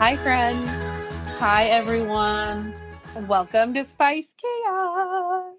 Hi, 0.00 0.16
friends. 0.16 0.66
Hi, 1.40 1.64
everyone. 1.64 2.72
Welcome 3.28 3.74
to 3.74 3.84
Spice 3.84 4.24
Chaos. 4.40 5.52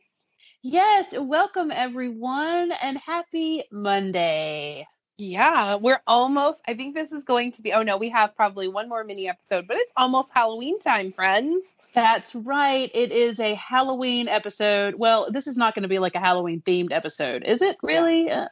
Yes, 0.63 1.13
welcome, 1.15 1.69
everyone, 1.69 2.71
and 2.71 2.97
happy 2.97 3.65
Monday. 3.71 4.87
Yeah, 5.19 5.75
we're 5.75 6.01
almost, 6.07 6.59
I 6.67 6.73
think 6.73 6.95
this 6.95 7.11
is 7.11 7.23
going 7.23 7.51
to 7.51 7.61
be, 7.61 7.71
oh 7.73 7.83
no, 7.83 7.97
we 7.97 8.09
have 8.09 8.35
probably 8.35 8.67
one 8.67 8.89
more 8.89 9.03
mini 9.03 9.29
episode, 9.29 9.67
but 9.67 9.77
it's 9.77 9.93
almost 9.95 10.31
Halloween 10.33 10.79
time, 10.79 11.11
friends. 11.11 11.75
That's 11.93 12.33
right. 12.33 12.89
It 12.95 13.11
is 13.11 13.39
a 13.39 13.53
Halloween 13.53 14.27
episode. 14.27 14.95
Well, 14.95 15.29
this 15.29 15.45
is 15.45 15.55
not 15.55 15.75
going 15.75 15.83
to 15.83 15.87
be 15.87 15.99
like 15.99 16.15
a 16.15 16.19
Halloween 16.19 16.61
themed 16.61 16.93
episode, 16.93 17.43
is 17.43 17.61
it 17.61 17.77
really? 17.83 18.25
Yeah. 18.25 18.39
Uh, 18.39 18.47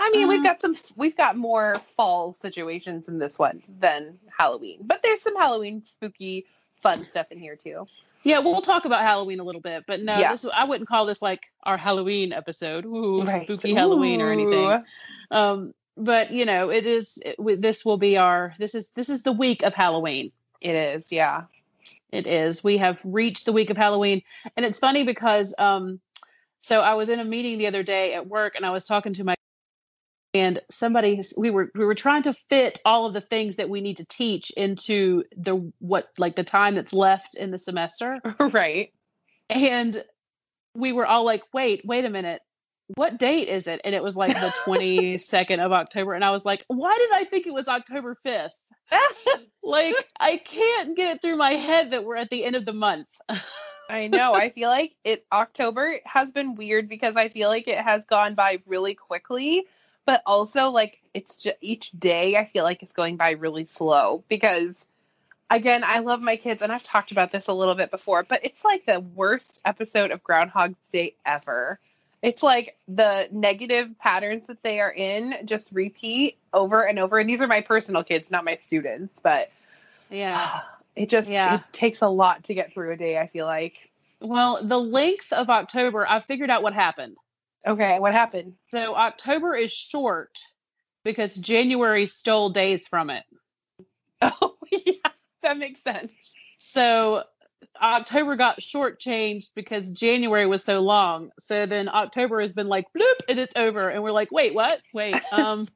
I 0.00 0.10
mean, 0.10 0.24
uh, 0.24 0.28
we've 0.28 0.42
got 0.42 0.60
some, 0.60 0.76
we've 0.96 1.16
got 1.16 1.36
more 1.36 1.80
fall 1.96 2.32
situations 2.32 3.08
in 3.08 3.18
this 3.18 3.38
one 3.38 3.62
than 3.78 4.18
Halloween, 4.36 4.78
but 4.82 5.02
there's 5.02 5.20
some 5.20 5.36
Halloween 5.36 5.82
spooky 5.84 6.46
fun 6.82 7.04
stuff 7.04 7.26
in 7.30 7.38
here 7.38 7.54
too. 7.54 7.86
Yeah, 8.22 8.40
we'll 8.40 8.62
talk 8.62 8.84
about 8.84 9.00
Halloween 9.00 9.40
a 9.40 9.44
little 9.44 9.60
bit, 9.60 9.84
but 9.86 10.02
no, 10.02 10.18
yeah. 10.18 10.32
this, 10.32 10.44
I 10.52 10.64
wouldn't 10.64 10.88
call 10.88 11.06
this 11.06 11.22
like 11.22 11.50
our 11.62 11.76
Halloween 11.76 12.32
episode, 12.32 12.84
ooh, 12.84 13.22
right. 13.22 13.44
spooky 13.44 13.72
Ooh. 13.72 13.74
Halloween 13.74 14.20
or 14.20 14.32
anything. 14.32 14.82
Um, 15.30 15.74
but 15.96 16.30
you 16.30 16.44
know, 16.44 16.70
it 16.70 16.86
is. 16.86 17.18
It, 17.24 17.60
this 17.60 17.84
will 17.84 17.96
be 17.96 18.16
our. 18.16 18.54
This 18.58 18.74
is 18.74 18.90
this 18.90 19.08
is 19.08 19.22
the 19.22 19.32
week 19.32 19.62
of 19.62 19.74
Halloween. 19.74 20.32
It 20.60 20.74
is, 20.74 21.04
yeah. 21.10 21.44
It 22.12 22.26
is. 22.26 22.62
We 22.62 22.78
have 22.78 23.00
reached 23.04 23.46
the 23.46 23.52
week 23.52 23.70
of 23.70 23.76
Halloween, 23.76 24.22
and 24.56 24.66
it's 24.66 24.78
funny 24.78 25.04
because 25.04 25.54
um, 25.58 26.00
so 26.62 26.80
I 26.80 26.94
was 26.94 27.08
in 27.08 27.20
a 27.20 27.24
meeting 27.24 27.58
the 27.58 27.66
other 27.66 27.82
day 27.82 28.14
at 28.14 28.26
work, 28.26 28.54
and 28.54 28.66
I 28.66 28.70
was 28.70 28.84
talking 28.84 29.14
to 29.14 29.24
my 29.24 29.34
and 30.32 30.60
somebody 30.70 31.20
we 31.36 31.50
were 31.50 31.70
we 31.74 31.84
were 31.84 31.94
trying 31.94 32.22
to 32.22 32.32
fit 32.32 32.80
all 32.84 33.06
of 33.06 33.12
the 33.12 33.20
things 33.20 33.56
that 33.56 33.68
we 33.68 33.80
need 33.80 33.96
to 33.96 34.04
teach 34.04 34.50
into 34.50 35.24
the 35.36 35.72
what 35.78 36.08
like 36.18 36.36
the 36.36 36.44
time 36.44 36.74
that's 36.74 36.92
left 36.92 37.34
in 37.34 37.50
the 37.50 37.58
semester. 37.58 38.20
Right. 38.38 38.92
And 39.48 40.02
we 40.74 40.92
were 40.92 41.06
all 41.06 41.24
like 41.24 41.42
wait 41.52 41.82
wait 41.84 42.04
a 42.04 42.10
minute. 42.10 42.42
What 42.96 43.18
date 43.18 43.48
is 43.48 43.66
it? 43.66 43.80
And 43.84 43.94
it 43.94 44.02
was 44.02 44.16
like 44.16 44.34
the 44.34 44.52
22nd 44.66 45.58
of 45.58 45.72
october. 45.72 46.14
And 46.14 46.24
i 46.24 46.30
was 46.30 46.44
like 46.44 46.64
why 46.68 46.96
did 46.96 47.10
i 47.12 47.24
think 47.24 47.46
it 47.46 47.54
was 47.54 47.68
october 47.68 48.16
5th 48.24 48.50
like 49.62 49.94
i 50.18 50.36
can't 50.36 50.96
get 50.96 51.16
it 51.16 51.22
through 51.22 51.36
my 51.36 51.52
head 51.52 51.92
that 51.92 52.04
we're 52.04 52.16
at 52.16 52.30
the 52.30 52.44
end 52.44 52.56
of 52.56 52.64
the 52.64 52.72
month. 52.72 53.08
I 53.88 54.06
know. 54.06 54.34
I 54.34 54.50
feel 54.50 54.68
like 54.68 54.94
it 55.02 55.26
October 55.32 55.98
has 56.04 56.30
been 56.30 56.54
weird 56.54 56.88
because 56.88 57.16
I 57.16 57.28
feel 57.28 57.48
like 57.48 57.66
it 57.66 57.78
has 57.78 58.02
gone 58.08 58.36
by 58.36 58.60
really 58.64 58.94
quickly 58.94 59.66
but 60.10 60.22
also 60.26 60.70
like 60.70 60.98
it's 61.14 61.36
just 61.36 61.56
each 61.60 61.92
day 61.92 62.36
I 62.36 62.44
feel 62.46 62.64
like 62.64 62.82
it's 62.82 62.92
going 62.92 63.16
by 63.16 63.30
really 63.30 63.64
slow 63.64 64.24
because 64.28 64.88
again, 65.48 65.84
I 65.84 66.00
love 66.00 66.20
my 66.20 66.34
kids 66.34 66.62
and 66.62 66.72
I've 66.72 66.82
talked 66.82 67.12
about 67.12 67.30
this 67.30 67.46
a 67.46 67.52
little 67.52 67.76
bit 67.76 67.92
before, 67.92 68.24
but 68.24 68.40
it's 68.42 68.64
like 68.64 68.86
the 68.86 68.98
worst 68.98 69.60
episode 69.64 70.10
of 70.10 70.24
Groundhog 70.24 70.74
Day 70.90 71.14
ever. 71.24 71.78
It's 72.22 72.42
like 72.42 72.76
the 72.88 73.28
negative 73.30 73.96
patterns 74.00 74.42
that 74.48 74.64
they 74.64 74.80
are 74.80 74.92
in 74.92 75.34
just 75.44 75.70
repeat 75.70 76.38
over 76.52 76.82
and 76.82 76.98
over. 76.98 77.20
And 77.20 77.30
these 77.30 77.40
are 77.40 77.46
my 77.46 77.60
personal 77.60 78.02
kids, 78.02 78.32
not 78.32 78.44
my 78.44 78.56
students, 78.56 79.14
but 79.22 79.52
yeah. 80.10 80.62
It 80.96 81.08
just 81.08 81.30
yeah. 81.30 81.54
it 81.54 81.60
takes 81.72 82.02
a 82.02 82.08
lot 82.08 82.44
to 82.44 82.54
get 82.54 82.74
through 82.74 82.92
a 82.92 82.96
day, 82.96 83.16
I 83.16 83.28
feel 83.28 83.46
like. 83.46 83.74
Well, 84.20 84.58
the 84.60 84.76
length 84.76 85.32
of 85.32 85.48
October, 85.48 86.04
I 86.06 86.18
figured 86.18 86.50
out 86.50 86.64
what 86.64 86.74
happened. 86.74 87.16
Okay, 87.66 87.98
what 87.98 88.12
happened? 88.12 88.54
So 88.70 88.94
October 88.94 89.54
is 89.54 89.72
short 89.72 90.38
because 91.04 91.34
January 91.36 92.06
stole 92.06 92.50
days 92.50 92.88
from 92.88 93.10
it. 93.10 93.24
Oh, 94.22 94.56
yeah, 94.70 95.10
that 95.42 95.56
makes 95.56 95.82
sense. 95.82 96.12
So 96.58 97.22
October 97.80 98.36
got 98.36 98.60
shortchanged 98.60 99.48
because 99.54 99.90
January 99.90 100.46
was 100.46 100.62
so 100.62 100.80
long. 100.80 101.30
So 101.38 101.64
then 101.64 101.88
October 101.88 102.40
has 102.42 102.52
been 102.52 102.68
like 102.68 102.84
bloop 102.96 103.14
and 103.28 103.38
it's 103.38 103.56
over, 103.56 103.88
and 103.88 104.02
we're 104.02 104.12
like, 104.12 104.30
wait, 104.30 104.54
what? 104.54 104.82
Wait, 104.92 105.16
um. 105.32 105.66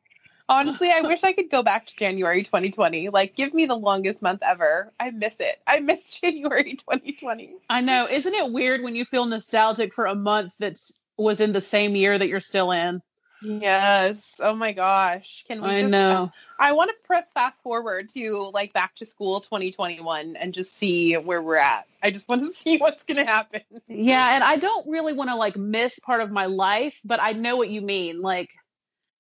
Honestly, 0.47 0.91
I 0.91 1.01
wish 1.01 1.25
I 1.25 1.33
could 1.33 1.51
go 1.51 1.63
back 1.63 1.87
to 1.87 1.97
January 1.97 2.43
2020. 2.43 3.09
Like, 3.09 3.35
give 3.35 3.55
me 3.55 3.65
the 3.65 3.77
longest 3.77 4.21
month 4.21 4.43
ever. 4.43 4.93
I 5.01 5.11
miss 5.11 5.37
it. 5.41 5.59
I 5.67 5.81
miss 5.81 6.03
January 6.21 6.75
2020. 6.75 7.55
I 7.71 7.81
know. 7.81 8.07
Isn't 8.07 8.35
it 8.35 8.53
weird 8.53 8.83
when 8.83 8.95
you 8.95 9.07
feel 9.07 9.25
nostalgic 9.25 9.95
for 9.95 10.05
a 10.05 10.15
month 10.15 10.53
that's 10.59 10.93
was 11.17 11.41
in 11.41 11.53
the 11.53 11.61
same 11.61 11.95
year 11.95 12.19
that 12.19 12.29
you're 12.29 12.41
still 12.41 12.73
in. 12.73 13.03
Yes. 13.43 14.33
Oh 14.41 14.55
my 14.55 14.73
gosh. 14.73 15.45
Can 15.47 15.63
we 15.63 15.69
I 15.69 15.81
just, 15.83 15.91
know. 15.91 16.33
I 16.59 16.73
want 16.73 16.91
to 16.91 17.07
press 17.07 17.31
fast 17.33 17.61
forward 17.63 18.09
to 18.15 18.51
like 18.55 18.73
back 18.73 18.95
to 18.97 19.07
school 19.07 19.41
2021 19.41 20.37
and 20.37 20.55
just 20.55 20.79
see 20.79 21.15
where 21.15 21.43
we're 21.43 21.57
at. 21.57 21.87
I 22.03 22.11
just 22.11 22.29
want 22.29 22.41
to 22.43 22.53
see 22.63 22.79
what's 22.79 23.03
going 23.03 23.19
to 23.19 23.31
happen. 23.31 23.63
Yeah, 23.87 24.35
and 24.35 24.43
I 24.43 24.57
don't 24.57 24.89
really 24.89 25.13
want 25.13 25.31
to 25.31 25.37
like 25.37 25.57
miss 25.57 25.99
part 25.99 26.23
of 26.23 26.31
my 26.31 26.47
life, 26.47 27.01
but 27.05 27.21
I 27.21 27.33
know 27.33 27.57
what 27.57 27.69
you 27.69 27.83
mean. 27.83 28.21
Like 28.21 28.55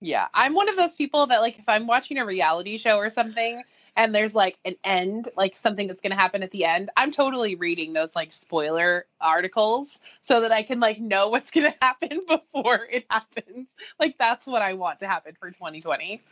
yeah, 0.00 0.28
I'm 0.34 0.54
one 0.54 0.68
of 0.68 0.76
those 0.76 0.94
people 0.94 1.26
that 1.28 1.40
like 1.40 1.58
if 1.58 1.64
I'm 1.66 1.86
watching 1.86 2.18
a 2.18 2.26
reality 2.26 2.78
show 2.78 2.98
or 2.98 3.10
something 3.10 3.62
and 3.96 4.14
there's 4.14 4.34
like 4.34 4.58
an 4.64 4.76
end, 4.82 5.30
like 5.36 5.56
something 5.56 5.86
that's 5.86 6.00
going 6.00 6.10
to 6.10 6.16
happen 6.16 6.42
at 6.42 6.50
the 6.50 6.64
end, 6.64 6.90
I'm 6.96 7.12
totally 7.12 7.54
reading 7.54 7.92
those 7.92 8.10
like 8.14 8.32
spoiler 8.32 9.06
articles 9.20 10.00
so 10.22 10.40
that 10.40 10.52
I 10.52 10.62
can 10.62 10.80
like 10.80 11.00
know 11.00 11.28
what's 11.28 11.50
going 11.50 11.70
to 11.72 11.78
happen 11.80 12.20
before 12.26 12.86
it 12.90 13.04
happens. 13.08 13.68
Like 14.00 14.16
that's 14.18 14.46
what 14.46 14.62
I 14.62 14.74
want 14.74 15.00
to 15.00 15.06
happen 15.06 15.36
for 15.38 15.50
2020. 15.50 16.22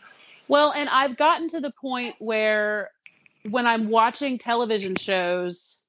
Well, 0.49 0.73
and 0.73 0.89
I've 0.89 1.17
gotten 1.17 1.49
to 1.50 1.61
the 1.61 1.71
point 1.71 2.17
where 2.19 2.91
when 3.49 3.67
I'm 3.67 3.89
watching 3.89 4.39
television 4.39 4.97
shows 4.97 5.81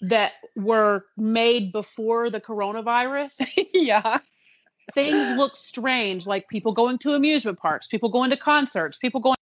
that 0.00 0.32
were 0.56 1.04
made 1.16 1.72
before 1.72 2.30
the 2.30 2.40
coronavirus, 2.40 3.66
yeah. 3.74 4.18
Things 4.92 5.38
look 5.38 5.56
strange, 5.56 6.26
like 6.26 6.46
people 6.48 6.72
going 6.72 6.98
to 6.98 7.14
amusement 7.14 7.58
parks, 7.58 7.86
people 7.86 8.10
going 8.10 8.30
to 8.30 8.36
concerts, 8.36 8.98
people 8.98 9.20
going 9.20 9.36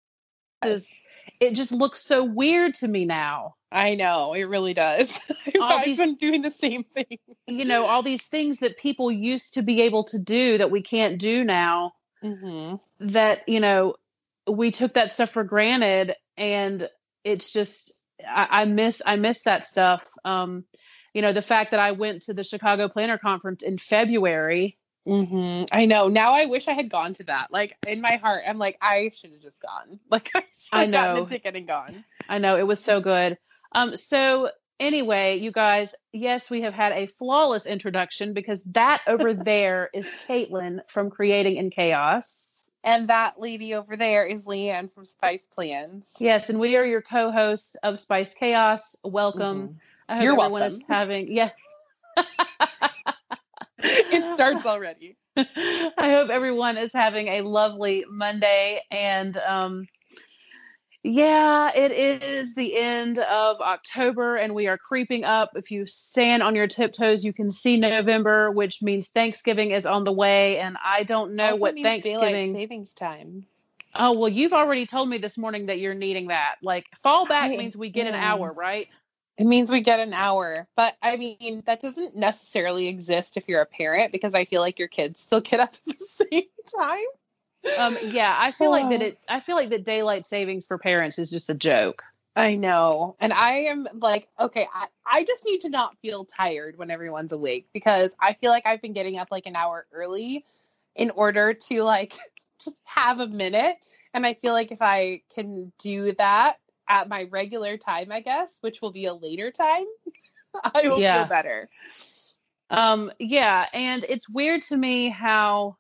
is 0.64 0.92
it 1.40 1.54
just 1.54 1.72
looks 1.72 2.00
so 2.00 2.24
weird 2.24 2.74
to 2.76 2.88
me 2.88 3.04
now. 3.04 3.54
I 3.70 3.94
know 3.94 4.32
it 4.32 4.44
really 4.44 4.74
does. 4.74 5.18
I've 5.60 5.84
these, 5.84 5.98
been 5.98 6.14
doing 6.16 6.42
the 6.42 6.50
same 6.50 6.84
thing. 6.84 7.18
You 7.46 7.64
know, 7.64 7.86
all 7.86 8.02
these 8.02 8.24
things 8.24 8.58
that 8.58 8.78
people 8.78 9.10
used 9.10 9.54
to 9.54 9.62
be 9.62 9.82
able 9.82 10.04
to 10.04 10.18
do 10.18 10.58
that 10.58 10.70
we 10.70 10.82
can't 10.82 11.18
do 11.18 11.44
now. 11.44 11.92
Mm-hmm. 12.22 12.76
That 13.08 13.48
you 13.48 13.60
know, 13.60 13.96
we 14.48 14.70
took 14.70 14.94
that 14.94 15.12
stuff 15.12 15.30
for 15.30 15.44
granted, 15.44 16.16
and 16.36 16.88
it's 17.24 17.50
just 17.50 17.92
I, 18.26 18.62
I 18.62 18.64
miss 18.64 19.02
I 19.04 19.16
miss 19.16 19.42
that 19.42 19.64
stuff. 19.64 20.08
Um, 20.24 20.64
you 21.12 21.22
know, 21.22 21.32
the 21.32 21.42
fact 21.42 21.72
that 21.72 21.80
I 21.80 21.92
went 21.92 22.22
to 22.22 22.34
the 22.34 22.44
Chicago 22.44 22.88
Planner 22.88 23.18
Conference 23.18 23.62
in 23.62 23.78
February 23.78 24.78
Mm-hmm. 25.08 25.64
I 25.72 25.86
know. 25.86 26.08
Now 26.08 26.32
I 26.32 26.46
wish 26.46 26.68
I 26.68 26.72
had 26.72 26.90
gone 26.90 27.14
to 27.14 27.24
that. 27.24 27.50
Like 27.50 27.76
in 27.86 28.00
my 28.00 28.16
heart, 28.16 28.44
I'm 28.46 28.58
like, 28.58 28.76
I 28.82 29.10
should 29.14 29.32
have 29.32 29.40
just 29.40 29.58
gone. 29.60 29.98
Like 30.10 30.30
I 30.34 30.44
should 30.56 30.78
have 30.78 30.92
gotten 30.92 31.24
the 31.24 31.28
ticket 31.30 31.56
and 31.56 31.66
gone. 31.66 32.04
I 32.28 32.38
know 32.38 32.56
it 32.56 32.66
was 32.66 32.80
so 32.80 33.00
good. 33.00 33.38
Um. 33.72 33.96
So 33.96 34.50
anyway, 34.78 35.38
you 35.38 35.52
guys, 35.52 35.94
yes, 36.12 36.50
we 36.50 36.62
have 36.62 36.74
had 36.74 36.92
a 36.92 37.06
flawless 37.06 37.66
introduction 37.66 38.34
because 38.34 38.62
that 38.64 39.00
over 39.06 39.34
there 39.44 39.90
is 39.94 40.06
Caitlin 40.28 40.80
from 40.88 41.10
Creating 41.10 41.56
in 41.56 41.70
Chaos. 41.70 42.66
And 42.84 43.08
that 43.08 43.40
lady 43.40 43.74
over 43.74 43.96
there 43.96 44.24
is 44.24 44.44
Leanne 44.44 44.92
from 44.94 45.04
Spice 45.04 45.42
Plans. 45.42 46.04
Yes, 46.18 46.48
and 46.48 46.60
we 46.60 46.76
are 46.76 46.84
your 46.84 47.02
co-hosts 47.02 47.76
of 47.82 47.98
Spice 47.98 48.34
Chaos. 48.34 48.96
Welcome. 49.02 49.62
Mm-hmm. 49.62 49.72
I 50.08 50.14
hope 50.14 50.22
You're 50.22 50.32
everyone 50.32 50.52
welcome. 50.52 50.72
is 50.72 50.82
having 50.88 51.32
yeah. 51.32 51.50
it 54.38 54.42
starts 54.44 54.66
already. 54.66 55.16
I 55.36 56.10
hope 56.12 56.30
everyone 56.30 56.76
is 56.76 56.92
having 56.92 57.28
a 57.28 57.42
lovely 57.42 58.04
Monday 58.10 58.80
and 58.90 59.36
um 59.38 59.86
Yeah, 61.04 61.70
it 61.74 61.92
is 61.92 62.54
the 62.54 62.76
end 62.76 63.18
of 63.20 63.60
October 63.60 64.36
and 64.36 64.54
we 64.54 64.66
are 64.66 64.76
creeping 64.78 65.24
up. 65.24 65.50
If 65.54 65.70
you 65.70 65.86
stand 65.86 66.42
on 66.42 66.56
your 66.56 66.66
tiptoes, 66.66 67.24
you 67.24 67.32
can 67.32 67.50
see 67.50 67.76
November, 67.78 68.50
which 68.50 68.82
means 68.82 69.08
Thanksgiving 69.08 69.70
is 69.70 69.86
on 69.86 70.04
the 70.04 70.12
way. 70.12 70.58
And 70.58 70.76
I 70.84 71.04
don't 71.04 71.36
know 71.36 71.50
Also 71.50 71.60
what 71.60 71.76
Thanksgiving. 71.80 72.52
savings 72.52 72.92
time. 72.94 73.46
Oh, 73.94 74.12
well, 74.18 74.28
you've 74.28 74.52
already 74.52 74.86
told 74.86 75.08
me 75.08 75.18
this 75.18 75.38
morning 75.38 75.66
that 75.66 75.78
you're 75.78 75.94
needing 75.94 76.28
that. 76.28 76.56
Like, 76.62 76.86
fallback 77.04 77.52
I- 77.52 77.56
means 77.56 77.76
we 77.76 77.90
get 77.90 78.06
an 78.06 78.14
hour, 78.14 78.52
right? 78.52 78.88
It 79.38 79.46
means 79.46 79.70
we 79.70 79.80
get 79.80 80.00
an 80.00 80.12
hour. 80.12 80.66
But 80.76 80.96
I 81.00 81.16
mean, 81.16 81.62
that 81.66 81.80
doesn't 81.80 82.16
necessarily 82.16 82.88
exist 82.88 83.36
if 83.36 83.48
you're 83.48 83.60
a 83.62 83.66
parent 83.66 84.12
because 84.12 84.34
I 84.34 84.44
feel 84.44 84.60
like 84.60 84.78
your 84.78 84.88
kids 84.88 85.20
still 85.20 85.40
get 85.40 85.60
up 85.60 85.74
at 85.88 85.98
the 85.98 86.06
same 86.06 86.42
time. 86.80 87.04
Um, 87.76 87.98
yeah, 88.10 88.34
I 88.38 88.52
feel 88.52 88.70
like 88.70 88.88
that 88.90 89.02
Oh. 89.02 89.06
it. 89.06 89.18
I 89.28 89.40
feel 89.40 89.56
like 89.56 89.70
that 89.70 89.84
daylight 89.84 90.26
savings 90.26 90.66
for 90.66 90.78
parents 90.78 91.18
is 91.18 91.30
just 91.30 91.50
a 91.50 91.54
joke. 91.54 92.02
I 92.34 92.54
know. 92.54 93.16
And 93.20 93.32
I 93.32 93.52
am 93.64 93.88
like, 93.94 94.28
okay, 94.38 94.66
I, 94.72 94.86
I 95.04 95.24
just 95.24 95.44
need 95.44 95.60
to 95.62 95.68
not 95.68 95.96
feel 96.00 96.24
tired 96.24 96.76
when 96.76 96.90
everyone's 96.90 97.32
awake 97.32 97.68
because 97.72 98.14
I 98.20 98.34
feel 98.34 98.50
like 98.50 98.64
I've 98.66 98.82
been 98.82 98.92
getting 98.92 99.18
up 99.18 99.28
like 99.30 99.46
an 99.46 99.56
hour 99.56 99.86
early 99.92 100.44
in 100.94 101.10
order 101.10 101.52
to 101.54 101.82
like 101.82 102.14
just 102.64 102.76
have 102.84 103.20
a 103.20 103.26
minute. 103.26 103.76
And 104.14 104.24
I 104.26 104.34
feel 104.34 104.52
like 104.52 104.72
if 104.72 104.78
I 104.80 105.22
can 105.34 105.72
do 105.78 106.12
that 106.14 106.58
at 106.88 107.08
my 107.08 107.24
regular 107.30 107.76
time, 107.76 108.10
I 108.12 108.20
guess, 108.20 108.50
which 108.60 108.80
will 108.80 108.92
be 108.92 109.06
a 109.06 109.14
later 109.14 109.50
time, 109.50 109.84
I 110.74 110.88
will 110.88 111.00
Yeah. 111.00 111.14
feel 111.14 111.28
better. 111.28 111.68
Um, 112.70 113.12
yeah, 113.18 113.66
and 113.72 114.04
it's 114.08 114.28
weird 114.28 114.62
to 114.62 114.76
me 114.76 115.08
how 115.08 115.76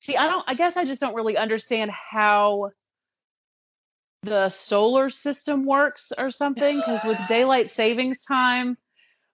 see, 0.00 0.16
I 0.16 0.28
don't 0.28 0.44
I 0.46 0.54
guess 0.54 0.76
I 0.76 0.84
just 0.84 1.00
don't 1.00 1.14
really 1.14 1.36
understand 1.36 1.90
how 1.90 2.70
the 4.22 4.48
solar 4.48 5.10
system 5.10 5.66
works 5.66 6.12
or 6.16 6.30
something 6.30 6.76
because 6.76 7.04
with 7.04 7.18
daylight 7.28 7.70
savings 7.70 8.24
time, 8.24 8.76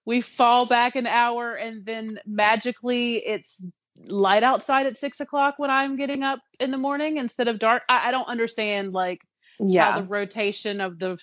we 0.06 0.20
fall 0.20 0.66
back 0.66 0.96
an 0.96 1.06
hour 1.06 1.54
and 1.54 1.84
then 1.84 2.18
magically 2.26 3.16
it's 3.16 3.62
light 4.06 4.42
outside 4.42 4.86
at 4.86 4.96
six 4.96 5.20
o'clock 5.20 5.54
when 5.58 5.70
I'm 5.70 5.96
getting 5.96 6.22
up 6.22 6.40
in 6.58 6.70
the 6.70 6.78
morning 6.78 7.18
instead 7.18 7.48
of 7.48 7.58
dark. 7.58 7.82
I, 7.88 8.08
I 8.08 8.10
don't 8.10 8.28
understand 8.28 8.92
like 8.94 9.20
Yeah, 9.62 10.00
the 10.00 10.06
rotation 10.06 10.80
of 10.80 10.98
the 10.98 11.18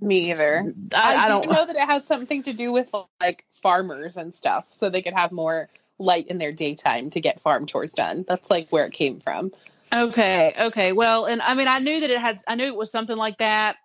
me 0.00 0.30
either. 0.30 0.72
I, 0.94 1.14
I, 1.14 1.22
do 1.28 1.28
don't 1.28 1.50
know 1.50 1.66
that 1.66 1.76
it 1.76 1.82
has 1.82 2.04
something 2.06 2.42
to 2.44 2.52
do 2.52 2.72
with 2.72 2.88
like 3.20 3.44
farmers 3.62 4.16
and 4.16 4.34
stuff, 4.36 4.66
so 4.70 4.88
they 4.90 5.02
could 5.02 5.14
have 5.14 5.32
more 5.32 5.68
light 5.98 6.26
in 6.28 6.38
their 6.38 6.52
daytime 6.52 7.10
to 7.10 7.20
get 7.20 7.40
farm 7.40 7.66
chores 7.66 7.92
done. 7.92 8.24
That's 8.26 8.50
like 8.50 8.68
where 8.70 8.84
it 8.84 8.92
came 8.92 9.20
from. 9.20 9.52
Okay, 9.94 10.54
okay. 10.58 10.92
Well, 10.92 11.26
and 11.26 11.42
I 11.42 11.54
mean, 11.54 11.68
I 11.68 11.78
knew 11.78 12.00
that 12.00 12.10
it 12.10 12.18
had, 12.18 12.40
I 12.48 12.54
knew 12.54 12.64
it 12.64 12.76
was 12.76 12.90
something 12.90 13.16
like 13.16 13.38
that. 13.38 13.76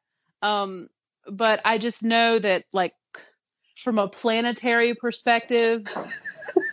Um, 0.41 0.87
but 1.29 1.59
I 1.65 1.77
just 1.77 2.01
know 2.01 2.39
that, 2.39 2.63
like, 2.71 2.93
from 3.75 3.99
a 3.99 4.07
planetary 4.07 4.95
perspective, 4.95 5.85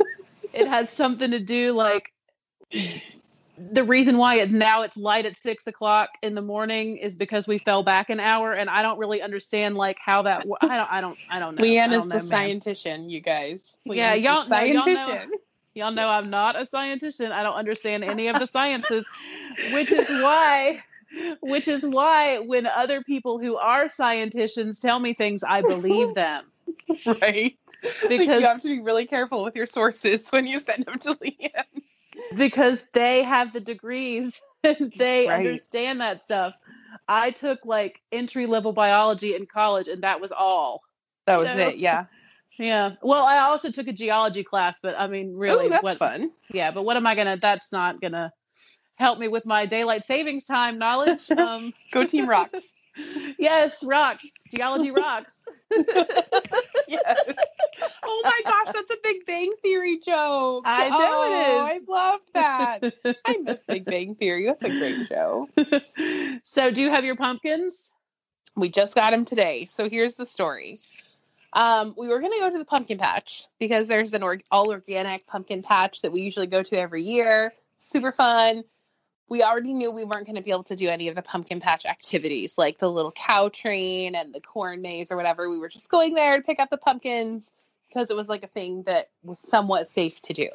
it 0.53 0.69
has 0.69 0.91
something 0.91 1.32
to 1.32 1.41
do, 1.41 1.73
like, 1.73 2.12
the 3.56 3.85
reason 3.85 4.19
why 4.19 4.37
it 4.37 4.51
now 4.51 4.83
it's 4.83 4.97
light 4.97 5.27
at 5.27 5.37
six 5.37 5.67
o'clock 5.67 6.11
in 6.23 6.35
the 6.35 6.43
morning 6.43 6.97
is 6.99 7.15
because 7.15 7.47
we 7.47 7.59
fell 7.59 7.83
back 7.83 8.11
an 8.11 8.19
hour, 8.21 8.53
and 8.53 8.69
I 8.69 8.83
don't 8.83 8.99
really 8.99 9.23
understand, 9.23 9.77
like, 9.77 9.99
how 10.05 10.23
that. 10.23 10.45
I 10.61 10.77
don't, 10.77 10.93
I 10.93 11.01
don't, 11.01 11.19
I 11.31 11.39
don't 11.39 11.55
know. 11.59 11.65
Leanne 11.65 11.93
is 11.97 12.03
the 12.09 12.29
ma'am. 12.29 12.61
scientician, 12.61 13.11
you 13.11 13.21
guys. 13.21 13.61
Yeah, 13.85 14.15
Leanne's 14.15 14.23
y'all- 14.25 14.49
no, 14.49 14.61
y'all 14.62 14.95
know- 14.95 15.27
Y'all 15.77 15.91
know 15.91 16.09
I'm 16.09 16.31
not 16.31 16.55
a 16.55 16.69
scientist. 16.71 17.21
I 17.21 17.43
don't 17.43 17.56
understand 17.56 18.05
any 18.05 18.29
of 18.29 18.39
the 18.39 18.47
sciences, 18.47 19.05
which 19.73 19.91
is 19.91 20.09
why 20.09 20.81
which 21.41 21.67
is 21.69 21.85
why 21.85 22.39
when 22.39 22.67
other 22.67 23.03
people 23.03 23.39
who 23.41 23.56
are 23.56 23.89
scientists 23.89 24.79
tell 24.81 24.99
me 25.01 25.15
things, 25.15 25.43
I 25.43 25.62
believe 25.62 26.15
them. 26.15 26.45
right? 27.06 27.56
Like, 27.83 28.09
Because 28.09 28.41
you 28.41 28.47
have 28.47 28.61
to 28.61 28.69
be 28.69 28.81
really 28.81 29.06
careful 29.06 29.43
with 29.45 29.56
your 29.56 29.67
sources 29.67 30.21
when 30.31 30.47
you 30.47 30.61
send 30.61 30.87
them 30.87 30.99
to 31.01 31.15
Leanne. 31.15 31.83
Because 32.37 32.82
they 32.93 33.23
have 33.23 33.53
the 33.53 33.61
degrees 33.61 34.41
and 34.65 34.93
they 34.97 35.26
Right. 35.29 35.47
understand 35.47 36.00
that 36.00 36.23
stuff. 36.23 36.55
I 37.09 37.31
took 37.31 37.65
like 37.65 38.00
entry 38.12 38.47
level 38.47 38.73
biology 38.73 39.35
in 39.35 39.47
college 39.47 39.88
and 39.88 40.03
that 40.03 40.21
was 40.21 40.32
all. 40.32 40.82
That 41.26 41.38
was 41.38 41.49
So- 41.49 41.59
it, 41.59 41.76
yeah. 41.79 42.06
Yeah. 42.56 42.93
Well, 43.03 43.25
I 43.25 43.38
also 43.41 43.73
took 43.73 43.88
a 43.88 43.93
geology 43.93 44.44
class, 44.44 44.76
but 44.81 44.94
I 44.97 45.09
mean, 45.09 45.35
really, 45.35 45.67
Ooh, 45.67 45.71
that's 45.71 45.82
what? 45.82 45.99
fun. 45.99 46.31
Yeah, 46.53 46.71
but 46.71 46.85
what 46.85 46.97
am 46.97 47.05
I 47.05 47.17
gonna? 47.17 47.37
That's 47.37 47.73
not 47.73 48.00
gonna 48.00 48.32
help 48.94 49.19
me 49.19 49.27
with 49.27 49.44
my 49.44 49.67
daylight 49.67 50.05
savings 50.05 50.44
time 50.44 50.79
knowledge. 50.79 51.29
Um, 51.37 51.73
Go 51.91 52.06
Team 52.06 52.29
Rocks. 52.29 52.61
Yes, 53.38 53.82
rocks. 53.82 54.26
Geology 54.55 54.91
rocks. 54.91 55.44
yes. 56.88 57.23
Oh 58.06 58.20
my 58.23 58.41
gosh, 58.44 58.73
that's 58.73 58.91
a 58.91 58.96
Big 59.02 59.26
Bang 59.26 59.52
Theory 59.62 59.99
joke. 59.99 60.62
I 60.64 60.88
know 60.88 60.96
oh, 61.00 61.25
it 61.25 61.75
is. 61.75 61.82
I 61.88 61.93
love 61.93 62.20
that. 62.32 63.17
I 63.25 63.37
miss 63.38 63.58
Big 63.67 63.85
Bang 63.85 64.14
Theory. 64.14 64.46
That's 64.46 64.62
a 64.62 64.69
great 64.69 65.08
show. 65.08 65.49
so, 66.44 66.70
do 66.70 66.81
you 66.81 66.91
have 66.91 67.05
your 67.05 67.17
pumpkins? 67.17 67.93
We 68.56 68.69
just 68.69 68.94
got 68.94 69.11
them 69.11 69.25
today. 69.25 69.67
So 69.67 69.88
here's 69.88 70.14
the 70.14 70.26
story. 70.26 70.79
Um, 71.52 71.94
we 71.96 72.08
were 72.08 72.20
going 72.20 72.32
to 72.32 72.38
go 72.38 72.50
to 72.50 72.58
the 72.58 72.64
pumpkin 72.64 72.99
patch 72.99 73.46
because 73.58 73.88
there's 73.88 74.12
an 74.12 74.23
org- 74.23 74.44
all 74.50 74.70
organic 74.70 75.26
pumpkin 75.26 75.62
patch 75.62 76.02
that 76.02 76.12
we 76.12 76.20
usually 76.20 76.46
go 76.46 76.62
to 76.62 76.79
every 76.79 77.02
year. 77.02 77.52
Super 77.81 78.12
fun. 78.12 78.64
We 79.29 79.43
already 79.43 79.73
knew 79.73 79.91
we 79.91 80.05
weren't 80.05 80.26
going 80.26 80.37
to 80.37 80.43
be 80.43 80.50
able 80.50 80.65
to 80.65 80.76
do 80.76 80.88
any 80.88 81.09
of 81.09 81.15
the 81.15 81.23
pumpkin 81.23 81.61
patch 81.61 81.87
activities 81.87 82.59
like 82.59 82.79
the 82.79 82.91
little 82.91 83.12
cow 83.12 83.49
train 83.49 84.15
and 84.15 84.35
the 84.35 84.41
corn 84.41 84.82
maze 84.82 85.11
or 85.11 85.17
whatever. 85.17 85.49
We 85.49 85.59
were 85.59 85.69
just 85.69 85.88
going 85.88 86.15
there 86.15 86.37
to 86.37 86.43
pick 86.43 86.61
up 86.61 86.71
the 86.71 86.76
pumpkins 86.76 87.50
because 87.88 88.11
it 88.11 88.17
was 88.17 88.29
like 88.29 88.44
a 88.44 88.49
thing 88.49 88.82
that 88.85 89.09
was 89.23 89.38
somewhat 89.38 89.88
safe 89.88 90.21
to 90.23 90.32
do. 90.32 90.49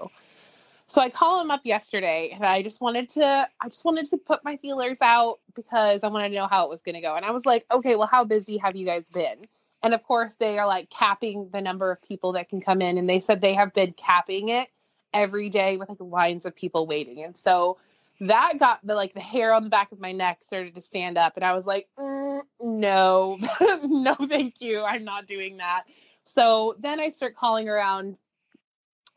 So 0.88 1.02
I 1.02 1.10
call 1.10 1.40
him 1.40 1.52
up 1.52 1.62
yesterday 1.64 2.32
and 2.34 2.44
I 2.44 2.64
just 2.64 2.82
wanted 2.82 3.10
to 3.10 3.48
I 3.62 3.70
just 3.70 3.86
wanted 3.86 4.08
to 4.08 4.18
put 4.18 4.44
my 4.44 4.58
feelers 4.58 4.98
out 5.02 5.40
because 5.56 6.04
I 6.04 6.08
wanted 6.08 6.30
to 6.30 6.36
know 6.36 6.48
how 6.48 6.66
it 6.66 6.70
was 6.70 6.82
going 6.82 6.96
to 6.96 7.02
go. 7.02 7.16
And 7.16 7.24
I 7.24 7.32
was 7.32 7.46
like, 7.46 7.66
"Okay, 7.72 7.96
well 7.96 8.08
how 8.08 8.24
busy 8.26 8.58
have 8.58 8.76
you 8.76 8.88
guys 8.88 9.04
been?" 9.04 9.48
And 9.84 9.94
of 9.94 10.04
course, 10.04 10.34
they 10.40 10.58
are 10.58 10.68
like 10.68 10.90
capping 10.90 11.50
the 11.52 11.62
number 11.62 11.92
of 11.92 12.02
people 12.02 12.34
that 12.34 12.50
can 12.50 12.60
come 12.60 12.82
in 12.82 12.98
and 12.98 13.10
they 13.10 13.20
said 13.20 13.40
they 13.40 13.54
have 13.54 13.74
been 13.74 13.94
capping 13.94 14.50
it 14.50 14.68
every 15.14 15.50
day 15.50 15.78
with 15.78 15.90
like 15.90 16.00
lines 16.02 16.46
of 16.46 16.56
people 16.56 16.88
waiting. 16.88 17.24
And 17.24 17.38
so 17.38 17.78
that 18.22 18.54
got 18.60 18.86
the 18.86 18.96
like 18.96 19.14
the 19.14 19.20
hair 19.20 19.54
on 19.54 19.64
the 19.64 19.70
back 19.70 19.92
of 19.92 20.00
my 20.00 20.12
neck 20.12 20.44
started 20.44 20.76
to 20.76 20.82
stand 20.82 21.18
up 21.18 21.34
and 21.36 21.46
I 21.46 21.56
was 21.56 21.66
like, 21.66 21.88
mm, 21.98 22.42
"No. 22.62 23.38
no, 23.84 24.16
thank 24.28 24.62
you. 24.62 24.84
I'm 24.84 25.04
not 25.04 25.28
doing 25.28 25.58
that." 25.58 25.84
So 26.26 26.76
then 26.80 27.00
I 27.00 27.12
start 27.12 27.36
calling 27.36 27.70
around 27.70 28.18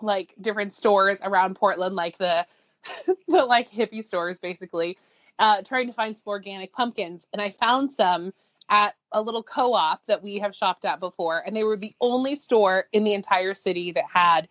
like 0.01 0.35
different 0.41 0.73
stores 0.73 1.19
around 1.23 1.57
Portland, 1.57 1.97
like 1.97 2.19
the 2.19 2.47
the 3.29 3.45
like 3.45 3.71
hippie 3.71 4.05
stores 4.05 4.39
basically, 4.39 4.99
uh, 5.39 5.63
trying 5.63 5.87
to 5.87 5.93
find 5.93 6.17
some 6.17 6.31
organic 6.31 6.73
pumpkins. 6.73 7.27
And 7.33 7.43
I 7.43 7.51
found 7.51 7.93
some 7.93 8.33
at 8.69 8.95
a 9.13 9.21
little 9.21 9.43
co-op 9.43 10.01
that 10.07 10.23
we 10.23 10.39
have 10.39 10.55
shopped 10.55 10.85
at 10.85 11.01
before, 11.01 11.43
and 11.45 11.57
they 11.57 11.65
were 11.65 11.77
the 11.77 11.95
only 12.01 12.35
store 12.35 12.87
in 12.93 13.05
the 13.05 13.15
entire 13.15 13.55
city 13.55 13.93
that 13.93 14.05
had 14.13 14.49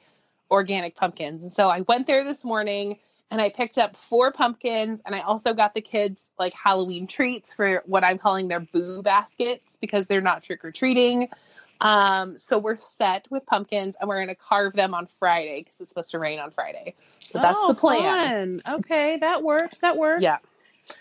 organic 0.51 0.95
pumpkins. 0.95 1.43
And 1.43 1.51
so 1.51 1.69
I 1.69 1.81
went 1.81 2.07
there 2.07 2.23
this 2.23 2.43
morning 2.43 2.97
and 3.31 3.41
I 3.41 3.49
picked 3.49 3.77
up 3.77 3.95
four 3.95 4.31
pumpkins 4.31 4.99
and 5.05 5.15
I 5.15 5.21
also 5.21 5.53
got 5.53 5.73
the 5.73 5.81
kids 5.81 6.27
like 6.37 6.53
Halloween 6.53 7.07
treats 7.07 7.53
for 7.53 7.81
what 7.85 8.03
I'm 8.03 8.17
calling 8.17 8.49
their 8.49 8.59
boo 8.59 9.01
baskets 9.01 9.63
because 9.79 10.05
they're 10.05 10.21
not 10.21 10.43
trick 10.43 10.65
or 10.65 10.71
treating. 10.71 11.29
Um, 11.79 12.37
so 12.37 12.59
we're 12.59 12.77
set 12.77 13.25
with 13.31 13.45
pumpkins 13.45 13.95
and 13.99 14.07
we're 14.07 14.17
going 14.17 14.27
to 14.27 14.35
carve 14.35 14.73
them 14.73 14.93
on 14.93 15.07
Friday 15.07 15.61
because 15.61 15.79
it's 15.79 15.89
supposed 15.89 16.11
to 16.11 16.19
rain 16.19 16.39
on 16.39 16.51
Friday. 16.51 16.93
So 17.31 17.39
that's 17.39 17.57
oh, 17.59 17.69
the 17.69 17.75
plan. 17.75 18.59
Fun. 18.59 18.75
Okay, 18.79 19.17
that 19.21 19.41
works. 19.41 19.79
That 19.79 19.97
works. 19.97 20.21
Yeah. 20.21 20.37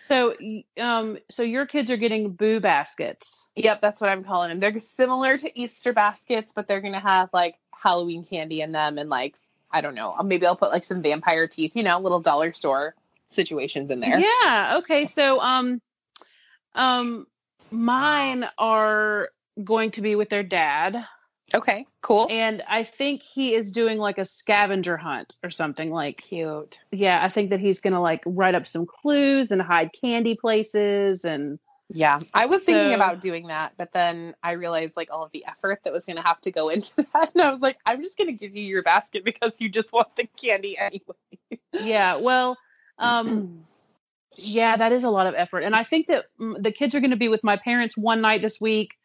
So, 0.02 0.36
um, 0.78 1.18
so 1.28 1.42
your 1.42 1.66
kids 1.66 1.90
are 1.90 1.96
getting 1.96 2.30
boo 2.30 2.60
baskets. 2.60 3.50
Yep, 3.56 3.80
that's 3.80 4.00
what 4.00 4.08
I'm 4.08 4.22
calling 4.22 4.50
them. 4.50 4.60
They're 4.60 4.78
similar 4.78 5.36
to 5.36 5.60
Easter 5.60 5.92
baskets, 5.92 6.52
but 6.54 6.68
they're 6.68 6.80
going 6.80 6.94
to 6.94 7.00
have 7.00 7.28
like 7.32 7.56
Halloween 7.74 8.24
candy 8.24 8.60
in 8.60 8.70
them 8.70 8.98
and 8.98 9.10
like, 9.10 9.34
I 9.72 9.80
don't 9.80 9.94
know, 9.94 10.14
maybe 10.24 10.46
I'll 10.46 10.56
put 10.56 10.70
like 10.70 10.84
some 10.84 11.02
vampire 11.02 11.46
teeth, 11.46 11.76
you 11.76 11.82
know, 11.82 11.98
little 11.98 12.20
dollar 12.20 12.52
store 12.52 12.94
situations 13.28 13.90
in 13.90 14.00
there. 14.00 14.18
Yeah. 14.18 14.76
Okay. 14.78 15.06
So, 15.06 15.40
um, 15.40 15.80
um, 16.74 17.26
mine 17.70 18.46
are 18.58 19.28
going 19.62 19.90
to 19.92 20.00
be 20.00 20.14
with 20.16 20.28
their 20.28 20.42
dad, 20.42 21.04
Okay, 21.52 21.84
cool. 22.00 22.26
and 22.30 22.62
I 22.68 22.84
think 22.84 23.22
he 23.22 23.54
is 23.54 23.72
doing 23.72 23.98
like 23.98 24.18
a 24.18 24.24
scavenger 24.24 24.96
hunt 24.96 25.36
or 25.42 25.50
something. 25.50 25.90
Like, 25.90 26.18
Cute. 26.18 26.78
yeah, 26.92 27.24
I 27.24 27.28
think 27.28 27.50
that 27.50 27.60
he's 27.60 27.80
gonna 27.80 28.00
like 28.00 28.22
write 28.24 28.54
up 28.54 28.66
some 28.66 28.86
clues 28.86 29.50
and 29.50 29.60
hide 29.62 29.90
candy 30.00 30.36
places 30.36 31.24
and. 31.24 31.58
Yeah, 31.92 32.20
I 32.32 32.46
was 32.46 32.62
thinking 32.62 32.90
So- 32.90 32.94
about 32.94 33.20
doing 33.20 33.48
that, 33.48 33.72
but 33.76 33.92
then 33.92 34.34
I 34.42 34.52
realized 34.52 34.96
like 34.96 35.10
all 35.10 35.24
of 35.24 35.32
the 35.32 35.44
effort 35.46 35.80
that 35.84 35.92
was 35.92 36.04
going 36.04 36.16
to 36.16 36.22
have 36.22 36.40
to 36.42 36.50
go 36.50 36.68
into 36.68 36.94
that, 37.14 37.32
and 37.34 37.42
I 37.42 37.50
was 37.50 37.60
like, 37.60 37.78
I'm 37.84 38.02
just 38.02 38.16
going 38.16 38.28
to 38.28 38.32
give 38.32 38.54
you 38.54 38.62
your 38.62 38.82
basket 38.82 39.24
because 39.24 39.54
you 39.58 39.68
just 39.68 39.92
want 39.92 40.14
the 40.16 40.28
candy 40.36 40.78
anyway. 40.78 41.60
Yeah. 41.72 42.16
Well, 42.16 42.56
um, 42.98 43.64
Yeah, 44.36 44.76
that 44.76 44.92
is 44.92 45.04
a 45.04 45.10
lot 45.10 45.26
of 45.26 45.34
effort. 45.34 45.60
And 45.60 45.74
I 45.74 45.84
think 45.84 46.06
that 46.06 46.26
mm, 46.40 46.62
the 46.62 46.72
kids 46.72 46.94
are 46.94 47.00
going 47.00 47.10
to 47.10 47.16
be 47.16 47.28
with 47.28 47.42
my 47.42 47.56
parents 47.56 47.96
one 47.96 48.20
night 48.20 48.42
this 48.42 48.60
week 48.60 48.96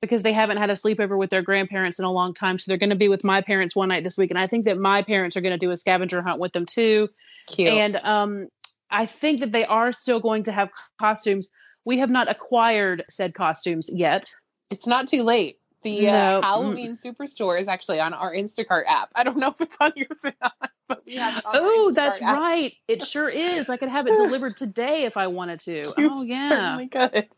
because 0.00 0.22
they 0.22 0.32
haven't 0.32 0.58
had 0.58 0.68
a 0.68 0.74
sleepover 0.74 1.16
with 1.16 1.30
their 1.30 1.42
grandparents 1.42 1.98
in 1.98 2.04
a 2.04 2.12
long 2.12 2.34
time. 2.34 2.58
So 2.58 2.70
they're 2.70 2.78
going 2.78 2.90
to 2.90 2.96
be 2.96 3.08
with 3.08 3.24
my 3.24 3.40
parents 3.40 3.74
one 3.74 3.88
night 3.88 4.04
this 4.04 4.18
week. 4.18 4.30
And 4.30 4.38
I 4.38 4.46
think 4.46 4.66
that 4.66 4.78
my 4.78 5.02
parents 5.02 5.36
are 5.36 5.40
going 5.40 5.58
to 5.58 5.58
do 5.58 5.70
a 5.70 5.76
scavenger 5.76 6.20
hunt 6.20 6.38
with 6.38 6.52
them 6.52 6.66
too. 6.66 7.08
Cute. 7.46 7.72
And 7.72 7.96
um, 7.96 8.48
I 8.90 9.06
think 9.06 9.40
that 9.40 9.52
they 9.52 9.64
are 9.64 9.92
still 9.92 10.20
going 10.20 10.44
to 10.44 10.52
have 10.52 10.68
costumes. 11.00 11.48
We 11.84 11.98
have 11.98 12.10
not 12.10 12.30
acquired 12.30 13.04
said 13.10 13.34
costumes 13.34 13.90
yet. 13.92 14.30
it's 14.70 14.86
not 14.86 15.08
too 15.08 15.22
late. 15.22 15.58
The 15.82 16.06
No. 16.06 16.38
uh, 16.38 16.40
Halloween 16.42 16.96
Superstore 16.96 17.60
is 17.60 17.68
actually 17.68 18.00
on 18.00 18.14
our 18.14 18.32
Instacart 18.32 18.84
app. 18.86 19.10
I 19.14 19.22
don't 19.22 19.36
know 19.36 19.48
if 19.48 19.60
it's 19.60 19.76
on 19.80 19.92
yours 19.94 20.18
or 20.24 20.32
not, 20.40 20.70
but 20.88 21.04
we 21.04 21.16
have 21.16 21.36
it 21.36 21.44
Oh, 21.46 21.92
that's 21.94 22.22
app. 22.22 22.38
right. 22.38 22.72
It 22.88 23.02
sure 23.02 23.28
is. 23.28 23.68
I 23.68 23.76
could 23.76 23.90
have 23.90 24.06
it 24.06 24.16
delivered 24.16 24.56
today 24.56 25.02
if 25.02 25.18
I 25.18 25.26
wanted 25.26 25.60
to. 25.60 25.82
You 25.98 26.10
oh, 26.10 26.22
yeah. 26.22 26.48
certainly 26.48 26.88
could. 26.88 27.28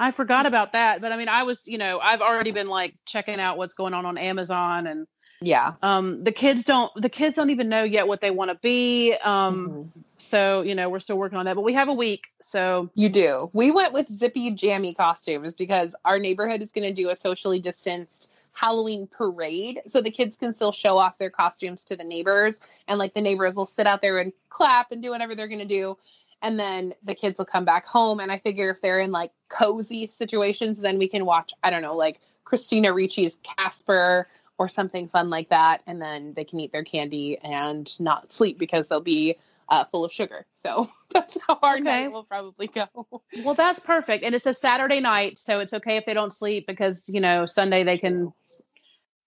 I 0.00 0.10
forgot 0.10 0.46
about 0.46 0.72
that. 0.72 1.00
But 1.00 1.12
I 1.12 1.16
mean, 1.16 1.28
I 1.28 1.44
was, 1.44 1.68
you 1.68 1.78
know, 1.78 2.00
I've 2.00 2.20
already 2.20 2.50
been 2.50 2.66
like 2.66 2.96
checking 3.06 3.38
out 3.38 3.58
what's 3.58 3.74
going 3.74 3.94
on 3.94 4.04
on 4.06 4.18
Amazon 4.18 4.88
and 4.88 5.06
Yeah. 5.44 5.74
um 5.82 6.24
the 6.24 6.32
kids 6.32 6.64
don't 6.64 6.90
the 7.00 7.08
kids 7.08 7.36
don't 7.36 7.50
even 7.50 7.68
know 7.68 7.84
yet 7.84 8.08
what 8.08 8.20
they 8.20 8.30
want 8.30 8.50
to 8.50 8.54
be 8.56 9.14
um 9.22 9.68
Mhm. 9.68 9.88
so 10.18 10.62
you 10.62 10.74
know 10.74 10.88
we're 10.88 11.00
still 11.00 11.18
working 11.18 11.38
on 11.38 11.44
that 11.46 11.54
but 11.54 11.62
we 11.62 11.74
have 11.74 11.88
a 11.88 11.92
week 11.92 12.28
so 12.40 12.88
You 12.94 13.08
do. 13.08 13.50
We 13.52 13.70
went 13.72 13.92
with 13.92 14.08
zippy 14.08 14.50
jammy 14.52 14.94
costumes 14.94 15.54
because 15.54 15.94
our 16.04 16.18
neighborhood 16.20 16.62
is 16.62 16.70
going 16.70 16.86
to 16.88 17.02
do 17.02 17.10
a 17.10 17.16
socially 17.16 17.58
distanced 17.58 18.30
Halloween 18.52 19.08
parade. 19.08 19.80
So 19.88 20.00
the 20.00 20.12
kids 20.12 20.36
can 20.36 20.54
still 20.54 20.70
show 20.70 20.96
off 20.96 21.18
their 21.18 21.30
costumes 21.30 21.82
to 21.84 21.96
the 21.96 22.04
neighbors. 22.04 22.60
And 22.86 22.98
like 23.00 23.12
the 23.12 23.20
neighbors 23.20 23.56
will 23.56 23.66
sit 23.66 23.88
out 23.88 24.00
there 24.02 24.18
and 24.18 24.32
clap 24.50 24.92
and 24.92 25.02
do 25.02 25.10
whatever 25.10 25.34
they're 25.34 25.48
going 25.48 25.58
to 25.58 25.64
do. 25.64 25.96
And 26.42 26.60
then 26.60 26.94
the 27.02 27.16
kids 27.16 27.38
will 27.38 27.44
come 27.46 27.64
back 27.64 27.84
home. 27.84 28.20
And 28.20 28.30
I 28.30 28.38
figure 28.38 28.70
if 28.70 28.80
they're 28.80 29.00
in 29.00 29.10
like 29.10 29.32
cozy 29.48 30.06
situations, 30.06 30.78
then 30.78 30.98
we 30.98 31.08
can 31.08 31.24
watch, 31.24 31.52
I 31.64 31.70
don't 31.70 31.82
know, 31.82 31.96
like 31.96 32.20
Christina 32.44 32.90
Ricci's 32.92 33.36
Casper 33.42 34.28
or 34.58 34.68
something 34.68 35.08
fun 35.08 35.30
like 35.30 35.48
that. 35.50 35.82
And 35.86 36.00
then 36.00 36.32
they 36.34 36.44
can 36.44 36.60
eat 36.60 36.72
their 36.72 36.84
candy 36.84 37.38
and 37.38 37.90
not 38.00 38.32
sleep 38.32 38.58
because 38.58 38.88
they'll 38.88 39.00
be 39.00 39.36
uh, 39.68 39.84
full 39.84 40.04
of 40.04 40.12
sugar. 40.12 40.46
So 40.64 40.90
that's 41.12 41.38
how 41.46 41.58
our 41.62 41.76
Okay. 41.76 42.04
night 42.04 42.12
will 42.12 42.24
probably 42.24 42.68
go. 42.68 42.86
well 43.44 43.54
that's 43.54 43.80
perfect 43.80 44.22
and 44.24 44.34
it's 44.34 44.46
a 44.46 44.54
saturday 44.54 45.00
night 45.00 45.38
so 45.38 45.58
it's 45.58 45.74
okay 45.74 45.96
if 45.96 46.06
they 46.06 46.14
don't 46.14 46.32
sleep 46.32 46.66
because 46.66 47.08
you 47.08 47.20
know 47.20 47.46
sunday 47.46 47.82
they 47.82 47.98
can 47.98 48.32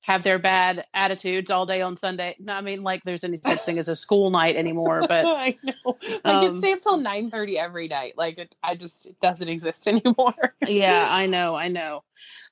have 0.08 0.24
their 0.24 0.40
bad 0.40 0.86
attitudes 0.94 1.52
all 1.52 1.66
day 1.66 1.82
on 1.82 1.96
sunday 1.96 2.36
no 2.40 2.54
i 2.54 2.62
mean 2.62 2.82
like 2.82 3.04
there's 3.04 3.24
any 3.24 3.38
such 3.38 3.62
thing 3.64 3.78
as 3.78 3.88
a 3.88 3.96
school 3.96 4.32
night 4.32 4.56
anymore 4.56 5.06
but 5.08 5.26
I 5.28 5.58
know. 5.64 5.98
Like 6.24 6.26
um, 6.26 6.56
it 6.56 6.60
stay 6.60 6.72
up 6.72 6.82
till 6.82 6.98
nine 6.98 7.30
thirty 7.30 7.60
every 7.60 7.88
night. 7.88 8.14
Like 8.18 8.40
it, 8.40 8.56
I 8.64 8.76
just 8.76 9.06
it 9.06 9.20
doesn't 9.22 9.48
exist 9.48 9.88
anymore. 9.88 10.34
yeah 10.66 11.08
i 11.10 11.28
know 11.28 11.56
i 11.56 11.68
know 11.68 12.04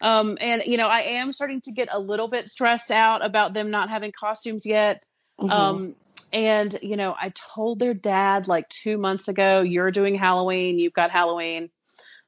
um 0.02 0.38
and 0.40 0.64
you 0.66 0.78
know 0.78 0.88
i 0.88 1.02
am 1.02 1.34
starting 1.34 1.62
to 1.62 1.72
get 1.72 1.90
a 1.92 2.00
little 2.00 2.28
bit 2.28 2.50
stressed 2.50 2.92
out 2.92 3.26
about 3.26 3.54
them 3.54 3.72
not 3.72 3.90
having 3.90 4.12
costumes 4.12 4.66
yet 4.66 5.04
Mm-hmm. 5.40 5.52
Um, 5.52 5.96
and 6.32 6.78
you 6.82 6.98
know, 6.98 7.16
I 7.20 7.30
told 7.30 7.80
their 7.80 7.94
dad 7.94 8.48
like 8.48 8.68
two 8.70 8.98
months 8.98 9.28
ago, 9.28 9.62
you're 9.62 9.92
doing 9.92 10.16
Halloween, 10.16 10.80
you've 10.80 10.94
got 10.94 11.12
Halloween. 11.12 11.70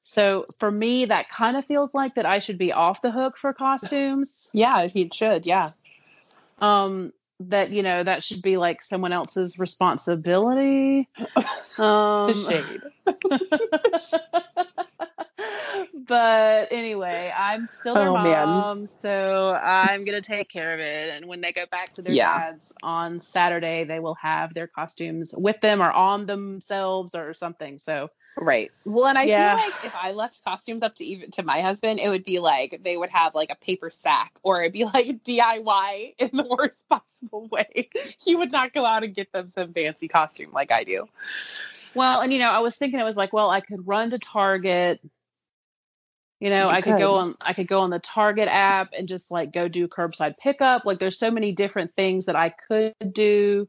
So 0.09 0.45
for 0.57 0.71
me, 0.71 1.05
that 1.05 1.29
kind 1.29 1.57
of 1.57 1.65
feels 1.65 1.93
like 1.93 2.15
that 2.15 2.25
I 2.25 2.39
should 2.39 2.57
be 2.57 2.71
off 2.71 3.01
the 3.01 3.11
hook 3.11 3.37
for 3.37 3.53
costumes. 3.53 4.49
yeah, 4.53 4.87
he 4.87 5.09
should. 5.13 5.45
Yeah. 5.45 5.71
Um, 6.59 7.11
that 7.41 7.71
you 7.71 7.83
know, 7.83 8.03
that 8.03 8.23
should 8.23 8.41
be 8.41 8.57
like 8.57 8.81
someone 8.81 9.11
else's 9.13 9.59
responsibility. 9.59 11.09
Um, 11.79 12.25
The 12.25 12.33
shade. 12.33 12.81
but 16.07 16.67
anyway, 16.72 17.31
I'm 17.36 17.67
still 17.69 17.96
their 17.96 18.10
Oh, 18.10 18.13
man. 18.17 18.48
mom, 18.48 18.88
so 18.88 19.53
I'm 19.53 20.05
gonna 20.05 20.22
take 20.22 20.50
care 20.50 20.74
of 20.74 20.79
it. 20.79 21.15
And 21.15 21.27
when 21.27 21.41
they 21.41 21.51
go 21.51 21.65
back 21.72 21.93
to 21.93 22.01
their 22.01 22.13
Yeah. 22.13 22.34
dads 22.50 22.72
on 22.84 23.19
Saturday, 23.19 23.84
they 23.84 24.00
will 24.00 24.15
have 24.15 24.53
their 24.53 24.67
costumes 24.67 25.34
with 25.38 25.60
them 25.62 25.81
or 25.81 25.91
on 25.91 26.25
themselves 26.25 27.15
or 27.15 27.34
something. 27.34 27.77
So 27.77 28.10
Right. 28.39 28.72
Well, 28.86 29.07
and 29.07 29.17
I 29.17 29.27
Yeah. 29.27 29.55
feel 29.55 29.57
like 29.57 29.74
if 29.84 29.96
I 29.96 30.12
left 30.12 30.43
costumes 30.43 30.84
up 30.84 30.96
to 30.96 31.03
even 31.03 31.31
to 31.31 31.43
my 31.43 31.62
husband, 31.62 32.00
it 32.00 32.10
would 32.10 32.24
be 32.24 32.39
like 32.39 32.81
they 32.84 32.96
would 32.98 33.10
have 33.10 33.34
like 33.36 33.50
a 33.50 33.55
paper 33.55 33.89
sack, 33.89 34.34
or 34.43 34.62
it'd 34.62 34.74
be 34.74 34.86
like 34.93 35.24
DIY 35.24 36.15
in 36.19 36.29
the 36.34 36.43
worst 36.43 36.88
possible 36.88 37.48
way. 37.51 37.89
He 38.19 38.36
would 38.36 38.51
not 38.51 38.74
go 38.74 38.86
out 38.86 39.03
and 39.03 39.13
get 39.13 39.31
them 39.31 39.50
some 39.50 39.74
fancy 39.74 40.07
costume 40.07 40.51
like 40.53 40.72
I 40.72 40.84
do. 40.84 41.07
well, 41.96 42.22
and 42.22 42.31
you 42.31 42.39
know, 42.39 42.51
I 42.51 42.60
was 42.60 42.75
thinking 42.75 43.00
it 43.00 43.03
was 43.03 43.17
like, 43.17 43.34
well, 43.34 43.50
I 43.50 43.60
could 43.62 43.88
run 43.88 44.12
to 44.12 44.19
Target. 44.19 45.01
You 46.39 46.51
know, 46.51 46.70
You 46.70 46.75
I 46.75 46.82
could 46.82 46.98
go 46.98 47.15
on 47.15 47.36
I 47.41 47.53
could 47.53 47.67
go 47.67 47.82
on 47.82 47.89
the 47.89 48.00
Target 48.00 48.48
app 48.48 48.89
and 48.98 49.08
just 49.08 49.32
like 49.32 49.51
go 49.51 49.67
do 49.67 49.88
curbside 49.88 50.38
pickup. 50.38 50.86
Like 50.86 51.00
there's 51.00 51.17
so 51.17 51.32
many 51.32 51.51
different 51.51 51.96
things 51.96 52.25
that 52.25 52.36
I 52.36 52.50
could 52.50 52.94
do. 53.12 53.67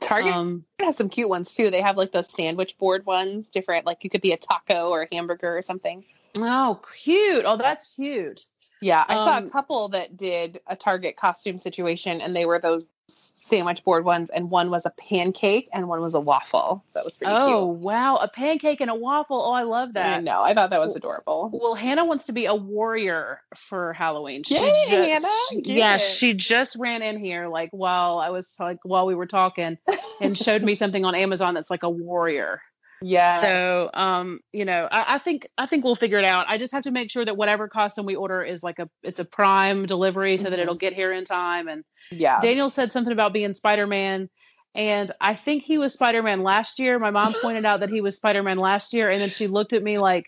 Target 0.00 0.34
Um 0.34 0.64
has 0.80 0.96
some 0.96 1.08
cute 1.08 1.28
ones 1.30 1.52
too. 1.52 1.70
They 1.70 1.80
have 1.80 1.96
like 1.96 2.12
those 2.12 2.30
sandwich 2.32 2.76
board 2.76 3.06
ones, 3.06 3.46
different. 3.48 3.86
Like 3.86 4.04
you 4.04 4.10
could 4.10 4.20
be 4.20 4.32
a 4.32 4.36
taco 4.36 4.90
or 4.90 5.02
a 5.02 5.14
hamburger 5.14 5.56
or 5.56 5.62
something. 5.62 6.04
oh 6.36 6.80
cute. 7.02 7.44
Oh, 7.46 7.56
that's 7.56 7.94
cute. 7.94 8.44
Yeah, 8.80 9.04
I 9.08 9.14
saw 9.14 9.36
Um, 9.38 9.44
a 9.44 9.50
couple 9.50 9.88
that 9.90 10.16
did 10.16 10.60
a 10.66 10.76
Target 10.76 11.16
costume 11.16 11.58
situation, 11.58 12.20
and 12.20 12.34
they 12.34 12.46
were 12.46 12.58
those 12.58 12.88
sandwich 13.08 13.84
board 13.84 14.04
ones, 14.04 14.30
and 14.30 14.50
one 14.50 14.70
was 14.70 14.86
a 14.86 14.90
pancake 14.90 15.68
and 15.72 15.88
one 15.88 16.00
was 16.00 16.14
a 16.14 16.20
waffle. 16.20 16.84
That 16.94 17.04
was 17.04 17.16
pretty 17.16 17.32
cute. 17.32 17.44
Oh 17.44 17.66
wow, 17.66 18.16
a 18.16 18.28
pancake 18.28 18.80
and 18.80 18.90
a 18.90 18.94
waffle. 18.94 19.42
Oh, 19.42 19.52
I 19.52 19.64
love 19.64 19.94
that. 19.94 20.18
I 20.18 20.20
know. 20.20 20.42
I 20.42 20.54
thought 20.54 20.70
that 20.70 20.80
was 20.80 20.96
adorable. 20.96 21.50
Well, 21.52 21.74
Hannah 21.74 22.04
wants 22.04 22.26
to 22.26 22.32
be 22.32 22.46
a 22.46 22.54
warrior 22.54 23.40
for 23.54 23.92
Halloween. 23.92 24.44
She 24.44 24.54
Yay, 24.54 24.60
just, 24.88 25.24
Hannah, 25.24 25.62
get 25.62 25.76
yeah, 25.76 25.94
it. 25.96 26.00
she 26.00 26.34
just 26.34 26.76
ran 26.76 27.02
in 27.02 27.18
here 27.18 27.48
like 27.48 27.70
while 27.72 28.18
I 28.18 28.30
was 28.30 28.54
like 28.58 28.78
while 28.84 29.06
we 29.06 29.14
were 29.14 29.26
talking 29.26 29.78
and 30.20 30.38
showed 30.38 30.62
me 30.62 30.74
something 30.76 31.04
on 31.04 31.14
Amazon 31.14 31.54
that's 31.54 31.70
like 31.70 31.82
a 31.82 31.90
warrior. 31.90 32.62
Yeah. 33.02 33.40
So, 33.40 33.90
um, 33.94 34.40
you 34.52 34.64
know, 34.64 34.88
I, 34.90 35.14
I 35.14 35.18
think 35.18 35.48
I 35.56 35.66
think 35.66 35.84
we'll 35.84 35.94
figure 35.94 36.18
it 36.18 36.24
out. 36.24 36.46
I 36.48 36.58
just 36.58 36.72
have 36.72 36.82
to 36.84 36.90
make 36.90 37.10
sure 37.10 37.24
that 37.24 37.36
whatever 37.36 37.66
costume 37.68 38.06
we 38.06 38.14
order 38.14 38.42
is 38.42 38.62
like 38.62 38.78
a 38.78 38.88
it's 39.02 39.20
a 39.20 39.24
prime 39.24 39.86
delivery 39.86 40.36
so 40.36 40.50
that 40.50 40.58
Mhm. 40.58 40.62
it'll 40.62 40.74
get 40.74 40.92
here 40.92 41.12
in 41.12 41.24
time. 41.24 41.68
And 41.68 41.84
yeah. 42.10 42.40
Daniel 42.40 42.68
said 42.68 42.92
something 42.92 43.12
about 43.12 43.32
being 43.32 43.54
Spider 43.54 43.86
Man. 43.86 44.28
And 44.74 45.10
I 45.20 45.34
think 45.34 45.62
he 45.62 45.78
was 45.78 45.94
Spider 45.94 46.22
Man 46.22 46.40
last 46.40 46.78
year. 46.78 46.98
My 46.98 47.10
mom 47.10 47.34
pointed 47.40 47.64
out 47.64 47.80
that 47.80 47.90
he 47.90 48.00
was 48.00 48.16
Spider 48.16 48.42
Man 48.42 48.58
last 48.58 48.92
year. 48.92 49.10
And 49.10 49.20
then 49.20 49.30
she 49.30 49.46
looked 49.46 49.72
at 49.72 49.82
me 49.82 49.98
like, 49.98 50.26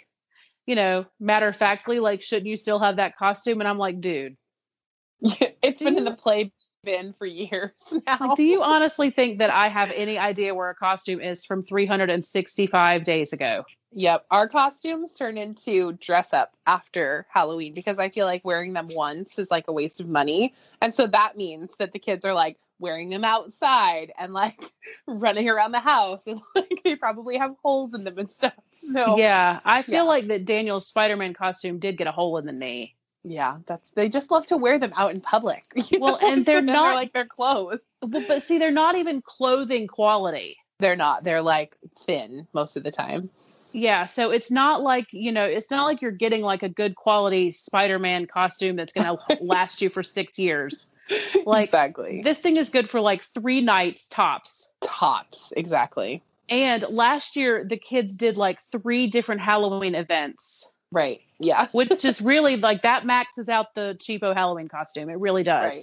you 0.66 0.74
know, 0.74 1.04
matter 1.20 1.48
of 1.48 1.56
factly, 1.56 2.00
like, 2.00 2.22
shouldn't 2.22 2.46
you 2.46 2.56
still 2.56 2.78
have 2.78 2.96
that 2.96 3.16
costume? 3.16 3.60
And 3.60 3.68
I'm 3.68 3.78
like, 3.78 4.00
dude, 4.00 4.36
it's 5.20 5.80
been 5.82 5.96
in 5.98 6.04
the 6.04 6.12
play 6.16 6.52
bin 6.82 7.12
for 7.12 7.26
years 7.26 7.72
now. 8.06 8.18
like, 8.20 8.36
do 8.36 8.44
you 8.44 8.62
honestly 8.62 9.10
think 9.10 9.38
that 9.38 9.50
I 9.50 9.68
have 9.68 9.90
any 9.94 10.18
idea 10.18 10.54
where 10.54 10.70
a 10.70 10.74
costume 10.74 11.20
is 11.20 11.44
from 11.44 11.62
365 11.62 13.04
days 13.04 13.32
ago? 13.32 13.64
Yep. 13.94 14.26
Our 14.30 14.48
costumes 14.48 15.12
turn 15.12 15.36
into 15.36 15.92
dress 15.94 16.32
up 16.32 16.54
after 16.66 17.26
Halloween 17.30 17.74
because 17.74 17.98
I 17.98 18.08
feel 18.08 18.24
like 18.26 18.42
wearing 18.44 18.72
them 18.72 18.88
once 18.90 19.38
is 19.38 19.50
like 19.50 19.68
a 19.68 19.72
waste 19.72 20.00
of 20.00 20.08
money. 20.08 20.54
And 20.80 20.94
so 20.94 21.06
that 21.08 21.36
means 21.36 21.76
that 21.78 21.92
the 21.92 21.98
kids 21.98 22.24
are 22.24 22.32
like 22.32 22.58
wearing 22.78 23.10
them 23.10 23.24
outside 23.24 24.10
and 24.18 24.32
like 24.32 24.72
running 25.06 25.48
around 25.48 25.72
the 25.72 25.78
house 25.80 26.22
and 26.26 26.40
like 26.54 26.80
they 26.84 26.96
probably 26.96 27.36
have 27.36 27.54
holes 27.62 27.92
in 27.94 28.04
them 28.04 28.18
and 28.18 28.32
stuff. 28.32 28.54
So 28.76 29.16
Yeah, 29.18 29.60
I 29.64 29.82
feel 29.82 29.94
Yeah. 29.96 30.02
like 30.04 30.26
that 30.28 30.46
Daniel's 30.46 30.86
Spider 30.86 31.16
Man 31.16 31.34
costume 31.34 31.78
did 31.78 31.98
get 31.98 32.06
a 32.06 32.12
hole 32.12 32.38
in 32.38 32.46
the 32.46 32.52
knee. 32.52 32.96
Yeah, 33.24 33.58
that's 33.66 33.92
they 33.92 34.08
just 34.08 34.30
love 34.30 34.46
to 34.46 34.56
wear 34.56 34.78
them 34.78 34.92
out 34.96 35.12
in 35.14 35.20
public. 35.20 35.64
Well, 35.98 36.18
know? 36.20 36.28
and 36.28 36.44
they're 36.46 36.60
not- 36.60 36.94
like 36.94 37.12
their 37.12 37.26
clothes. 37.26 37.80
Well, 38.02 38.24
but 38.26 38.42
see, 38.42 38.58
they're 38.58 38.70
not 38.70 38.96
even 38.96 39.22
clothing 39.22 39.86
quality. 39.86 40.56
They're 40.80 40.96
not. 40.96 41.22
They're 41.22 41.42
like 41.42 41.76
thin 42.00 42.48
most 42.52 42.76
of 42.76 42.82
the 42.82 42.90
time. 42.90 43.30
Yeah, 43.72 44.04
so 44.04 44.30
it's 44.30 44.50
not 44.50 44.82
like, 44.82 45.12
you 45.12 45.32
know, 45.32 45.44
it's 45.44 45.70
not 45.70 45.84
like 45.84 46.02
you're 46.02 46.10
getting 46.10 46.42
like 46.42 46.62
a 46.62 46.68
good 46.68 46.94
quality 46.94 47.50
Spider-Man 47.52 48.26
costume 48.26 48.76
that's 48.76 48.92
going 48.92 49.06
to 49.28 49.38
last 49.40 49.80
you 49.80 49.88
for 49.88 50.02
6 50.02 50.38
years. 50.38 50.86
Like, 51.44 51.66
exactly. 51.66 52.22
This 52.22 52.38
thing 52.38 52.56
is 52.56 52.70
good 52.70 52.88
for 52.88 53.00
like 53.00 53.22
3 53.22 53.60
nights 53.60 54.08
tops. 54.08 54.68
Tops. 54.80 55.52
Exactly. 55.56 56.22
And 56.48 56.82
last 56.88 57.36
year 57.36 57.64
the 57.64 57.76
kids 57.76 58.14
did 58.14 58.38
like 58.38 58.60
3 58.60 59.08
different 59.08 59.40
Halloween 59.42 59.94
events, 59.94 60.71
Right. 60.92 61.20
Yeah. 61.40 61.66
which 61.72 62.04
is 62.04 62.20
really 62.22 62.56
like 62.56 62.82
that 62.82 63.04
maxes 63.04 63.48
out 63.48 63.74
the 63.74 63.96
cheapo 63.98 64.32
Halloween 64.34 64.68
costume. 64.68 65.08
It 65.10 65.18
really 65.18 65.42
does. 65.42 65.72
Right. 65.72 65.82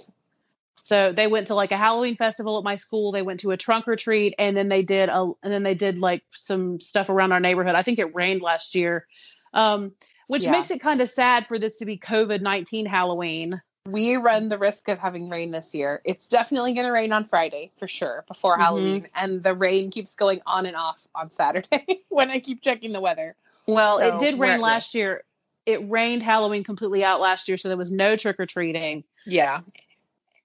So 0.84 1.12
they 1.12 1.26
went 1.26 1.48
to 1.48 1.54
like 1.54 1.72
a 1.72 1.76
Halloween 1.76 2.16
festival 2.16 2.56
at 2.56 2.64
my 2.64 2.76
school. 2.76 3.12
They 3.12 3.22
went 3.22 3.40
to 3.40 3.50
a 3.50 3.56
trunk 3.56 3.86
or 3.86 3.96
treat, 3.96 4.34
and 4.38 4.56
then 4.56 4.68
they 4.68 4.82
did 4.82 5.08
a 5.10 5.30
and 5.42 5.52
then 5.52 5.62
they 5.62 5.74
did 5.74 5.98
like 5.98 6.22
some 6.34 6.80
stuff 6.80 7.10
around 7.10 7.32
our 7.32 7.40
neighborhood. 7.40 7.74
I 7.74 7.82
think 7.82 7.98
it 7.98 8.14
rained 8.14 8.40
last 8.40 8.74
year, 8.74 9.06
um, 9.52 9.92
which 10.26 10.44
Yeah. 10.44 10.52
makes 10.52 10.70
it 10.70 10.80
kind 10.80 11.00
of 11.00 11.08
sad 11.10 11.46
for 11.46 11.58
this 11.58 11.76
to 11.76 11.84
be 11.84 11.98
COVID 11.98 12.40
nineteen 12.40 12.86
Halloween. 12.86 13.60
we 13.86 14.16
run 14.16 14.48
the 14.50 14.58
risk 14.58 14.88
of 14.88 14.98
having 14.98 15.28
rain 15.30 15.50
this 15.50 15.74
year. 15.74 16.02
It's 16.04 16.26
definitely 16.28 16.74
going 16.74 16.84
to 16.86 16.92
rain 16.92 17.12
on 17.12 17.24
Friday 17.24 17.72
for 17.78 17.88
sure 17.88 18.24
before 18.28 18.56
Mhm. 18.56 18.60
Halloween, 18.60 19.08
and 19.14 19.42
the 19.42 19.54
rain 19.54 19.90
keeps 19.90 20.12
going 20.14 20.40
on 20.46 20.66
and 20.66 20.76
off 20.76 20.98
on 21.14 21.30
Saturday 21.30 22.02
when 22.08 22.30
I 22.30 22.40
keep 22.40 22.60
checking 22.62 22.92
the 22.92 23.00
weather. 23.00 23.36
Well, 23.66 23.98
So, 23.98 24.06
it 24.06 24.18
did 24.20 24.38
rain 24.38 24.60
last 24.60 24.94
year. 24.94 25.24
It 25.66 25.88
rained 25.88 26.22
Halloween 26.22 26.64
completely 26.64 27.04
out 27.04 27.20
last 27.20 27.48
year, 27.48 27.56
so 27.58 27.68
there 27.68 27.76
was 27.76 27.92
no 27.92 28.16
trick 28.16 28.40
or 28.40 28.46
treating. 28.46 29.04
Yeah, 29.26 29.60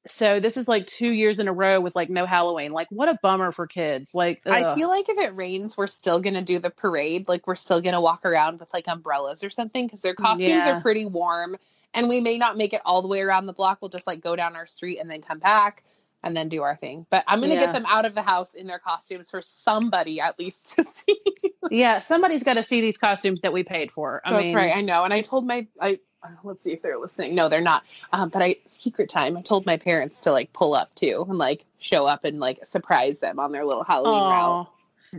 So 0.07 0.39
this 0.39 0.57
is 0.57 0.67
like 0.67 0.85
two 0.85 1.09
years 1.09 1.39
in 1.39 1.47
a 1.47 1.53
row 1.53 1.79
with 1.79 1.95
like 1.95 2.09
no 2.09 2.25
Halloween. 2.25 2.71
Like 2.71 2.87
what 2.91 3.09
a 3.09 3.17
bummer 3.23 3.51
for 3.51 3.65
kids. 3.65 4.13
Like 4.13 4.41
I 4.45 4.75
feel 4.75 4.89
like 4.89 5.09
if 5.09 5.17
it 5.17 5.35
rains, 5.35 5.77
we're 5.77 5.87
still 5.87 6.19
going 6.21 6.35
to 6.35 6.41
do 6.41 6.59
the 6.59 6.69
parade. 6.69 7.27
Like 7.27 7.47
we're 7.47 7.55
still 7.55 7.81
going 7.81 7.93
to 7.95 8.01
walk 8.01 8.25
around 8.25 8.59
with 8.59 8.71
like 8.73 8.85
umbrellas 8.87 9.43
or 9.43 9.49
something 9.49 9.87
because 9.87 10.01
their 10.01 10.13
costumes 10.13 10.65
Yeah. 10.65 10.77
are 10.77 10.81
pretty 10.81 11.05
warm, 11.05 11.57
and 11.93 12.07
we 12.07 12.21
may 12.21 12.37
not 12.37 12.57
make 12.57 12.73
it 12.73 12.81
all 12.85 13.01
the 13.01 13.07
way 13.07 13.21
around 13.21 13.47
the 13.47 13.53
block. 13.53 13.79
We'll 13.81 13.89
just 13.89 14.05
like 14.05 14.21
go 14.21 14.35
down 14.35 14.55
our 14.55 14.67
street 14.67 14.99
and 14.99 15.09
then 15.09 15.21
come 15.21 15.39
back. 15.39 15.83
And 16.25 16.35
then 16.35 16.49
do 16.49 16.63
our 16.63 16.75
thing. 16.75 17.05
But 17.09 17.23
I'm 17.27 17.39
gonna 17.39 17.53
Yeah. 17.53 17.61
get 17.61 17.73
them 17.73 17.85
out 17.87 18.03
of 18.03 18.15
the 18.15 18.21
house 18.23 18.53
in 18.53 18.67
their 18.67 18.79
costumes 18.79 19.29
for 19.31 19.41
somebody 19.41 20.19
at 20.19 20.37
least 20.37 20.71
to 20.75 20.83
see. 20.83 21.21
yeah, 21.71 21.99
somebody's 21.99 22.43
got 22.43 22.55
to 22.55 22.63
see 22.63 22.81
these 22.81 22.97
costumes 22.97 23.41
that 23.41 23.53
we 23.53 23.63
paid 23.63 23.91
for. 23.91 24.21
I 24.25 24.33
That's 24.33 24.47
mean, 24.47 24.55
right. 24.55 24.75
I 24.75 24.81
know. 24.81 25.03
And 25.03 25.13
I 25.13 25.21
told 25.21 25.45
my 25.47 25.67
I 25.79 25.99
let's 26.43 26.63
see 26.63 26.71
if 26.71 26.81
they're 26.81 26.97
listening. 26.97 27.35
No, 27.35 27.47
they're 27.49 27.61
not. 27.61 27.83
Um, 28.11 28.29
but 28.29 28.41
I 28.41 28.57
secret 28.65 29.09
time. 29.09 29.37
I 29.37 29.41
told 29.43 29.65
my 29.67 29.77
parents 29.77 30.21
to 30.21 30.31
like 30.31 30.51
pull 30.53 30.73
up 30.73 30.93
too 30.95 31.25
and 31.29 31.37
like 31.37 31.65
show 31.77 32.05
up 32.07 32.25
and 32.25 32.39
like 32.39 32.65
surprise 32.65 33.19
them 33.19 33.39
on 33.39 33.51
their 33.51 33.63
little 33.65 33.83
Halloween 33.83 34.23
route. 34.23 34.67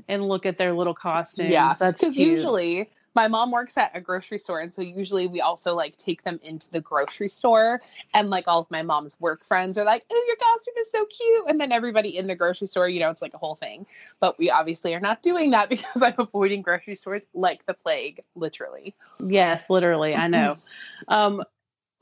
And 0.09 0.29
look 0.29 0.45
at 0.45 0.59
their 0.59 0.75
little 0.75 0.93
costumes. 0.95 1.51
Yeah, 1.51 1.75
that's 1.79 2.01
because 2.01 2.19
usually 2.19 2.91
my 3.17 3.29
mom 3.29 3.51
works 3.51 3.73
at 3.79 3.91
a 3.95 4.01
grocery 4.01 4.39
store, 4.39 4.61
and 4.61 4.73
so 4.73 4.83
usually 4.83 5.27
we 5.27 5.41
also 5.41 5.75
like 5.75 5.97
take 5.97 6.23
them 6.23 6.39
into 6.45 6.71
the 6.71 6.83
grocery 6.83 7.31
store, 7.31 7.81
and 8.13 8.29
like 8.29 8.47
all 8.47 8.61
of 8.61 8.71
my 8.71 8.83
mom's 8.83 9.19
work 9.19 9.43
friends 9.43 9.79
are 9.79 9.85
like, 9.85 10.05
"Oh, 10.11 10.25
your 10.29 10.37
costume 10.37 10.75
is 10.79 10.91
so 10.91 11.07
cute," 11.07 11.47
and 11.49 11.59
then 11.59 11.73
everybody 11.73 12.19
in 12.19 12.27
the 12.27 12.37
grocery 12.37 12.69
store, 12.69 12.89
you 12.89 13.01
know, 13.01 13.09
it's 13.09 13.23
like 13.23 13.33
a 13.33 13.39
whole 13.39 13.57
thing. 13.57 13.87
But 14.21 14.39
we 14.39 14.51
obviously 14.51 14.95
are 14.95 15.01
not 15.01 15.23
doing 15.23 15.51
that 15.53 15.69
because 15.71 16.03
I'm 16.03 16.15
avoiding 16.19 16.61
grocery 16.61 16.95
stores 16.95 17.27
like 17.33 17.65
the 17.65 17.75
plague, 17.75 18.21
literally. 18.35 18.95
Yes, 19.27 19.71
literally. 19.71 20.15
I 20.15 20.29
know. 20.29 20.59
um, 21.09 21.43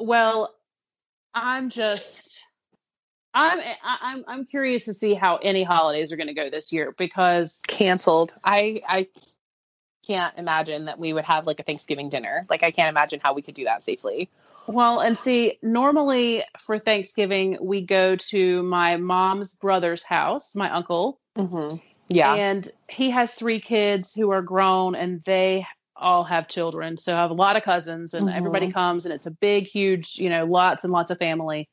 well, 0.01 0.53
I'm 1.33 1.71
just, 1.71 2.45
I'm, 3.33 3.61
I'm, 3.85 4.25
I'm 4.27 4.45
curious 4.47 4.87
to 4.87 4.95
see 4.95 5.15
how 5.15 5.37
any 5.37 5.63
holidays 5.63 6.11
are 6.11 6.17
going 6.17 6.27
to 6.27 6.35
go 6.35 6.51
this 6.51 6.73
year 6.73 6.93
because 6.99 7.61
Canceled. 7.69 8.35
I 8.45 8.83
I 8.89 9.09
can't 10.07 10.37
imagine 10.39 10.85
that 10.87 10.99
we 10.99 11.13
would 11.13 11.25
have 11.25 11.47
like 11.47 11.61
a 11.61 11.63
Thanksgiving 11.63 12.09
dinner. 12.09 12.47
Like 12.51 12.63
I 12.63 12.71
can't 12.71 12.91
imagine 12.91 13.21
how 13.23 13.35
we 13.35 13.43
could 13.43 13.55
do 13.55 13.65
that 13.65 13.83
safely. 13.83 14.29
Well, 14.67 15.01
and 15.01 15.17
see, 15.19 15.59
normally 15.63 16.43
for 16.61 16.79
Thanksgiving, 16.79 17.59
we 17.61 17.83
go 17.83 18.17
to 18.17 18.63
my 18.63 18.97
mom's 18.97 19.53
brother's 19.53 20.05
house, 20.05 20.55
my 20.55 20.71
uncle, 20.71 21.21
Mm-hmm. 21.37 21.77
Yeah. 22.09 22.35
and 22.35 22.71
he 22.89 23.11
has 23.11 23.35
three 23.35 23.61
kids 23.61 24.15
who 24.15 24.31
are 24.31 24.43
grown 24.43 24.95
and 24.95 25.23
they 25.25 25.67
all 25.97 26.25
have 26.25 26.49
children. 26.49 26.97
So 26.97 27.15
I 27.15 27.21
have 27.21 27.31
a 27.31 27.35
lot 27.35 27.57
of 27.57 27.63
cousins 27.63 28.15
and 28.15 28.29
Mhm. 28.29 28.35
everybody 28.37 28.73
comes 28.73 29.05
and 29.05 29.15
it's 29.15 29.27
a 29.27 29.31
big, 29.31 29.67
huge, 29.67 30.19
you 30.19 30.31
know, 30.31 30.45
lots 30.45 30.85
and 30.85 30.93
lots 30.93 31.11
of 31.11 31.19
family. 31.19 31.69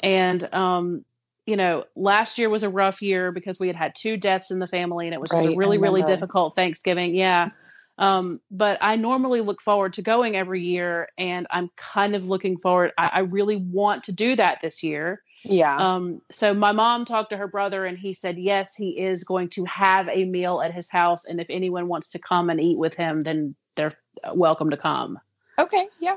And, 0.00 0.42
um, 0.54 1.04
you 1.46 1.56
know, 1.56 1.84
last 1.94 2.38
year 2.38 2.50
was 2.50 2.64
a 2.64 2.68
rough 2.68 3.00
year 3.00 3.30
because 3.30 3.60
we 3.60 3.68
had 3.68 3.76
had 3.76 3.94
two 3.94 4.16
deaths 4.16 4.50
in 4.50 4.58
the 4.58 4.66
family 4.66 5.06
and 5.06 5.14
it 5.14 5.20
was 5.20 5.30
just 5.30 5.44
Right, 5.44 5.52
a 5.52 5.52
I 5.54 5.56
really, 5.56 5.78
really 5.78 6.02
difficult 6.02 6.56
Thanksgiving. 6.56 7.14
Yeah. 7.14 7.50
Um, 7.98 8.40
but 8.50 8.78
I 8.82 8.96
normally 8.96 9.40
look 9.40 9.62
forward 9.62 9.94
to 9.94 10.02
going 10.02 10.36
every 10.36 10.62
year 10.62 11.08
and 11.16 11.46
I'm 11.50 11.70
kind 11.76 12.14
of 12.14 12.24
looking 12.24 12.58
forward. 12.58 12.92
I, 12.98 13.10
I 13.14 13.18
really 13.20 13.56
want 13.56 14.04
to 14.04 14.12
do 14.12 14.36
that 14.36 14.60
this 14.60 14.82
year. 14.82 15.22
yeah. 15.44 15.76
Um, 15.76 16.20
so 16.32 16.52
my 16.52 16.72
mom 16.72 17.04
talked 17.04 17.30
to 17.30 17.36
her 17.36 17.48
brother 17.48 17.86
and 17.86 17.96
he 17.96 18.12
said, 18.12 18.36
yes, 18.38 18.74
he 18.74 18.98
is 18.98 19.24
going 19.24 19.48
to 19.50 19.64
have 19.64 20.08
a 20.08 20.24
meal 20.24 20.60
at 20.60 20.74
his 20.74 20.90
house. 20.90 21.24
And 21.24 21.40
if 21.40 21.46
anyone 21.48 21.86
wants 21.86 22.10
to 22.10 22.18
come 22.18 22.50
and 22.50 22.60
eat 22.60 22.76
with 22.76 22.94
him, 22.94 23.20
then 23.20 23.54
they're 23.76 23.94
welcome 24.34 24.70
to 24.70 24.76
come. 24.76 25.18
Okay. 25.58 25.88
Yeah. 26.00 26.16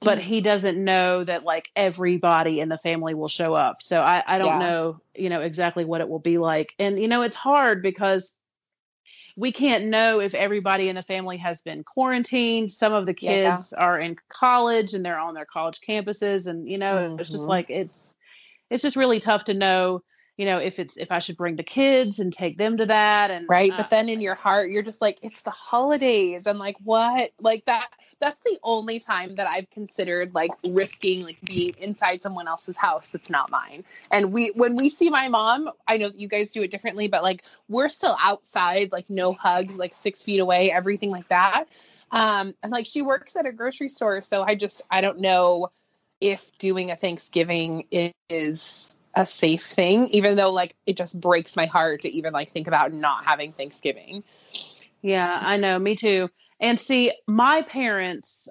But 0.00 0.18
he 0.18 0.40
doesn't 0.40 0.82
know 0.82 1.24
that 1.24 1.44
like 1.44 1.70
everybody 1.74 2.60
in 2.60 2.68
the 2.68 2.78
family 2.78 3.14
will 3.14 3.28
show 3.28 3.54
up. 3.54 3.82
So 3.82 4.00
I, 4.00 4.22
I 4.26 4.38
don't 4.38 4.48
Yeah. 4.48 4.58
know, 4.58 5.00
you 5.14 5.30
know, 5.30 5.40
exactly 5.40 5.84
what 5.84 6.00
it 6.00 6.08
will 6.08 6.18
be 6.18 6.38
like. 6.38 6.74
And, 6.78 7.00
you 7.00 7.08
know, 7.08 7.22
it's 7.22 7.36
hard 7.36 7.82
because 7.82 8.34
we 9.36 9.50
can't 9.50 9.86
know 9.86 10.20
if 10.20 10.34
everybody 10.34 10.88
in 10.88 10.94
the 10.94 11.02
family 11.02 11.38
has 11.38 11.62
been 11.62 11.82
quarantined. 11.84 12.70
Some 12.70 12.92
of 12.92 13.06
the 13.06 13.16
Yeah. 13.18 13.56
kids 13.56 13.72
are 13.72 13.98
in 13.98 14.16
college 14.28 14.94
and 14.94 15.04
they're 15.04 15.18
on 15.18 15.34
their 15.34 15.46
college 15.46 15.80
campuses. 15.80 16.46
And, 16.46 16.68
you 16.68 16.78
know, 16.78 17.16
it's 17.18 17.30
just 17.30 17.44
Mhm. 17.44 17.48
like, 17.48 17.70
it's, 17.70 18.14
it's 18.70 18.82
just 18.82 18.96
really 18.96 19.20
tough 19.20 19.44
to 19.44 19.54
know, 19.54 20.02
you 20.36 20.46
know, 20.46 20.58
if 20.58 20.78
it's, 20.78 20.96
if 20.96 21.12
I 21.12 21.20
should 21.20 21.36
bring 21.36 21.56
the 21.56 21.62
kids 21.62 22.18
and 22.18 22.32
take 22.32 22.58
them 22.58 22.76
to 22.78 22.86
that. 22.86 23.30
And 23.30 23.48
right 23.48 23.70
uh, 23.70 23.76
but 23.78 23.90
then 23.90 24.08
in 24.08 24.20
your 24.20 24.34
heart 24.34 24.70
you're 24.70 24.82
just 24.82 25.00
like 25.00 25.18
it's 25.22 25.40
the 25.42 25.50
holidays. 25.50 26.46
And 26.46 26.58
like 26.58 26.76
what? 26.82 27.32
Like 27.40 27.64
that 27.66 27.90
that's 28.20 28.42
the 28.44 28.58
only 28.62 28.98
time 28.98 29.34
that 29.36 29.46
i've 29.46 29.68
considered 29.70 30.34
like 30.34 30.50
risking 30.68 31.22
like 31.22 31.38
being 31.42 31.74
inside 31.78 32.22
someone 32.22 32.48
else's 32.48 32.76
house 32.76 33.08
that's 33.08 33.30
not 33.30 33.50
mine. 33.50 33.84
And 34.10 34.32
we 34.32 34.48
when 34.54 34.76
we 34.76 34.90
see 34.90 35.10
my 35.10 35.28
mom 35.28 35.70
i 35.86 35.96
know 35.96 36.08
that 36.08 36.18
you 36.18 36.28
guys 36.28 36.50
do 36.50 36.62
it 36.62 36.70
differently 36.70 37.08
but 37.08 37.22
like 37.22 37.44
we're 37.68 37.88
still 37.88 38.16
outside 38.22 38.92
like 38.92 39.08
no 39.10 39.32
hugs 39.32 39.76
like 39.76 39.94
six 39.94 40.22
feet 40.22 40.40
away 40.40 40.70
everything 40.70 41.10
like 41.10 41.28
that. 41.28 41.64
Um 42.10 42.54
and 42.62 42.72
like 42.72 42.86
she 42.86 43.02
works 43.02 43.36
at 43.36 43.46
a 43.46 43.52
grocery 43.52 43.88
store 43.88 44.22
so 44.22 44.42
i 44.42 44.54
just 44.54 44.82
i 44.90 45.00
don't 45.00 45.20
know 45.20 45.70
if 46.20 46.56
doing 46.58 46.90
a 46.90 46.96
thanksgiving 46.96 47.86
is 48.30 48.96
a 49.16 49.24
safe 49.26 49.62
thing 49.62 50.08
even 50.08 50.36
though 50.36 50.52
like 50.52 50.74
it 50.86 50.96
just 50.96 51.18
breaks 51.20 51.56
my 51.56 51.66
heart 51.66 52.02
to 52.02 52.08
even 52.10 52.32
like 52.32 52.50
think 52.50 52.66
about 52.66 52.92
not 52.92 53.24
having 53.24 53.52
thanksgiving 53.52 54.22
Yeah, 55.02 55.38
I 55.42 55.58
know. 55.58 55.78
Me 55.78 55.96
too. 55.96 56.30
And 56.60 56.80
see, 56.80 57.12
my 57.26 57.60
parents, 57.62 58.48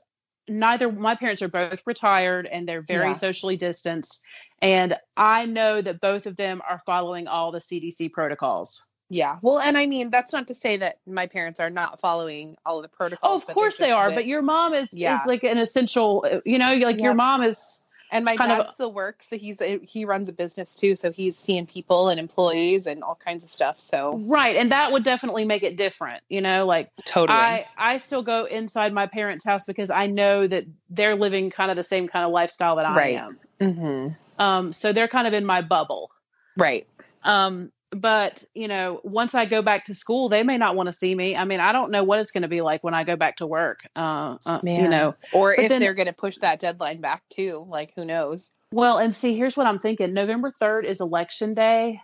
neither 0.47 0.91
my 0.91 1.15
parents 1.15 1.41
are 1.41 1.47
both 1.47 1.81
retired 1.87 2.45
and 2.45 2.67
they're 2.67 2.83
very 2.83 3.07
Yeah. 3.07 3.13
socially 3.13 3.57
distanced. 3.57 4.21
And 4.61 4.95
I 5.17 5.45
know 5.47 5.81
that 5.81 5.99
both 5.99 6.27
of 6.27 6.35
them 6.35 6.61
are 6.69 6.79
following 6.85 7.27
all 7.27 7.51
the 7.51 7.59
CDC 7.59 8.09
protocols. 8.13 8.81
yeah 9.09 9.37
well 9.41 9.59
and 9.59 9.77
i 9.77 9.85
mean 9.85 10.09
that's 10.09 10.31
not 10.31 10.47
to 10.47 10.55
say 10.55 10.77
that 10.77 10.97
my 11.05 11.27
parents 11.27 11.59
are 11.59 11.69
not 11.69 11.99
following 11.99 12.55
all 12.65 12.77
of 12.77 12.83
the 12.83 12.87
protocols 12.97 13.31
Oh, 13.31 13.35
of 13.35 13.45
course 13.53 13.75
they 13.77 13.91
are. 13.91 14.07
with- 14.07 14.15
But 14.15 14.25
your 14.25 14.41
mom 14.41 14.73
is 14.73 14.87
Yeah. 14.93 15.19
is 15.19 15.25
like 15.27 15.43
an 15.43 15.57
essential. 15.57 16.25
Uh, 16.29 16.39
you 16.45 16.57
know, 16.57 16.73
like 16.75 16.99
your 17.01 17.13
mom 17.13 17.43
is. 17.43 17.82
And 18.13 18.23
my 18.23 18.37
kind 18.37 18.49
dad 18.49 18.61
of- 18.61 18.69
still 18.69 18.93
works 18.93 19.27
so 19.29 19.37
he's 19.37 19.59
he 19.81 20.05
runs 20.05 20.29
a 20.29 20.33
business 20.33 20.73
too 20.75 20.95
so 20.95 21.11
he's 21.11 21.37
seeing 21.37 21.65
people 21.65 22.07
and 22.09 22.19
employees 22.19 22.87
and 22.87 23.03
all 23.03 23.15
kinds 23.15 23.43
of 23.43 23.49
stuff 23.51 23.79
so 23.79 24.21
Right, 24.25 24.55
and 24.55 24.71
that 24.71 24.91
would 24.91 25.03
definitely 25.03 25.43
make 25.45 25.63
it 25.63 25.75
different, 25.75 26.21
you 26.29 26.39
know, 26.41 26.65
like 26.65 26.89
totally 27.05 27.37
I 27.37 27.65
I 27.77 27.97
still 27.97 28.23
go 28.23 28.45
inside 28.45 28.93
my 28.93 29.07
parents' 29.07 29.43
house 29.43 29.63
because 29.63 29.89
I 29.89 30.07
know 30.07 30.47
that 30.47 30.65
they're 30.89 31.15
living 31.15 31.49
kind 31.49 31.71
of 31.71 31.77
the 31.77 31.83
same 31.83 32.07
kind 32.07 32.23
of 32.25 32.31
lifestyle 32.31 32.75
that 32.77 32.85
I 32.85 32.95
Right. 32.95 33.15
am. 33.15 33.39
hmm 33.59 34.07
Um, 34.41 34.71
so 34.73 34.93
they're 34.93 35.07
kind 35.07 35.27
of 35.27 35.33
in 35.33 35.45
my 35.45 35.61
bubble. 35.61 36.11
right 36.57 36.87
Um, 37.23 37.71
but 37.95 38.43
you 38.53 38.67
know, 38.67 38.99
once 39.03 39.35
I 39.35 39.45
go 39.45 39.61
back 39.61 39.85
to 39.85 39.93
school, 39.95 40.29
they 40.29 40.43
may 40.43 40.57
not 40.57 40.75
want 40.75 40.87
to 40.87 40.93
see 40.93 41.13
me. 41.13 41.35
I 41.35 41.45
mean, 41.45 41.59
I 41.59 41.71
don't 41.71 41.91
know 41.91 42.03
what 42.03 42.19
it's 42.19 42.31
going 42.31 42.43
to 42.43 42.47
be 42.47 42.61
like 42.61 42.83
when 42.83 42.93
I 42.93 43.03
go 43.03 43.15
back 43.15 43.37
to 43.37 43.47
work. 43.47 43.87
Uh, 43.95 44.37
uh 44.45 44.59
you 44.63 44.87
know, 44.87 45.15
or 45.33 45.55
But 45.55 45.65
if 45.65 45.69
then- 45.69 45.81
they're 45.81 45.93
going 45.93 46.07
to 46.07 46.13
push 46.13 46.37
that 46.37 46.59
deadline 46.59 47.01
back 47.01 47.23
too 47.29 47.65
like 47.67 47.93
who 47.95 48.05
knows 48.05 48.51
well, 48.71 48.97
and 48.97 49.15
see, 49.15 49.37
here's 49.37 49.55
what 49.55 49.67
I'm 49.67 49.77
thinking. 49.77 50.13
November 50.13 50.51
3rd 50.59 50.85
is 50.85 50.99
election 50.99 51.53
day, 51.53 52.01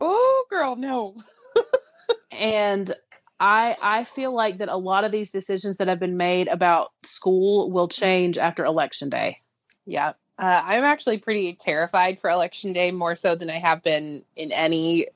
oh 0.00 0.44
girl 0.50 0.76
no 0.76 1.16
and 2.32 2.94
I 3.40 3.76
I 3.82 4.04
feel 4.04 4.32
like 4.32 4.58
that 4.58 4.68
a 4.68 4.76
lot 4.76 5.04
of 5.04 5.12
these 5.12 5.30
decisions 5.30 5.78
that 5.78 5.88
have 5.88 5.98
been 5.98 6.16
made 6.16 6.48
about 6.48 6.92
school 7.02 7.70
will 7.70 7.88
change 7.88 8.38
after 8.38 8.64
election 8.64 9.10
day. 9.10 9.40
Yeah. 9.84 10.12
Uh, 10.38 10.62
I'm 10.64 10.84
actually 10.84 11.18
pretty 11.18 11.54
terrified 11.54 12.18
for 12.18 12.30
election 12.30 12.72
day 12.72 12.90
more 12.90 13.16
so 13.16 13.34
than 13.34 13.50
I 13.50 13.58
have 13.58 13.82
been 13.82 14.24
in 14.34 14.50
any 14.50 15.06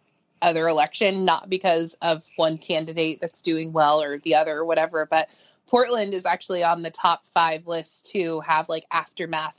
other 0.42 0.68
election, 0.68 1.24
not 1.24 1.48
because 1.50 1.96
of 2.02 2.22
one 2.36 2.58
candidate 2.58 3.20
that's 3.20 3.42
doing 3.42 3.72
well 3.72 4.02
or 4.02 4.18
the 4.18 4.34
other 4.34 4.56
or 4.58 4.64
whatever, 4.64 5.06
but 5.06 5.28
Portland 5.66 6.14
is 6.14 6.24
actually 6.26 6.62
on 6.62 6.82
the 6.82 6.90
top 6.90 7.26
five 7.28 7.66
list 7.66 8.06
to 8.12 8.40
have 8.40 8.68
like 8.68 8.84
aftermath, 8.92 9.56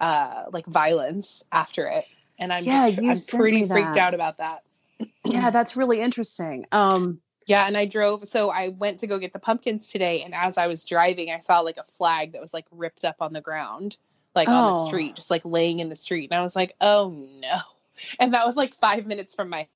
uh, 0.00 0.44
like 0.52 0.66
violence 0.66 1.44
after 1.52 1.86
it. 1.86 2.06
And 2.38 2.52
I'm 2.52 2.64
Yeah, 2.64 2.86
just, 2.86 2.98
I'm 3.08 3.20
pretty 3.38 3.64
freaked 3.64 3.96
out 3.96 4.14
about 4.14 4.38
that. 4.38 4.62
yeah, 5.24 5.50
that's 5.50 5.76
really 5.76 6.00
interesting. 6.00 6.66
Um, 6.72 7.20
Yeah, 7.46 7.66
and 7.66 7.76
I 7.76 7.84
drove. 7.84 8.26
So 8.26 8.50
I 8.50 8.68
went 8.70 9.00
to 9.00 9.06
go 9.06 9.18
get 9.18 9.32
the 9.32 9.38
pumpkins 9.38 9.90
today, 9.90 10.22
and 10.22 10.34
as 10.34 10.56
I 10.56 10.66
was 10.66 10.84
driving, 10.84 11.30
I 11.30 11.40
saw 11.40 11.60
like 11.60 11.76
a 11.76 11.84
flag 11.98 12.32
that 12.32 12.40
was 12.40 12.54
like 12.54 12.66
ripped 12.70 13.04
up 13.04 13.16
on 13.20 13.32
the 13.34 13.40
ground, 13.42 13.98
like 14.34 14.52
on 14.52 14.64
the 14.64 14.72
Oh. 14.72 14.74
street, 14.74 15.16
just 15.16 15.30
like 15.30 15.42
laying 15.44 15.80
in 15.80 15.88
the 15.90 15.96
street. 15.96 16.30
And 16.30 16.38
I 16.38 16.42
was 16.42 16.56
like, 16.56 16.74
oh 16.80 17.10
no. 17.40 17.58
And 18.18 18.34
that 18.34 18.46
was 18.46 18.56
like 18.56 18.74
five 18.74 19.06
minutes 19.06 19.34
from 19.34 19.48
my 19.50 19.68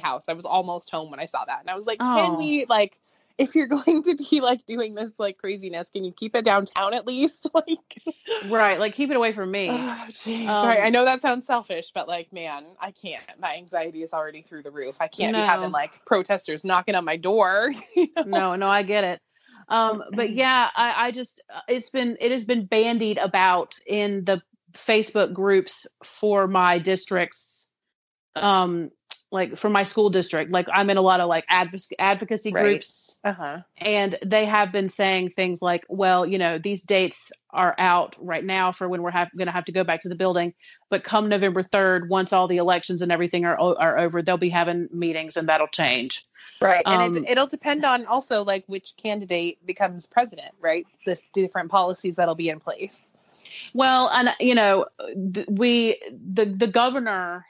house. 0.00 0.24
I 0.28 0.32
was 0.32 0.44
almost 0.44 0.90
home 0.90 1.10
when 1.10 1.20
I 1.20 1.26
saw 1.26 1.44
that, 1.44 1.60
and 1.60 1.70
I 1.70 1.74
was 1.74 1.86
like, 1.86 1.98
Oh. 2.00 2.14
can 2.14 2.36
we 2.36 2.66
like? 2.68 2.96
if 3.36 3.56
you're 3.56 3.66
going 3.84 4.02
to 4.04 4.14
be 4.14 4.40
like 4.40 4.64
doing 4.66 4.94
this 4.94 5.10
like 5.18 5.38
craziness, 5.38 5.88
can 5.92 6.04
you 6.04 6.12
keep 6.12 6.36
it 6.36 6.44
downtown 6.44 6.94
at 6.94 7.06
least? 7.06 7.48
like, 7.54 8.00
right? 8.48 8.78
Like 8.78 8.94
keep 8.94 9.10
it 9.10 9.16
away 9.16 9.32
from 9.32 9.50
me. 9.50 9.68
oh, 9.72 10.06
geez. 10.12 10.48
Um, 10.48 10.54
Sorry, 10.54 10.80
I 10.80 10.90
know 10.90 11.04
that 11.04 11.22
sounds 11.22 11.46
selfish, 11.46 11.90
but 11.94 12.06
like, 12.06 12.32
man, 12.32 12.64
I 12.80 12.92
can't. 12.92 13.24
My 13.40 13.56
anxiety 13.56 14.02
is 14.02 14.12
already 14.12 14.40
through 14.40 14.62
the 14.62 14.70
roof. 14.70 14.96
I 15.00 15.08
can't 15.08 15.32
No. 15.32 15.40
be 15.40 15.46
having 15.46 15.72
like 15.72 16.04
protesters 16.04 16.64
knocking 16.64 16.94
on 16.94 17.04
my 17.04 17.16
door. 17.16 17.72
you 17.96 18.08
know? 18.16 18.22
no, 18.24 18.54
no, 18.56 18.68
I 18.68 18.84
get 18.84 19.04
it. 19.04 19.20
Um, 19.68 20.02
but 20.12 20.30
yeah, 20.30 20.68
I, 20.76 21.06
I 21.06 21.10
just 21.10 21.42
uh, 21.52 21.60
it's 21.66 21.90
been 21.90 22.16
it 22.20 22.30
has 22.30 22.44
been 22.44 22.66
bandied 22.66 23.18
about 23.18 23.78
in 23.86 24.24
the 24.24 24.42
Facebook 24.74 25.32
groups 25.32 25.86
for 26.04 26.46
my 26.46 26.78
districts, 26.78 27.68
um, 28.36 28.90
like 29.34 29.56
for 29.58 29.68
my 29.68 29.82
school 29.82 30.10
district. 30.10 30.52
Like 30.52 30.68
I'm 30.72 30.88
in 30.90 30.96
a 30.96 31.02
lot 31.02 31.18
of 31.18 31.28
like 31.28 31.44
advoc- 31.48 31.92
advocacy 31.98 32.52
Right. 32.52 32.62
groups, 32.62 33.18
Uh 33.24 33.32
huh. 33.32 33.58
and 33.76 34.16
they 34.24 34.44
have 34.44 34.70
been 34.70 34.88
saying 34.88 35.30
things 35.30 35.60
like, 35.60 35.84
well, 35.88 36.24
you 36.24 36.38
know, 36.38 36.58
these 36.58 36.84
dates 36.84 37.32
are 37.50 37.74
out 37.76 38.14
right 38.18 38.44
now 38.44 38.70
for 38.70 38.88
when 38.88 39.02
we're 39.02 39.10
have, 39.10 39.30
going 39.36 39.46
to 39.46 39.52
have 39.52 39.64
to 39.64 39.72
go 39.72 39.82
back 39.82 40.02
to 40.02 40.08
the 40.08 40.14
building, 40.14 40.54
but 40.88 41.02
come 41.02 41.28
November 41.28 41.64
3rd, 41.64 42.08
once 42.08 42.32
all 42.32 42.46
the 42.46 42.58
elections 42.58 43.02
and 43.02 43.10
everything 43.10 43.44
are 43.44 43.60
o- 43.60 43.74
are 43.74 43.98
over, 43.98 44.22
they'll 44.22 44.36
be 44.36 44.50
having 44.50 44.88
meetings 44.92 45.36
and 45.36 45.48
that'll 45.48 45.66
change. 45.66 46.24
Right. 46.60 46.86
And 46.86 47.16
Um, 47.16 47.24
it, 47.24 47.30
it'll 47.32 47.48
depend 47.48 47.84
on 47.84 48.06
also 48.06 48.44
like 48.44 48.62
which 48.68 48.94
candidate 48.96 49.66
becomes 49.66 50.06
president, 50.06 50.54
right? 50.60 50.86
The 51.06 51.20
different 51.32 51.72
policies 51.72 52.14
that'll 52.16 52.36
be 52.36 52.50
in 52.50 52.60
place. 52.60 53.02
Well, 53.72 54.08
and 54.10 54.30
you 54.38 54.54
know, 54.54 54.86
th- 55.34 55.48
we 55.48 56.00
the 56.12 56.44
the 56.44 56.68
governor, 56.68 57.44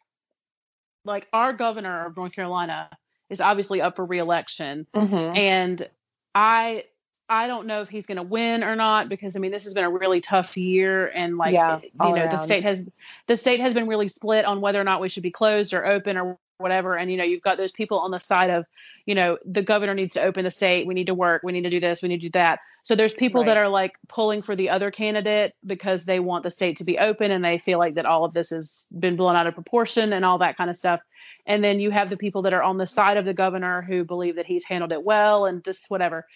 like 1.05 1.27
our 1.33 1.53
governor 1.53 2.07
of 2.07 2.17
North 2.17 2.33
Carolina, 2.33 2.91
is 3.31 3.41
obviously 3.41 3.81
up 3.81 3.97
for 3.97 4.05
reelection, 4.05 4.87
Mm-hmm. 4.95 5.37
and 5.37 5.89
I 6.35 6.85
I 7.29 7.47
don't 7.47 7.67
know 7.67 7.81
if 7.81 7.89
he's 7.89 8.07
going 8.07 8.17
to 8.17 8.23
win 8.23 8.63
or 8.63 8.77
not 8.77 9.09
because 9.09 9.35
I 9.35 9.39
mean 9.39 9.51
this 9.51 9.65
has 9.65 9.75
been 9.75 9.85
a 9.85 9.91
really 9.91 10.21
tough 10.21 10.57
year, 10.57 11.09
and 11.09 11.39
like 11.39 11.55
Yeah, 11.55 11.81
you 11.83 12.13
know 12.13 12.27
the 12.27 12.37
state 12.37 12.63
has 12.65 12.85
the 13.27 13.37
state 13.37 13.61
has 13.61 13.75
been 13.75 13.87
really 13.89 14.09
split 14.09 14.45
on 14.45 14.61
whether 14.61 14.81
or 14.81 14.85
not 14.85 15.01
we 15.01 15.09
should 15.09 15.23
be 15.23 15.31
closed 15.31 15.73
or 15.73 15.87
open 15.87 16.17
or 16.17 16.39
whatever, 16.59 16.97
and 16.97 17.11
you 17.11 17.17
know 17.17 17.25
you've 17.25 17.43
got 17.43 17.57
those 17.57 17.73
people 17.73 17.99
on 17.99 18.11
the 18.11 18.19
side 18.21 18.51
of 18.51 18.67
you 19.07 19.15
know 19.15 19.39
the 19.45 19.63
governor 19.63 19.95
needs 19.95 20.15
to 20.15 20.23
open 20.23 20.45
the 20.45 20.51
state, 20.51 20.87
we 20.87 20.95
need 20.95 21.07
to 21.07 21.15
work, 21.15 21.43
we 21.43 21.53
need 21.53 21.63
to 21.63 21.71
do 21.71 21.81
this, 21.81 22.03
we 22.03 22.09
need 22.09 22.21
to 22.21 22.29
do 22.29 22.39
that. 22.39 22.61
So 22.85 22.95
there's 22.95 23.15
people 23.15 23.45
that 23.45 23.57
are 23.57 23.69
like 23.69 23.99
pulling 24.09 24.43
for 24.43 24.55
the 24.55 24.69
other 24.69 24.91
candidate 24.91 25.55
because 25.65 26.05
they 26.05 26.21
want 26.21 26.43
the 26.43 26.51
state 26.51 26.77
to 26.77 26.85
be 26.85 26.99
open 26.99 27.31
and 27.31 27.43
they 27.43 27.57
feel 27.57 27.79
like 27.79 27.95
that 27.95 28.05
all 28.05 28.27
of 28.27 28.35
this 28.35 28.51
has 28.51 28.87
been 28.99 29.17
blown 29.17 29.37
out 29.37 29.47
of 29.47 29.55
proportion 29.55 30.13
and 30.13 30.23
all 30.23 30.39
that 30.39 30.59
kind 30.59 30.69
of 30.69 30.77
stuff. 30.77 31.01
And 31.47 31.65
then 31.65 31.81
you 31.81 31.91
have 31.91 32.11
the 32.11 32.19
people 32.19 32.43
that 32.43 32.53
are 32.53 32.63
on 32.63 32.77
the 32.77 32.87
side 32.87 33.17
of 33.17 33.25
the 33.25 33.33
governor 33.33 33.81
who 33.81 34.05
believe 34.05 34.37
that 34.37 34.45
he's 34.47 34.65
handled 34.67 34.93
it 34.93 35.03
well 35.03 35.47
and 35.47 35.65
this 35.65 35.87
whatever. 35.89 36.27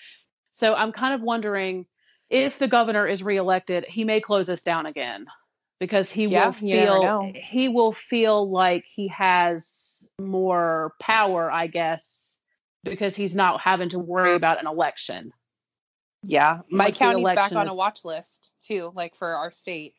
So 0.53 0.75
I'm 0.75 0.91
kind 0.93 1.15
of 1.15 1.21
wondering 1.21 1.87
if 2.31 2.59
the 2.59 2.69
governor 2.69 3.07
is 3.07 3.23
reelected, 3.23 3.85
he 3.87 4.05
may 4.05 4.21
close 4.21 4.49
us 4.49 4.63
down 4.63 4.87
again 4.87 5.27
because 5.81 6.11
he 6.11 6.27
Yeah, 6.27 6.47
will 6.47 6.53
feel 6.53 7.33
he 7.35 7.69
will 7.69 7.93
feel 7.93 8.51
like 8.51 8.85
he 8.87 9.09
has 9.09 10.09
more 10.19 10.95
power, 11.01 11.51
I 11.53 11.67
guess, 11.67 12.39
because 12.85 13.15
he's 13.15 13.35
not 13.35 13.61
having 13.61 13.91
to 13.91 13.99
worry 13.99 14.35
about 14.35 14.61
an 14.61 14.67
election. 14.67 15.33
Yeah. 16.23 16.61
My 16.71 16.91
county's 16.91 17.25
back 17.25 17.53
on 17.53 17.69
a 17.69 17.75
watch 17.75 18.05
list 18.05 18.51
too, 18.61 18.93
like 18.95 19.15
for 19.17 19.35
our 19.37 19.53
state. 19.53 19.95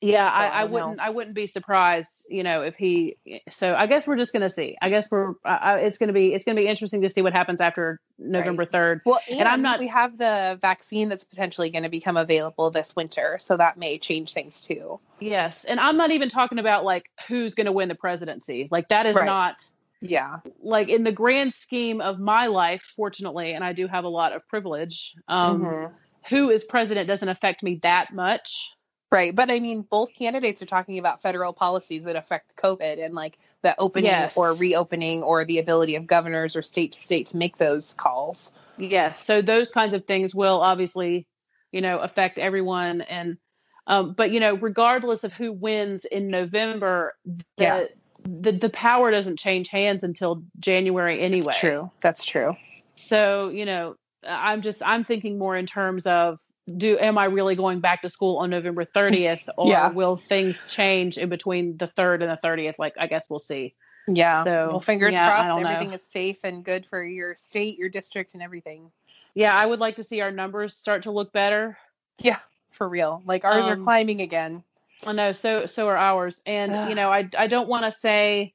Yeah, 0.00 0.30
So, 0.30 0.34
I 0.36 0.44
I, 0.44 0.46
I 0.46 0.60
don't 0.60 0.70
know. 0.70 0.74
wouldn't. 0.74 1.00
I 1.00 1.10
wouldn't 1.10 1.34
be 1.34 1.46
surprised, 1.48 2.24
you 2.30 2.44
know, 2.44 2.62
if 2.62 2.76
he. 2.76 3.16
So 3.50 3.74
I 3.74 3.88
guess 3.88 4.06
we're 4.06 4.16
just 4.16 4.32
gonna 4.32 4.48
see. 4.48 4.76
I 4.80 4.90
guess 4.90 5.10
we're. 5.10 5.32
I- 5.44 5.78
it's 5.80 5.98
gonna 5.98 6.12
be. 6.12 6.32
It's 6.34 6.44
gonna 6.44 6.60
be 6.60 6.68
interesting 6.68 7.02
to 7.02 7.10
see 7.10 7.20
what 7.20 7.32
happens 7.32 7.60
after 7.60 8.00
November 8.16 8.64
third. 8.64 9.00
Well, 9.04 9.18
and, 9.28 9.48
I'm 9.48 9.60
not- 9.60 9.80
We 9.80 9.88
have 9.88 10.16
the 10.16 10.56
vaccine 10.62 11.08
that's 11.08 11.24
potentially 11.24 11.70
going 11.70 11.82
to 11.82 11.88
become 11.88 12.16
available 12.16 12.70
this 12.70 12.94
winter, 12.94 13.38
so 13.40 13.56
that 13.56 13.76
may 13.76 13.98
change 13.98 14.32
things 14.34 14.60
too. 14.60 15.00
Yes, 15.18 15.64
and 15.64 15.80
I'm 15.80 15.96
not 15.96 16.12
even 16.12 16.28
talking 16.28 16.60
about 16.60 16.84
like 16.84 17.10
who's 17.26 17.56
gonna 17.56 17.72
win 17.72 17.88
the 17.88 17.96
presidency. 17.96 18.68
Like 18.70 18.90
that 18.90 19.04
is 19.04 19.16
Right. 19.16 19.26
not 19.26 19.64
Yeah. 20.00 20.38
like 20.60 20.88
in 20.88 21.02
the 21.04 21.12
grand 21.12 21.52
scheme 21.54 22.00
of 22.00 22.18
my 22.20 22.46
life. 22.46 22.82
Fortunately, 22.96 23.52
and 23.54 23.64
I 23.64 23.72
do 23.72 23.86
have 23.86 24.04
a 24.04 24.08
lot 24.08 24.32
of 24.32 24.46
privilege. 24.48 25.14
Um, 25.28 25.62
Mhm. 25.62 25.92
Who 26.28 26.50
is 26.50 26.62
president 26.62 27.08
doesn't 27.08 27.28
affect 27.28 27.62
me 27.62 27.76
that 27.82 28.12
much. 28.12 28.74
Right, 29.10 29.34
but 29.34 29.50
I 29.50 29.58
mean, 29.60 29.80
both 29.90 30.12
candidates 30.12 30.60
are 30.60 30.66
talking 30.66 30.98
about 30.98 31.22
federal 31.22 31.54
policies 31.54 32.04
that 32.04 32.14
affect 32.16 32.54
COVID 32.56 33.02
and 33.02 33.14
like 33.14 33.38
the 33.62 33.74
opening 33.80 34.10
Yes. 34.10 34.36
or 34.36 34.52
reopening 34.52 35.22
or 35.22 35.46
the 35.46 35.58
ability 35.58 35.96
of 35.96 36.06
governors 36.06 36.54
or 36.54 36.60
state 36.60 36.92
to 36.92 37.00
state 37.02 37.26
to 37.28 37.38
make 37.38 37.56
those 37.56 37.94
calls. 37.94 38.52
Yes. 38.76 39.24
So 39.24 39.40
those 39.40 39.70
kinds 39.72 39.94
of 39.94 40.04
things 40.04 40.34
will 40.34 40.60
obviously, 40.60 41.26
you 41.72 41.80
know, 41.80 41.98
affect 42.00 42.38
everyone. 42.38 43.00
And, 43.00 43.38
um, 43.86 44.12
but 44.12 44.30
you 44.30 44.40
know, 44.40 44.54
regardless 44.54 45.24
of 45.24 45.32
who 45.32 45.52
wins 45.52 46.04
in 46.04 46.28
November, 46.28 47.14
the, 47.24 47.44
Yeah. 47.56 47.84
The 48.24 48.52
the 48.52 48.70
power 48.70 49.10
doesn't 49.10 49.38
change 49.38 49.68
hands 49.68 50.02
until 50.04 50.42
January 50.58 51.20
anyway. 51.20 51.46
That's 51.46 51.58
True, 51.58 51.90
that's 52.00 52.24
true. 52.24 52.56
So 52.96 53.48
you 53.48 53.64
know, 53.64 53.96
I'm 54.26 54.62
just 54.62 54.82
I'm 54.84 55.04
thinking 55.04 55.38
more 55.38 55.56
in 55.56 55.66
terms 55.66 56.06
of 56.06 56.38
do 56.76 56.98
am 56.98 57.16
I 57.16 57.24
really 57.26 57.54
going 57.56 57.80
back 57.80 58.02
to 58.02 58.08
school 58.08 58.38
on 58.38 58.50
November 58.50 58.84
30th, 58.84 59.48
or 59.56 59.70
Yeah. 59.70 59.92
will 59.92 60.16
things 60.16 60.66
change 60.66 61.16
in 61.18 61.28
between 61.28 61.76
the 61.76 61.86
third 61.86 62.22
and 62.22 62.30
the 62.30 62.46
30th? 62.46 62.78
Like 62.78 62.94
I 62.98 63.06
guess 63.06 63.30
we'll 63.30 63.38
see. 63.38 63.74
Yeah. 64.06 64.44
So, 64.44 64.68
well, 64.70 64.80
fingers 64.80 65.12
yeah, 65.12 65.28
crossed, 65.28 65.48
don't 65.48 65.62
know. 65.62 65.70
everything 65.70 65.92
is 65.94 66.02
safe 66.02 66.40
and 66.44 66.64
good 66.64 66.86
for 66.86 67.02
your 67.04 67.34
state, 67.34 67.78
your 67.78 67.88
district, 67.88 68.34
and 68.34 68.42
everything. 68.42 68.90
Yeah, 69.34 69.54
I 69.54 69.64
would 69.64 69.80
like 69.80 69.96
to 69.96 70.02
see 70.02 70.20
our 70.20 70.30
numbers 70.30 70.74
start 70.76 71.02
to 71.04 71.10
look 71.10 71.32
better. 71.32 71.78
Yeah, 72.18 72.38
for 72.70 72.88
real. 72.88 73.22
Like 73.26 73.44
ours 73.44 73.66
are 73.66 73.74
Um, 73.74 73.84
climbing 73.84 74.20
again. 74.20 74.64
I 75.06 75.12
know, 75.12 75.32
so 75.32 75.66
so 75.66 75.86
are 75.88 75.96
ours. 75.96 76.40
And 76.46 76.88
you 76.88 76.94
know, 76.94 77.10
I 77.10 77.28
I 77.38 77.46
don't 77.46 77.68
want 77.68 77.84
to 77.84 77.92
say 77.92 78.54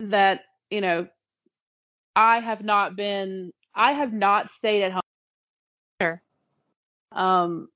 that, 0.00 0.42
you 0.70 0.80
know, 0.80 1.08
I 2.14 2.40
have 2.40 2.62
not 2.62 2.96
been 2.96 3.52
I 3.74 3.92
have 3.92 4.12
not 4.12 4.50
stayed 4.50 4.84
at 4.84 4.92
home. 4.92 5.02
Sure. 6.00 6.22
Um 7.12 7.68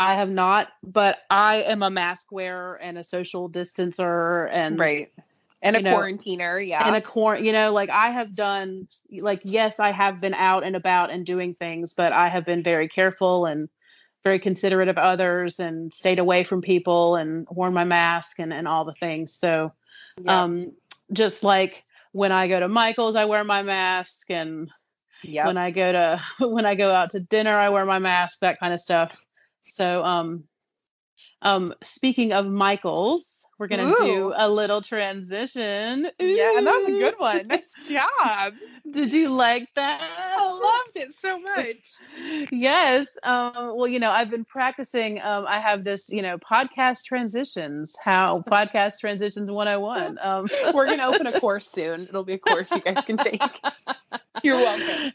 I 0.00 0.14
have 0.14 0.30
not, 0.30 0.68
but 0.84 1.18
I 1.28 1.62
am 1.62 1.82
a 1.82 1.90
mask 1.90 2.30
wearer 2.30 2.76
and 2.76 2.98
a 2.98 3.04
social 3.04 3.50
distancer 3.50 4.48
and 4.52 4.78
right. 4.78 5.12
And 5.60 5.74
a 5.74 5.82
know, 5.82 5.96
quarantiner, 5.96 6.60
yeah. 6.64 6.86
and 6.86 6.94
a 6.94 7.00
quar 7.00 7.36
you 7.36 7.50
know, 7.50 7.72
like 7.72 7.90
I 7.90 8.10
have 8.10 8.36
done 8.36 8.86
like 9.10 9.42
yes, 9.44 9.80
I 9.80 9.90
have 9.90 10.20
been 10.20 10.34
out 10.34 10.64
and 10.64 10.76
about 10.76 11.10
and 11.10 11.26
doing 11.26 11.54
things, 11.54 11.94
but 11.94 12.12
I 12.12 12.28
have 12.28 12.44
been 12.44 12.62
very 12.62 12.86
careful 12.88 13.46
and 13.46 13.68
very 14.24 14.38
considerate 14.38 14.88
of 14.88 14.98
others 14.98 15.60
and 15.60 15.92
stayed 15.92 16.18
away 16.18 16.44
from 16.44 16.60
people 16.60 17.16
and 17.16 17.46
worn 17.50 17.72
my 17.72 17.84
mask 17.84 18.38
and, 18.38 18.52
and 18.52 18.66
all 18.68 18.84
the 18.84 18.94
things. 18.94 19.32
So 19.32 19.72
yeah. 20.22 20.42
um 20.42 20.72
just 21.12 21.42
like 21.42 21.82
when 22.12 22.32
I 22.32 22.48
go 22.48 22.60
to 22.60 22.68
Michael's 22.68 23.16
I 23.16 23.24
wear 23.26 23.44
my 23.44 23.62
mask 23.62 24.30
and 24.30 24.70
Yep. 25.24 25.46
when 25.46 25.56
I 25.56 25.72
go 25.72 25.90
to 25.92 26.20
when 26.46 26.64
I 26.66 26.74
go 26.76 26.92
out 26.92 27.10
to 27.10 27.20
dinner 27.20 27.56
I 27.56 27.70
wear 27.70 27.84
my 27.84 27.98
mask, 27.98 28.40
that 28.40 28.60
kind 28.60 28.72
of 28.74 28.80
stuff. 28.80 29.20
So 29.64 30.04
um 30.04 30.44
um 31.42 31.74
speaking 31.82 32.32
of 32.32 32.46
Michael's, 32.46 33.42
we're 33.58 33.66
gonna 33.66 33.94
do 33.98 34.32
a 34.36 34.48
little 34.48 34.80
transition. 34.82 36.08
yeah, 36.20 36.56
and 36.56 36.66
that 36.66 36.74
was 36.74 36.88
a 36.88 36.98
good 36.98 37.14
one. 37.18 37.48
Nice 37.48 37.64
job. 37.88 38.54
Did 38.90 39.12
you 39.12 39.28
like 39.28 39.68
that? 39.74 40.00
I 40.62 40.82
loved 40.84 40.96
it 40.96 41.14
so 41.14 41.38
much. 41.38 42.48
yes. 42.50 43.06
Um, 43.22 43.52
well, 43.76 43.88
you 43.88 43.98
know, 43.98 44.10
I've 44.10 44.30
been 44.30 44.44
practicing. 44.44 45.20
Um, 45.20 45.46
I 45.46 45.60
have 45.60 45.84
this, 45.84 46.08
you 46.10 46.22
know, 46.22 46.38
podcast 46.38 47.04
transitions, 47.04 47.96
how 48.02 48.44
podcast 48.50 49.00
transitions 49.00 49.50
101. 49.50 50.18
Um, 50.20 50.48
We're 50.74 50.86
gonna 50.86 51.06
open 51.06 51.26
a 51.26 51.40
course 51.40 51.68
soon. 51.72 52.02
It'll 52.02 52.24
be 52.24 52.34
a 52.34 52.38
course 52.38 52.70
you 52.70 52.80
guys 52.80 53.04
can 53.04 53.16
take. 53.16 53.40
You're 54.44 54.56
welcome. 54.56 55.12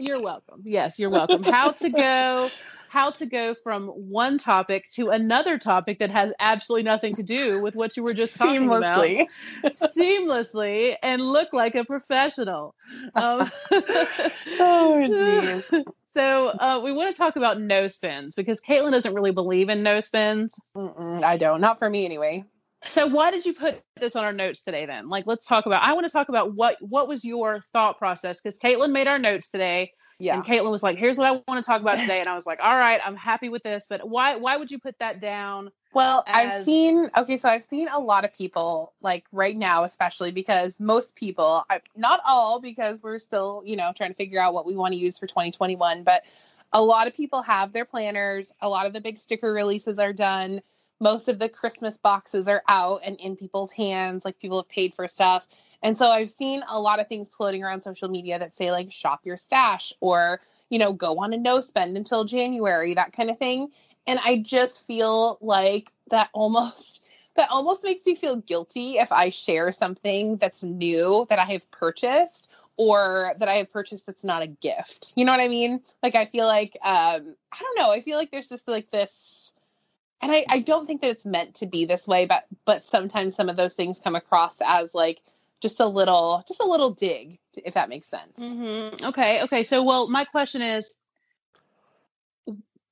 you're 0.00 0.22
welcome. 0.22 0.62
Yes, 0.64 0.98
you're 0.98 1.10
welcome. 1.10 1.42
How 1.42 1.72
to 1.72 1.90
go 1.90 2.50
how 2.90 3.12
to 3.12 3.24
go 3.24 3.54
from 3.54 3.86
one 3.86 4.36
topic 4.36 4.88
to 4.90 5.10
another 5.10 5.58
topic 5.58 6.00
that 6.00 6.10
has 6.10 6.32
absolutely 6.40 6.82
nothing 6.82 7.14
to 7.14 7.22
do 7.22 7.60
with 7.62 7.76
what 7.76 7.96
you 7.96 8.02
were 8.02 8.12
just 8.12 8.36
talking 8.36 8.66
about 8.66 9.04
Seamlessly. 9.04 9.26
seamlessly 9.96 10.96
and 11.00 11.22
look 11.22 11.52
like 11.52 11.76
a 11.76 11.84
professional. 11.84 12.74
Um, 13.14 13.50
Oh, 13.70 15.08
jeez. 15.08 15.64
So 16.12 16.48
uh, 16.48 16.80
we 16.82 16.92
want 16.92 17.14
to 17.14 17.22
talk 17.22 17.36
about 17.36 17.60
no 17.60 17.86
spins 17.86 18.34
because 18.34 18.60
Caitlin 18.60 18.90
doesn't 18.90 19.14
really 19.14 19.30
believe 19.30 19.68
in 19.68 19.84
no 19.84 20.00
spins. 20.00 20.52
Mm-mm, 20.76 21.22
I 21.22 21.36
don't. 21.36 21.60
Not 21.60 21.78
for 21.78 21.88
me 21.88 22.04
anyway. 22.04 22.42
So 22.86 23.06
why 23.06 23.30
did 23.30 23.46
you 23.46 23.54
put 23.54 23.80
this 24.00 24.16
on 24.16 24.24
our 24.24 24.32
notes 24.32 24.62
today 24.62 24.86
then? 24.86 25.08
Like 25.08 25.28
let's 25.28 25.46
talk 25.46 25.66
about 25.66 25.84
I 25.84 25.92
want 25.92 26.06
to 26.06 26.12
talk 26.12 26.28
about 26.28 26.56
what 26.56 26.78
what 26.80 27.06
was 27.06 27.24
your 27.24 27.60
thought 27.72 27.96
process 27.98 28.40
because 28.40 28.58
Caitlin 28.58 28.90
made 28.90 29.06
our 29.06 29.20
notes 29.20 29.50
today 29.50 29.92
Yeah. 30.20 30.34
and 30.34 30.44
Caitlin 30.44 30.70
was 30.70 30.82
like, 30.82 30.98
here's 30.98 31.16
what 31.16 31.26
I 31.26 31.30
want 31.48 31.64
to 31.64 31.68
talk 31.68 31.80
about 31.80 31.98
today. 31.98 32.20
And 32.20 32.28
I 32.28 32.34
was 32.34 32.44
like, 32.44 32.60
all 32.62 32.76
right, 32.76 33.00
I'm 33.04 33.16
happy 33.16 33.48
with 33.48 33.62
this. 33.62 33.86
But 33.88 34.06
why 34.08 34.36
why 34.36 34.56
would 34.56 34.70
you 34.70 34.78
put 34.78 34.98
that 34.98 35.18
down 35.20 35.70
Well, 35.94 36.24
I've 36.26 36.62
seen 36.64 37.10
okay, 37.16 37.38
so 37.38 37.48
I've 37.48 37.64
seen 37.64 37.88
a 37.88 37.98
lot 37.98 38.24
of 38.24 38.32
people 38.32 38.92
like 39.00 39.24
right 39.32 39.56
now, 39.56 39.84
especially 39.84 40.30
because 40.30 40.78
most 40.78 41.16
people, 41.16 41.64
I, 41.70 41.80
not 41.96 42.20
all, 42.26 42.60
because 42.60 43.02
we're 43.02 43.18
still 43.18 43.62
you 43.64 43.76
know 43.76 43.92
trying 43.96 44.10
to 44.10 44.16
figure 44.16 44.40
out 44.40 44.52
what 44.52 44.66
we 44.66 44.76
want 44.76 44.92
to 44.92 45.00
use 45.00 45.18
for 45.18 45.26
2021, 45.26 46.04
but 46.04 46.22
a 46.72 46.82
lot 46.82 47.06
of 47.06 47.14
people 47.14 47.42
have 47.42 47.72
their 47.72 47.84
planners. 47.84 48.52
A 48.60 48.68
lot 48.68 48.86
of 48.86 48.92
the 48.92 49.00
big 49.00 49.18
sticker 49.18 49.52
releases 49.52 49.98
are 49.98 50.12
done. 50.12 50.60
Most 51.00 51.28
of 51.28 51.38
the 51.38 51.48
Christmas 51.48 51.96
boxes 51.96 52.46
are 52.46 52.62
out 52.68 53.00
and 53.04 53.18
in 53.18 53.36
people's 53.36 53.72
hands. 53.72 54.24
Like 54.24 54.38
people 54.38 54.58
have 54.58 54.68
paid 54.68 54.94
for 54.94 55.08
stuff. 55.08 55.48
And 55.82 55.96
so 55.96 56.06
I've 56.06 56.30
seen 56.30 56.62
a 56.68 56.78
lot 56.78 57.00
of 57.00 57.08
things 57.08 57.28
floating 57.34 57.64
around 57.64 57.80
social 57.80 58.08
media 58.08 58.38
that 58.38 58.56
say 58.56 58.70
like 58.70 58.90
shop 58.90 59.20
your 59.24 59.36
stash 59.36 59.92
or, 60.00 60.40
you 60.68 60.78
know, 60.78 60.92
go 60.92 61.18
on 61.20 61.32
a 61.32 61.36
no 61.36 61.60
spend 61.60 61.96
until 61.96 62.24
January, 62.24 62.94
that 62.94 63.12
kind 63.12 63.30
of 63.30 63.38
thing. 63.38 63.68
And 64.06 64.20
I 64.22 64.38
just 64.38 64.86
feel 64.86 65.38
like 65.40 65.92
that 66.10 66.30
almost 66.34 67.02
that 67.36 67.48
almost 67.50 67.84
makes 67.84 68.04
me 68.04 68.16
feel 68.16 68.36
guilty 68.36 68.98
if 68.98 69.12
I 69.12 69.30
share 69.30 69.70
something 69.72 70.36
that's 70.36 70.64
new 70.64 71.26
that 71.30 71.38
I 71.38 71.44
have 71.44 71.70
purchased 71.70 72.50
or 72.76 73.34
that 73.38 73.48
I 73.48 73.54
have 73.54 73.72
purchased 73.72 74.04
that's 74.04 74.24
not 74.24 74.42
a 74.42 74.48
gift. 74.48 75.12
You 75.16 75.24
know 75.24 75.32
what 75.32 75.40
I 75.40 75.48
mean? 75.48 75.80
Like 76.02 76.16
I 76.16 76.26
feel 76.26 76.46
like 76.46 76.76
um 76.82 77.34
I 77.52 77.58
don't 77.60 77.78
know, 77.78 77.90
I 77.90 78.02
feel 78.02 78.18
like 78.18 78.30
there's 78.30 78.48
just 78.48 78.66
like 78.68 78.90
this 78.90 79.52
and 80.22 80.32
I, 80.32 80.44
I 80.48 80.58
don't 80.60 80.86
think 80.86 81.00
that 81.00 81.10
it's 81.10 81.24
meant 81.24 81.54
to 81.56 81.66
be 81.66 81.86
this 81.86 82.06
way, 82.06 82.26
but 82.26 82.44
but 82.64 82.84
sometimes 82.84 83.34
some 83.34 83.48
of 83.48 83.56
those 83.56 83.74
things 83.74 84.00
come 84.02 84.16
across 84.16 84.56
as 84.60 84.92
like 84.92 85.22
just 85.60 85.80
a 85.80 85.86
little 85.86 86.42
just 86.48 86.60
a 86.60 86.66
little 86.66 86.90
dig, 86.90 87.38
if 87.56 87.74
that 87.74 87.88
makes 87.88 88.08
sense. 88.08 88.32
Mhm. 88.38 89.02
Okay. 89.02 89.42
Okay. 89.42 89.64
So, 89.64 89.82
well, 89.82 90.08
my 90.08 90.24
question 90.24 90.62
is, 90.62 90.94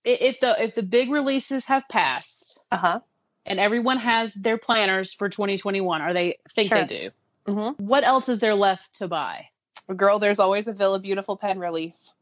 if 0.04 0.40
the 0.40 0.62
if 0.62 0.74
the 0.74 0.82
big 0.82 1.10
releases 1.10 1.64
have 1.66 1.82
passed 1.88 2.64
Uh-huh. 2.70 3.00
and 3.46 3.58
everyone 3.58 3.98
has 3.98 4.34
their 4.34 4.58
planners 4.58 5.12
for 5.12 5.28
2021, 5.28 6.02
or 6.02 6.12
they 6.12 6.36
think 6.50 6.68
Sure. 6.68 6.78
they 6.78 6.86
do, 6.86 7.10
Mm-hmm. 7.52 7.82
what 7.84 8.04
else 8.04 8.28
is 8.28 8.38
there 8.40 8.54
left 8.54 8.98
to 8.98 9.08
buy? 9.08 9.48
Girl, 9.94 10.18
there's 10.18 10.38
always 10.38 10.68
a 10.68 10.72
Villa 10.72 10.98
Beautiful 10.98 11.36
pen 11.36 11.58
release. 11.58 12.12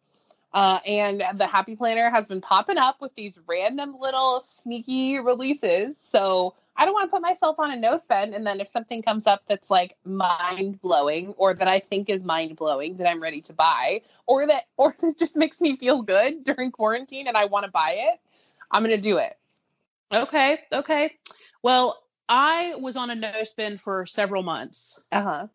Uh, 0.53 0.79
and 0.87 1.23
the 1.35 1.47
Happy 1.47 1.77
Planner 1.77 2.09
has 2.09 2.25
been 2.27 2.41
popping 2.41 2.79
up 2.79 3.01
with 3.01 3.15
these 3.15 3.39
random 3.47 3.97
little 4.01 4.41
sneaky 4.41 5.19
releases. 5.19 5.97
So 6.03 6.55
I 6.79 6.85
don't 6.85 6.95
want 6.95 7.09
to 7.09 7.15
put 7.15 7.23
myself 7.23 7.59
on 7.59 7.71
a 7.71 7.77
no 7.77 7.97
spend. 7.97 8.35
And 8.35 8.47
then 8.47 8.61
if 8.61 8.69
something 8.69 9.03
comes 9.03 9.27
up 9.27 9.43
that's 9.49 9.71
like 9.71 9.97
mind 10.05 10.81
blowing 10.83 11.35
or 11.39 11.55
that 11.55 11.69
I 11.69 11.79
think 11.81 12.11
is 12.11 12.23
mind 12.23 12.57
blowing 12.57 12.97
that 12.99 13.09
I'm 13.09 13.23
ready 13.23 13.41
to 13.43 13.53
buy 13.53 14.03
or 14.27 14.47
that 14.47 14.65
or 14.77 14.95
that 15.01 15.19
just 15.19 15.37
makes 15.37 15.61
me 15.61 15.77
feel 15.77 16.03
good 16.03 16.45
during 16.45 16.71
quarantine 16.71 17.29
and 17.29 17.37
I 17.37 17.47
want 17.47 17.65
to 17.65 17.71
buy 17.71 17.97
it, 18.13 18.21
I'm 18.71 18.83
gonna 18.83 18.99
do 18.99 19.17
it. 19.19 19.37
Okay. 20.13 20.61
Okay. 20.73 21.15
Well, 21.63 22.03
I 22.29 22.75
was 22.79 22.97
on 22.97 23.11
a 23.11 23.15
no 23.15 23.45
spend 23.45 23.81
for 23.81 24.07
several 24.07 24.43
months. 24.43 25.05
Uh-huh. 25.13 25.47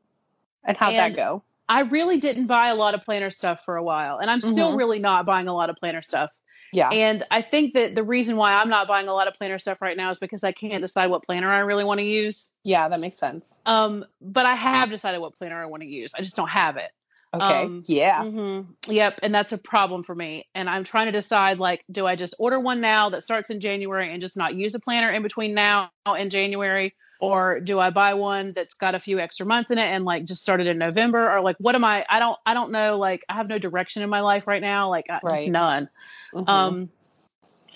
And 0.63 0.77
how'd 0.77 0.93
And- 0.93 1.13
that 1.15 1.17
go? 1.17 1.43
I 1.69 1.81
really 1.81 2.19
didn't 2.19 2.47
buy 2.47 2.67
a 2.67 2.75
lot 2.75 2.95
of 2.95 3.01
planner 3.01 3.29
stuff 3.29 3.63
for 3.63 3.77
a 3.77 3.83
while, 3.83 4.17
and 4.17 4.29
I'm 4.29 4.41
still 4.41 4.73
Mhm. 4.73 4.77
really 4.77 4.99
not 4.99 5.25
buying 5.25 5.47
a 5.47 5.53
lot 5.53 5.69
of 5.69 5.77
planner 5.77 6.01
stuff. 6.01 6.29
Yeah. 6.73 6.89
And 6.89 7.23
I 7.31 7.41
think 7.41 7.73
that 7.73 7.95
the 7.95 8.03
reason 8.03 8.37
why 8.37 8.53
I'm 8.53 8.69
not 8.69 8.87
buying 8.87 9.07
a 9.07 9.13
lot 9.13 9.27
of 9.27 9.33
planner 9.33 9.59
stuff 9.59 9.81
right 9.81 9.97
now 9.97 10.09
is 10.09 10.19
because 10.19 10.43
I 10.43 10.51
can't 10.51 10.81
decide 10.81 11.07
what 11.07 11.23
planner 11.23 11.51
I 11.51 11.59
really 11.59 11.83
want 11.83 11.99
to 11.99 12.05
use. 12.05 12.51
yeah, 12.63 12.87
that 12.87 12.99
makes 12.99 13.17
sense. 13.17 13.59
Um, 13.65 14.05
but 14.21 14.45
I 14.45 14.55
have 14.55 14.89
decided 14.89 15.19
what 15.19 15.35
planner 15.35 15.61
I 15.61 15.65
want 15.65 15.83
to 15.83 15.89
use. 15.89 16.13
I 16.17 16.21
just 16.21 16.35
don't 16.35 16.49
have 16.49 16.77
it. 16.77 16.91
Okay. 17.33 17.63
Um, 17.63 17.83
yeah. 17.87 18.23
hmm 18.23 18.61
Yep, 18.87 19.19
and 19.23 19.33
that's 19.33 19.53
a 19.53 19.57
problem 19.57 20.03
for 20.03 20.13
me. 20.13 20.47
And 20.53 20.69
I'm 20.69 20.83
trying 20.83 21.05
to 21.05 21.11
decide 21.13 21.59
like, 21.59 21.83
do 21.89 22.05
I 22.05 22.15
just 22.15 22.35
order 22.39 22.59
one 22.59 22.81
now 22.81 23.09
that 23.11 23.23
starts 23.23 23.49
in 23.49 23.59
January 23.61 24.11
and 24.11 24.21
just 24.21 24.35
not 24.35 24.53
use 24.55 24.75
a 24.75 24.79
planner 24.79 25.09
in 25.11 25.23
between 25.23 25.53
now 25.53 25.91
and 26.05 26.29
January, 26.29 26.93
or 27.21 27.59
do 27.61 27.79
I 27.79 27.91
buy 27.91 28.15
one 28.15 28.51
that's 28.53 28.73
got 28.73 28.95
a 28.95 28.99
few 28.99 29.19
extra 29.19 29.45
months 29.45 29.71
in 29.71 29.77
it 29.77 29.83
and 29.87 30.03
like 30.03 30.25
just 30.25 30.41
started 30.41 30.67
in 30.67 30.77
November, 30.77 31.31
or 31.31 31.41
like 31.41 31.55
what 31.59 31.75
am 31.75 31.83
I? 31.85 32.05
I 32.09 32.19
don't 32.19 32.37
I 32.45 32.53
don't 32.53 32.71
know. 32.71 32.97
Like 32.97 33.23
I 33.29 33.35
have 33.35 33.47
no 33.47 33.57
direction 33.59 34.03
in 34.03 34.09
my 34.09 34.21
life 34.21 34.47
right 34.47 34.61
now, 34.61 34.89
like 34.89 35.09
I- 35.09 35.19
Right. 35.23 35.35
just 35.45 35.47
none. 35.51 35.87
Mhm. 36.33 36.49
Um, 36.49 36.89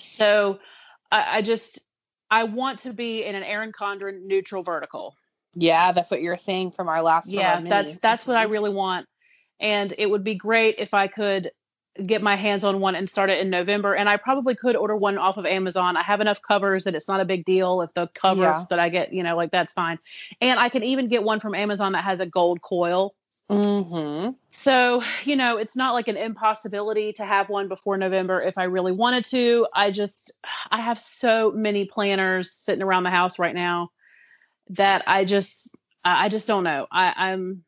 so 0.00 0.58
I, 1.10 1.38
I 1.38 1.42
just 1.42 1.78
I 2.30 2.44
want 2.44 2.80
to 2.80 2.92
be 2.92 3.24
in 3.24 3.34
an 3.34 3.44
Erin 3.44 3.72
Condren 3.72 4.26
neutral 4.26 4.62
vertical. 4.62 5.14
yeah, 5.54 5.92
that's 5.92 6.10
what 6.10 6.20
you're 6.20 6.36
saying 6.36 6.72
from 6.72 6.88
our 6.88 7.00
last. 7.02 7.28
yeah 7.30 7.60
that's 7.62 7.96
that's 8.00 8.26
what 8.26 8.36
i 8.36 8.44
Mhm. 8.46 8.50
really 8.50 8.70
want 8.70 9.06
and 9.58 9.94
it 9.96 10.04
would 10.10 10.22
be 10.24 10.34
great 10.34 10.74
if 10.78 10.92
i 10.92 11.06
could 11.06 11.50
get 12.04 12.22
my 12.22 12.36
hands 12.36 12.64
on 12.64 12.80
one 12.80 12.94
and 12.94 13.08
start 13.08 13.30
it 13.30 13.38
in 13.40 13.48
november 13.50 13.94
and 13.94 14.08
i 14.08 14.16
probably 14.16 14.54
could 14.54 14.76
order 14.76 14.96
one 14.96 15.16
off 15.18 15.36
of 15.36 15.46
amazon. 15.46 15.96
I 15.96 16.02
have 16.02 16.20
enough 16.20 16.42
covers 16.42 16.84
that 16.84 16.94
it's 16.94 17.08
not 17.08 17.20
a 17.20 17.24
big 17.24 17.44
deal. 17.44 17.80
If 17.82 17.94
the 17.94 18.08
covers 18.08 18.42
Yeah. 18.44 18.64
that 18.70 18.78
i 18.78 18.88
get 18.88 19.12
you 19.12 19.22
know 19.22 19.36
like 19.36 19.50
that's 19.50 19.72
fine. 19.72 19.98
And 20.40 20.58
i 20.60 20.68
can 20.68 20.82
even 20.82 21.08
get 21.08 21.22
one 21.22 21.40
from 21.40 21.54
amazon 21.54 21.92
that 21.92 22.04
has 22.04 22.20
a 22.20 22.26
gold 22.26 22.60
coil. 22.62 23.14
Mm-hmm. 23.48 24.30
so 24.50 25.04
you 25.24 25.36
know 25.36 25.56
it's 25.56 25.76
not 25.76 25.94
like 25.94 26.08
an 26.08 26.16
impossibility 26.16 27.12
to 27.12 27.24
have 27.24 27.48
one 27.48 27.68
before 27.68 27.96
november 27.96 28.42
if 28.42 28.58
i 28.58 28.64
really 28.64 28.90
wanted 28.92 29.24
to. 29.26 29.66
I 29.72 29.92
just 29.92 30.32
i 30.70 30.80
have 30.80 30.98
so 30.98 31.52
many 31.52 31.84
planners 31.84 32.50
sitting 32.52 32.82
around 32.82 33.04
the 33.04 33.10
house 33.10 33.38
right 33.38 33.54
now 33.54 33.90
that 34.70 35.04
i 35.06 35.24
just 35.24 35.70
i 36.04 36.26
I 36.26 36.28
just 36.28 36.46
don't 36.46 36.64
know. 36.64 36.86
I 36.90 37.12
i'm 37.16 37.62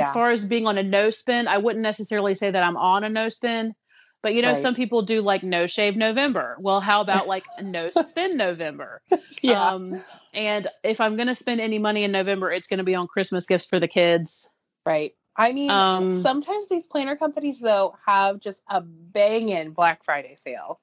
as 0.00 0.10
far 0.10 0.30
as 0.30 0.44
being 0.44 0.66
on 0.66 0.78
a 0.78 0.82
no 0.82 1.10
spend 1.10 1.48
i 1.48 1.58
wouldn't 1.58 1.82
necessarily 1.82 2.34
say 2.34 2.50
that 2.50 2.62
i'm 2.64 2.76
on 2.76 3.04
a 3.04 3.08
no 3.08 3.28
spend 3.28 3.74
but 4.22 4.34
you 4.34 4.42
know 4.42 4.54
Right. 4.54 4.62
some 4.62 4.74
people 4.74 5.02
do 5.02 5.20
like 5.20 5.42
no 5.42 5.66
shave 5.66 5.96
november 5.96 6.56
well 6.60 6.80
how 6.80 7.00
about 7.00 7.26
like 7.26 7.50
a 7.58 7.62
no 7.62 7.90
spend 7.90 8.36
november 8.38 9.02
Yeah. 9.42 9.72
um 9.72 10.04
and 10.32 10.66
if 10.82 11.00
i'm 11.00 11.16
going 11.16 11.28
to 11.28 11.34
spend 11.34 11.60
any 11.60 11.78
money 11.78 12.04
in 12.04 12.12
november 12.12 12.50
it's 12.52 12.66
going 12.68 12.78
to 12.78 12.84
be 12.84 12.94
on 12.94 13.06
christmas 13.06 13.46
gifts 13.46 13.66
for 13.66 13.80
the 13.80 13.88
kids 13.88 14.48
right. 14.86 15.14
I 15.36 15.52
mean, 15.52 15.70
um, 15.70 16.10
sometimes 16.10 16.68
these 16.68 16.86
planner 16.86 17.16
companies 17.16 17.58
though 17.58 17.96
have 18.06 18.40
just 18.40 18.62
a 18.68 18.80
banging 18.80 19.72
Black 19.72 20.04
Friday 20.04 20.36
sale. 20.36 20.80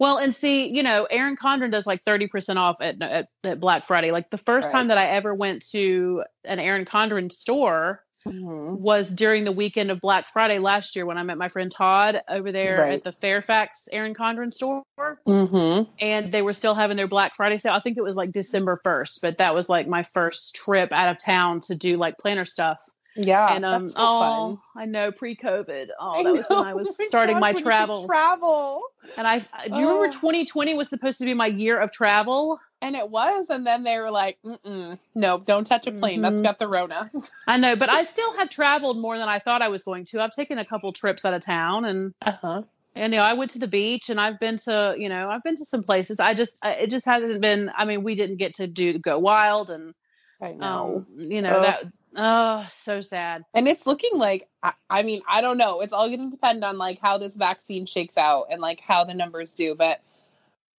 Well, 0.00 0.16
and 0.18 0.34
see, 0.34 0.68
you 0.68 0.82
know, 0.82 1.04
Erin 1.04 1.36
Condren 1.36 1.70
does 1.70 1.86
like 1.86 2.04
30% 2.04 2.56
off 2.56 2.76
at, 2.80 3.00
at, 3.02 3.28
at 3.44 3.60
Black 3.60 3.86
Friday. 3.86 4.10
Like 4.10 4.30
the 4.30 4.38
first 4.38 4.66
Right. 4.66 4.72
time 4.72 4.88
that 4.88 4.98
I 4.98 5.06
ever 5.10 5.34
went 5.34 5.66
to 5.70 6.24
an 6.44 6.58
Erin 6.58 6.84
Condren 6.84 7.30
store 7.32 8.00
Mm-hmm. 8.26 8.82
was 8.82 9.10
during 9.10 9.44
the 9.44 9.52
weekend 9.52 9.90
of 9.90 10.00
Black 10.00 10.30
Friday 10.32 10.58
last 10.58 10.96
year 10.96 11.04
when 11.04 11.18
I 11.18 11.22
met 11.24 11.36
my 11.36 11.50
friend 11.50 11.70
Todd 11.70 12.22
over 12.26 12.52
there 12.52 12.78
Right. 12.78 12.92
at 12.94 13.02
the 13.02 13.12
Fairfax 13.12 13.86
Erin 13.92 14.14
Condren 14.14 14.50
store. 14.50 14.82
Mm-hmm. 15.26 15.90
And 16.00 16.32
they 16.32 16.40
were 16.40 16.54
still 16.54 16.74
having 16.74 16.96
their 16.96 17.06
Black 17.06 17.36
Friday 17.36 17.58
sale. 17.58 17.74
I 17.74 17.80
think 17.80 17.98
it 17.98 18.02
was 18.02 18.16
like 18.16 18.32
December 18.32 18.80
1st, 18.82 19.18
but 19.20 19.36
that 19.36 19.54
was 19.54 19.68
like 19.68 19.86
my 19.86 20.04
first 20.04 20.54
trip 20.54 20.90
out 20.90 21.10
of 21.10 21.18
town 21.22 21.60
to 21.62 21.74
do 21.74 21.98
like 21.98 22.16
planner 22.16 22.46
stuff. 22.46 22.78
Yeah. 23.16 23.54
and 23.54 23.64
um, 23.64 23.82
that's 23.82 23.94
so 23.94 24.00
oh, 24.02 24.18
fun. 24.20 24.58
I 24.76 24.86
know 24.86 25.12
pre-COVID. 25.12 25.86
Oh, 26.00 26.22
that 26.24 26.32
was 26.32 26.46
when. 26.48 26.58
I 26.58 26.74
was 26.74 26.88
Oh 26.90 26.94
my 26.98 27.06
starting 27.06 27.34
my 27.38 27.40
when 27.40 27.50
you 27.50 27.54
could 27.56 27.64
travel. 27.64 28.06
Travel. 28.06 28.82
and 29.16 29.26
I, 29.26 29.44
I- 29.52 29.68
do 29.68 29.76
you 29.76 29.86
remember 29.88 30.06
Oh. 30.08 30.10
2020 30.20 30.74
was 30.74 30.88
supposed 30.88 31.18
to 31.18 31.24
be 31.24 31.34
my 31.34 31.46
year 31.46 31.78
of 31.78 31.92
travel? 31.92 32.58
And 32.82 32.96
it 32.96 33.08
was, 33.08 33.46
and 33.48 33.66
then 33.66 33.82
they 33.82 33.98
were 33.98 34.10
like, 34.10 34.36
Mm-mm, 34.44 34.98
"No, 35.14 35.38
don't 35.38 35.66
touch 35.66 35.86
a 35.86 35.92
plane. 35.92 36.20
That's 36.20 36.40
Mhm. 36.40 36.44
got 36.44 36.58
the 36.58 36.68
Rona." 36.68 37.10
I 37.46 37.56
know, 37.56 37.76
but 37.76 37.88
I 37.88 38.04
still 38.04 38.32
have 38.36 38.50
traveled 38.50 38.98
more 38.98 39.16
than 39.16 39.26
I 39.28 39.38
thought 39.38 39.62
I 39.62 39.68
was 39.68 39.84
going 39.84 40.04
to. 40.06 40.20
I've 40.20 40.32
taken 40.32 40.58
a 40.58 40.66
couple 40.66 40.92
trips 40.92 41.24
out 41.24 41.32
of 41.32 41.40
town, 41.42 41.86
and 41.86 42.12
Uh 42.20 42.32
huh. 42.32 42.62
and 42.94 43.14
you 43.14 43.18
know 43.18 43.24
I 43.24 43.32
went 43.34 43.52
to 43.52 43.58
the 43.58 43.68
beach, 43.68 44.10
and 44.10 44.20
I've 44.20 44.38
been 44.38 44.58
to 44.58 44.94
you 44.98 45.08
know 45.08 45.30
I've 45.30 45.42
been 45.42 45.56
to 45.56 45.64
some 45.64 45.82
places. 45.82 46.20
I 46.20 46.34
just 46.34 46.56
I, 46.60 46.72
it 46.72 46.90
just 46.90 47.06
hasn't 47.06 47.40
been. 47.40 47.70
I 47.74 47.86
mean, 47.86 48.02
we 48.02 48.14
didn't 48.14 48.36
get 48.36 48.54
to 48.56 48.66
do 48.66 48.98
go 48.98 49.18
wild, 49.18 49.70
and 49.70 49.94
I 50.42 50.52
know. 50.52 50.66
um, 50.66 51.06
you 51.16 51.40
know 51.40 51.56
Ugh. 51.56 51.62
that 51.62 51.84
oh 52.16 52.66
so 52.70 53.00
sad. 53.00 53.44
and 53.54 53.68
it's 53.68 53.86
looking 53.86 54.12
like 54.14 54.48
I, 54.62 54.72
I 54.88 55.02
mean 55.02 55.22
i 55.28 55.40
don't 55.40 55.58
know. 55.58 55.80
It's 55.80 55.92
all 55.92 56.08
going 56.08 56.30
to 56.30 56.30
depend 56.30 56.64
on 56.64 56.78
like 56.78 56.98
how 57.00 57.18
this 57.18 57.34
vaccine 57.34 57.86
shakes 57.86 58.16
out 58.16 58.46
and 58.50 58.60
like 58.60 58.80
how 58.80 59.04
the 59.04 59.14
numbers 59.14 59.52
do 59.52 59.74
but 59.74 60.00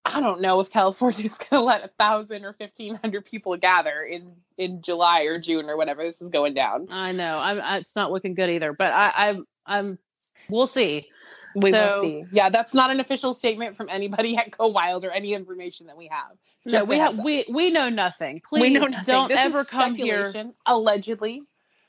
i 0.05 0.20
don't 0.20 0.40
know 0.40 0.61
if 0.61 0.70
california 0.70 1.27
is 1.27 1.35
going 1.51 1.61
to 1.61 1.61
let 1.61 1.85
a 1.85 1.90
thousand 1.99 2.44
or 2.44 2.55
1500 2.59 3.25
people 3.25 3.57
gather 3.57 4.03
in 4.03 4.33
in 4.59 4.83
july 4.83 5.23
or 5.23 5.38
june 5.38 5.68
or 5.68 5.77
whenever 5.77 6.03
this 6.03 6.20
is 6.20 6.29
going 6.29 6.55
down. 6.55 6.87
I 6.90 7.12
know. 7.12 7.38
I'm 7.40 7.61
I, 7.61 7.79
it's 7.79 7.97
not 7.97 8.12
looking 8.12 8.35
good 8.35 8.51
either, 8.51 8.73
but 8.73 8.92
I 8.92 9.12
I'm 9.14 9.47
I'm 9.66 9.99
we'll 10.48 10.66
see. 10.66 11.09
we 11.57 11.70
So- 11.72 11.94
will 11.96 12.02
see 12.02 12.24
yeah 12.33 12.48
that's 12.50 12.74
not 12.74 12.90
an 12.90 13.00
official 13.00 13.33
statement 13.35 13.76
from 13.76 13.88
anybody 13.88 14.37
at 14.37 14.50
go 14.57 14.66
wild 14.68 15.04
or 15.04 15.11
any 15.11 15.33
information 15.35 15.87
that 15.87 15.96
we 15.96 16.07
have 16.09 16.33
No, 16.66 16.85
we 16.85 16.98
have 16.98 17.18
up. 17.18 17.24
we 17.24 17.44
we 17.48 17.70
know 17.70 17.88
nothing. 17.88 18.40
Please 18.44 18.72
know 18.74 18.87
nothing. 18.87 19.04
don't 19.04 19.28
This 19.28 19.38
ever 19.38 19.64
come 19.64 19.94
here. 19.94 20.33
allegedly 20.66 21.42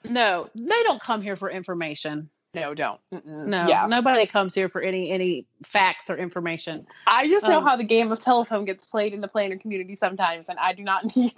No, 0.04 0.50
they 0.56 0.84
don't 0.84 1.02
come 1.02 1.22
here 1.22 1.36
for 1.36 1.50
information. 1.50 2.30
no 2.54 2.74
don't 2.74 3.02
Mm-mm. 3.14 3.48
No, 3.48 3.66
yeah 3.68 3.86
nobody 3.88 4.26
comes 4.26 4.54
here 4.56 4.70
for 4.70 4.82
any 4.82 5.10
any 5.12 5.46
facts 5.64 6.10
or 6.10 6.18
information. 6.18 6.86
I 7.08 7.28
just 7.28 7.48
know 7.48 7.58
Um, 7.58 7.66
how 7.66 7.76
the 7.76 7.84
game 7.84 8.12
of 8.12 8.20
telephone 8.22 8.64
gets 8.66 8.86
played 8.86 9.14
in 9.14 9.20
the 9.22 9.28
planner 9.28 9.58
community 9.58 9.96
sometimes, 9.96 10.46
and 10.48 10.58
I 10.60 10.72
do 10.74 10.84
not 10.84 11.04
need 11.16 11.34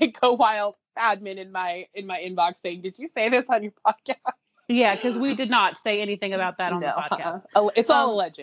a 0.00 0.06
go 0.06 0.32
wild 0.32 0.76
admin 0.98 1.36
in 1.36 1.52
my 1.52 1.88
in 1.94 2.06
my 2.06 2.18
inbox 2.20 2.60
saying, 2.62 2.80
"Did 2.82 2.98
you 2.98 3.08
say 3.08 3.28
this 3.28 3.46
on 3.50 3.62
your 3.64 3.72
podcast?" 3.86 4.16
Yeah, 4.72 4.94
because 4.94 5.18
we 5.18 5.34
did 5.34 5.50
not 5.50 5.78
say 5.78 6.00
anything 6.00 6.32
about 6.32 6.58
that 6.58 6.72
on 6.72 6.80
no, 6.80 6.86
the 6.86 6.92
podcast. 7.16 7.42
uh-uh. 7.54 7.68
It's 7.76 7.90
all 7.90 8.04
Um, 8.08 8.10
alleged. 8.10 8.40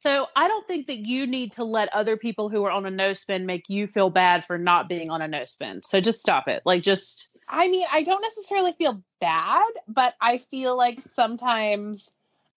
So 0.00 0.28
I 0.36 0.46
don't 0.46 0.66
think 0.66 0.86
that 0.86 0.98
you 0.98 1.26
need 1.26 1.52
to 1.52 1.64
let 1.64 1.92
other 1.92 2.16
people 2.16 2.48
who 2.48 2.64
are 2.64 2.70
on 2.70 2.86
a 2.86 2.90
no 2.90 3.14
spend 3.14 3.46
make 3.46 3.68
you 3.68 3.88
feel 3.88 4.10
bad 4.10 4.44
for 4.44 4.56
not 4.56 4.88
being 4.88 5.10
on 5.10 5.22
a 5.22 5.28
no 5.28 5.44
spend. 5.44 5.84
So 5.84 6.00
just 6.00 6.20
stop 6.20 6.46
it. 6.46 6.62
Like 6.64 6.82
just 6.82 7.30
I 7.48 7.68
mean, 7.68 7.86
I 7.90 8.02
don't 8.02 8.22
necessarily 8.22 8.72
feel 8.72 9.02
bad, 9.20 9.66
but 9.88 10.14
I 10.20 10.38
feel 10.38 10.76
like 10.76 11.00
sometimes 11.14 12.08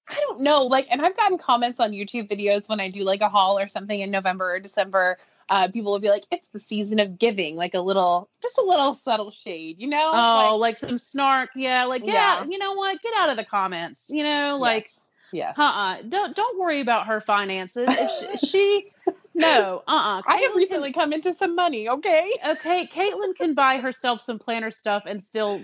I 0.07 0.15
don't 0.19 0.41
know, 0.41 0.63
like 0.65 0.87
and 0.91 1.01
I've 1.01 1.15
gotten 1.15 1.37
comments 1.37 1.79
on 1.79 1.91
YouTube 1.91 2.29
videos 2.29 2.69
when 2.69 2.79
I 2.79 2.89
do 2.89 3.01
like 3.03 3.21
a 3.21 3.29
haul 3.29 3.57
or 3.57 3.67
something 3.67 3.99
in 3.99 4.11
November 4.11 4.53
or 4.53 4.59
December. 4.59 5.17
Uh, 5.51 5.67
people 5.67 5.91
will 5.91 5.99
be 5.99 6.09
like, 6.09 6.23
"It's 6.31 6.47
the 6.53 6.59
season 6.59 6.99
of 6.99 7.19
giving," 7.19 7.57
like 7.57 7.73
a 7.73 7.81
little, 7.81 8.29
just 8.41 8.57
a 8.57 8.61
little 8.61 8.95
subtle 8.95 9.31
shade, 9.31 9.81
you 9.81 9.87
know? 9.87 9.99
Oh, 10.01 10.55
like, 10.55 10.61
like 10.61 10.77
some 10.77 10.97
snark, 10.97 11.49
yeah. 11.55 11.83
Like, 11.83 12.05
Yeah. 12.05 12.45
You 12.45 12.57
know 12.57 12.73
what? 12.73 13.01
Get 13.01 13.13
out 13.17 13.29
of 13.29 13.35
the 13.35 13.43
comments. 13.43 14.05
You 14.09 14.23
know, 14.23 14.57
like, 14.57 14.85
yes. 15.33 15.55
yes. 15.57 15.59
uh-uh. 15.59 16.03
Don't 16.07 16.33
don't 16.35 16.57
worry 16.57 16.79
about 16.79 17.07
her 17.07 17.19
finances. 17.19 17.85
If 17.89 18.39
she, 18.39 18.47
she 18.47 18.91
no, 19.33 19.83
uh-uh. 19.85 20.21
I 20.25 20.37
have 20.37 20.55
recently 20.55 20.93
come 20.93 21.11
into 21.11 21.33
some 21.33 21.53
money, 21.53 21.89
okay? 21.89 22.31
Okay, 22.47 22.87
Caitlin 22.87 23.35
can 23.35 23.53
buy 23.53 23.79
herself 23.79 24.21
some 24.21 24.39
planner 24.39 24.71
stuff 24.71 25.03
and 25.05 25.21
still 25.21 25.61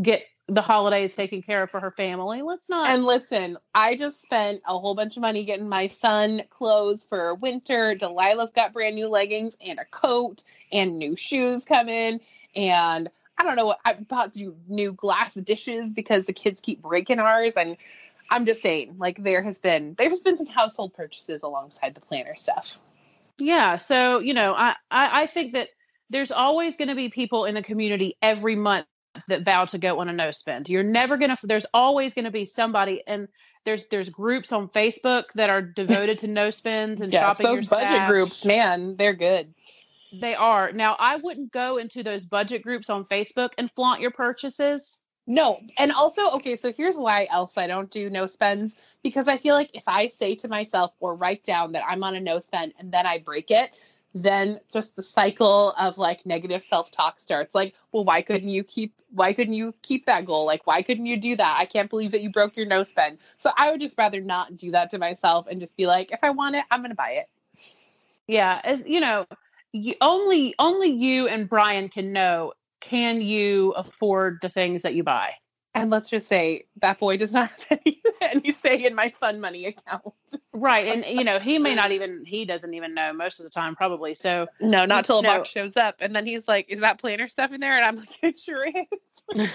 get 0.00 0.24
the 0.48 0.62
holidays 0.62 1.14
taken 1.14 1.42
care 1.42 1.62
of 1.62 1.70
for 1.70 1.80
her 1.80 1.90
family. 1.90 2.42
Let's 2.42 2.68
not. 2.68 2.88
And 2.88 3.04
listen, 3.04 3.56
I 3.74 3.96
just 3.96 4.22
spent 4.22 4.62
a 4.66 4.78
whole 4.78 4.94
bunch 4.94 5.16
of 5.16 5.20
money 5.20 5.44
getting 5.44 5.68
my 5.68 5.86
son 5.86 6.42
clothes 6.50 7.04
for 7.08 7.34
winter. 7.36 7.94
Delilah's 7.94 8.50
got 8.50 8.72
brand 8.72 8.96
new 8.96 9.08
leggings 9.08 9.56
and 9.64 9.78
a 9.78 9.84
coat 9.84 10.42
and 10.72 10.98
new 10.98 11.16
shoes 11.16 11.64
coming. 11.64 12.20
And 12.56 13.10
I 13.38 13.44
don't 13.44 13.56
know 13.56 13.66
what 13.66 13.78
I 13.84 13.94
bought 13.94 14.36
new, 14.36 14.56
new 14.68 14.92
glass 14.92 15.34
dishes 15.34 15.90
because 15.90 16.24
the 16.24 16.32
kids 16.32 16.60
keep 16.60 16.82
breaking 16.82 17.18
ours. 17.18 17.56
And 17.56 17.76
I'm 18.30 18.44
just 18.44 18.62
saying, 18.62 18.96
like 18.98 19.22
there 19.22 19.42
has 19.42 19.58
been 19.58 19.94
there's 19.96 20.20
been 20.20 20.36
some 20.36 20.46
household 20.46 20.94
purchases 20.94 21.40
alongside 21.42 21.94
the 21.94 22.00
planner 22.00 22.34
stuff. 22.36 22.78
Yeah. 23.38 23.76
So, 23.76 24.18
you 24.18 24.34
know, 24.34 24.54
I, 24.54 24.76
I, 24.90 25.22
I 25.22 25.26
think 25.26 25.54
that 25.54 25.68
there's 26.10 26.30
always 26.30 26.76
going 26.76 26.88
to 26.88 26.94
be 26.94 27.08
people 27.08 27.46
in 27.46 27.54
the 27.54 27.62
community 27.62 28.16
every 28.20 28.54
month 28.54 28.86
that 29.28 29.44
vow 29.44 29.64
to 29.66 29.78
go 29.78 30.00
on 30.00 30.08
a 30.08 30.12
no 30.12 30.30
spend. 30.30 30.68
You're 30.68 30.82
never 30.82 31.16
going 31.16 31.34
to, 31.34 31.46
there's 31.46 31.66
always 31.72 32.14
going 32.14 32.24
to 32.24 32.30
be 32.30 32.44
somebody. 32.44 33.02
And 33.06 33.28
there's, 33.64 33.86
there's 33.86 34.08
groups 34.08 34.52
on 34.52 34.68
Facebook 34.68 35.32
that 35.34 35.50
are 35.50 35.62
devoted 35.62 36.20
to 36.20 36.28
no 36.28 36.50
spends 36.50 37.00
and 37.00 37.12
Yes, 37.12 37.20
shopping 37.20 37.46
your 37.46 37.56
those 37.56 37.68
budget 37.68 37.88
stash. 37.88 38.08
groups, 38.08 38.44
man, 38.44 38.96
they're 38.96 39.14
good. 39.14 39.54
They 40.12 40.34
are. 40.34 40.72
Now, 40.72 40.96
I 40.98 41.16
wouldn't 41.16 41.52
go 41.52 41.78
into 41.78 42.02
those 42.02 42.24
budget 42.24 42.62
groups 42.62 42.90
on 42.90 43.04
Facebook 43.04 43.50
and 43.56 43.70
flaunt 43.70 44.00
your 44.00 44.10
purchases. 44.10 44.98
No, 45.26 45.60
and 45.78 45.92
also, 45.92 46.30
okay, 46.32 46.56
so 46.56 46.72
here's 46.72 46.96
why 46.96 47.28
else 47.30 47.56
I 47.56 47.68
don't 47.68 47.90
do 47.90 48.10
no 48.10 48.26
spends 48.26 48.74
because 49.04 49.28
I 49.28 49.36
feel 49.36 49.54
like 49.54 49.70
if 49.72 49.84
I 49.86 50.08
say 50.08 50.34
to 50.36 50.48
myself 50.48 50.92
or 50.98 51.14
write 51.14 51.44
down 51.44 51.72
that 51.72 51.84
I'm 51.86 52.02
on 52.02 52.16
a 52.16 52.20
no 52.20 52.40
spend 52.40 52.74
and 52.78 52.90
then 52.90 53.06
I 53.06 53.18
break 53.18 53.52
it, 53.52 53.70
then 54.14 54.60
just 54.72 54.94
the 54.96 55.02
cycle 55.02 55.72
of 55.78 55.98
like 55.98 56.26
negative 56.26 56.62
self-talk 56.62 57.18
starts. 57.18 57.54
Like, 57.54 57.74
well, 57.92 58.04
why 58.04 58.22
couldn't 58.22 58.50
you 58.50 58.62
keep 58.62 58.94
why 59.12 59.32
couldn't 59.32 59.54
you 59.54 59.74
keep 59.82 60.06
that 60.06 60.24
goal? 60.24 60.46
Like, 60.46 60.66
why 60.66 60.82
couldn't 60.82 61.06
you 61.06 61.16
do 61.16 61.36
that? 61.36 61.56
I 61.58 61.64
can't 61.66 61.90
believe 61.90 62.12
that 62.12 62.22
you 62.22 62.30
broke 62.30 62.56
your 62.56 62.66
no 62.66 62.82
spend. 62.82 63.18
So 63.38 63.50
I 63.56 63.70
would 63.70 63.80
just 63.80 63.96
rather 63.98 64.20
not 64.20 64.56
do 64.56 64.70
that 64.72 64.90
to 64.90 64.98
myself 64.98 65.46
and 65.50 65.60
just 65.60 65.76
be 65.76 65.86
like, 65.86 66.12
if 66.12 66.20
I 66.22 66.30
want 66.30 66.56
it, 66.56 66.64
I'm 66.70 66.80
going 66.80 66.90
to 66.90 66.96
buy 66.96 67.10
it. 67.10 67.26
Yeah. 68.26 68.60
As 68.64 68.86
you 68.86 69.00
know, 69.00 69.26
you, 69.72 69.94
only, 70.00 70.54
only 70.58 70.88
you 70.88 71.28
and 71.28 71.48
Brian 71.48 71.88
can 71.88 72.12
know, 72.12 72.54
can 72.80 73.20
you 73.20 73.72
afford 73.72 74.38
the 74.40 74.48
things 74.48 74.82
that 74.82 74.94
you 74.94 75.02
buy? 75.02 75.32
And 75.74 75.90
let's 75.90 76.10
just 76.10 76.28
say 76.28 76.66
that 76.80 76.98
boy 76.98 77.16
does 77.16 77.32
not 77.32 77.50
have 77.68 77.78
any, 77.86 78.02
any 78.20 78.50
say 78.52 78.84
in 78.84 78.94
my 78.94 79.08
fun 79.20 79.40
money 79.40 79.66
account. 79.66 80.04
Right. 80.52 80.88
And, 80.88 81.06
you 81.06 81.24
know, 81.24 81.38
he 81.38 81.58
may 81.58 81.74
not 81.74 81.92
even, 81.92 82.24
he 82.26 82.44
doesn't 82.44 82.74
even 82.74 82.94
know 82.94 83.12
most 83.12 83.40
of 83.40 83.44
the 83.44 83.50
time, 83.50 83.74
probably. 83.74 84.12
So, 84.14 84.48
No, 84.60 84.84
not 84.84 85.06
till 85.06 85.20
a 85.20 85.22
No. 85.22 85.38
box 85.38 85.48
shows 85.48 85.76
up. 85.76 85.96
And 86.00 86.14
then 86.14 86.26
he's 86.26 86.46
like, 86.46 86.66
Is 86.68 86.80
that 86.80 86.98
planner 86.98 87.26
stuff 87.28 87.52
in 87.52 87.60
there? 87.60 87.72
And 87.74 87.84
I'm 87.84 87.96
like, 87.96 88.18
It 88.22 88.38
sure 88.38 88.66
is. 88.66 89.50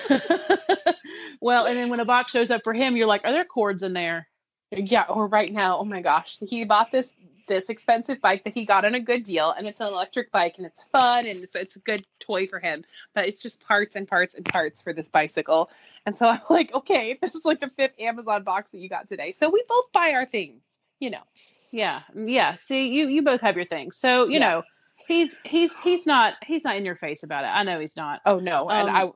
well, 1.41 1.65
and 1.65 1.77
then 1.77 1.89
when 1.89 1.99
a 1.99 2.05
box 2.05 2.31
shows 2.31 2.49
up 2.49 2.63
for 2.63 2.73
him, 2.73 2.95
you're 2.97 3.07
like, 3.07 3.21
are 3.25 3.31
there 3.31 3.45
cords 3.45 3.83
in 3.83 3.93
there? 3.93 4.27
Yeah, 4.71 5.05
or 5.09 5.27
right 5.27 5.51
now, 5.51 5.77
oh 5.77 5.85
my 5.85 6.01
gosh. 6.01 6.39
He 6.39 6.65
bought 6.65 6.91
this 6.91 7.13
this 7.47 7.69
expensive 7.69 8.19
bike 8.19 8.43
that 8.43 8.53
he 8.53 8.65
got 8.65 8.83
on 8.83 8.93
a 8.93 8.99
good 8.99 9.23
deal 9.23 9.51
and 9.51 9.65
it's 9.67 9.79
an 9.79 9.87
electric 9.87 10.29
bike 10.33 10.57
and 10.57 10.65
it's 10.67 10.83
fun 10.83 11.25
and 11.25 11.43
it's 11.43 11.55
it's 11.55 11.77
a 11.77 11.79
good 11.79 12.05
toy 12.19 12.45
for 12.47 12.59
him. 12.59 12.83
But 13.13 13.27
it's 13.27 13.41
just 13.41 13.61
parts 13.61 13.95
and 13.95 14.05
parts 14.07 14.35
and 14.35 14.45
parts 14.45 14.81
for 14.81 14.91
this 14.93 15.07
bicycle. 15.07 15.69
And 16.05 16.17
so 16.17 16.27
I'm 16.29 16.41
like, 16.49 16.73
okay, 16.73 17.17
this 17.21 17.35
is 17.35 17.45
like 17.45 17.61
the 17.61 17.69
fifth 17.69 17.93
Amazon 17.99 18.43
box 18.43 18.71
that 18.71 18.79
you 18.79 18.89
got 18.89 19.07
today. 19.07 19.31
So 19.31 19.49
we 19.49 19.63
both 19.67 19.91
buy 19.93 20.13
our 20.13 20.25
things, 20.25 20.61
you 20.99 21.09
know. 21.11 21.23
Yeah. 21.71 22.01
Yeah. 22.13 22.55
See, 22.55 22.89
you, 22.89 23.07
you 23.07 23.23
both 23.23 23.41
have 23.41 23.55
your 23.55 23.65
things. 23.65 23.95
So, 23.97 24.27
you 24.27 24.39
Yeah. 24.39 24.39
know, 24.39 24.63
he's, 25.07 25.37
he's, 25.45 25.77
he's 25.79 26.05
not, 26.05 26.33
he's 26.45 26.63
not 26.65 26.75
in 26.75 26.85
your 26.85 26.95
face 26.95 27.23
about 27.23 27.45
it. 27.45 27.47
I 27.47 27.63
know 27.63 27.79
he's 27.79 27.95
not. 27.95 28.21
Oh 28.25 28.39
no, 28.39 28.69
and 28.69 28.89
Um, 28.89 29.13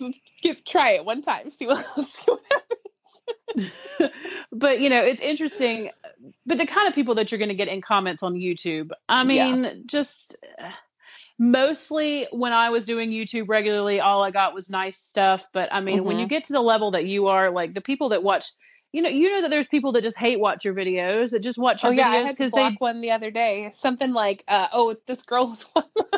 I 0.00 0.12
give 0.42 0.64
try 0.64 0.92
it 0.92 1.04
one 1.04 1.22
time, 1.22 1.50
see 1.50 1.66
what 1.66 1.84
see 2.06 2.30
what 2.30 2.40
happens. 2.50 2.80
but 4.52 4.80
you 4.80 4.88
know 4.88 5.00
it's 5.02 5.22
interesting 5.22 5.90
but 6.46 6.58
the 6.58 6.66
kind 6.66 6.88
of 6.88 6.94
people 6.94 7.14
that 7.14 7.30
you're 7.30 7.38
going 7.38 7.48
to 7.48 7.54
get 7.54 7.68
in 7.68 7.80
comments 7.80 8.22
on 8.22 8.34
youtube 8.34 8.90
i 9.08 9.22
Yeah. 9.22 9.54
mean 9.54 9.84
just 9.86 10.36
uh, 10.58 10.70
mostly 11.38 12.26
when 12.32 12.52
i 12.52 12.70
was 12.70 12.84
doing 12.84 13.10
youtube 13.10 13.48
regularly 13.48 14.00
all 14.00 14.22
i 14.22 14.30
got 14.30 14.54
was 14.54 14.70
nice 14.70 14.96
stuff 14.96 15.48
but 15.52 15.68
i 15.72 15.80
mean 15.80 16.04
when 16.04 16.18
you 16.18 16.26
get 16.26 16.44
to 16.44 16.52
the 16.52 16.60
level 16.60 16.92
that 16.92 17.06
you 17.06 17.28
are 17.28 17.50
like 17.50 17.74
the 17.74 17.80
people 17.80 18.10
that 18.10 18.22
watch 18.22 18.46
you 18.94 19.02
know 19.02 19.08
you 19.08 19.28
know 19.28 19.42
that 19.42 19.50
there's 19.50 19.66
people 19.66 19.90
that 19.90 20.02
just 20.02 20.16
hate 20.16 20.38
watch 20.38 20.64
your 20.64 20.72
videos 20.72 21.30
that 21.30 21.40
just 21.40 21.58
watch 21.58 21.82
your 21.82 21.90
Oh 21.90 21.94
yeah, 21.94 22.10
I 22.10 22.18
videos 22.18 22.28
because 22.28 22.52
they 22.52 22.76
one 22.78 23.00
the 23.00 23.10
other 23.10 23.32
day. 23.32 23.68
Something 23.72 24.12
like, 24.12 24.44
uh, 24.46 24.68
"Oh, 24.72 24.96
this 25.06 25.24
girl 25.24 25.48
was 25.48 25.66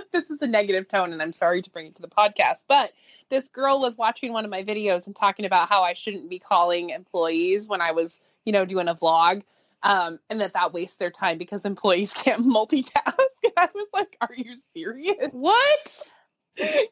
this 0.13 0.29
is 0.31 0.43
a 0.43 0.47
negative 0.47 0.87
tone, 0.87 1.15
and 1.15 1.23
I'm 1.23 1.33
sorry 1.33 1.63
to 1.63 1.71
bring 1.71 1.87
it 1.87 1.95
to 1.95 2.03
the 2.03 2.09
podcast, 2.09 2.59
but 2.69 2.93
this 3.31 3.49
girl 3.49 3.81
was 3.81 3.97
watching 3.97 4.35
one 4.35 4.45
of 4.45 4.51
my 4.51 4.63
videos 4.63 5.07
and 5.07 5.17
talking 5.17 5.47
about 5.47 5.71
how 5.71 5.83
I 5.85 5.95
shouldn't 5.95 6.29
be 6.29 6.39
calling 6.39 6.91
employees 6.91 7.67
when 7.67 7.81
I 7.81 7.93
was, 7.93 8.21
you 8.45 8.53
know, 8.53 8.67
doing 8.67 8.89
a 8.89 8.95
vlog, 8.95 9.43
um, 9.83 10.19
and 10.29 10.43
that 10.43 10.53
that 10.53 10.75
wastes 10.75 10.97
their 10.97 11.11
time 11.11 11.39
because 11.39 11.65
employees 11.65 12.13
can't 12.15 12.45
multitask. 12.45 12.93
I 13.57 13.69
was 13.75 13.89
like, 13.95 14.19
"Are 14.21 14.35
you 14.37 14.55
serious?" 14.75 15.31
what 15.33 16.11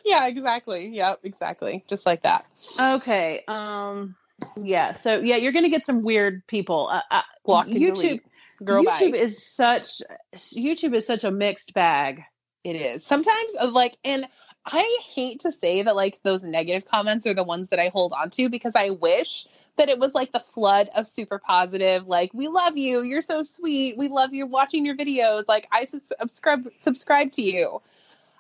yeah, 0.04 0.26
exactly. 0.28 0.88
Yep, 0.88 1.20
exactly. 1.24 1.84
Just 1.88 2.06
like 2.06 2.22
that. 2.22 2.46
okay 2.80 3.44
um 3.48 4.16
yeah 4.56 4.92
so 4.92 5.20
yeah 5.20 5.36
you're 5.36 5.52
going 5.52 5.64
to 5.64 5.70
get 5.70 5.86
some 5.86 6.02
weird 6.02 6.46
people 6.46 6.88
uh, 6.90 7.00
uh, 7.10 7.22
Block 7.44 7.66
youtube 7.66 7.94
delete. 7.94 8.22
Girl, 8.62 8.84
youtube 8.84 9.12
bye. 9.12 9.18
is 9.18 9.44
such 9.44 10.00
youtube 10.34 10.94
is 10.94 11.06
such 11.06 11.24
a 11.24 11.30
mixed 11.30 11.74
bag 11.74 12.22
It 12.62 12.76
is. 12.76 13.04
Sometimes 13.04 13.52
uh, 13.58 13.70
like 13.70 13.96
and 14.04 14.26
I 14.66 14.98
hate 15.04 15.40
to 15.40 15.52
say 15.52 15.82
that 15.82 15.94
like 15.94 16.22
those 16.22 16.42
negative 16.42 16.88
comments 16.88 17.26
are 17.26 17.34
the 17.34 17.44
ones 17.44 17.68
that 17.70 17.78
I 17.78 17.88
hold 17.88 18.14
on 18.14 18.30
to 18.30 18.48
because 18.48 18.72
I 18.74 18.90
wish 18.90 19.46
that 19.76 19.90
it 19.90 19.98
was 19.98 20.14
like 20.14 20.32
the 20.32 20.40
flood 20.40 20.88
of 20.94 21.06
super 21.06 21.38
positive 21.38 22.06
like 22.06 22.32
we 22.32 22.48
love 22.48 22.76
you, 22.76 23.02
you're 23.02 23.22
so 23.22 23.42
sweet, 23.42 23.98
we 23.98 24.08
love 24.08 24.32
you 24.32 24.46
watching 24.46 24.86
your 24.86 24.96
videos, 24.96 25.44
like 25.48 25.68
I 25.70 25.84
subscribe 25.84 26.68
subscribe 26.80 27.32
to 27.32 27.42
you. 27.42 27.82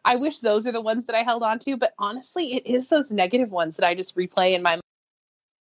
I 0.04 0.16
wish 0.16 0.40
those 0.40 0.66
are 0.66 0.72
the 0.72 0.82
ones 0.82 1.06
that 1.06 1.16
I 1.16 1.22
held 1.22 1.42
on 1.42 1.58
to, 1.60 1.76
but 1.76 1.94
honestly, 1.98 2.54
it 2.54 2.66
is 2.66 2.88
those 2.88 3.10
negative 3.10 3.50
ones 3.50 3.76
that 3.76 3.86
I 3.86 3.94
just 3.94 4.16
replay 4.16 4.54
in 4.54 4.62
my 4.62 4.72
mind. 4.72 4.83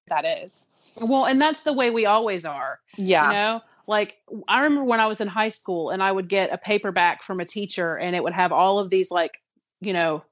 That 0.07 0.25
is. 0.25 0.51
Well, 0.95 1.25
and 1.25 1.41
that's 1.41 1.63
the 1.63 1.73
way 1.73 1.89
we 1.89 2.05
always 2.05 2.45
are. 2.45 2.79
Yeah. 2.97 3.27
You 3.27 3.33
know, 3.33 3.61
like 3.87 4.17
I 4.47 4.61
remember 4.61 4.85
when 4.85 4.99
I 4.99 5.07
was 5.07 5.21
in 5.21 5.27
high 5.27 5.49
school 5.49 5.89
and 5.89 6.03
I 6.03 6.11
would 6.11 6.29
get 6.29 6.53
a 6.53 6.57
paperback 6.57 7.23
from 7.23 7.39
a 7.39 7.45
teacher 7.45 7.95
and 7.95 8.15
it 8.15 8.23
would 8.23 8.33
have 8.33 8.51
all 8.51 8.79
of 8.79 8.89
these 8.89 9.11
like, 9.11 9.41
you 9.81 9.93
know, 9.93 10.23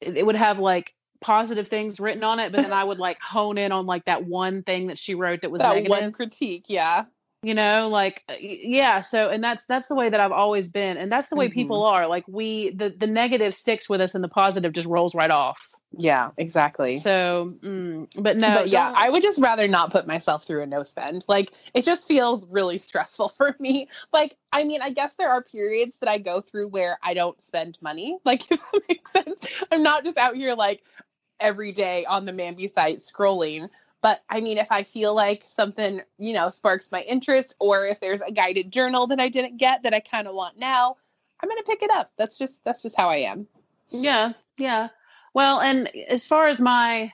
it, 0.00 0.24
would 0.24 0.36
have 0.36 0.58
like 0.58 0.94
positive 1.20 1.68
things 1.68 2.00
written 2.00 2.24
on 2.24 2.40
it, 2.40 2.52
but 2.52 2.62
then 2.62 2.72
I 2.72 2.84
would 2.84 2.98
like 2.98 3.18
hone 3.22 3.58
in 3.58 3.72
on 3.72 3.86
like 3.86 4.04
that 4.06 4.24
one 4.24 4.62
thing 4.62 4.86
that 4.88 4.98
she 4.98 5.14
wrote 5.14 5.42
that 5.42 5.50
was 5.50 5.60
that 5.60 5.74
negative. 5.74 5.90
one 5.90 6.12
critique, 6.12 6.64
yeah. 6.68 7.04
You 7.48 7.54
know 7.54 7.88
like 7.88 8.22
uh, 8.28 8.34
yeah 8.40 9.00
so 9.00 9.30
and 9.30 9.42
that's 9.42 9.64
that's 9.64 9.88
the 9.88 9.94
way 9.94 10.10
that 10.10 10.20
i've 10.20 10.32
always 10.32 10.68
been 10.68 10.98
and 10.98 11.10
that's 11.10 11.28
the 11.30 11.36
way 11.36 11.48
Mhm. 11.48 11.52
people 11.54 11.82
are 11.82 12.06
like 12.06 12.24
we 12.28 12.70
the 12.72 12.90
the 12.90 13.06
negative 13.06 13.54
sticks 13.54 13.88
with 13.88 14.02
us 14.02 14.14
and 14.14 14.22
the 14.22 14.28
positive 14.28 14.72
just 14.74 14.86
rolls 14.86 15.14
right 15.14 15.30
off 15.30 15.58
Yeah, 15.96 16.32
exactly. 16.36 16.98
so 16.98 17.54
mm, 17.62 18.06
but 18.16 18.36
no 18.36 18.52
but 18.52 18.68
yeah, 18.68 18.92
I 18.94 19.08
would 19.08 19.22
just 19.22 19.40
rather 19.40 19.66
not 19.66 19.90
put 19.90 20.06
myself 20.06 20.44
through 20.44 20.62
a 20.62 20.66
no 20.66 20.82
spend. 20.82 21.24
Like 21.26 21.52
it 21.72 21.86
just 21.86 22.06
feels 22.06 22.46
really 22.50 22.76
stressful 22.76 23.28
for 23.38 23.56
me. 23.58 23.88
Like 24.12 24.36
I 24.52 24.64
mean, 24.64 24.82
I 24.82 24.90
guess 24.90 25.14
there 25.14 25.30
are 25.30 25.42
periods 25.42 25.96
that 26.00 26.08
I 26.10 26.18
go 26.18 26.42
through 26.42 26.68
where 26.70 26.98
I 27.02 27.14
don't 27.14 27.40
spend 27.40 27.78
money. 27.80 28.18
Like 28.26 28.50
if 28.52 28.60
that 28.60 28.82
makes 28.88 29.12
sense. 29.12 29.46
I'm 29.72 29.82
not 29.82 30.04
just 30.04 30.18
out 30.18 30.36
here 30.36 30.54
like 30.54 30.82
every 31.40 31.72
day 31.72 32.04
on 32.04 32.26
the 32.26 32.32
Mambi 32.32 32.72
site 32.72 32.98
scrolling. 32.98 33.70
But 34.00 34.22
I 34.28 34.40
mean, 34.40 34.58
if 34.58 34.68
I 34.70 34.84
feel 34.84 35.14
like 35.14 35.44
something, 35.46 36.00
you 36.18 36.32
know, 36.32 36.50
sparks 36.50 36.92
my 36.92 37.02
interest, 37.02 37.54
or 37.58 37.84
if 37.86 38.00
there's 38.00 38.20
a 38.20 38.30
guided 38.30 38.70
journal 38.70 39.08
that 39.08 39.20
I 39.20 39.28
didn't 39.28 39.56
get 39.56 39.82
that 39.82 39.94
I 39.94 40.00
kind 40.00 40.28
of 40.28 40.34
want 40.34 40.58
now, 40.58 40.96
I'm 41.40 41.48
gonna 41.48 41.62
pick 41.62 41.82
it 41.82 41.90
up. 41.90 42.12
That's 42.16 42.38
just 42.38 42.56
that's 42.64 42.82
just 42.82 42.96
how 42.96 43.08
I 43.08 43.16
am. 43.16 43.46
Yeah, 43.90 44.32
yeah. 44.56 44.88
Well, 45.34 45.60
and 45.60 45.88
as 46.08 46.26
far 46.26 46.48
as 46.48 46.60
my 46.60 47.12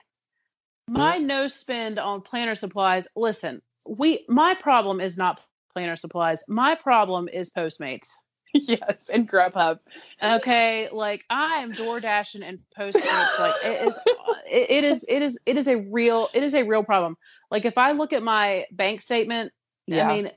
my 0.89 1.17
mm-hmm. 1.17 1.27
no 1.27 1.49
spend 1.49 1.99
on 1.99 2.21
planner 2.21 2.55
supplies, 2.55 3.09
listen, 3.17 3.63
we 3.89 4.25
my 4.29 4.55
problem 4.55 5.01
is 5.01 5.17
not 5.17 5.41
planner 5.73 5.97
supplies. 5.97 6.43
My 6.49 6.75
problem 6.75 7.29
is 7.29 7.51
Postmates. 7.51 8.11
yes, 8.69 9.11
and 9.13 9.29
Grubhub. 9.29 9.81
Okay, 10.23 10.89
like 10.93 11.25
I 11.29 11.57
am 11.57 11.73
door 11.73 11.99
dashing 11.99 12.45
and 12.45 12.61
Postmates. 12.79 13.39
like 13.39 13.55
it 13.65 13.89
is, 13.89 13.95
uh, 13.97 14.33
it, 14.49 14.71
it 14.71 14.85
is, 14.85 15.05
it 15.09 15.23
is, 15.23 15.39
it 15.45 15.57
is 15.57 15.67
a 15.67 15.77
real, 15.77 16.29
it 16.33 16.45
is 16.45 16.55
a 16.55 16.63
real 16.63 16.85
problem. 16.85 17.17
Like 17.51 17.65
if 17.65 17.77
I 17.77 17.93
look 17.93 18.13
at 18.13 18.23
my 18.23 18.67
bank 18.71 19.01
statement, 19.01 19.53
Yeah. 19.87 20.09
I 20.09 20.15
mean, 20.15 20.31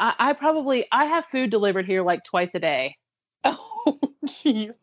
I, 0.00 0.14
I 0.18 0.32
probably 0.32 0.86
I 0.90 1.04
have 1.04 1.26
food 1.26 1.50
delivered 1.50 1.84
here 1.84 2.02
like 2.02 2.24
twice 2.24 2.54
a 2.54 2.60
day. 2.60 2.96
Oh, 3.86 4.00
jeez. 4.26 4.74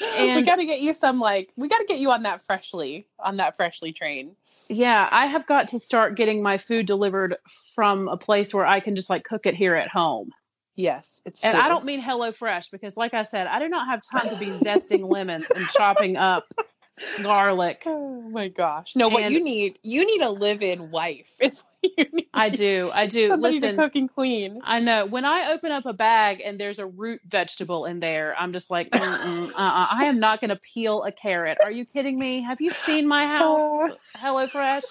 we 0.00 0.42
got 0.42 0.56
to 0.56 0.64
get 0.64 0.80
you 0.80 0.92
some 0.94 1.18
like 1.18 1.52
we 1.56 1.68
got 1.68 1.78
to 1.78 1.84
get 1.84 1.98
you 1.98 2.10
on 2.12 2.22
that 2.22 2.46
freshly 2.46 3.06
on 3.18 3.36
that 3.38 3.56
freshly 3.56 3.92
train. 3.92 4.36
Yeah, 4.68 5.08
I 5.10 5.26
have 5.26 5.46
got 5.46 5.68
to 5.68 5.80
start 5.80 6.16
getting 6.16 6.42
my 6.42 6.58
food 6.58 6.86
delivered 6.86 7.36
from 7.74 8.08
a 8.08 8.16
place 8.16 8.54
where 8.54 8.66
I 8.66 8.80
can 8.80 8.96
just 8.96 9.10
like 9.10 9.24
cook 9.24 9.46
it 9.46 9.54
here 9.54 9.74
at 9.74 9.88
home. 9.88 10.30
Yes, 10.78 11.20
it's 11.24 11.42
And 11.44 11.54
true. 11.54 11.60
I 11.60 11.68
don't 11.68 11.84
mean 11.84 12.00
HelloFresh 12.00 12.70
because, 12.70 12.96
like 12.96 13.12
I 13.12 13.24
said, 13.24 13.48
I 13.48 13.58
do 13.58 13.68
not 13.68 13.88
have 13.88 14.00
time 14.00 14.28
to 14.32 14.38
be 14.38 14.46
zesting 14.46 15.10
lemons 15.10 15.44
and 15.52 15.66
chopping 15.70 16.16
up 16.16 16.54
garlic. 17.22 17.82
Oh 17.84 18.22
my 18.22 18.46
gosh! 18.46 18.94
No, 18.94 19.08
what 19.08 19.24
And- 19.24 19.34
you 19.34 19.42
need 19.42 19.80
you 19.82 20.06
need 20.06 20.22
a 20.22 20.30
live-in 20.30 20.92
wife. 20.92 21.34
Is 21.40 21.64
what 21.80 21.92
you 21.98 22.04
need. 22.12 22.28
I 22.32 22.50
do, 22.50 22.92
I 22.94 23.08
do. 23.08 23.26
Somebody 23.26 23.58
Listen, 23.58 23.74
to 23.74 23.82
cook 23.82 23.96
and 23.96 24.14
clean. 24.14 24.60
I 24.62 24.78
know 24.78 25.06
when 25.06 25.24
I 25.24 25.50
open 25.50 25.72
up 25.72 25.84
a 25.84 25.92
bag 25.92 26.42
and 26.44 26.60
there's 26.60 26.78
a 26.78 26.86
root 26.86 27.22
vegetable 27.26 27.84
in 27.84 27.98
there, 27.98 28.36
I'm 28.38 28.52
just 28.52 28.70
like, 28.70 28.88
uh-uh, 28.92 29.50
I 29.56 30.04
am 30.04 30.20
not 30.20 30.40
going 30.40 30.50
to 30.50 30.60
peel 30.62 31.02
a 31.02 31.10
carrot. 31.10 31.58
Are 31.60 31.72
you 31.72 31.86
kidding 31.86 32.16
me? 32.16 32.42
Have 32.42 32.60
you 32.60 32.70
seen 32.70 33.08
my 33.08 33.24
uh. 33.24 33.36
house, 33.36 33.92
HelloFresh? 34.16 34.84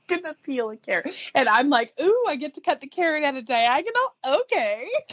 gonna 0.08 0.34
peel 0.42 0.70
a 0.70 0.76
carrot, 0.76 1.14
and 1.34 1.48
I'm 1.48 1.68
like, 1.68 1.92
ooh, 2.00 2.24
I 2.28 2.36
get 2.36 2.54
to 2.54 2.60
cut 2.60 2.80
the 2.80 2.86
carrot 2.86 3.24
at 3.24 3.34
a 3.34 3.42
diagonal. 3.42 4.14
Okay. 4.24 4.88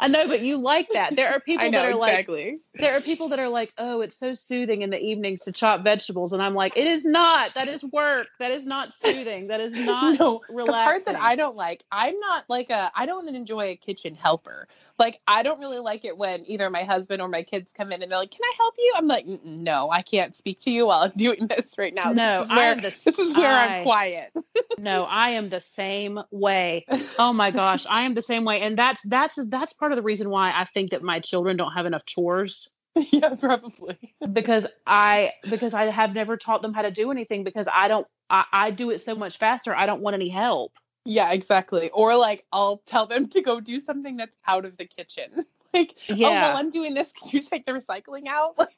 I 0.00 0.08
know, 0.08 0.26
but 0.26 0.40
you 0.40 0.58
like 0.58 0.88
that. 0.94 1.14
There 1.16 1.30
are 1.30 1.40
people 1.46 1.70
know 1.70 1.70
that 1.70 1.86
are 1.86 1.94
like, 1.94 2.26
there 2.74 2.96
are 2.96 3.00
people 3.00 3.28
that 3.28 3.38
are 3.38 3.48
like, 3.48 3.72
oh, 3.78 4.00
it's 4.00 4.16
so 4.16 4.32
soothing 4.32 4.82
in 4.82 4.90
the 4.90 5.00
evenings 5.00 5.42
to 5.42 5.52
chop 5.52 5.84
vegetables, 5.84 6.32
and 6.32 6.42
I'm 6.42 6.54
like, 6.54 6.76
it 6.76 6.86
is 6.86 7.04
not. 7.04 7.54
That 7.54 7.68
is 7.68 7.84
work. 7.84 8.28
That 8.38 8.50
is 8.50 8.64
not 8.64 8.92
soothing. 8.92 9.48
That 9.48 9.60
is 9.60 9.72
not 9.72 10.18
no, 10.18 10.40
relaxing. 10.48 10.64
the 10.66 10.72
part 10.72 11.04
that 11.06 11.16
I 11.16 11.36
don't 11.36 11.56
like, 11.56 11.84
I'm 11.90 12.18
not 12.18 12.44
like 12.48 12.70
a, 12.70 12.90
I 12.94 13.06
don't 13.06 13.28
enjoy 13.28 13.70
a 13.70 13.76
kitchen 13.76 14.14
helper. 14.14 14.66
Like, 14.98 15.20
I 15.26 15.42
don't 15.42 15.60
really 15.60 15.78
like 15.78 16.04
it 16.04 16.16
when 16.16 16.44
either 16.46 16.68
my 16.70 16.82
husband 16.82 17.22
or 17.22 17.28
my 17.28 17.42
kids 17.42 17.70
come 17.76 17.92
in 17.92 18.02
and 18.02 18.10
they're 18.10 18.18
like, 18.18 18.30
"Can 18.30 18.42
I 18.42 18.52
help 18.58 18.74
you?" 18.78 18.92
I'm 18.96 19.06
like, 19.06 19.26
"No, 19.44 19.90
I 19.90 20.02
can't 20.02 20.36
speak 20.36 20.60
to 20.60 20.70
you 20.70 20.86
while 20.86 21.02
I'm 21.02 21.12
doing 21.16 21.46
this 21.46 21.78
right 21.78 21.94
now. 21.94 22.12
No, 22.12 22.31
this 22.40 22.46
is 22.48 22.52
where 22.52 22.74
the- 22.76 22.94
this 23.04 23.18
is 23.18 23.36
where 23.36 23.50
I- 23.50 23.76
I'm 23.78 23.82
quiet." 23.84 24.32
no, 24.78 25.04
I 25.04 25.30
am 25.30 25.48
the 25.48 25.60
same 25.60 26.18
way. 26.30 26.84
Oh 27.18 27.32
my 27.32 27.50
gosh, 27.50 27.86
I 27.88 28.02
am 28.02 28.14
the 28.14 28.22
same 28.22 28.44
way, 28.44 28.60
and 28.62 28.76
that's 28.76 29.02
that's 29.08 29.38
that's 29.48 29.72
part 29.72 29.92
of 29.92 29.96
the 29.96 30.02
reason 30.02 30.30
why 30.30 30.50
I 30.54 30.64
think 30.64 30.90
that 30.90 31.02
my 31.02 31.20
children 31.20 31.56
don't 31.56 31.72
have 31.72 31.86
enough 31.86 32.04
chores 32.06 32.68
yeah, 33.10 33.34
probably. 33.34 34.14
because 34.32 34.66
I 34.86 35.32
because 35.48 35.74
I 35.74 35.84
have 35.86 36.14
never 36.14 36.36
taught 36.36 36.62
them 36.62 36.74
how 36.74 36.82
to 36.82 36.90
do 36.90 37.10
anything 37.10 37.44
because 37.44 37.66
I 37.72 37.88
don't 37.88 38.06
I, 38.30 38.44
I 38.52 38.70
do 38.70 38.90
it 38.90 38.98
so 39.00 39.14
much 39.14 39.38
faster. 39.38 39.74
I 39.74 39.86
don't 39.86 40.02
want 40.02 40.14
any 40.14 40.28
help. 40.28 40.72
Yeah, 41.04 41.32
exactly. 41.32 41.90
Or 41.90 42.14
like, 42.16 42.44
I'll 42.52 42.80
tell 42.86 43.06
them 43.06 43.28
to 43.30 43.42
go 43.42 43.60
do 43.60 43.80
something 43.80 44.16
that's 44.18 44.36
out 44.46 44.64
of 44.64 44.76
the 44.76 44.84
kitchen. 44.86 45.44
like, 45.74 45.94
oh, 46.10 46.14
Yeah. 46.14 46.48
while 46.48 46.56
I'm 46.56 46.70
doing 46.70 46.94
this, 46.94 47.10
can 47.12 47.30
you 47.30 47.40
take 47.40 47.66
the 47.66 47.72
recycling 47.72 48.28
out? 48.28 48.56
Like, 48.58 48.76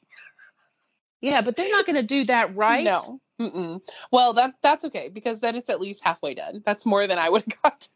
Yeah, 1.25 1.41
but 1.41 1.55
they're 1.55 1.71
not 1.71 1.87
going 1.87 1.95
to 1.95 2.03
do 2.03 2.23
that, 2.25 2.55
right? 2.55 2.83
No. 2.83 3.19
Mm-mm. 3.41 3.81
Well, 4.11 4.33
that 4.33 4.53
that's 4.61 4.85
okay 4.85 5.09
because 5.09 5.39
then 5.39 5.55
it's 5.55 5.69
at 5.69 5.81
least 5.81 6.01
halfway 6.03 6.35
done. 6.35 6.61
That's 6.65 6.85
more 6.85 7.07
than 7.07 7.17
I 7.17 7.29
would 7.29 7.43
have 7.43 7.61
got. 7.63 7.87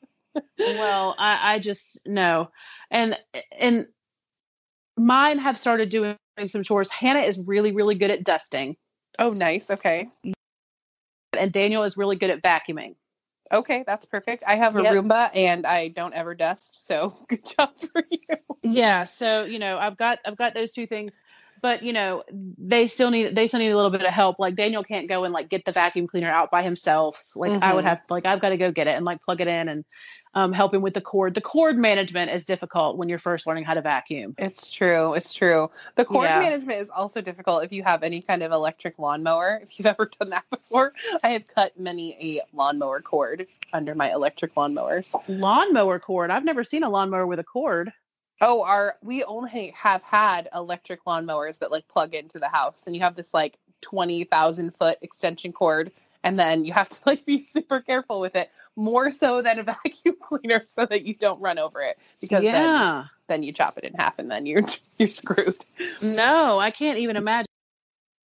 well 0.78 1.16
I, 1.18 1.54
I 1.56 1.60
just 1.60 2.06
no 2.08 2.52
and 2.92 3.18
and 3.58 3.88
mine 4.98 5.40
have 5.40 5.58
started 5.58 5.90
doing 5.90 6.16
some 6.48 6.62
chores 6.64 6.90
hannah 6.90 7.22
is 7.22 7.40
really 7.46 7.72
really 7.72 7.96
good 7.96 8.12
at 8.12 8.24
dusting 8.24 8.76
Oh, 9.18 9.32
nice. 9.32 9.70
Okay. 9.70 10.08
and 11.34 11.52
daniel 11.52 11.84
is 11.84 11.98
really 11.98 12.16
good 12.16 12.30
at 12.30 12.42
vacuuming 12.42 12.96
Okay, 13.52 13.84
that's 13.88 14.06
perfect. 14.06 14.44
I 14.46 14.56
have 14.58 14.76
a 14.76 14.84
Yep. 14.84 14.94
Roomba 14.94 15.32
and 15.34 15.66
I 15.66 15.88
don't 15.88 16.14
ever 16.14 16.36
dust, 16.36 16.86
so 16.88 17.16
good 17.28 17.44
job 17.44 17.72
for 17.80 18.04
you. 18.12 18.20
yeah 18.62 19.06
so 19.06 19.44
you 19.46 19.58
know 19.58 19.80
i've 19.80 19.98
got 19.98 20.20
i've 20.26 20.38
got 20.38 20.54
those 20.54 20.72
two 20.72 20.86
things 20.86 21.12
but 21.62 21.84
you 21.84 21.94
know 21.94 22.24
they 22.58 22.88
still 22.88 23.10
need 23.12 23.36
they 23.36 23.48
still 23.48 23.60
need 23.60 23.72
a 23.72 23.76
little 23.76 23.92
bit 23.92 24.02
of 24.02 24.14
help 24.14 24.40
like 24.40 24.56
daniel 24.56 24.84
can't 24.84 25.08
go 25.10 25.24
and 25.24 25.34
like 25.34 25.50
get 25.50 25.66
the 25.66 25.72
vacuum 25.72 26.08
cleaner 26.08 26.30
out 26.30 26.52
by 26.52 26.62
himself 26.62 27.32
like 27.36 27.52
i 27.64 27.74
would 27.74 27.84
Mhm. 27.84 27.88
have 27.88 28.02
like 28.10 28.26
i've 28.26 28.40
got 28.40 28.50
to 28.50 28.58
go 28.58 28.72
get 28.72 28.88
it 28.88 28.96
and 28.96 29.06
like 29.06 29.22
plug 29.22 29.42
it 29.42 29.48
in 29.48 29.70
and 29.70 29.86
um, 30.36 30.54
help 30.54 30.76
him 30.76 30.84
with 30.84 30.94
the 30.94 31.02
cord 31.02 31.34
the 31.34 31.42
cord 31.42 31.76
management 31.76 32.30
is 32.30 32.46
difficult 32.46 32.98
when 32.98 33.10
you're 33.10 33.18
first 33.18 33.48
learning 33.48 33.64
how 33.64 33.74
to 33.74 33.82
vacuum 33.82 34.36
It's 34.38 34.70
true. 34.70 35.16
It's 35.16 35.34
true. 35.34 35.72
The 35.96 36.06
cord 36.06 36.26
Yeah. 36.26 36.40
management 36.40 36.82
is 36.82 36.92
also 36.92 37.20
difficult 37.20 37.64
if 37.64 37.72
you 37.72 37.82
have 37.82 38.04
any 38.04 38.22
kind 38.22 38.44
of 38.44 38.52
electric 38.52 39.00
lawnmower. 39.00 39.60
If 39.64 39.80
you've 39.80 39.88
ever 39.88 40.06
done 40.20 40.30
that 40.30 40.44
before, 40.52 40.94
I 41.24 41.30
have 41.30 41.48
cut 41.48 41.80
many 41.80 42.38
a 42.38 42.56
lawnmower 42.56 43.02
cord 43.02 43.48
under 43.74 43.96
my 43.96 44.12
electric 44.12 44.54
lawnmowers. 44.54 45.16
lawnmower 45.28 46.00
cord 46.00 46.30
i've 46.32 46.44
never 46.46 46.64
seen 46.64 46.84
a 46.84 46.90
lawnmower 46.90 47.26
with 47.28 47.40
a 47.40 47.44
cord 47.44 47.92
Oh, 48.42 48.64
our 48.64 48.96
we 49.02 49.24
only 49.24 49.74
have 49.76 50.02
had 50.02 50.50
electric 50.54 51.04
lawnmowers 51.06 51.60
that 51.60 51.72
like 51.72 51.88
plug 51.88 52.16
into 52.16 52.40
the 52.40 52.48
house, 52.48 52.84
and 52.86 52.96
you 52.96 53.02
have 53.02 53.16
this 53.16 53.34
like 53.34 53.58
twenty 53.82 54.24
thousand 54.24 54.76
foot 54.78 54.98
extension 55.02 55.52
cord, 55.52 55.92
and 56.24 56.40
then 56.40 56.64
you 56.64 56.74
have 56.74 56.90
to 56.90 57.02
like 57.06 57.26
be 57.26 57.44
super 57.44 57.82
careful 57.82 58.20
with 58.20 58.36
it, 58.36 58.50
more 58.76 59.12
so 59.12 59.42
than 59.42 59.60
a 59.60 59.64
vacuum 59.84 60.16
cleaner, 60.22 60.64
so 60.68 60.86
that 60.86 61.04
you 61.04 61.14
don't 61.14 61.42
run 61.42 61.60
over 61.60 61.82
it, 61.82 61.98
because 62.22 62.44
then 62.44 62.44
yeah 62.44 63.06
then 63.30 63.44
you 63.44 63.54
chop 63.54 63.78
it 63.78 63.86
in 63.86 63.94
half, 63.94 64.20
and 64.20 64.30
then 64.30 64.46
you're 64.46 64.64
you're 64.98 65.08
screwed. 65.08 65.58
No, 66.02 66.60
I 66.60 66.72
can't 66.72 67.00
even 67.00 67.16
imagine. 67.16 67.46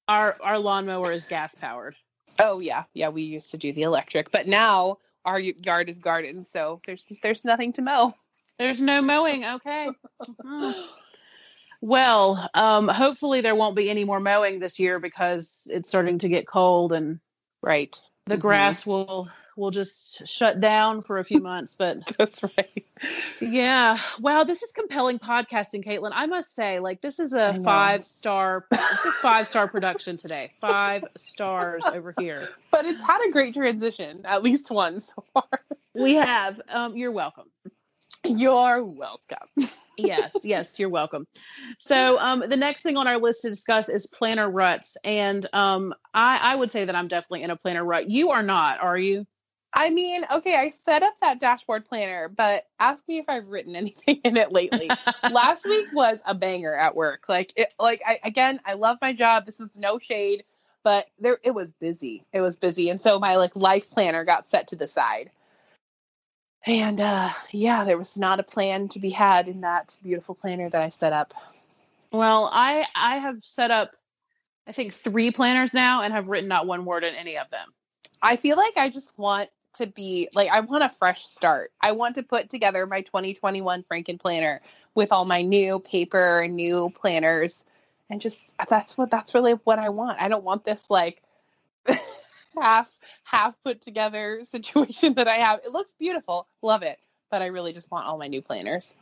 Our 0.08 0.36
our 0.40 0.58
lawnmower 0.58 1.10
is 1.12 1.26
gas 1.26 1.54
powered. 1.54 1.96
Oh 2.40 2.58
yeah, 2.58 2.84
yeah, 2.94 3.10
we 3.10 3.22
used 3.22 3.52
to 3.52 3.58
do 3.58 3.72
the 3.72 3.82
electric, 3.82 4.32
but 4.32 4.48
now 4.48 4.98
our 5.24 5.38
yard 5.38 5.88
is 5.88 5.98
garden, 5.98 6.44
so 6.44 6.80
there's 6.86 7.06
there's 7.22 7.44
nothing 7.44 7.72
to 7.74 7.82
mow. 7.82 8.14
There's 8.58 8.80
no 8.80 9.02
mowing. 9.02 9.44
Okay. 9.44 9.90
Oh. 10.44 10.90
Well, 11.80 12.48
um, 12.54 12.88
hopefully 12.88 13.42
there 13.42 13.54
won't 13.54 13.76
be 13.76 13.90
any 13.90 14.04
more 14.04 14.18
mowing 14.18 14.58
this 14.58 14.78
year 14.78 14.98
because 14.98 15.66
it's 15.70 15.86
starting 15.86 16.18
to 16.20 16.30
get 16.30 16.46
cold 16.46 16.92
and 16.92 17.20
Right. 17.60 18.00
the 18.26 18.36
Mhm. 18.36 18.40
grass 18.40 18.86
will 18.86 19.28
will 19.56 19.70
just 19.70 20.26
shut 20.26 20.60
down 20.60 21.02
for 21.02 21.18
a 21.18 21.24
few 21.24 21.40
months. 21.42 21.76
But 21.76 21.98
That's 22.18 22.42
right. 22.42 22.86
yeah, 23.38 24.00
wow, 24.18 24.44
this 24.44 24.62
is 24.62 24.72
compelling 24.72 25.18
podcasting, 25.18 25.84
Caitlin. 25.84 26.10
I 26.14 26.24
must 26.24 26.54
say, 26.54 26.80
like 26.80 27.02
this 27.02 27.18
is 27.20 27.34
a 27.34 27.52
five 27.62 28.06
star, 28.06 28.66
it's 28.72 29.04
a 29.04 29.12
five 29.20 29.46
star 29.46 29.68
production 29.68 30.16
today. 30.16 30.52
Five 30.62 31.04
stars 31.18 31.84
over 31.84 32.14
here. 32.16 32.48
But 32.70 32.86
it's 32.86 33.02
had 33.02 33.20
a 33.28 33.30
great 33.30 33.52
transition, 33.52 34.22
at 34.24 34.42
least 34.42 34.70
one 34.70 35.00
so 35.02 35.22
far. 35.34 35.48
We 35.92 36.14
have. 36.14 36.62
Um, 36.68 36.96
you're 36.96 37.12
welcome. 37.12 37.50
You're 38.24 38.84
welcome. 38.84 39.48
yes, 39.98 40.40
yes, 40.44 40.78
you're 40.78 40.88
welcome. 40.88 41.26
So 41.78 42.18
um, 42.18 42.44
the 42.48 42.56
next 42.56 42.82
thing 42.82 42.96
on 42.96 43.06
our 43.06 43.18
list 43.18 43.42
to 43.42 43.50
discuss 43.50 43.88
is 43.88 44.06
planner 44.06 44.50
ruts, 44.50 44.96
and 45.04 45.46
um, 45.52 45.94
I, 46.12 46.38
I 46.38 46.56
would 46.56 46.70
say 46.70 46.84
that 46.84 46.94
I'm 46.94 47.08
definitely 47.08 47.42
in 47.42 47.50
a 47.50 47.56
planner 47.56 47.84
rut. 47.84 48.08
You 48.08 48.30
are 48.30 48.42
not, 48.42 48.80
are 48.80 48.98
you? 48.98 49.26
I 49.76 49.90
mean, 49.90 50.24
okay, 50.30 50.54
I 50.54 50.68
set 50.68 51.02
up 51.02 51.18
that 51.20 51.40
dashboard 51.40 51.84
planner, 51.84 52.28
but 52.28 52.64
ask 52.78 53.06
me 53.08 53.18
if 53.18 53.24
I've 53.28 53.48
written 53.48 53.74
anything 53.76 54.20
in 54.24 54.36
it 54.36 54.52
lately. 54.52 54.90
Last 55.30 55.64
week 55.68 55.88
was 55.92 56.20
a 56.24 56.34
banger 56.34 56.74
at 56.74 56.94
work. 56.94 57.24
Like 57.28 57.52
it 57.56 57.74
like 57.78 58.00
I 58.06 58.20
again, 58.22 58.60
I 58.64 58.74
love 58.74 58.98
my 59.02 59.12
job. 59.12 59.46
This 59.46 59.60
is 59.60 59.76
no 59.76 59.98
shade, 59.98 60.44
but 60.84 61.06
there 61.18 61.38
it 61.42 61.54
was 61.54 61.72
busy. 61.72 62.24
It 62.32 62.40
was 62.40 62.56
busy. 62.56 62.88
And 62.88 63.02
so 63.02 63.18
my 63.18 63.36
like 63.36 63.56
life 63.56 63.90
planner 63.90 64.24
got 64.24 64.48
set 64.48 64.68
to 64.68 64.76
the 64.76 64.88
side. 64.88 65.30
And 66.66 67.00
uh 67.00 67.30
yeah, 67.50 67.84
there 67.84 67.98
was 67.98 68.18
not 68.18 68.40
a 68.40 68.44
plan 68.44 68.88
to 68.88 68.98
be 68.98 69.10
had 69.10 69.48
in 69.48 69.60
that 69.62 69.96
beautiful 70.02 70.34
planner 70.34 70.70
that 70.70 70.82
I 70.82 70.88
set 70.88 71.12
up. 71.12 71.34
Well, 72.10 72.48
I 72.52 72.86
I 72.94 73.18
have 73.18 73.44
set 73.44 73.70
up, 73.70 73.92
I 74.66 74.72
think 74.72 74.94
three 74.94 75.30
planners 75.30 75.74
now, 75.74 76.02
and 76.02 76.12
have 76.14 76.28
written 76.28 76.48
not 76.48 76.66
one 76.66 76.84
word 76.84 77.04
in 77.04 77.14
any 77.14 77.36
of 77.36 77.50
them. 77.50 77.72
I 78.22 78.36
feel 78.36 78.56
like 78.56 78.76
I 78.76 78.88
just 78.88 79.16
want 79.18 79.50
to 79.74 79.86
be 79.86 80.28
like 80.34 80.48
I 80.50 80.60
want 80.60 80.84
a 80.84 80.88
fresh 80.88 81.26
start. 81.26 81.72
I 81.80 81.92
want 81.92 82.14
to 82.14 82.22
put 82.22 82.48
together 82.48 82.86
my 82.86 83.02
2021 83.02 83.84
Franken 83.90 84.18
planner 84.18 84.62
with 84.94 85.12
all 85.12 85.24
my 85.24 85.42
new 85.42 85.80
paper 85.80 86.40
and 86.40 86.54
new 86.56 86.90
planners 86.90 87.64
and 88.10 88.20
just 88.20 88.54
that's 88.68 88.96
what 88.96 89.10
that's 89.10 89.34
really 89.34 89.52
what 89.64 89.78
I 89.78 89.88
want. 89.88 90.20
I 90.20 90.28
don't 90.28 90.44
want 90.44 90.64
this 90.64 90.84
like 90.88 91.22
half 92.60 92.90
half 93.24 93.54
put 93.64 93.80
together 93.82 94.40
situation 94.44 95.14
that 95.14 95.28
I 95.28 95.36
have. 95.36 95.60
It 95.64 95.72
looks 95.72 95.92
beautiful. 95.98 96.48
Love 96.62 96.82
it. 96.82 96.98
But 97.30 97.42
I 97.42 97.46
really 97.46 97.72
just 97.72 97.90
want 97.90 98.06
all 98.06 98.18
my 98.18 98.28
new 98.28 98.42
planners. 98.42 98.94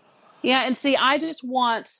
Yeah, 0.42 0.62
and 0.62 0.76
see, 0.76 0.96
I 0.96 1.18
just 1.18 1.44
want, 1.44 1.90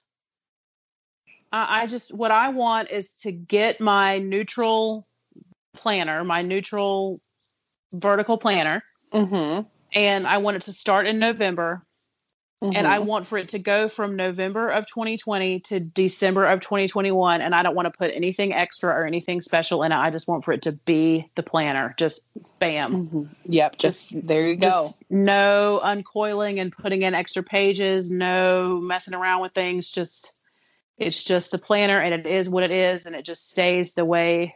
I 1.52 1.82
I 1.82 1.86
just 1.86 2.12
what 2.12 2.30
I 2.30 2.48
want 2.50 2.90
is 2.90 3.12
to 3.22 3.32
get 3.32 3.80
my 3.80 4.18
neutral 4.18 5.06
planner, 5.74 6.24
my 6.24 6.42
neutral 6.42 7.20
vertical 7.92 8.38
planner, 8.38 8.82
Mm-hmm. 9.12 9.68
and 9.92 10.26
I 10.26 10.38
want 10.38 10.56
it 10.56 10.62
to 10.62 10.72
start 10.72 11.06
in 11.06 11.18
November. 11.18 11.84
And 12.62 12.74
Mm-hmm. 12.74 12.86
I 12.86 13.00
want 13.00 13.26
for 13.26 13.38
it 13.38 13.48
to 13.50 13.58
go 13.58 13.88
from 13.88 14.14
November 14.14 14.68
of 14.68 14.86
2020 14.86 15.60
to 15.60 15.80
December 15.80 16.46
of 16.46 16.60
2021. 16.60 17.40
And 17.40 17.54
I 17.54 17.64
don't 17.64 17.74
want 17.74 17.92
to 17.92 17.98
put 17.98 18.12
anything 18.14 18.52
extra 18.52 18.90
or 18.90 19.04
anything 19.04 19.40
special 19.40 19.82
in 19.82 19.90
it. 19.90 19.96
I 19.96 20.10
just 20.10 20.28
want 20.28 20.44
for 20.44 20.52
it 20.52 20.62
to 20.62 20.72
be 20.72 21.28
the 21.34 21.42
planner. 21.42 21.92
Just 21.98 22.20
bam. 22.60 23.08
Mhm. 23.08 23.28
Yep. 23.46 23.78
Just, 23.78 24.26
there 24.26 24.46
you 24.46 24.56
go. 24.56 24.68
Just 24.68 25.02
no 25.10 25.80
uncoiling 25.82 26.60
and 26.60 26.70
putting 26.70 27.02
in 27.02 27.14
extra 27.14 27.42
pages, 27.42 28.10
no 28.10 28.78
messing 28.80 29.14
around 29.14 29.42
with 29.42 29.52
things. 29.52 29.90
Just 29.90 30.32
it's 30.98 31.24
just 31.24 31.50
the 31.50 31.58
planner 31.58 31.98
and 32.00 32.14
it 32.14 32.26
is 32.26 32.48
what 32.48 32.62
it 32.62 32.70
is 32.70 33.06
and 33.06 33.16
it 33.16 33.24
just 33.24 33.50
stays 33.50 33.94
the 33.94 34.04
way 34.04 34.54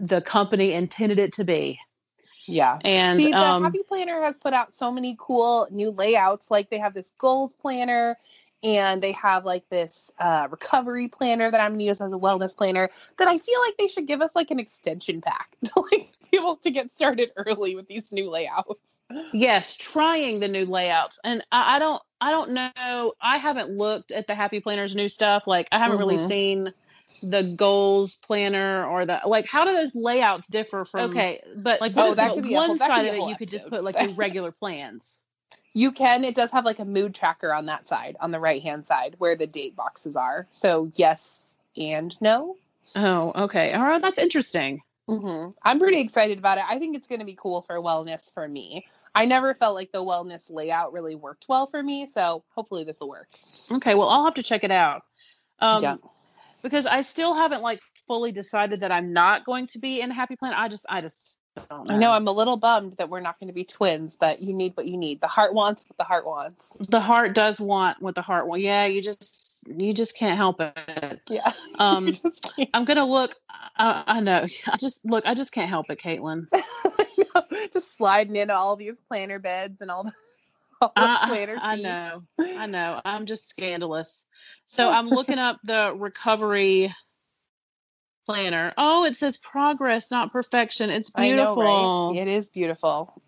the 0.00 0.20
company 0.20 0.72
intended 0.72 1.18
it 1.18 1.32
to 1.34 1.44
be. 1.44 1.78
Yeah. 2.46 2.80
And 2.82 3.16
See, 3.16 3.32
the 3.32 3.44
um 3.44 3.62
Happy 3.62 3.82
Planner 3.82 4.22
has 4.22 4.36
put 4.36 4.52
out 4.52 4.74
so 4.74 4.90
many 4.90 5.16
cool 5.18 5.68
new 5.70 5.90
layouts. 5.90 6.50
Like 6.50 6.70
they 6.70 6.78
have 6.78 6.94
this 6.94 7.12
goals 7.18 7.54
planner 7.54 8.16
and 8.62 9.02
they 9.02 9.12
have 9.12 9.44
like 9.44 9.68
this 9.68 10.10
uh, 10.18 10.48
recovery 10.50 11.08
planner 11.08 11.50
that 11.50 11.60
I'm 11.60 11.72
going 11.72 11.80
to 11.80 11.84
use 11.84 12.00
as 12.00 12.12
a 12.12 12.16
wellness 12.18 12.56
planner 12.56 12.90
that 13.18 13.28
I 13.28 13.38
feel 13.38 13.60
like 13.66 13.76
they 13.78 13.88
should 13.88 14.06
give 14.06 14.22
us 14.22 14.30
like 14.34 14.50
an 14.50 14.58
extension 14.58 15.20
pack 15.20 15.56
to 15.64 15.80
like 15.92 16.10
be 16.30 16.38
able 16.38 16.56
to 16.58 16.70
get 16.70 16.92
started 16.92 17.30
early 17.36 17.74
with 17.76 17.86
these 17.88 18.10
new 18.12 18.30
layouts. 18.30 18.80
yes, 19.32 19.76
trying 19.76 20.40
the 20.40 20.48
new 20.48 20.64
layouts. 20.66 21.18
And 21.24 21.44
I, 21.52 21.76
I 21.76 21.78
don't 21.78 22.02
I 22.20 22.30
don't 22.30 22.52
know. 22.52 23.12
I 23.20 23.36
haven't 23.38 23.70
looked 23.70 24.10
at 24.10 24.26
the 24.26 24.34
Happy 24.34 24.60
Planner's 24.60 24.94
new 24.96 25.08
stuff. 25.08 25.46
Like 25.46 25.68
I 25.72 25.78
haven't 25.78 25.98
really 25.98 26.16
Mhm. 26.16 26.26
seen 26.28 26.72
the 27.30 27.42
goals 27.42 28.16
planner 28.16 28.86
or 28.86 29.06
the 29.06 29.20
like 29.26 29.46
how 29.46 29.64
do 29.64 29.72
those 29.72 29.94
layouts 29.94 30.46
differ 30.48 30.84
from 30.84 31.10
Okay, 31.10 31.42
but 31.56 31.80
like 31.80 31.92
Oh, 31.96 32.14
that 32.14 32.34
could 32.34 32.44
be 32.44 32.54
a 32.54 32.58
whole- 32.58 32.68
one 32.68 32.78
side 32.78 33.06
of 33.06 33.14
it 33.14 33.28
you 33.28 33.36
could 33.36 33.50
just 33.50 33.68
put 33.68 33.82
like 33.84 34.00
your 34.00 34.10
regular 34.16 34.52
plans. 34.52 35.18
You 35.72 35.92
can. 35.92 36.24
It 36.24 36.34
does 36.34 36.50
have 36.52 36.64
like 36.64 36.78
a 36.78 36.84
mood 36.84 37.14
tracker 37.14 37.52
on 37.52 37.66
that 37.66 37.86
side, 37.88 38.16
on 38.20 38.30
the 38.30 38.40
right 38.40 38.62
hand 38.62 38.86
side, 38.86 39.16
where 39.18 39.36
the 39.36 39.46
date 39.46 39.76
boxes 39.76 40.16
are. 40.16 40.46
So 40.50 40.90
yes 40.94 41.58
and 41.76 42.16
no. 42.20 42.56
Oh, 42.94 43.32
okay. 43.44 43.72
All 43.74 43.84
right, 43.84 44.00
that's 44.00 44.18
interesting. 44.18 44.82
hmm 45.06 45.48
I'm 45.62 45.78
pretty 45.78 46.00
excited 46.00 46.38
about 46.38 46.58
it. 46.58 46.64
I 46.66 46.78
think 46.78 46.96
it's 46.96 47.06
going 47.08 47.18
to 47.18 47.26
be 47.26 47.34
cool 47.34 47.60
for 47.62 47.76
wellness 47.76 48.32
for 48.32 48.46
me. 48.48 48.86
I 49.14 49.24
never 49.26 49.54
felt 49.54 49.74
like 49.74 49.92
the 49.92 50.04
wellness 50.04 50.50
layout 50.50 50.92
really 50.92 51.14
worked 51.14 51.46
well 51.48 51.66
for 51.66 51.82
me, 51.82 52.06
so 52.06 52.44
hopefully 52.54 52.84
this 52.84 53.00
will 53.00 53.08
work. 53.08 53.28
Okay, 53.70 53.94
well 53.94 54.08
I'll 54.08 54.24
have 54.24 54.34
to 54.34 54.42
check 54.42 54.64
it 54.64 54.70
out. 54.70 55.02
Um 55.58 55.82
yeah. 55.82 55.96
Because 56.66 56.84
I 56.84 57.02
still 57.02 57.32
haven't 57.32 57.62
like 57.62 57.80
fully 58.08 58.32
decided 58.32 58.80
that 58.80 58.90
I'm 58.90 59.12
not 59.12 59.44
going 59.44 59.68
to 59.68 59.78
be 59.78 60.00
in 60.00 60.10
Happy 60.10 60.34
Plan. 60.34 60.52
I 60.52 60.66
just 60.66 60.84
I 60.88 61.00
just 61.00 61.36
don't 61.68 61.88
know. 61.88 61.94
I 61.94 61.98
know 61.98 62.10
I'm 62.10 62.26
a 62.26 62.32
little 62.32 62.56
bummed 62.56 62.96
that 62.96 63.08
we're 63.08 63.20
not 63.20 63.38
going 63.38 63.46
to 63.46 63.54
be 63.54 63.62
twins, 63.62 64.16
but 64.18 64.42
you 64.42 64.52
need 64.52 64.76
what 64.76 64.84
you 64.86 64.96
need. 64.96 65.20
The 65.20 65.28
heart 65.28 65.54
wants 65.54 65.84
what 65.86 65.96
the 65.96 66.02
heart 66.02 66.26
wants. 66.26 66.76
the 66.88 66.98
heart 66.98 67.36
does 67.36 67.60
want 67.60 68.02
what 68.02 68.16
the 68.16 68.22
heart 68.22 68.48
wants. 68.48 68.64
Yeah, 68.64 68.86
you 68.86 69.00
just 69.00 69.62
you 69.68 69.94
just 69.94 70.16
can't 70.16 70.36
help 70.36 70.60
it. 70.60 71.20
Yeah. 71.28 71.52
Um 71.78 72.08
You 72.08 72.12
just 72.14 72.42
can't. 72.56 72.70
I'm 72.74 72.84
gonna 72.84 73.06
look. 73.06 73.36
I, 73.76 74.02
I 74.08 74.20
know. 74.20 74.48
I 74.66 74.76
just 74.76 75.04
look. 75.04 75.24
I 75.24 75.34
just 75.34 75.52
can't 75.52 75.68
help 75.68 75.88
it, 75.90 76.00
Caitlin. 76.00 76.48
Just 77.72 77.96
sliding 77.96 78.36
in 78.36 78.50
all 78.50 78.76
these 78.76 78.94
planner 79.08 79.38
beds 79.38 79.82
and 79.82 79.90
all 79.90 80.04
the 80.04 80.12
I, 80.96 81.26
planner 81.26 81.58
I 81.60 81.76
sheets. 81.76 81.84
know. 81.84 82.22
I 82.38 82.66
know. 82.66 83.00
I'm 83.04 83.26
just 83.26 83.48
scandalous. 83.48 84.24
So 84.66 84.88
I'm 84.90 85.08
looking 85.08 85.38
up 85.38 85.58
the 85.64 85.94
recovery 85.96 86.94
planner. 88.26 88.74
Oh, 88.76 89.04
it 89.04 89.16
says 89.16 89.36
progress, 89.36 90.10
not 90.10 90.32
perfection. 90.32 90.90
It's 90.90 91.10
I 91.14 91.28
know, 91.30 91.54
beautiful. 91.54 92.12
right? 92.12 92.20
It 92.20 92.28
is 92.28 92.48
beautiful. 92.48 93.22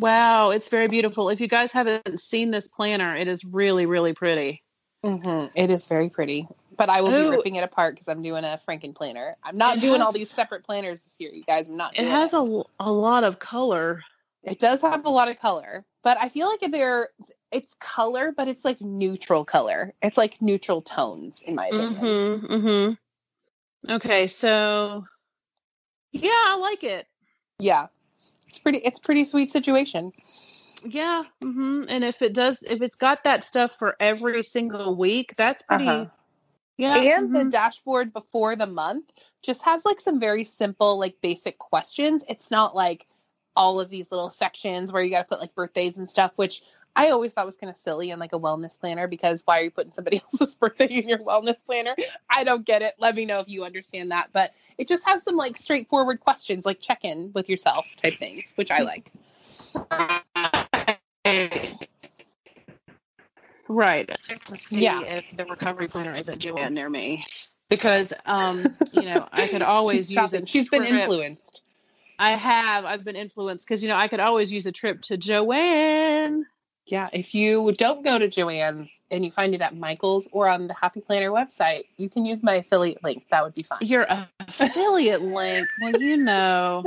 Wow, 0.00 0.50
it's 0.50 0.68
very 0.68 0.88
beautiful. 0.88 1.28
If 1.28 1.40
you 1.40 1.46
guys 1.46 1.70
haven't 1.70 2.18
seen 2.18 2.50
this 2.50 2.66
planner, 2.66 3.16
it 3.16 3.28
is 3.28 3.44
really, 3.44 3.86
really 3.86 4.14
pretty. 4.14 4.62
hmm 5.04 5.46
It 5.54 5.70
is 5.70 5.86
very 5.86 6.10
pretty. 6.10 6.48
But 6.76 6.88
I 6.88 7.02
will 7.02 7.10
Ooh. 7.12 7.30
be 7.30 7.36
ripping 7.36 7.54
it 7.56 7.62
apart 7.62 7.94
because 7.94 8.08
I'm 8.08 8.22
doing 8.22 8.42
a 8.42 8.58
Franken 8.66 8.94
planner. 8.94 9.36
I'm 9.44 9.56
not 9.56 9.76
It 9.76 9.80
doing 9.82 10.00
all 10.00 10.10
these 10.10 10.30
separate 10.30 10.64
planners 10.64 11.00
this 11.02 11.14
year, 11.18 11.30
you 11.32 11.44
guys. 11.44 11.68
I'm 11.68 11.76
not. 11.76 11.96
It 11.96 12.06
has 12.08 12.32
it. 12.32 12.38
a, 12.38 12.62
a 12.80 12.90
lot 12.90 13.22
of 13.22 13.38
color. 13.38 14.02
It 14.42 14.58
does 14.58 14.80
have 14.80 15.04
a 15.04 15.10
lot 15.10 15.28
of 15.28 15.38
color, 15.38 15.84
but 16.02 16.18
I 16.20 16.28
feel 16.28 16.48
like 16.48 16.70
they're 16.70 17.08
it's 17.50 17.74
color, 17.80 18.32
but 18.34 18.48
it's 18.48 18.64
like 18.64 18.80
neutral 18.80 19.44
color. 19.44 19.92
It's 20.02 20.16
like 20.16 20.40
neutral 20.40 20.82
tones, 20.82 21.42
in 21.42 21.54
my 21.54 21.66
opinion. 21.66 21.94
Mm-hmm. 21.94 22.46
Mm-hmm. 22.46 23.92
Okay, 23.92 24.26
so 24.26 25.04
yeah, 26.12 26.30
I 26.30 26.56
like 26.56 26.84
it. 26.84 27.06
Yeah, 27.58 27.88
it's 28.48 28.58
pretty. 28.58 28.78
It's 28.78 28.98
pretty 28.98 29.24
sweet 29.24 29.50
situation. 29.50 30.12
Yeah. 30.84 31.24
Mm-hmm. 31.42 31.84
And 31.88 32.04
if 32.04 32.22
it 32.22 32.32
does, 32.32 32.62
if 32.62 32.82
it's 32.82 32.96
got 32.96 33.24
that 33.24 33.44
stuff 33.44 33.78
for 33.78 33.96
every 34.00 34.42
single 34.42 34.96
week, 34.96 35.34
that's 35.36 35.62
pretty. 35.62 35.86
Uh-huh. 35.86 36.06
Yeah. 36.78 36.96
and 36.96 37.34
the 37.34 37.40
mhm. 37.40 37.50
dashboard 37.50 38.12
before 38.12 38.56
the 38.56 38.66
month 38.66 39.04
just 39.42 39.62
has 39.62 39.84
like 39.84 40.00
some 40.00 40.18
very 40.18 40.42
simple 40.42 40.98
like 40.98 41.14
basic 41.20 41.58
questions 41.58 42.24
it's 42.28 42.50
not 42.50 42.74
like 42.74 43.06
all 43.56 43.80
of 43.80 43.90
these 43.90 44.10
little 44.10 44.30
sections 44.30 44.92
where 44.92 45.02
you 45.02 45.10
got 45.10 45.20
to 45.22 45.28
put 45.28 45.40
like 45.40 45.54
birthdays 45.54 45.96
and 45.98 46.08
stuff 46.08 46.32
which 46.36 46.62
i 46.96 47.10
always 47.10 47.32
thought 47.32 47.46
was 47.46 47.56
kind 47.56 47.70
of 47.70 47.76
silly 47.76 48.10
in 48.10 48.18
like 48.18 48.32
a 48.32 48.38
wellness 48.38 48.78
planner 48.78 49.08
because 49.08 49.42
why 49.46 49.60
are 49.60 49.64
you 49.64 49.70
putting 49.70 49.92
somebody 49.92 50.20
else's 50.32 50.54
birthday 50.54 50.86
in 50.86 51.08
your 51.08 51.18
wellness 51.18 51.64
planner 51.66 51.94
i 52.30 52.44
don't 52.44 52.64
get 52.66 52.82
it 52.82 52.94
let 52.98 53.14
me 53.14 53.24
know 53.24 53.40
if 53.40 53.48
you 53.48 53.64
understand 53.64 54.12
that 54.12 54.30
but 54.32 54.52
it 54.78 54.88
just 54.88 55.04
has 55.06 55.22
some 55.22 55.36
like 55.36 55.56
straightforward 55.56 56.20
questions 56.20 56.64
like 56.66 56.80
check 56.80 57.04
in 57.04 57.30
with 57.34 57.48
yourself 57.48 57.96
type 57.96 58.18
things 58.18 58.52
which 58.56 58.70
i 58.70 58.82
like 58.82 59.10
Right. 63.68 64.10
To 64.46 64.56
see 64.56 64.84
Yeah. 64.84 65.00
if 65.02 65.30
the 65.36 65.46
recovery 65.46 65.88
planner 65.88 66.14
isn't 66.14 66.40
Joann 66.40 66.72
near 66.72 66.90
me, 66.90 67.24
because 67.70 68.12
um, 68.26 68.76
you 68.92 69.06
know, 69.06 69.28
I 69.32 69.48
could 69.48 69.62
always 69.62 70.10
use 70.10 70.34
shopping. 70.34 70.44
a 70.44 70.46
she's 70.46 70.68
been 70.68 70.84
influenced 70.84 71.62
I 72.22 72.36
have. 72.36 72.84
I've 72.84 73.02
been 73.02 73.16
influenced 73.16 73.66
because 73.66 73.82
you 73.82 73.88
know 73.88 73.96
I 73.96 74.06
could 74.06 74.20
always 74.20 74.52
use 74.52 74.64
a 74.66 74.72
trip 74.72 75.02
to 75.02 75.18
Joann. 75.18 76.44
Yeah, 76.86 77.08
if 77.12 77.34
you 77.34 77.72
don't 77.72 78.04
go 78.04 78.16
to 78.16 78.28
Joann's 78.28 78.88
and 79.10 79.24
you 79.24 79.32
find 79.32 79.56
it 79.56 79.60
at 79.60 79.76
Michael's 79.76 80.28
or 80.30 80.48
on 80.48 80.68
the 80.68 80.74
Happy 80.74 81.00
Planner 81.00 81.30
website, 81.30 81.86
you 81.96 82.08
can 82.08 82.24
use 82.24 82.40
my 82.40 82.54
affiliate 82.54 83.02
link. 83.02 83.26
That 83.32 83.42
would 83.42 83.56
be 83.56 83.64
fine. 83.64 83.80
Your 83.82 84.06
affiliate 84.38 85.22
link. 85.22 85.66
Well, 85.80 86.00
you 86.00 86.16
know, 86.16 86.84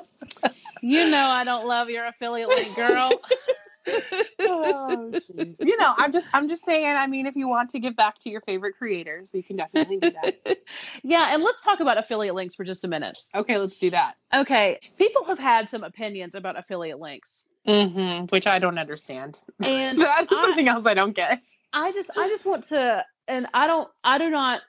you 0.81 1.09
know 1.09 1.27
I 1.27 1.43
don't 1.43 1.67
love 1.67 1.89
your 1.89 2.05
affiliate 2.05 2.47
link, 2.47 2.73
girl. 2.73 3.11
oh, 3.87 5.13
you 5.59 5.77
know, 5.77 5.93
I'm 5.97 6.11
just 6.11 6.27
I'm 6.33 6.47
just 6.47 6.65
saying, 6.65 6.95
I 6.95 7.07
mean, 7.07 7.25
if 7.25 7.35
you 7.35 7.47
want 7.47 7.69
to 7.71 7.79
give 7.79 7.95
back 7.95 8.19
to 8.19 8.29
your 8.29 8.41
favorite 8.41 8.75
creators, 8.77 9.31
you 9.33 9.43
can 9.43 9.55
definitely 9.57 9.97
do 9.97 10.11
that. 10.11 10.57
yeah, 11.03 11.29
and 11.33 11.43
let's 11.43 11.63
talk 11.63 11.79
about 11.79 11.97
affiliate 11.97 12.35
links 12.35 12.55
for 12.55 12.63
just 12.63 12.83
a 12.85 12.87
minute. 12.87 13.17
okay, 13.33 13.57
let's 13.57 13.77
do 13.77 13.89
that. 13.91 14.15
Okay, 14.33 14.79
people 14.97 15.23
have 15.25 15.39
had 15.39 15.69
some 15.69 15.83
opinions 15.83 16.35
about 16.35 16.57
affiliate 16.57 16.99
links, 16.99 17.45
Mm-hmm, 17.67 18.25
which 18.25 18.45
I 18.47 18.59
don't 18.59 18.77
understand. 18.77 19.41
and 19.65 19.97
That's 19.99 20.31
I- 20.31 20.41
something 20.43 20.67
else 20.67 20.85
I 20.85 20.93
don't 20.93 21.13
get. 21.15 21.41
I 21.73 21.91
just 21.91 22.09
I 22.15 22.29
just 22.29 22.45
want 22.45 22.63
to 22.69 23.03
and 23.27 23.47
I 23.53 23.67
don't 23.67 23.89
I 24.03 24.17
do 24.17 24.29
not 24.29 24.61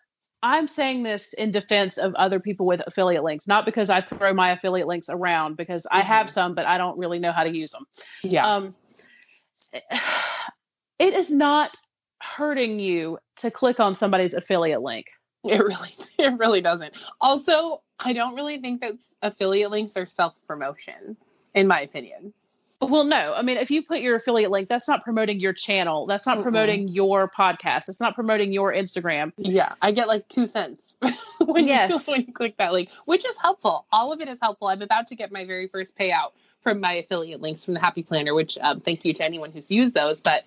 I'm 0.43 0.67
saying 0.69 1.03
this 1.03 1.33
in 1.35 1.51
defense 1.51 1.99
of 1.99 2.15
other 2.15 2.41
people 2.41 2.67
with 2.67 2.83
affiliate 2.87 3.23
links, 3.25 3.47
not 3.47 3.65
because 3.65 3.91
I 3.91 4.01
throw 4.01 4.33
my 4.35 4.51
affiliate 4.51 4.87
links 4.87 5.09
around 5.09 5.57
because 5.57 5.87
I 5.91 6.01
have 6.03 6.27
Mhm. 6.27 6.31
some 6.31 6.55
but 6.55 6.67
I 6.67 6.79
don't 6.79 6.99
really 6.99 7.19
know 7.19 7.33
how 7.33 7.45
to 7.45 7.51
use 7.51 7.71
them. 7.71 7.87
Yeah. 8.23 8.47
Um 8.47 8.75
it 10.99 11.15
is 11.15 11.31
not 11.31 11.77
hurting 12.21 12.79
you 12.81 13.19
to 13.37 13.51
click 13.51 13.81
on 13.81 13.95
somebody's 13.95 14.35
affiliate 14.35 14.83
link. 14.83 15.07
It 15.45 15.61
really, 15.61 15.95
it 16.19 16.39
really 16.39 16.61
doesn't. 16.61 16.95
Also, 17.21 17.83
I 17.99 18.13
don't 18.13 18.35
really 18.35 18.59
think 18.59 18.81
that 18.81 18.95
affiliate 19.23 19.71
links 19.71 19.97
are 19.97 20.07
self 20.07 20.35
promotion, 20.47 21.17
in 21.55 21.67
my 21.67 21.81
opinion. 21.81 22.33
Well, 22.81 23.05
no. 23.05 23.33
I 23.35 23.41
mean, 23.43 23.57
if 23.57 23.71
you 23.71 23.83
put 23.83 24.01
your 24.01 24.17
affiliate 24.17 24.51
link, 24.51 24.69
that's 24.69 24.87
not 24.87 25.03
promoting 25.03 25.41
your 25.41 25.55
channel. 25.55 26.07
That's 26.07 26.27
not 26.27 26.39
Mm-mm. 26.39 26.43
promoting 26.43 26.89
your 26.89 27.29
podcast. 27.29 27.89
It's 27.89 28.01
not 28.01 28.15
promoting 28.15 28.53
your 28.53 28.73
Instagram. 28.73 29.33
Yeah, 29.39 29.73
I 29.81 29.93
get 29.93 30.09
like 30.09 30.29
two 30.29 30.47
cents 30.47 30.83
when, 31.41 31.67
Yes. 31.67 31.91
you, 31.91 31.99
when 32.13 32.25
you 32.27 32.33
click 32.35 32.57
that 32.59 32.73
link, 32.75 32.91
which 33.07 33.25
is 33.27 33.35
helpful. 33.41 33.87
All 33.93 34.13
of 34.13 34.21
it 34.21 34.29
is 34.29 34.39
helpful. 34.43 34.69
I'm 34.69 34.83
about 34.83 35.07
to 35.09 35.17
get 35.17 35.33
my 35.33 35.47
very 35.47 35.69
first 35.69 35.97
payout 35.97 36.33
from 36.67 36.81
my 36.81 36.95
affiliate 36.95 37.41
links 37.41 37.65
from 37.65 37.75
the 37.75 37.81
Happy 37.81 38.03
Planner, 38.03 38.35
which 38.35 38.59
um, 38.61 38.81
thank 38.81 39.05
you 39.05 39.15
to 39.15 39.23
anyone 39.23 39.53
who's 39.53 39.71
used 39.71 39.95
those. 39.95 40.21
But 40.21 40.43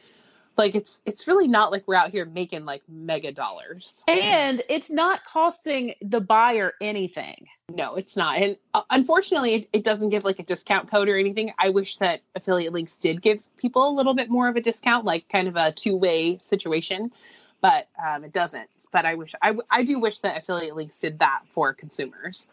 like, 0.58 0.76
it's 0.76 1.00
it's 1.06 1.30
really 1.30 1.48
not 1.48 1.72
like 1.72 1.88
we're 1.88 1.96
out 1.96 2.10
here 2.10 2.26
making 2.26 2.66
like 2.66 2.82
mega 2.90 3.32
dollars. 3.32 3.94
And 4.06 4.62
it's 4.68 4.90
not 4.90 5.22
costing 5.24 5.94
the 6.02 6.20
buyer 6.20 6.74
anything. 6.82 7.48
No, 7.74 7.96
it's 7.96 8.18
not. 8.18 8.36
And 8.36 8.58
uh, 8.74 8.82
unfortunately, 8.90 9.54
it, 9.54 9.70
it 9.72 9.84
doesn't 9.86 10.10
give 10.10 10.26
like 10.26 10.40
a 10.40 10.44
discount 10.44 10.92
code 10.92 11.08
or 11.08 11.16
anything. 11.16 11.54
I 11.58 11.70
wish 11.70 11.96
that 12.00 12.20
affiliate 12.36 12.74
links 12.74 12.98
did 12.98 13.22
give 13.22 13.42
people 13.56 13.88
a 13.88 13.94
little 13.96 14.14
bit 14.14 14.30
more 14.30 14.50
of 14.50 14.58
a 14.58 14.62
discount, 14.62 15.06
like 15.06 15.30
kind 15.30 15.48
of 15.48 15.56
a 15.56 15.72
two 15.72 15.96
way 15.96 16.40
situation, 16.42 17.14
but 17.62 17.88
um, 18.06 18.26
it 18.26 18.34
doesn't. 18.34 18.70
But 18.92 19.06
I 19.06 19.16
wish, 19.16 19.36
I, 19.42 19.56
I 19.72 19.86
do 19.86 20.02
wish 20.02 20.20
that 20.20 20.38
affiliate 20.38 20.76
links 20.76 20.98
did 20.98 21.20
that 21.20 21.44
for 21.54 21.74
consumers. 21.74 22.46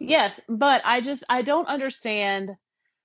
Yes, 0.00 0.40
but 0.48 0.82
I 0.84 1.00
just 1.00 1.22
I 1.28 1.42
don't 1.42 1.68
understand 1.68 2.56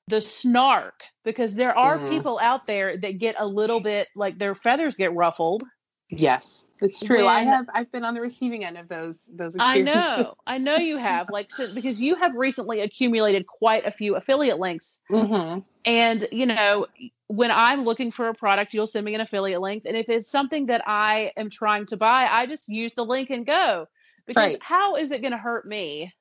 the 0.09 0.21
snark 0.21 1.03
because 1.23 1.53
there 1.53 1.77
are 1.77 1.99
Mhm. 1.99 2.09
people 2.09 2.39
out 2.41 2.67
there 2.67 2.97
that 2.97 3.19
get 3.19 3.35
a 3.37 3.45
little 3.45 3.79
bit 3.79 4.07
like 4.15 4.37
their 4.39 4.55
feathers 4.55 4.97
get 4.97 5.13
ruffled. 5.13 5.63
Yes, 6.09 6.65
it's 6.81 7.01
true. 7.03 7.27
I 7.27 7.41
have 7.41 7.67
I've 7.73 7.91
been 7.91 8.03
on 8.03 8.15
the 8.15 8.21
receiving 8.21 8.65
end 8.65 8.77
of 8.77 8.87
those 8.87 9.15
those 9.31 9.55
I 9.59 9.81
know. 9.81 10.35
I 10.47 10.57
know 10.57 10.77
you 10.77 10.97
have 10.97 11.29
like 11.29 11.51
so, 11.51 11.73
because 11.73 12.01
you 12.01 12.15
have 12.15 12.33
recently 12.35 12.81
accumulated 12.81 13.45
quite 13.47 13.85
a 13.85 13.91
few 13.91 14.15
affiliate 14.15 14.59
links 14.59 14.99
Mhm. 15.11 15.63
and 15.85 16.27
you 16.31 16.45
know 16.45 16.87
when 17.27 17.51
I'm 17.51 17.85
looking 17.85 18.11
for 18.11 18.27
a 18.29 18.33
product 18.33 18.73
you'll 18.73 18.87
send 18.87 19.05
me 19.05 19.15
an 19.15 19.21
affiliate 19.21 19.61
link 19.61 19.83
and 19.85 19.95
if 19.95 20.09
it's 20.09 20.29
something 20.29 20.65
that 20.67 20.81
I 20.87 21.31
am 21.37 21.49
trying 21.49 21.85
to 21.87 21.97
buy 21.97 22.27
I 22.29 22.45
just 22.45 22.67
use 22.67 22.93
the 22.93 23.05
link 23.05 23.29
and 23.29 23.45
go 23.45 23.87
because 24.25 24.55
Right. 24.55 24.61
how 24.61 24.95
is 24.95 25.11
it 25.11 25.21
going 25.21 25.31
to 25.31 25.37
hurt 25.37 25.65
me 25.65 26.13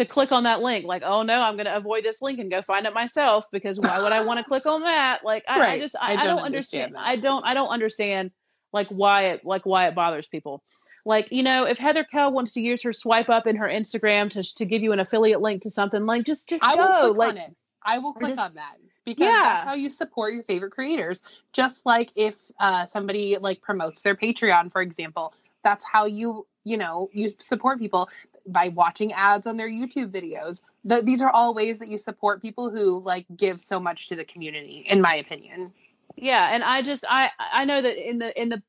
to 0.00 0.06
click 0.06 0.32
on 0.32 0.42
that 0.44 0.60
link 0.62 0.84
like 0.84 1.02
oh 1.04 1.22
no 1.22 1.40
I'm 1.42 1.54
going 1.54 1.66
to 1.66 1.76
avoid 1.76 2.04
this 2.04 2.20
link 2.22 2.38
and 2.38 2.50
go 2.50 2.62
find 2.62 2.86
it 2.86 2.94
myself 2.94 3.46
because 3.50 3.78
why 3.78 4.02
would 4.02 4.12
I 4.12 4.24
want 4.24 4.38
to 4.38 4.44
click 4.44 4.66
on 4.66 4.82
that 4.82 5.24
like 5.24 5.44
I, 5.48 5.74
I 5.74 5.78
just 5.78 5.94
I 5.96 6.00
I, 6.00 6.12
I 6.12 6.16
don't 6.24 6.36
don't 6.36 6.44
understand 6.44 6.96
understand. 6.96 6.96
I 6.96 7.16
don't 7.16 7.44
I 7.44 7.54
don't 7.54 7.68
understand 7.68 8.30
like 8.72 8.88
why 8.88 9.22
it 9.26 9.44
like 9.44 9.66
why 9.66 9.88
it 9.88 9.94
bothers 9.94 10.26
people 10.28 10.62
like 11.04 11.30
you 11.32 11.42
know 11.42 11.64
if 11.64 11.78
Heather 11.78 12.04
Kell 12.04 12.32
wants 12.32 12.52
to 12.54 12.60
use 12.60 12.82
her 12.82 12.92
swipe 12.92 13.28
up 13.28 13.46
in 13.46 13.56
her 13.56 13.68
Instagram 13.68 14.30
to 14.30 14.42
to 14.56 14.64
give 14.64 14.82
you 14.82 14.92
an 14.92 15.00
affiliate 15.00 15.40
link 15.40 15.62
to 15.62 15.70
something 15.70 16.06
like 16.06 16.24
just 16.24 16.48
just 16.48 16.62
I 16.64 16.76
go 16.76 16.82
will 16.82 17.14
click 17.14 17.16
like 17.18 17.28
on 17.30 17.36
it. 17.38 17.56
I 17.82 17.98
will 17.98 18.12
click 18.12 18.30
just- 18.30 18.40
on 18.40 18.54
that 18.54 18.76
because 19.04 19.26
Yeah. 19.26 19.42
that's 19.42 19.64
how 19.66 19.74
you 19.74 19.88
support 19.88 20.34
your 20.34 20.42
favorite 20.44 20.72
creators. 20.72 21.20
Just 21.52 21.84
like 21.84 22.10
if 22.14 22.36
uh, 22.60 22.86
somebody 22.86 23.36
like 23.40 23.60
promotes 23.62 24.02
their 24.02 24.14
Patreon, 24.14 24.70
for 24.70 24.82
example, 24.82 25.32
that's 25.64 25.84
how 25.84 26.04
you 26.06 26.46
you 26.64 26.76
know 26.76 27.08
you 27.12 27.30
support 27.38 27.78
people 27.78 28.08
by 28.46 28.68
watching 28.68 29.12
ads 29.12 29.46
on 29.46 29.56
their 29.56 29.68
YouTube 29.68 30.10
videos. 30.10 30.60
Th- 30.88 31.04
these 31.04 31.20
are 31.22 31.30
all 31.30 31.54
ways 31.54 31.78
that 31.80 31.88
you 31.88 31.98
support 31.98 32.40
people 32.42 32.70
who 32.70 33.02
like 33.02 33.26
give 33.36 33.60
so 33.60 33.78
much 33.80 34.08
to 34.08 34.16
the 34.16 34.24
community, 34.24 34.84
in 34.88 35.00
my 35.00 35.14
opinion. 35.16 35.72
yeah 36.16 36.50
and 36.52 36.64
i 36.64 36.82
just 36.82 37.04
i 37.08 37.30
i 37.52 37.64
know 37.64 37.80
that 37.80 37.96
in 37.96 38.18
the 38.18 38.40
in 38.42 38.48
the 38.48 38.60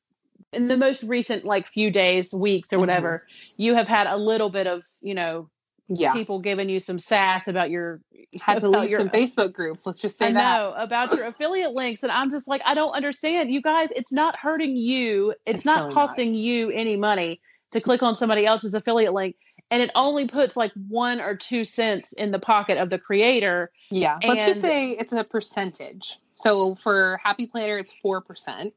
in 0.53 0.67
the 0.67 0.77
most 0.77 1.01
recent 1.03 1.43
like 1.43 1.65
few 1.67 1.89
days 1.91 2.33
weeks 2.33 2.71
or 2.71 2.77
Mhm. 2.77 2.81
whatever 2.81 3.25
you 3.57 3.73
have 3.75 3.87
had 3.87 4.05
a 4.07 4.15
little 4.17 4.49
bit 4.49 4.67
of 4.67 4.83
you 5.01 5.15
know 5.15 5.49
Yeah, 5.87 6.13
people 6.13 6.39
giving 6.39 6.69
you 6.69 6.79
some 6.79 6.99
sass 6.99 7.47
about 7.47 7.69
your 7.71 7.99
had 8.39 8.59
to 8.59 8.67
about 8.67 8.81
leave 8.81 8.91
your- 8.91 8.99
some 9.01 9.09
Facebook 9.09 9.51
groups. 9.53 9.85
Let's 9.85 9.99
just 9.99 10.17
say 10.19 10.27
I 10.27 10.31
that. 10.33 10.37
know 10.59 10.73
about 10.77 11.11
your 11.15 11.25
affiliate 11.25 11.73
links, 11.73 12.03
and 12.03 12.11
I'm 12.11 12.29
just 12.31 12.47
like, 12.47 12.61
I 12.65 12.75
don't 12.75 12.91
understand. 12.93 13.51
You 13.51 13.61
guys, 13.61 13.89
it's 13.93 14.13
not 14.13 14.37
hurting 14.37 14.77
you. 14.77 15.31
It's, 15.45 15.57
It's 15.57 15.65
not 15.65 15.77
really 15.81 15.95
not. 15.95 16.07
costing 16.07 16.33
you 16.35 16.69
any 16.71 16.95
money 16.95 17.41
to 17.71 17.81
click 17.81 18.03
on 18.03 18.15
somebody 18.15 18.45
else's 18.45 18.73
affiliate 18.73 19.13
link, 19.13 19.35
and 19.71 19.81
it 19.81 19.89
only 19.95 20.27
puts 20.27 20.55
like 20.55 20.71
one 20.87 21.19
or 21.19 21.35
two 21.35 21.65
cents 21.65 22.13
in 22.13 22.31
the 22.31 22.39
pocket 22.39 22.77
of 22.77 22.89
the 22.89 22.99
creator. 22.99 23.71
Yeah, 23.89 24.19
let's 24.27 24.45
just 24.45 24.61
say 24.61 24.89
it's 24.91 25.13
a 25.13 25.23
percentage. 25.23 26.19
So 26.35 26.75
for 26.75 27.19
Happy 27.23 27.47
Planner, 27.47 27.79
it's 27.79 27.93
four 28.01 28.21
percent, 28.21 28.73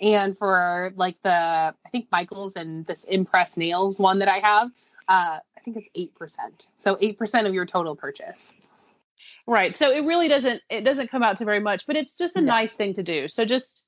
and 0.00 0.36
for 0.38 0.92
like 0.96 1.16
the 1.22 1.30
I 1.30 1.88
think 1.90 2.06
Michaels 2.12 2.54
and 2.54 2.86
this 2.86 3.04
Impress 3.04 3.56
Nails 3.56 3.98
one 3.98 4.20
that 4.20 4.28
I 4.28 4.38
have, 4.38 4.70
uh, 5.08 5.38
I 5.56 5.60
think 5.64 5.76
it's 5.78 5.88
eight 5.94 6.14
percent. 6.14 6.68
So 6.76 6.96
eight 7.00 7.18
percent 7.18 7.46
of 7.46 7.54
your 7.54 7.66
total 7.66 7.96
purchase. 7.96 8.54
Right. 9.46 9.76
So 9.76 9.90
it 9.90 10.04
really 10.04 10.28
doesn't 10.28 10.60
it 10.68 10.82
doesn't 10.82 11.10
come 11.10 11.22
out 11.22 11.38
to 11.38 11.44
very 11.44 11.60
much, 11.60 11.86
but 11.86 11.96
it's 11.96 12.16
just 12.16 12.36
a 12.36 12.40
No. 12.40 12.46
nice 12.52 12.74
thing 12.74 12.94
to 12.94 13.02
do. 13.02 13.28
So 13.28 13.44
just 13.44 13.86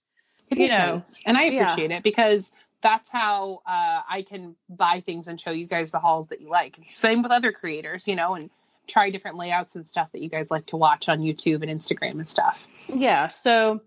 It 0.48 0.58
You 0.58 0.68
know, 0.68 0.96
nice. 0.96 1.22
and 1.26 1.36
I 1.36 1.44
yeah. 1.44 1.64
appreciate 1.64 1.90
it 1.90 2.02
because 2.02 2.50
that's 2.86 3.10
how 3.10 3.62
uh, 3.66 4.02
I 4.08 4.22
can 4.22 4.54
buy 4.68 5.02
things 5.04 5.26
and 5.26 5.40
show 5.40 5.50
you 5.50 5.66
guys 5.66 5.90
the 5.90 5.98
hauls 5.98 6.28
that 6.28 6.40
you 6.40 6.48
like. 6.48 6.78
Same 6.94 7.20
with 7.20 7.32
other 7.32 7.50
creators, 7.50 8.06
you 8.06 8.14
know, 8.14 8.34
and 8.34 8.48
try 8.86 9.10
different 9.10 9.36
layouts 9.36 9.74
and 9.74 9.84
stuff 9.84 10.12
that 10.12 10.22
you 10.22 10.30
guys 10.30 10.46
like 10.50 10.66
to 10.66 10.76
watch 10.76 11.08
on 11.08 11.18
YouTube 11.18 11.68
and 11.68 11.80
Instagram 11.80 12.12
and 12.12 12.28
stuff. 12.28 12.68
yeah. 12.86 13.26
So 13.26 13.80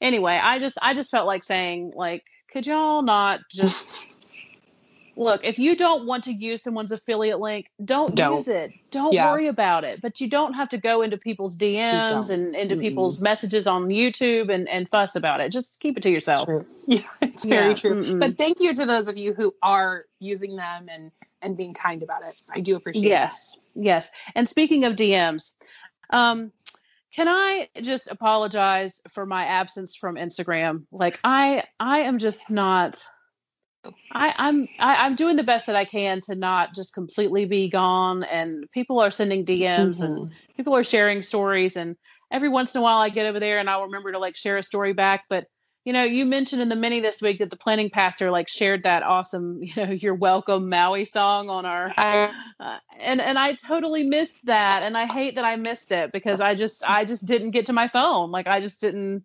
anyway, 0.00 0.40
I 0.42 0.58
just 0.58 0.78
I 0.80 0.94
just 0.94 1.10
felt 1.10 1.26
like 1.26 1.42
saying 1.42 1.92
like, 1.94 2.24
could 2.50 2.66
y'all 2.66 3.02
not 3.02 3.40
just 3.50 4.06
look 5.16 5.44
if 5.44 5.58
you 5.58 5.76
don't 5.76 6.06
want 6.06 6.24
to 6.24 6.32
use 6.32 6.62
someone's 6.62 6.92
affiliate 6.92 7.40
link, 7.40 7.70
don't, 7.84 8.14
Don't. 8.14 8.36
use 8.36 8.48
it. 8.48 8.72
Don't 8.90 9.12
Yeah. 9.12 9.30
worry 9.30 9.48
about 9.48 9.84
it. 9.84 10.00
But 10.02 10.20
you 10.20 10.28
don't 10.28 10.52
have 10.54 10.68
to 10.70 10.78
go 10.78 11.02
into 11.02 11.16
people's 11.16 11.56
DMs 11.56 12.30
and 12.30 12.54
into 12.54 12.76
Mm-mm. 12.76 12.80
people's 12.80 13.20
messages 13.20 13.66
on 13.66 13.86
YouTube 13.86 14.52
and 14.52 14.68
and 14.68 14.88
fuss 14.88 15.16
about 15.16 15.40
it. 15.40 15.50
Just 15.52 15.80
keep 15.80 15.96
it 15.96 16.02
to 16.02 16.10
yourself. 16.10 16.44
True. 16.46 16.66
Yeah, 16.86 17.02
it's 17.22 17.44
very 17.44 17.74
true. 17.74 18.02
mm-mm. 18.02 18.20
But 18.20 18.36
thank 18.38 18.60
you 18.60 18.74
to 18.74 18.86
those 18.86 19.08
of 19.08 19.16
you 19.16 19.32
who 19.34 19.54
are 19.62 20.04
using 20.20 20.56
them 20.56 20.88
and 20.90 21.10
and 21.42 21.56
being 21.56 21.74
kind 21.74 22.02
about 22.02 22.22
it. 22.22 22.42
I 22.54 22.60
do 22.60 22.76
appreciate 22.76 23.04
it. 23.04 23.08
Yes, 23.08 23.58
yes. 23.74 24.10
And 24.34 24.48
speaking 24.48 24.84
of 24.84 24.94
DMs, 24.96 25.52
um, 26.10 26.52
can 27.14 27.28
I 27.28 27.68
just 27.80 28.08
apologize 28.10 29.00
for 29.10 29.24
my 29.24 29.44
absence 29.46 29.96
from 29.96 30.16
Instagram? 30.16 30.84
Like 30.92 31.18
I, 31.24 31.64
I 31.80 32.00
am 32.00 32.18
just 32.18 32.50
not. 32.50 33.02
I, 34.10 34.34
I'm 34.36 34.68
I, 34.78 35.06
I'm 35.06 35.14
doing 35.14 35.36
the 35.36 35.42
best 35.42 35.66
that 35.66 35.76
I 35.76 35.84
can 35.84 36.20
to 36.22 36.34
not 36.34 36.74
just 36.74 36.94
completely 36.94 37.44
be 37.44 37.68
gone. 37.68 38.24
And 38.24 38.70
people 38.72 39.00
are 39.00 39.10
sending. 39.10 39.44
DMs 39.44 40.02
and 40.02 40.30
people 40.56 40.74
are 40.74 40.84
sharing 40.84 41.22
stories. 41.22 41.76
And 41.76 41.96
every 42.30 42.48
once 42.48 42.74
in 42.74 42.80
a 42.80 42.82
while, 42.82 42.98
I 42.98 43.08
get 43.08 43.26
over 43.26 43.40
there 43.40 43.58
and 43.58 43.68
I'll 43.68 43.84
remember 43.84 44.12
to 44.12 44.18
like 44.18 44.36
share 44.36 44.56
a 44.56 44.62
story 44.62 44.92
back. 44.92 45.24
But 45.28 45.46
you 45.84 45.92
know, 45.92 46.02
you 46.02 46.26
mentioned 46.26 46.60
in 46.60 46.68
the 46.68 46.74
mini 46.74 46.98
this 46.98 47.22
week 47.22 47.38
that 47.38 47.48
the 47.48 47.56
planning 47.56 47.90
pastor 47.90 48.32
like 48.32 48.48
shared 48.48 48.82
that 48.82 49.04
awesome, 49.04 49.58
you 49.62 49.72
know, 49.76 49.92
you're 49.92 50.16
welcome 50.16 50.68
Maui 50.68 51.04
song 51.04 51.48
on 51.48 51.64
our 51.64 51.92
I, 51.96 52.32
uh, 52.58 52.78
and 52.98 53.20
and 53.20 53.38
I 53.38 53.54
totally 53.54 54.02
missed 54.02 54.38
that, 54.44 54.82
and 54.82 54.96
I 54.96 55.06
hate 55.06 55.36
that 55.36 55.44
I 55.44 55.54
missed 55.54 55.92
it 55.92 56.10
because 56.12 56.40
I 56.40 56.56
just 56.56 56.82
I 56.88 57.04
just 57.04 57.24
didn't 57.24 57.52
get 57.52 57.66
to 57.66 57.72
my 57.72 57.86
phone. 57.86 58.32
Like 58.32 58.48
I 58.48 58.60
just 58.60 58.80
didn't. 58.80 59.24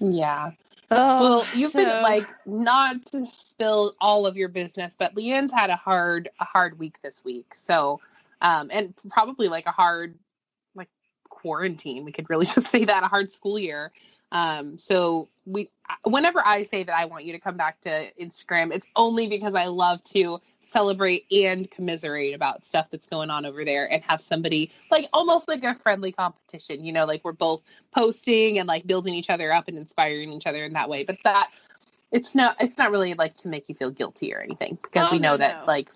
yeah. 0.00 0.50
Oh, 0.90 1.20
Well, 1.20 1.46
you've 1.54 1.72
been 1.72 2.02
like 2.02 2.26
not 2.46 3.06
to 3.06 3.24
spill 3.24 3.94
all 4.00 4.26
of 4.26 4.36
your 4.36 4.48
business, 4.48 4.96
but 4.98 5.14
Leanne's 5.14 5.52
had 5.52 5.70
a 5.70 5.76
hard 5.76 6.30
a 6.40 6.44
hard 6.44 6.78
week 6.78 7.00
this 7.02 7.24
week. 7.24 7.54
So, 7.54 8.00
um, 8.40 8.70
and 8.72 8.94
probably 9.08 9.48
like 9.48 9.66
a 9.66 9.70
hard 9.70 10.18
like 10.74 10.88
quarantine. 11.28 12.04
We 12.04 12.12
could 12.12 12.28
really 12.28 12.46
just 12.54 12.70
say 12.70 12.84
that 12.84 13.04
a 13.04 13.06
hard 13.06 13.30
school 13.30 13.58
year. 13.58 13.92
Um, 14.32 14.78
so 14.78 15.28
we 15.46 15.70
whenever 16.04 16.44
I 16.44 16.64
say 16.64 16.82
that 16.82 16.96
I 16.96 17.04
want 17.06 17.24
you 17.24 17.32
to 17.32 17.38
come 17.38 17.56
back 17.56 17.80
to 17.82 18.10
Instagram, 18.20 18.72
it's 18.72 18.86
only 18.96 19.28
because 19.28 19.54
I 19.54 19.66
love 19.66 20.02
to 20.04 20.40
celebrate 20.70 21.26
and 21.32 21.70
commiserate 21.70 22.34
about 22.34 22.64
stuff 22.64 22.86
that's 22.90 23.08
going 23.08 23.30
on 23.30 23.44
over 23.44 23.64
there 23.64 23.90
and 23.92 24.02
have 24.04 24.20
somebody 24.20 24.70
like 24.90 25.08
almost 25.12 25.48
like 25.48 25.64
a 25.64 25.74
friendly 25.74 26.12
competition, 26.12 26.84
you 26.84 26.92
know, 26.92 27.04
like 27.04 27.24
we're 27.24 27.32
both 27.32 27.62
posting 27.94 28.58
and 28.58 28.68
like 28.68 28.86
building 28.86 29.14
each 29.14 29.30
other 29.30 29.52
up 29.52 29.68
and 29.68 29.76
inspiring 29.76 30.32
each 30.32 30.46
other 30.46 30.64
in 30.64 30.72
that 30.72 30.88
way. 30.88 31.04
But 31.04 31.18
that 31.24 31.50
it's 32.12 32.34
not 32.34 32.56
it's 32.60 32.78
not 32.78 32.90
really 32.90 33.14
like 33.14 33.36
to 33.38 33.48
make 33.48 33.68
you 33.68 33.74
feel 33.74 33.90
guilty 33.90 34.32
or 34.34 34.40
anything 34.40 34.78
because 34.82 35.08
Oh, 35.08 35.12
we 35.12 35.18
know 35.18 35.32
no, 35.32 35.38
that 35.38 35.60
no. 35.60 35.64
like 35.66 35.90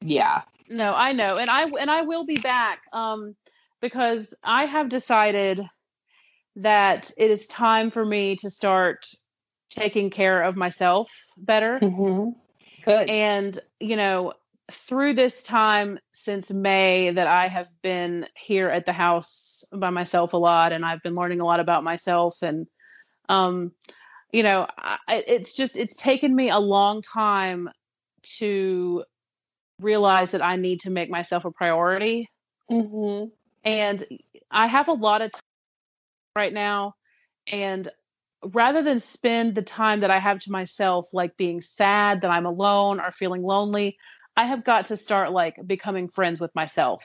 yeah. 0.00 0.42
no, 0.68 0.94
I 0.94 1.12
know, 1.12 1.38
and 1.38 1.50
I 1.50 1.64
and 1.64 1.90
I 1.90 2.02
will 2.02 2.24
be 2.24 2.36
back. 2.36 2.80
Um, 2.92 3.34
because 3.80 4.34
I 4.42 4.64
have 4.64 4.88
decided 4.88 5.60
that 6.56 7.12
it 7.16 7.30
is 7.30 7.46
time 7.46 7.90
for 7.90 8.04
me 8.04 8.34
to 8.36 8.50
start 8.50 9.06
taking 9.70 10.10
care 10.10 10.42
of 10.42 10.56
myself 10.56 11.12
better. 11.36 11.78
Good. 12.84 13.10
And, 13.10 13.58
you 13.80 13.96
know, 13.96 14.34
through 14.70 15.14
this 15.14 15.42
time 15.42 15.98
since 16.12 16.50
May 16.50 17.10
that 17.10 17.26
I 17.26 17.48
have 17.48 17.68
been 17.82 18.26
here 18.36 18.68
at 18.68 18.84
the 18.84 18.92
house 18.92 19.64
by 19.72 19.90
myself 19.90 20.34
a 20.34 20.36
lot 20.36 20.72
and 20.72 20.84
I've 20.84 21.02
been 21.02 21.14
learning 21.14 21.40
a 21.40 21.44
lot 21.44 21.60
about 21.60 21.84
myself 21.84 22.42
and 22.42 22.66
um 23.28 23.72
you 24.30 24.42
know, 24.42 24.66
I, 24.76 25.24
it's 25.26 25.54
just 25.54 25.78
it's 25.78 25.96
taken 25.96 26.36
me 26.36 26.50
a 26.50 26.58
long 26.58 27.00
time 27.00 27.70
to 28.36 29.04
realize 29.80 30.32
that 30.32 30.44
I 30.44 30.56
need 30.56 30.80
to 30.80 30.90
make 30.90 31.08
myself 31.08 31.46
a 31.46 31.50
priority 31.50 32.28
mm-hmm. 32.70 33.30
and 33.64 34.04
I 34.50 34.66
have 34.66 34.88
a 34.88 34.92
lot 34.92 35.22
of 35.22 35.32
time 35.32 35.40
right 36.36 36.52
now 36.52 36.94
and 37.50 37.88
rather 38.44 38.82
than 38.82 38.98
spend 38.98 39.54
the 39.54 39.62
time 39.62 40.00
that 40.00 40.10
I 40.10 40.18
have 40.18 40.40
to 40.40 40.52
myself 40.52 41.12
like 41.12 41.36
being 41.36 41.60
sad 41.60 42.22
that 42.22 42.30
I'm 42.30 42.46
alone 42.46 43.00
or 43.00 43.10
feeling 43.10 43.42
lonely, 43.42 43.98
I 44.36 44.44
have 44.44 44.64
got 44.64 44.86
to 44.86 44.96
start 44.96 45.32
like 45.32 45.58
becoming 45.66 46.08
friends 46.08 46.40
with 46.40 46.54
myself. 46.54 47.04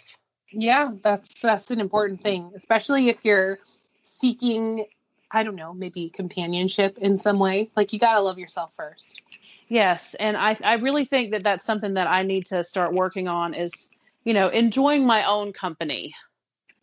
Yeah, 0.51 0.91
that's 1.01 1.29
that's 1.41 1.71
an 1.71 1.79
important 1.79 2.21
thing, 2.21 2.51
especially 2.55 3.09
if 3.09 3.25
you're 3.25 3.59
seeking, 4.03 4.85
I 5.31 5.43
don't 5.43 5.55
know, 5.55 5.73
maybe 5.73 6.09
companionship 6.09 6.97
in 6.99 7.19
some 7.19 7.39
way. 7.39 7.71
Like 7.75 7.91
you 7.93 7.99
gotta 7.99 8.21
love 8.21 8.37
yourself 8.37 8.71
first. 8.77 9.21
Yes, 9.67 10.15
and 10.19 10.37
I 10.37 10.55
I 10.63 10.75
really 10.75 11.05
think 11.05 11.31
that 11.31 11.43
that's 11.43 11.63
something 11.65 11.95
that 11.95 12.07
I 12.07 12.23
need 12.23 12.45
to 12.47 12.63
start 12.63 12.93
working 12.93 13.27
on 13.27 13.53
is, 13.55 13.89
you 14.23 14.33
know, 14.33 14.49
enjoying 14.49 15.05
my 15.05 15.23
own 15.25 15.53
company. 15.53 16.13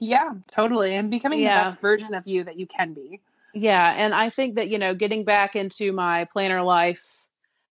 Yeah, 0.00 0.32
totally, 0.48 0.94
and 0.96 1.10
becoming 1.10 1.40
Yeah. 1.40 1.64
the 1.64 1.64
best 1.66 1.80
version 1.80 2.14
of 2.14 2.26
you 2.26 2.44
that 2.44 2.58
you 2.58 2.66
can 2.66 2.94
be. 2.94 3.20
Yeah, 3.54 3.94
and 3.96 4.14
I 4.14 4.30
think 4.30 4.56
that, 4.56 4.68
you 4.68 4.78
know, 4.78 4.94
getting 4.94 5.24
back 5.24 5.56
into 5.56 5.92
my 5.92 6.24
planner 6.26 6.62
life 6.62 7.24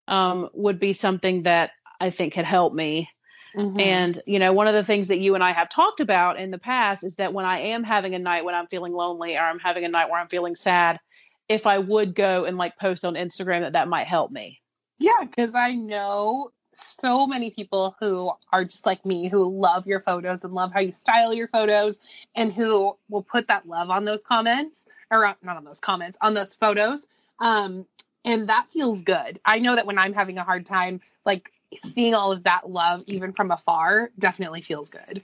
um 0.08 0.50
would 0.54 0.80
be 0.80 0.94
something 0.94 1.44
that 1.44 1.72
I 2.00 2.10
think 2.10 2.34
could 2.34 2.46
help 2.46 2.74
me. 2.74 3.10
Mhm. 3.56 3.80
And, 3.80 4.22
you 4.26 4.40
know, 4.40 4.54
one 4.54 4.68
of 4.68 4.74
the 4.74 4.84
things 4.84 5.08
that 5.10 5.20
you 5.20 5.36
and 5.36 5.44
I 5.44 5.52
have 5.52 5.70
talked 5.70 6.00
about 6.00 6.40
in 6.40 6.52
the 6.52 6.58
past 6.60 7.04
is 7.04 7.16
that 7.16 7.34
when 7.34 7.46
I 7.46 7.60
am 7.60 7.84
having 7.84 8.16
a 8.16 8.20
night 8.20 8.46
when 8.46 8.56
I'm 8.56 8.68
feeling 8.68 8.94
lonely 8.94 9.36
or 9.38 9.42
I'm 9.42 9.60
having 9.60 9.86
a 9.86 9.90
night 9.90 10.10
where 10.10 10.20
I'm 10.20 10.28
feeling 10.30 10.56
sad, 10.56 11.00
if 11.48 11.66
I 11.68 11.80
would 11.80 12.16
go 12.16 12.46
and 12.46 12.58
like 12.58 12.78
post 12.78 13.06
on 13.06 13.16
Instagram, 13.16 13.62
that 13.62 13.74
that 13.74 13.88
might 13.88 14.08
help 14.08 14.32
me. 14.32 14.62
Yeah, 15.00 15.22
because 15.22 15.56
I 15.56 15.74
know 15.74 16.52
so 16.76 17.28
many 17.28 17.52
people 17.52 17.96
who 18.00 18.32
are 18.52 18.64
just 18.66 18.86
like 18.86 19.06
me 19.06 19.28
who 19.28 19.50
love 19.50 19.88
your 19.88 20.00
photos 20.00 20.44
and 20.44 20.54
love 20.54 20.72
how 20.74 20.80
you 20.80 20.92
style 20.92 21.34
your 21.34 21.48
photos 21.48 22.00
and 22.36 22.54
who 22.54 22.98
will 23.10 23.24
put 23.24 23.48
that 23.48 23.68
love 23.68 23.90
on 23.90 24.06
those 24.06 24.22
comments 24.22 24.76
or 25.12 25.26
uh, 25.26 25.34
not 25.44 25.58
on 25.58 25.64
those 25.64 25.80
comments 25.80 26.18
on 26.22 26.34
those 26.34 26.54
photos 26.54 27.08
um 27.40 27.86
and 28.26 28.50
that 28.50 28.68
feels 28.72 29.02
good 29.02 29.40
i 29.46 29.60
know 29.60 29.76
that 29.76 29.86
when 29.86 29.98
i'm 29.98 30.14
having 30.14 30.38
a 30.38 30.44
hard 30.44 30.66
time 30.66 31.00
like 31.26 31.52
seeing 31.94 32.14
all 32.16 32.32
of 32.32 32.44
that 32.44 32.70
love 32.70 33.04
even 33.08 33.34
from 33.34 33.52
afar 33.52 34.10
definitely 34.20 34.62
feels 34.62 34.90
good 34.90 35.22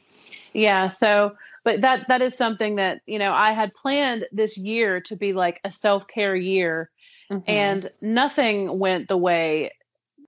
Yeah. 0.54 0.88
So, 0.88 1.36
but 1.64 1.82
that 1.82 2.08
that 2.08 2.22
is 2.22 2.36
something 2.36 2.76
that 2.76 3.02
you 3.06 3.20
know 3.20 3.34
I 3.34 3.52
had 3.52 3.74
planned 3.74 4.26
this 4.32 4.58
year 4.58 5.02
to 5.02 5.16
be 5.16 5.34
like 5.34 5.60
a 5.64 5.72
self 5.72 6.08
care 6.08 6.36
year, 6.36 6.90
Mm-hmm. 7.32 7.44
and 7.48 7.90
nothing 8.02 8.80
went 8.80 9.08
the 9.08 9.18
way 9.18 9.72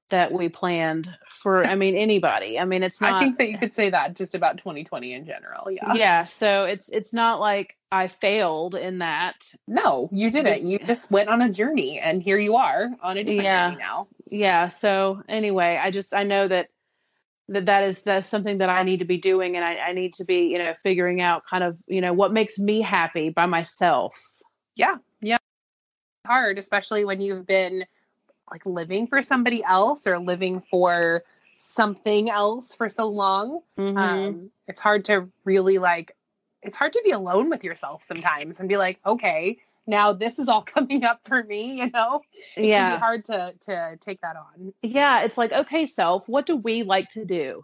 that 0.10 0.32
we 0.32 0.50
planned 0.50 1.14
for. 1.28 1.66
I 1.66 1.76
mean, 1.76 1.96
anybody. 1.96 2.60
I 2.60 2.66
mean, 2.66 2.84
it's 2.84 3.02
not. 3.02 3.14
i 3.14 3.20
think 3.20 3.38
that 3.38 3.50
you 3.50 3.58
could 3.64 3.74
say 3.74 3.90
that 3.90 4.16
just 4.16 4.36
about 4.36 4.58
2020 4.58 5.14
in 5.14 5.26
general 5.26 5.70
yeah 5.72 5.94
yeah. 5.94 6.26
So 6.26 6.66
it's 6.66 6.90
it's 6.90 7.14
not 7.14 7.40
like 7.40 7.78
I 7.92 8.08
failed 8.08 8.76
in 8.76 9.00
that. 9.00 9.54
no 9.68 10.10
you 10.12 10.30
didn't 10.32 10.66
you 10.66 10.80
just 10.80 11.10
went 11.12 11.30
on 11.30 11.42
a 11.42 11.52
journey 11.52 12.00
and 12.00 12.22
here 12.22 12.38
you 12.38 12.56
are 12.56 12.90
on 13.02 13.18
a 13.18 13.24
different 13.24 13.44
Yeah. 13.46 13.70
journey 13.72 13.82
now 13.82 14.08
Yeah. 14.30 14.68
So 14.70 15.22
anyway, 15.30 15.80
I 15.82 15.92
just 15.92 16.14
I 16.14 16.24
know 16.24 16.48
that 16.48 16.70
that 17.50 17.66
that 17.68 17.84
is 17.86 18.02
that's 18.04 18.28
something 18.28 18.58
that 18.58 18.70
I 18.70 18.84
need 18.84 19.00
to 19.00 19.06
be 19.06 19.18
doing, 19.18 19.56
and 19.56 19.64
I, 19.64 19.76
I 19.78 19.94
need 19.94 20.14
to 20.16 20.26
be 20.26 20.48
you 20.48 20.58
know 20.58 20.74
figuring 20.84 21.22
out 21.22 21.46
kind 21.46 21.64
of 21.64 21.78
you 21.88 22.02
know 22.02 22.12
what 22.14 22.34
makes 22.34 22.60
me 22.60 22.82
happy 22.82 23.30
by 23.30 23.46
myself. 23.46 24.18
yeah 24.76 24.96
yeah 25.22 25.38
hard 26.26 26.60
especially 26.60 27.06
when 27.06 27.22
you've 27.22 27.48
been 27.48 27.86
like 28.52 28.66
living 28.66 29.08
for 29.08 29.22
somebody 29.22 29.64
else 29.64 30.06
or 30.08 30.20
living 30.20 30.62
for 30.70 31.24
something 31.58 32.30
else 32.30 32.74
for 32.76 32.90
so 32.90 33.08
long 33.08 33.62
Mhm. 33.78 33.98
um 33.98 34.52
it's 34.68 34.82
hard 34.82 35.06
to 35.06 35.30
really 35.44 35.78
like 35.80 36.16
it's 36.62 36.78
hard 36.78 36.94
to 36.94 37.02
be 37.04 37.12
alone 37.12 37.50
with 37.50 37.64
yourself 37.64 38.04
sometimes 38.06 38.60
and 38.60 38.70
be 38.70 38.78
like 38.78 39.00
okay 39.06 39.58
now 39.88 40.14
this 40.14 40.38
is 40.38 40.48
all 40.50 40.62
coming 40.76 41.04
up 41.04 41.22
for 41.26 41.44
me 41.44 41.80
you 41.80 41.90
know 41.92 42.22
it 42.56 42.62
can 42.62 42.70
yeah. 42.70 42.96
be 42.96 43.00
hard 43.00 43.26
to 43.26 43.54
to 43.62 43.98
take 44.02 44.22
that 44.22 44.36
on 44.36 44.74
yeah, 44.82 45.22
it's 45.22 45.38
like, 45.38 45.52
okay, 45.52 45.86
self, 45.86 46.28
what 46.28 46.46
do 46.46 46.56
we 46.56 46.84
like 46.84 47.10
to 47.10 47.26
do? 47.26 47.64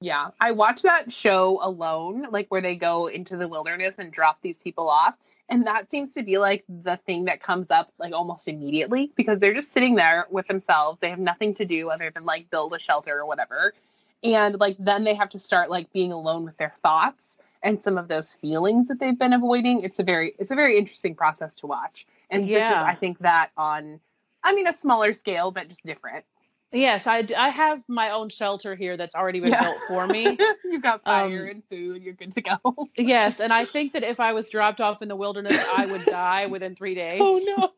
Yeah, 0.00 0.28
I 0.40 0.52
watched 0.52 0.82
that 0.82 1.12
show 1.12 1.58
alone, 1.62 2.26
like 2.30 2.46
where 2.48 2.60
they 2.60 2.76
go 2.76 3.06
into 3.06 3.36
the 3.36 3.48
wilderness 3.48 3.98
and 3.98 4.12
drop 4.12 4.38
these 4.42 4.58
people 4.58 4.88
off. 4.88 5.16
And 5.48 5.66
that 5.66 5.90
seems 5.90 6.12
to 6.12 6.22
be 6.22 6.38
like 6.38 6.64
the 6.68 6.98
thing 7.06 7.26
that 7.26 7.42
comes 7.42 7.70
up 7.70 7.92
like 7.98 8.12
almost 8.14 8.48
immediately 8.48 9.12
because 9.14 9.38
they're 9.38 9.54
just 9.54 9.72
sitting 9.74 9.94
there 9.94 10.26
with 10.30 10.46
themselves. 10.46 10.98
They 11.00 11.10
have 11.10 11.18
nothing 11.18 11.54
to 11.56 11.64
do 11.64 11.90
other 11.90 12.10
than 12.14 12.24
like 12.24 12.50
build 12.50 12.72
a 12.74 12.78
shelter 12.78 13.18
or 13.18 13.26
whatever. 13.26 13.74
And 14.22 14.58
like 14.58 14.76
then 14.78 15.04
they 15.04 15.14
have 15.14 15.28
to 15.30 15.38
start 15.38 15.68
like 15.68 15.92
being 15.92 16.12
alone 16.12 16.44
with 16.44 16.56
their 16.56 16.72
thoughts 16.82 17.36
and 17.62 17.82
some 17.82 17.98
of 17.98 18.08
those 18.08 18.34
feelings 18.34 18.88
that 18.88 18.98
they've 18.98 19.18
been 19.18 19.34
avoiding. 19.34 19.82
It's 19.82 19.98
a 19.98 20.02
very 20.02 20.34
it's 20.38 20.50
a 20.50 20.54
very 20.54 20.78
interesting 20.78 21.14
process 21.14 21.54
to 21.56 21.66
watch. 21.66 22.06
And 22.30 22.44
this 22.44 22.48
is 22.48 22.56
Yeah. 22.56 22.82
I 22.82 22.94
think 22.94 23.18
that 23.18 23.50
on 23.56 24.00
I 24.42 24.54
mean 24.54 24.66
a 24.66 24.72
smaller 24.72 25.12
scale 25.12 25.50
but 25.50 25.68
just 25.68 25.84
different. 25.84 26.24
Yes, 26.72 27.06
I, 27.06 27.24
I 27.38 27.50
have 27.50 27.88
my 27.88 28.10
own 28.10 28.28
shelter 28.30 28.74
here 28.74 28.96
that's 28.96 29.14
already 29.14 29.38
been 29.38 29.50
Yeah. 29.50 29.62
built 29.62 29.78
for 29.86 30.06
me. 30.08 30.36
You've 30.64 30.82
got 30.82 31.04
fire 31.04 31.44
Um, 31.44 31.48
and 31.48 31.62
food, 31.70 32.02
you're 32.02 32.14
good 32.14 32.32
to 32.34 32.40
go. 32.42 32.88
yes, 32.96 33.38
and 33.40 33.52
I 33.52 33.64
think 33.64 33.92
that 33.92 34.02
if 34.02 34.18
I 34.18 34.32
was 34.32 34.50
dropped 34.50 34.80
off 34.80 35.00
in 35.00 35.06
the 35.06 35.14
wilderness, 35.14 35.56
I 35.76 35.86
would 35.86 36.04
die 36.04 36.46
within 36.46 36.74
three 36.74 36.94
days. 36.96 37.20
Oh 37.22 37.40
no. 37.44 37.70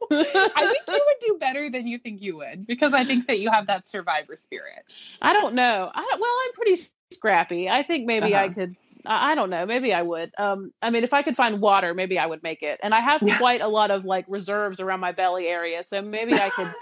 I 0.57 0.67
think 0.67 0.83
you 0.89 1.05
would 1.07 1.27
do 1.35 1.37
better 1.39 1.69
than 1.69 1.87
you 1.87 1.99
think 1.99 2.23
you 2.23 2.39
would 2.39 2.67
because 2.67 2.95
I 2.95 3.05
think 3.05 3.27
that 3.27 3.39
you 3.39 3.51
have 3.51 3.67
that 3.67 3.91
survivor 3.91 4.37
spirit. 4.37 4.85
I 5.21 5.35
don't 5.35 5.55
know. 5.55 5.91
I 5.95 6.17
well, 6.19 6.33
I'm 6.47 6.53
pretty 6.55 6.81
scrappy. 7.13 7.69
I 7.69 7.83
think 7.83 8.07
maybe 8.07 8.35
I 8.35 8.47
Uh-huh. 8.47 8.55
could. 8.55 8.77
I 9.05 9.33
I 9.33 9.35
don't 9.35 9.51
know. 9.51 9.67
Maybe 9.67 9.93
I 9.93 10.01
would. 10.01 10.33
Um, 10.39 10.73
I 10.81 10.89
mean, 10.89 11.05
if 11.05 11.13
I 11.13 11.23
could 11.23 11.37
find 11.37 11.61
water, 11.61 11.93
maybe 11.93 12.19
I 12.19 12.25
would 12.27 12.43
make 12.43 12.63
it. 12.63 12.81
And 12.83 12.95
I 12.95 13.01
have 13.01 13.21
Yeah. 13.23 13.37
quite 13.37 13.61
a 13.61 13.69
lot 13.69 13.91
of 13.91 14.07
like 14.07 14.25
reserves 14.27 14.81
around 14.81 15.01
my 15.01 15.13
belly 15.13 15.47
area, 15.49 15.85
so 15.85 16.01
maybe 16.01 16.33
I 16.33 16.49
could, 16.49 16.75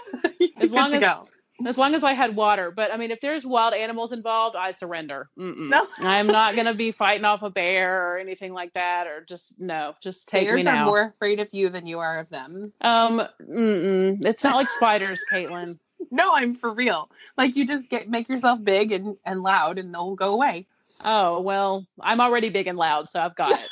As 0.57 0.71
long 0.71 0.93
as- 0.93 1.01
go. 1.01 1.25
As 1.65 1.77
long 1.77 1.95
as 1.95 2.03
I 2.03 2.13
had 2.13 2.35
water. 2.35 2.71
But 2.71 2.93
I 2.93 2.97
mean, 2.97 3.11
if 3.11 3.21
there's 3.21 3.45
wild 3.45 3.73
animals 3.73 4.11
involved, 4.11 4.55
I 4.55 4.71
surrender. 4.71 5.29
Mm-mm. 5.37 5.69
No. 5.69 5.87
I'm 5.99 6.27
not 6.27 6.55
gonna 6.55 6.73
be 6.73 6.91
fighting 6.91 7.25
off 7.25 7.43
a 7.43 7.49
bear 7.49 8.07
or 8.07 8.17
anything 8.17 8.53
like 8.53 8.73
that, 8.73 9.07
or 9.07 9.21
just 9.21 9.59
no, 9.59 9.95
just 10.01 10.27
take 10.27 10.47
Bears 10.47 10.65
me 10.65 10.71
are 10.71 10.85
more 10.85 11.13
afraid 11.15 11.39
of 11.39 11.53
you 11.53 11.69
than 11.69 11.87
you 11.87 11.99
are 11.99 12.19
of 12.19 12.29
them. 12.29 12.73
Um, 12.81 13.27
mm-mm. 13.41 14.25
it's 14.25 14.43
not 14.43 14.55
like 14.55 14.69
spiders, 14.69 15.21
Caitlin. 15.31 15.77
No, 16.11 16.33
I'm 16.33 16.53
for 16.53 16.71
real. 16.71 17.09
Like 17.37 17.55
you 17.55 17.65
just 17.65 17.89
get 17.89 18.09
make 18.09 18.29
yourself 18.29 18.63
big 18.63 18.91
and, 18.91 19.17
and 19.25 19.41
loud 19.41 19.79
and 19.79 19.93
they'll 19.93 20.15
go 20.15 20.33
away. 20.33 20.67
Oh 21.03 21.39
well, 21.39 21.87
I'm 21.99 22.21
already 22.21 22.49
big 22.49 22.67
and 22.67 22.77
loud, 22.77 23.09
so 23.09 23.21
I've 23.21 23.35
got 23.35 23.59
it. 23.59 23.69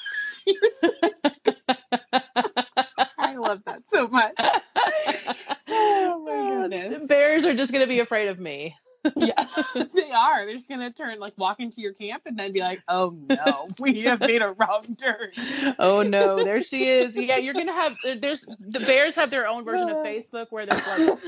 I 3.20 3.36
love 3.36 3.62
that 3.66 3.84
so 3.92 4.08
much. 4.08 4.34
Goodness. 6.82 7.08
Bears 7.08 7.46
are 7.46 7.54
just 7.54 7.72
gonna 7.72 7.88
be 7.88 8.00
afraid 8.00 8.28
of 8.28 8.40
me. 8.40 8.76
Yeah, 9.16 9.46
they 9.94 10.12
are. 10.12 10.46
They're 10.46 10.56
just 10.56 10.70
gonna 10.70 10.92
turn 10.92 11.20
like 11.20 11.34
walk 11.38 11.60
into 11.60 11.82
your 11.82 11.94
camp 11.94 12.24
and 12.26 12.38
then 12.38 12.54
be 12.54 12.62
like, 12.62 12.82
"Oh 12.88 13.16
no, 13.30 13.68
we 13.80 14.02
have 14.02 14.20
made 14.20 14.42
a 14.42 14.52
wrong 14.52 14.96
turn." 14.96 15.32
Oh 15.80 16.04
no, 16.04 16.44
there 16.44 16.62
she 16.62 16.88
is. 16.88 17.16
Yeah, 17.16 17.38
you're 17.38 17.54
gonna 17.54 17.74
have 17.74 17.96
there's 18.20 18.46
the 18.60 18.80
bears 18.80 19.16
have 19.16 19.30
their 19.30 19.48
own 19.48 19.66
version 19.66 19.90
of 19.90 19.98
Facebook 19.98 20.48
where 20.50 20.66
there's 20.66 20.88
like 20.88 21.20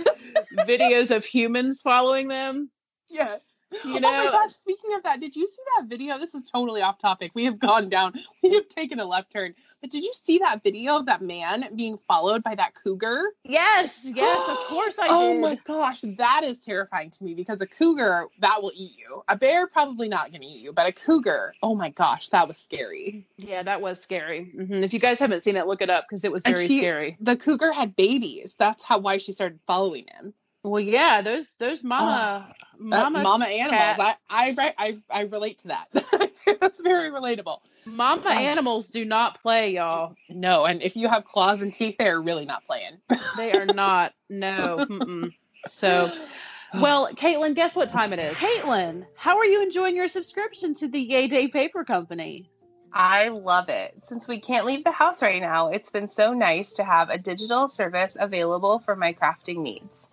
videos 0.67 1.15
of 1.15 1.25
humans 1.25 1.81
following 1.81 2.27
them. 2.27 2.69
Yeah. 3.09 3.37
You 3.85 3.97
oh 3.97 3.99
my 3.99 4.25
gosh, 4.25 4.53
speaking 4.53 4.95
of 4.95 5.03
that, 5.03 5.19
did 5.19 5.35
you 5.35 5.45
see 5.45 5.61
that 5.77 5.87
video? 5.87 6.17
This 6.17 6.33
is 6.33 6.49
totally 6.49 6.81
off 6.81 6.97
topic. 6.97 7.31
We 7.33 7.45
have 7.45 7.59
gone 7.59 7.89
down, 7.89 8.13
we 8.43 8.53
have 8.55 8.67
taken 8.67 8.99
a 8.99 9.05
left 9.05 9.31
turn. 9.31 9.53
But 9.81 9.91
did 9.91 10.03
you 10.03 10.13
see 10.25 10.39
that 10.39 10.63
video 10.63 10.97
of 10.97 11.05
that 11.05 11.21
man 11.21 11.69
being 11.75 11.99
followed 12.07 12.41
by 12.41 12.55
that 12.55 12.73
cougar? 12.83 13.21
yes, 13.43 13.91
yes, 14.03 14.49
of 14.49 14.57
course 14.67 14.97
I 14.99 15.07
did. 15.07 15.13
oh 15.13 15.39
my 15.39 15.59
gosh, 15.65 16.01
that 16.17 16.41
is 16.43 16.57
terrifying 16.59 17.11
to 17.11 17.23
me 17.23 17.35
because 17.35 17.61
a 17.61 17.67
cougar, 17.67 18.27
that 18.39 18.61
will 18.63 18.71
eat 18.73 18.93
you. 18.97 19.21
A 19.27 19.35
bear, 19.35 19.67
probably 19.67 20.07
not 20.07 20.31
going 20.31 20.41
to 20.41 20.47
eat 20.47 20.61
you, 20.63 20.73
but 20.73 20.87
a 20.87 20.91
cougar, 20.91 21.53
oh 21.61 21.75
my 21.75 21.89
gosh, 21.91 22.29
that 22.29 22.47
was 22.47 22.57
scary. 22.57 23.27
Yeah, 23.37 23.61
that 23.63 23.81
was 23.81 24.01
scary. 24.01 24.45
hmm 24.55 24.83
If 24.83 24.93
you 24.93 24.99
guys 24.99 25.19
haven't 25.19 25.43
seen 25.43 25.57
it, 25.57 25.67
look 25.67 25.81
it 25.81 25.89
up 25.89 26.05
because 26.09 26.25
it 26.25 26.31
was 26.31 26.41
very 26.43 26.67
she- 26.67 26.79
scary. 26.79 27.17
The 27.19 27.35
cougar 27.35 27.71
had 27.71 27.95
babies. 27.95 28.55
That's 28.57 28.83
how 28.83 28.99
why 28.99 29.17
she 29.17 29.33
started 29.33 29.59
following 29.67 30.05
him. 30.17 30.33
Well, 30.65 30.81
yeah, 30.81 31.21
those 31.21 31.53
those 31.55 31.83
mama 31.83 32.47
Uh, 32.49 32.53
mama 32.79 33.21
mama 33.21 33.45
animals. 33.45 33.97
cat. 33.97 34.17
I, 34.29 34.55
I 34.57 34.73
I 34.77 34.97
I 35.11 35.21
relate 35.21 35.59
to 35.59 35.67
that. 35.67 36.31
That's 36.59 36.81
very 36.81 37.11
relatable. 37.11 37.59
mama 37.85 38.23
Oh. 38.25 38.31
animals 38.31 38.87
do 38.87 39.05
not 39.05 39.39
play, 39.41 39.73
y'all. 39.75 40.15
No, 40.27 40.65
and 40.65 40.81
if 40.81 40.95
you 40.95 41.07
have 41.07 41.23
claws 41.25 41.61
and 41.61 41.71
teeth, 41.73 41.97
they're 41.99 42.19
really 42.19 42.45
not 42.45 42.65
playing. 42.65 42.97
They 43.37 43.51
are 43.53 43.65
not. 43.83 44.13
No. 44.29 44.85
Mm-mm. 44.89 45.33
So, 45.67 46.11
well, 46.81 47.09
Caitlin, 47.13 47.53
guess 47.53 47.75
what 47.75 47.89
time 47.89 48.11
it 48.11 48.19
is? 48.19 48.35
Caitlin, 48.37 49.05
how 49.15 49.37
are 49.37 49.45
you 49.45 49.61
enjoying 49.61 49.95
your 49.95 50.07
subscription 50.07 50.73
to 50.75 50.87
the 50.87 50.99
Yay 50.99 51.27
Day 51.27 51.47
Paper 51.47 51.83
Company? 51.83 52.49
I 52.91 53.27
love 53.27 53.69
it. 53.69 53.93
Since 54.03 54.27
we 54.27 54.39
can't 54.39 54.65
leave 54.65 54.83
the 54.83 54.91
house 54.91 55.21
right 55.21 55.41
now, 55.41 55.67
it's 55.69 55.91
been 55.91 56.09
so 56.09 56.33
nice 56.33 56.73
to 56.73 56.83
have 56.83 57.09
a 57.11 57.17
digital 57.19 57.67
service 57.67 58.17
available 58.19 58.79
for 58.79 58.95
my 58.95 59.13
crafting 59.13 59.57
needs. 59.57 60.09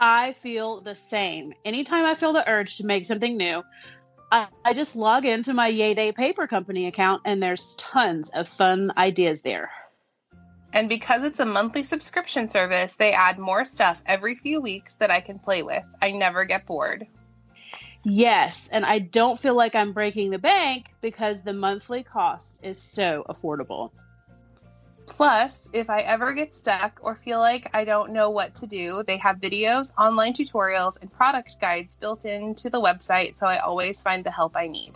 I 0.00 0.34
feel 0.42 0.80
the 0.80 0.94
same. 0.94 1.54
Anytime 1.64 2.04
I 2.04 2.14
feel 2.14 2.32
the 2.32 2.48
urge 2.48 2.78
to 2.78 2.86
make 2.86 3.04
something 3.04 3.36
new, 3.36 3.62
I, 4.30 4.48
I 4.64 4.72
just 4.72 4.96
log 4.96 5.24
into 5.24 5.54
my 5.54 5.68
Yay 5.68 5.94
Day 5.94 6.12
Paper 6.12 6.46
Company 6.46 6.86
account 6.86 7.22
and 7.24 7.42
there's 7.42 7.74
tons 7.76 8.30
of 8.30 8.48
fun 8.48 8.90
ideas 8.96 9.42
there. 9.42 9.70
And 10.72 10.88
because 10.88 11.22
it's 11.22 11.38
a 11.38 11.44
monthly 11.44 11.84
subscription 11.84 12.50
service, 12.50 12.96
they 12.96 13.12
add 13.12 13.38
more 13.38 13.64
stuff 13.64 14.02
every 14.06 14.34
few 14.34 14.60
weeks 14.60 14.94
that 14.94 15.10
I 15.10 15.20
can 15.20 15.38
play 15.38 15.62
with. 15.62 15.84
I 16.02 16.10
never 16.10 16.44
get 16.44 16.66
bored. 16.66 17.06
Yes, 18.02 18.68
and 18.72 18.84
I 18.84 18.98
don't 18.98 19.38
feel 19.38 19.54
like 19.54 19.74
I'm 19.74 19.92
breaking 19.92 20.30
the 20.30 20.38
bank 20.38 20.92
because 21.00 21.42
the 21.42 21.52
monthly 21.52 22.02
cost 22.02 22.60
is 22.64 22.76
so 22.76 23.24
affordable. 23.28 23.92
Plus, 25.06 25.68
if 25.72 25.90
I 25.90 26.00
ever 26.00 26.32
get 26.32 26.54
stuck 26.54 26.98
or 27.02 27.14
feel 27.14 27.38
like 27.38 27.70
I 27.74 27.84
don't 27.84 28.12
know 28.12 28.30
what 28.30 28.54
to 28.56 28.66
do, 28.66 29.02
they 29.06 29.16
have 29.18 29.36
videos, 29.36 29.90
online 29.98 30.32
tutorials, 30.32 30.98
and 31.00 31.12
product 31.12 31.60
guides 31.60 31.96
built 31.96 32.24
into 32.24 32.70
the 32.70 32.80
website, 32.80 33.38
so 33.38 33.46
I 33.46 33.58
always 33.58 34.02
find 34.02 34.24
the 34.24 34.30
help 34.30 34.56
I 34.56 34.66
need. 34.66 34.92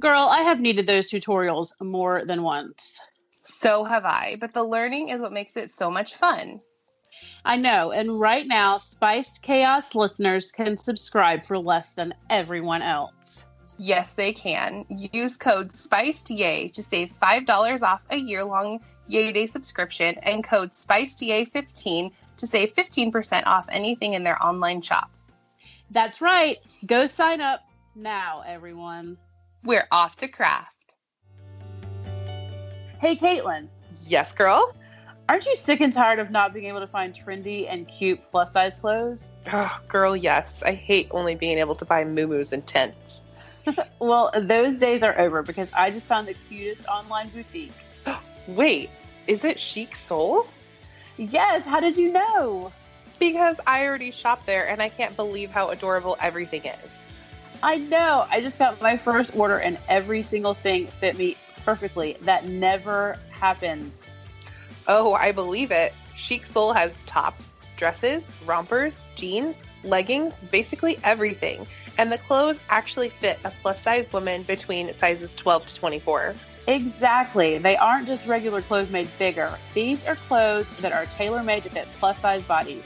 Girl, 0.00 0.22
I 0.22 0.42
have 0.42 0.60
needed 0.60 0.86
those 0.86 1.10
tutorials 1.10 1.72
more 1.80 2.24
than 2.24 2.42
once. 2.42 2.98
So 3.44 3.84
have 3.84 4.04
I, 4.04 4.36
but 4.40 4.52
the 4.52 4.64
learning 4.64 5.10
is 5.10 5.20
what 5.20 5.32
makes 5.32 5.56
it 5.56 5.70
so 5.70 5.90
much 5.90 6.14
fun. 6.14 6.60
I 7.44 7.56
know, 7.56 7.92
and 7.92 8.18
right 8.18 8.46
now, 8.46 8.78
Spiced 8.78 9.42
Chaos 9.42 9.94
listeners 9.94 10.50
can 10.50 10.76
subscribe 10.76 11.44
for 11.44 11.58
less 11.58 11.92
than 11.92 12.14
everyone 12.30 12.82
else. 12.82 13.46
Yes, 13.82 14.14
they 14.14 14.32
can. 14.32 14.84
Use 14.88 15.36
code 15.36 15.72
SPICEDYAY 15.72 16.72
to 16.74 16.84
save 16.84 17.10
$5 17.10 17.82
off 17.82 18.00
a 18.10 18.16
year 18.16 18.44
long 18.44 18.80
Yay 19.08 19.32
Day 19.32 19.46
subscription 19.46 20.14
and 20.22 20.44
code 20.44 20.72
SPICEDYAY15 20.74 22.12
to 22.36 22.46
save 22.46 22.76
15% 22.76 23.42
off 23.44 23.66
anything 23.72 24.14
in 24.14 24.22
their 24.22 24.40
online 24.40 24.82
shop. 24.82 25.10
That's 25.90 26.20
right. 26.20 26.58
Go 26.86 27.08
sign 27.08 27.40
up 27.40 27.62
now, 27.96 28.44
everyone. 28.46 29.18
We're 29.64 29.88
off 29.90 30.14
to 30.18 30.28
craft. 30.28 30.94
Hey, 33.00 33.16
Caitlin. 33.16 33.66
Yes, 34.06 34.32
girl. 34.32 34.76
Aren't 35.28 35.46
you 35.46 35.56
sick 35.56 35.80
and 35.80 35.92
tired 35.92 36.20
of 36.20 36.30
not 36.30 36.54
being 36.54 36.66
able 36.66 36.80
to 36.80 36.86
find 36.86 37.12
trendy 37.12 37.66
and 37.68 37.88
cute 37.88 38.20
plus 38.30 38.52
size 38.52 38.76
clothes? 38.76 39.24
Oh, 39.52 39.80
girl, 39.88 40.16
yes. 40.16 40.62
I 40.62 40.70
hate 40.70 41.08
only 41.10 41.34
being 41.34 41.58
able 41.58 41.74
to 41.74 41.84
buy 41.84 42.04
moo 42.04 42.44
and 42.52 42.64
tents. 42.64 43.22
well, 43.98 44.30
those 44.36 44.76
days 44.76 45.02
are 45.02 45.18
over 45.18 45.42
because 45.42 45.70
I 45.72 45.90
just 45.90 46.06
found 46.06 46.28
the 46.28 46.34
cutest 46.48 46.86
online 46.86 47.28
boutique. 47.30 47.72
Wait, 48.46 48.90
is 49.26 49.44
it 49.44 49.60
Chic 49.60 49.94
Soul? 49.94 50.46
Yes, 51.16 51.66
how 51.66 51.80
did 51.80 51.96
you 51.96 52.12
know? 52.12 52.72
Because 53.18 53.56
I 53.66 53.86
already 53.86 54.10
shopped 54.10 54.46
there 54.46 54.68
and 54.68 54.82
I 54.82 54.88
can't 54.88 55.14
believe 55.14 55.50
how 55.50 55.70
adorable 55.70 56.16
everything 56.20 56.64
is. 56.64 56.94
I 57.62 57.76
know. 57.76 58.26
I 58.28 58.40
just 58.40 58.58
got 58.58 58.80
my 58.80 58.96
first 58.96 59.36
order 59.36 59.58
and 59.58 59.78
every 59.88 60.22
single 60.24 60.54
thing 60.54 60.88
fit 60.88 61.16
me 61.16 61.36
perfectly. 61.64 62.16
That 62.22 62.46
never 62.46 63.18
happens. 63.30 64.02
Oh, 64.88 65.14
I 65.14 65.30
believe 65.30 65.70
it. 65.70 65.92
Chic 66.16 66.44
Soul 66.44 66.72
has 66.72 66.92
tops, 67.06 67.46
dresses, 67.76 68.24
rompers, 68.44 68.96
jeans, 69.14 69.54
leggings, 69.84 70.32
basically 70.50 70.98
everything. 71.04 71.66
And 71.98 72.10
the 72.10 72.18
clothes 72.18 72.58
actually 72.70 73.10
fit 73.10 73.38
a 73.44 73.52
plus 73.62 73.82
size 73.82 74.12
woman 74.12 74.42
between 74.44 74.92
sizes 74.94 75.34
12 75.34 75.66
to 75.66 75.74
24. 75.74 76.34
Exactly. 76.66 77.58
They 77.58 77.76
aren't 77.76 78.06
just 78.06 78.26
regular 78.26 78.62
clothes 78.62 78.90
made 78.90 79.08
bigger. 79.18 79.52
These 79.74 80.04
are 80.06 80.16
clothes 80.16 80.68
that 80.80 80.92
are 80.92 81.06
tailor 81.06 81.42
made 81.42 81.64
to 81.64 81.70
fit 81.70 81.88
plus 81.98 82.20
size 82.20 82.44
bodies. 82.44 82.84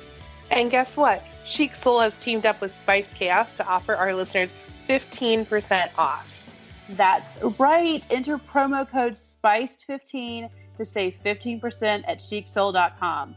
And 0.50 0.70
guess 0.70 0.96
what? 0.96 1.22
Chic 1.44 1.74
Soul 1.74 2.00
has 2.00 2.16
teamed 2.16 2.46
up 2.46 2.60
with 2.60 2.74
Spiced 2.74 3.14
Chaos 3.14 3.56
to 3.56 3.66
offer 3.66 3.94
our 3.94 4.14
listeners 4.14 4.50
15% 4.88 5.90
off. 5.96 6.44
That's 6.90 7.38
right. 7.58 8.06
Enter 8.10 8.38
promo 8.38 8.88
code 8.88 9.14
SPICED15 9.14 10.48
to 10.76 10.84
save 10.84 11.14
15% 11.24 12.04
at 12.06 12.18
chicsoul.com. 12.18 13.36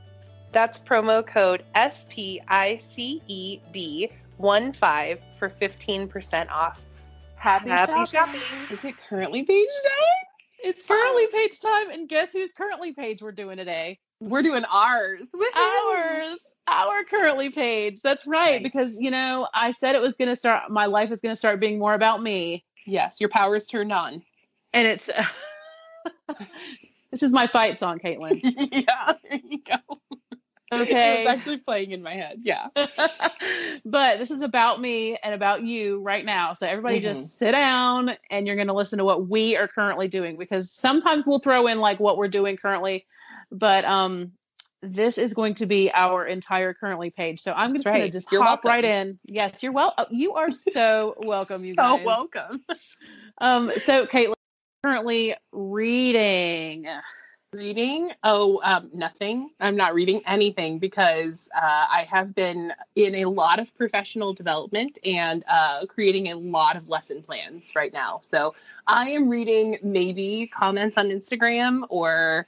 That's 0.52 0.80
promo 0.80 1.26
code 1.26 1.64
S 1.76 2.06
P 2.10 2.42
I 2.48 2.78
C 2.78 3.22
E 3.28 3.60
D 3.72 4.10
1 4.40 4.72
5 4.72 5.20
for 5.38 5.50
15% 5.50 6.50
off. 6.50 6.82
Happy, 7.36 7.70
Happy 7.70 7.92
shopping. 7.92 8.06
shopping. 8.42 8.42
Is 8.72 8.84
it 8.84 8.96
currently 8.98 9.44
page 9.44 9.70
time? 9.84 10.30
It's 10.64 10.84
currently 10.84 11.28
page 11.28 11.60
time, 11.60 11.90
and 11.90 12.08
guess 12.08 12.34
whose 12.34 12.52
currently 12.54 12.94
page 12.94 13.22
we're 13.22 13.32
doing 13.32 13.58
today? 13.58 14.00
We're 14.22 14.42
doing 14.42 14.66
ours. 14.66 15.22
Ours. 15.56 16.38
Our 16.68 17.04
currently 17.06 17.50
page. 17.50 18.02
That's 18.02 18.28
right. 18.28 18.62
Nice. 18.62 18.64
Because, 18.64 19.00
you 19.00 19.12
know, 19.12 19.48
I 19.54 19.72
said 19.72 19.96
it 19.96 20.02
was 20.02 20.16
going 20.16 20.28
to 20.30 20.36
start, 20.36 20.70
my 20.70 20.86
life 20.86 21.12
is 21.12 21.22
going 21.22 21.34
to 21.34 21.40
start 21.40 21.60
being 21.60 21.80
more 21.80 21.94
about 21.94 22.22
me. 22.22 22.66
Yes, 22.86 23.18
your 23.20 23.30
power's 23.30 23.66
turned 23.66 23.92
on. 23.92 24.22
And 24.74 24.88
it's, 24.88 25.10
this 27.12 27.24
is 27.24 27.32
my 27.32 27.48
fight 27.48 27.80
song, 27.80 28.00
Caitlin. 28.00 28.40
yeah, 28.72 29.14
there 29.30 29.40
you 29.44 29.60
go. 29.64 30.00
Okay. 30.72 31.24
It 31.24 31.28
was 31.28 31.38
actually 31.38 31.58
playing 31.58 31.92
in 31.92 32.04
my 32.04 32.14
head. 32.14 32.40
Yeah. 32.44 32.68
but 33.86 34.20
this 34.20 34.32
is 34.32 34.42
about 34.42 34.80
me 34.80 35.18
and 35.24 35.34
about 35.34 35.64
you 35.64 36.00
right 36.02 36.24
now. 36.24 36.54
So 36.54 36.68
everybody 36.68 37.00
Mhm. 37.00 37.04
just 37.04 37.38
sit 37.40 37.52
down 37.52 38.12
and 38.30 38.46
you're 38.46 38.56
going 38.56 38.68
to 38.68 38.74
listen 38.74 39.00
to 39.00 39.06
what 39.06 39.28
we 39.28 39.58
are 39.58 39.68
currently 39.68 40.08
doing 40.08 40.38
because 40.38 40.72
sometimes 40.72 41.26
we'll 41.26 41.40
throw 41.40 41.68
in 41.68 41.80
like 41.80 42.00
what 42.00 42.18
we're 42.18 42.28
doing 42.28 42.56
currently, 42.58 43.06
but 43.52 43.84
um 43.86 44.32
this 44.82 45.18
is 45.18 45.34
going 45.34 45.56
to 45.56 45.66
be 45.66 45.92
our 45.94 46.26
entire 46.26 46.74
currently 46.74 47.10
page. 47.10 47.42
So 47.42 47.52
I'm 47.52 47.74
just 47.74 47.84
going 47.84 48.00
to 48.00 48.10
just 48.10 48.32
You're 48.32 48.42
hop 48.44 48.64
welcome. 48.64 48.70
right 48.70 48.86
in. 48.86 49.20
Yes, 49.26 49.62
you're 49.62 49.74
well. 49.74 49.94
You 50.10 50.36
are 50.36 50.52
so 50.54 51.16
welcome, 51.18 51.66
you 51.66 51.74
so 51.74 51.98
guys. 51.98 52.06
welcome. 52.06 52.64
Um, 53.40 53.72
so 53.84 54.06
Caitlin, 54.06 54.36
currently 54.84 55.36
reading. 55.52 56.88
Reading? 57.54 58.12
Oh, 58.24 58.62
um, 58.64 58.92
nothing. 58.94 59.50
I'm 59.60 59.76
not 59.76 59.96
reading 59.96 60.22
anything 60.28 60.78
because 60.78 61.50
uh, 61.56 61.88
I 61.92 62.06
have 62.08 62.36
been 62.36 62.72
in 62.96 63.16
a 63.16 63.26
lot 63.26 63.58
of 63.58 63.76
professional 63.76 64.36
development 64.36 65.00
and 65.04 65.44
uh, 65.48 65.88
creating 65.88 66.28
a 66.28 66.36
lot 66.36 66.76
of 66.76 66.88
lesson 66.88 67.24
plans 67.24 67.72
right 67.76 67.92
now. 67.92 68.20
So 68.22 68.54
I 68.86 69.10
am 69.10 69.30
reading 69.30 69.80
maybe 69.82 70.46
comments 70.46 70.96
on 70.96 71.08
Instagram 71.08 71.88
or 71.90 72.46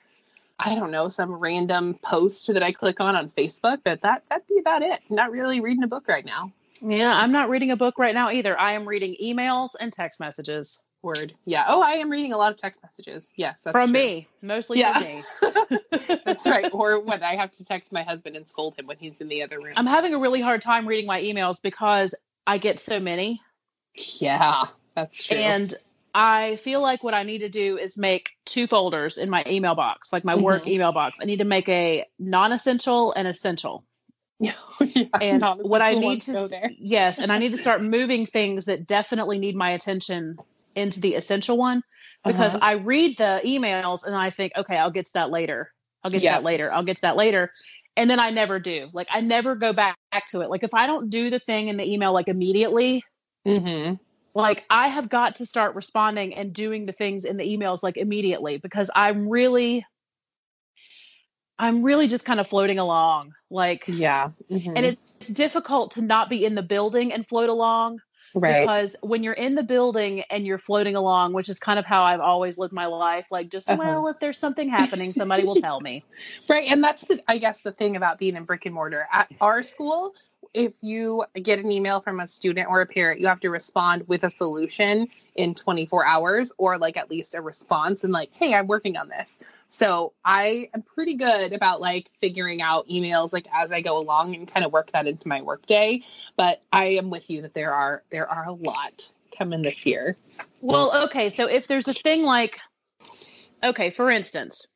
I 0.60 0.76
don't 0.76 0.92
know 0.92 1.08
some 1.08 1.34
random 1.34 1.96
post 2.04 2.54
that 2.54 2.62
I 2.62 2.72
click 2.72 3.00
on 3.00 3.16
on 3.16 3.28
Facebook, 3.32 3.80
but 3.84 4.02
that 4.02 4.24
that'd 4.30 4.46
be 4.46 4.60
about 4.60 4.84
it. 4.84 5.00
Not 5.10 5.32
really 5.32 5.62
reading 5.62 5.82
a 5.82 5.88
book 5.88 6.08
right 6.08 6.26
now. 6.26 6.52
Yeah, 6.80 7.12
I'm 7.12 7.32
not 7.32 7.50
reading 7.50 7.72
a 7.72 7.76
book 7.76 7.98
right 7.98 8.14
now 8.14 8.30
either. 8.30 8.60
I 8.60 8.74
am 8.74 8.88
reading 8.88 9.16
emails 9.20 9.70
and 9.80 9.92
text 9.92 10.20
messages 10.20 10.84
Word. 11.04 11.34
Yeah. 11.46 11.66
Oh, 11.68 11.82
I 11.82 11.94
am 11.94 12.10
reading 12.12 12.34
a 12.34 12.38
lot 12.38 12.52
of 12.52 12.58
text 12.58 12.80
messages. 12.84 13.28
Yes, 13.36 13.58
that's 13.64 13.74
from 13.74 13.92
true. 13.92 14.00
me, 14.00 14.28
mostly 14.42 14.80
Yeah. 14.80 14.94
from 14.94 15.04
me. 15.04 15.24
That's 16.26 16.46
right. 16.46 16.70
Or 16.72 17.00
when 17.00 17.24
I 17.24 17.36
have 17.36 17.52
to 17.54 17.66
text 17.66 17.92
my 17.92 18.04
husband 18.04 18.36
and 18.36 18.48
scold 18.50 18.76
him 18.78 18.88
when 18.88 18.98
he's 18.98 19.20
in 19.20 19.28
the 19.28 19.44
other 19.44 19.60
room. 19.60 19.74
I'm 19.76 19.86
having 19.86 20.14
a 20.14 20.20
really 20.20 20.42
hard 20.42 20.62
time 20.62 20.88
reading 20.88 21.06
my 21.08 21.22
emails 21.22 21.62
because 21.62 22.14
I 22.46 22.58
get 22.58 22.80
so 22.80 23.00
many. 23.00 23.42
yeah, 24.20 24.64
that's 24.96 25.24
true. 25.24 25.38
And 25.38 25.74
I 26.14 26.58
feel 26.58 26.82
like 26.82 27.04
what 27.04 27.14
I 27.14 27.24
need 27.24 27.40
to 27.40 27.50
do 27.50 27.78
is 27.78 27.98
make 27.98 28.32
two 28.46 28.68
folders 28.68 29.18
in 29.18 29.30
my 29.30 29.44
email 29.48 29.76
box, 29.76 30.12
like 30.12 30.24
my 30.26 30.36
work 30.36 30.64
Mhm. 30.66 30.70
email 30.72 30.92
box. 30.92 31.20
I 31.22 31.26
need 31.26 31.38
to 31.40 31.46
make 31.46 31.70
a 31.70 32.06
non 32.20 32.52
essential 32.52 33.14
and 33.14 33.28
essential. 33.28 33.86
yeah, 34.40 34.54
And 35.22 35.44
what 35.62 35.82
I 35.82 35.94
need 35.96 36.22
to, 36.24 36.34
go 36.34 36.48
there. 36.48 36.72
yes, 36.78 37.20
and 37.20 37.32
I 37.32 37.38
need 37.38 37.52
to 37.52 37.58
start 37.58 37.82
moving 37.84 38.26
things 38.26 38.66
that 38.66 38.88
definitely 38.88 39.40
need 39.40 39.56
my 39.56 39.72
attention 39.72 40.38
into 40.76 41.00
the 41.00 41.16
essential 41.16 41.58
one 41.58 41.82
because 42.26 42.56
Uh-huh. 42.56 42.66
I 42.66 42.72
read 42.74 43.18
the 43.18 43.42
emails 43.44 44.06
and 44.06 44.16
I 44.16 44.30
think, 44.30 44.54
okay, 44.58 44.78
I'll 44.78 44.92
get 44.92 45.06
to 45.08 45.14
that 45.14 45.32
later. 45.32 45.72
I'll 46.04 46.12
get 46.12 46.20
to 46.20 46.24
Yeah. 46.26 46.34
that 46.36 46.44
later. 46.44 46.72
I'll 46.72 46.84
get 46.84 46.96
to 46.98 47.02
that 47.04 47.16
later. 47.16 47.52
And 47.98 48.10
then 48.10 48.20
I 48.20 48.30
never 48.30 48.60
do. 48.60 48.90
Like 48.94 49.08
I 49.12 49.22
never 49.22 49.56
go 49.56 49.74
back 49.74 49.98
to 50.30 50.42
it. 50.42 50.50
Like 50.50 50.64
if 50.64 50.74
I 50.74 50.88
don't 50.88 51.10
do 51.10 51.30
the 51.30 51.40
thing 51.40 51.68
in 51.68 51.78
the 51.78 51.92
email 51.92 52.14
like 52.14 52.28
immediately, 52.28 53.04
Mm-hmm. 53.46 53.96
like 54.36 54.64
I 54.70 54.88
have 54.88 55.10
got 55.10 55.36
to 55.38 55.46
start 55.46 55.76
responding 55.76 56.36
and 56.36 56.54
doing 56.54 56.86
the 56.86 56.94
things 56.94 57.26
in 57.26 57.38
the 57.38 57.44
emails 57.44 57.84
like 57.84 57.98
immediately 57.98 58.58
because 58.58 58.90
I'm 58.96 59.28
really 59.28 59.86
I'm 61.60 61.84
really 61.84 62.08
just 62.08 62.26
kind 62.26 62.40
of 62.40 62.48
floating 62.48 62.80
along. 62.80 63.34
Like 63.50 63.88
Yeah. 63.88 64.32
Mhm. 64.50 64.74
and 64.76 64.86
it's 64.86 65.28
difficult 65.28 65.92
to 65.92 66.02
not 66.02 66.30
be 66.30 66.46
in 66.46 66.56
the 66.56 66.64
building 66.64 67.12
and 67.12 67.28
float 67.28 67.50
along 67.50 68.00
right. 68.34 68.62
because 68.62 68.96
when 69.02 69.24
you're 69.24 69.34
in 69.34 69.56
the 69.56 69.64
building 69.64 70.22
and 70.30 70.46
you're 70.46 70.58
floating 70.58 70.96
along, 70.96 71.34
which 71.34 71.50
is 71.50 71.60
kind 71.60 71.80
of 71.80 71.86
how 71.86 72.04
I've 72.04 72.20
always 72.20 72.58
lived 72.58 72.74
my 72.74 72.86
life, 72.86 73.28
like 73.32 73.50
just 73.50 73.68
Uh-huh. 73.70 73.78
well, 73.78 74.08
if 74.08 74.20
there's 74.20 74.40
something 74.40 74.70
happening, 74.70 75.14
somebody 75.14 75.44
will 75.44 75.56
tell 75.58 75.82
me. 75.82 76.06
Right. 76.50 76.70
And 76.70 76.84
that's 76.84 77.06
the 77.06 77.22
I 77.28 77.38
guess 77.38 77.62
the 77.62 77.72
thing 77.72 77.96
about 77.96 78.20
being 78.20 78.36
in 78.36 78.46
brick 78.46 78.66
and 78.66 78.76
mortar. 78.76 79.08
At 79.12 79.30
our 79.40 79.64
school, 79.64 80.14
if 80.54 80.74
you 80.82 81.24
get 81.42 81.60
an 81.60 81.72
email 81.72 82.02
from 82.02 82.20
a 82.20 82.28
student 82.28 82.68
or 82.70 82.82
a 82.82 82.86
parent, 82.86 83.22
you 83.22 83.28
have 83.28 83.40
to 83.42 83.50
respond 83.50 84.08
with 84.08 84.24
a 84.24 84.30
solution 84.30 85.08
in 85.36 85.56
24 85.56 86.06
hours 86.06 86.52
or 86.58 86.78
like 86.78 86.98
at 86.98 87.10
least 87.10 87.36
a 87.36 87.42
response 87.42 88.04
and 88.04 88.12
like, 88.12 88.30
hey, 88.34 88.54
I'm 88.54 88.68
working 88.68 88.98
on 88.98 89.08
this. 89.08 89.40
So 89.70 90.12
I 90.26 90.70
am 90.74 90.82
pretty 90.82 91.16
good 91.16 91.54
about 91.54 91.80
like 91.80 92.10
figuring 92.20 92.62
out 92.62 92.88
emails 92.90 93.32
like 93.32 93.48
as 93.54 93.72
I 93.72 93.80
go 93.80 93.98
along 93.98 94.36
and 94.36 94.46
kind 94.46 94.66
of 94.66 94.74
work 94.74 94.92
that 94.92 95.08
into 95.08 95.30
my 95.30 95.42
workday. 95.42 96.02
But 96.36 96.62
I 96.74 96.86
am 96.86 97.10
with 97.10 97.30
you 97.30 97.44
that 97.44 97.54
there 97.54 97.74
are 97.74 98.04
there 98.10 98.30
are 98.30 98.46
a 98.46 98.54
lot 98.54 99.10
coming 99.38 99.62
this 99.62 99.86
year. 99.86 100.18
Well, 100.60 101.06
okay, 101.06 101.30
so 101.30 101.48
if 101.48 101.68
there's 101.68 101.88
a 101.88 101.94
thing 101.94 102.24
like 102.24 102.60
okay, 103.64 103.92
for 103.92 104.12
instance, 104.12 104.68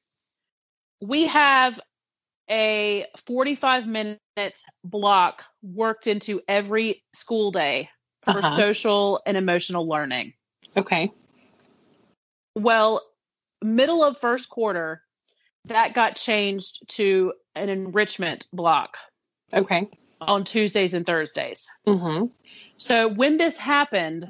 we 1.01 1.27
have 1.27 1.79
a 2.49 3.05
45 3.25 3.87
minute 3.87 4.19
block 4.83 5.43
worked 5.61 6.07
into 6.07 6.41
every 6.47 7.03
school 7.13 7.51
day 7.51 7.89
for 8.23 8.39
Uh-huh. 8.39 8.55
social 8.55 9.21
and 9.25 9.37
emotional 9.37 9.87
learning. 9.87 10.33
Okay. 10.77 11.11
Well, 12.55 13.01
middle 13.61 14.03
of 14.03 14.17
first 14.19 14.49
quarter, 14.49 15.01
that 15.65 15.93
got 15.93 16.15
changed 16.15 16.87
to 16.89 17.33
an 17.55 17.69
enrichment 17.69 18.47
block 18.53 18.97
Okay. 19.53 19.87
on 20.21 20.43
Tuesdays 20.43 20.93
and 20.93 21.05
Thursdays. 21.05 21.69
Mm-hmm. 21.87 22.25
So 22.77 23.07
when 23.07 23.37
this 23.37 23.57
happened, 23.57 24.25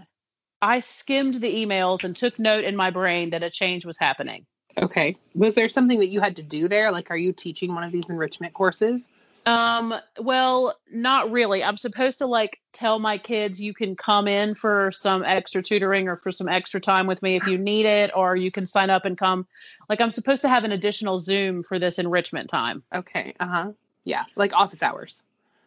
I 0.61 0.79
skimmed 0.79 1.35
the 1.35 1.53
emails 1.65 2.03
and 2.03 2.15
took 2.15 2.39
note 2.39 2.63
in 2.63 2.75
my 2.75 2.89
brain 2.89 3.31
that 3.31 3.43
a 3.43 3.49
change 3.49 3.85
was 3.85 3.97
happening. 3.99 4.45
Okay. 4.81 5.17
Was 5.33 5.53
there 5.53 5.69
something 5.69 5.99
that 5.99 6.09
you 6.09 6.19
had 6.21 6.37
to 6.37 6.43
do 6.43 6.67
there? 6.67 6.91
Like, 6.91 7.11
are 7.11 7.17
you 7.17 7.33
teaching 7.33 7.73
one 7.73 7.83
of 7.83 7.91
these 7.91 8.09
enrichment 8.09 8.53
courses? 8.53 9.07
Um, 9.45 9.93
well, 10.19 10.75
not 10.91 11.31
really. 11.31 11.63
I'm 11.63 11.77
supposed 11.77 12.17
to 12.17 12.25
like 12.25 12.59
tell 12.73 12.97
my 12.97 13.19
kids 13.19 13.61
you 13.61 13.73
can 13.75 13.95
come 13.95 14.27
in 14.27 14.55
for 14.55 14.91
some 14.91 15.23
extra 15.23 15.61
tutoring 15.61 16.07
or 16.07 16.15
for 16.15 16.31
some 16.31 16.49
extra 16.49 16.81
time 16.81 17.05
with 17.05 17.21
me 17.21 17.35
if 17.35 17.45
you 17.45 17.57
need 17.57 17.85
it, 17.85 18.11
or 18.15 18.35
you 18.35 18.51
can 18.51 18.65
sign 18.65 18.89
up 18.89 19.05
and 19.05 19.17
come. 19.17 19.45
Like 19.87 20.01
I'm 20.01 20.09
supposed 20.11 20.41
to 20.41 20.49
have 20.49 20.63
an 20.63 20.71
additional 20.71 21.19
Zoom 21.19 21.61
for 21.61 21.77
this 21.77 21.99
enrichment 21.99 22.49
time. 22.49 22.81
Okay. 22.93 23.35
Uh 23.39 23.47
huh. 23.47 23.71
Yeah, 24.03 24.23
like 24.35 24.53
office 24.53 24.81
hours. 24.81 25.21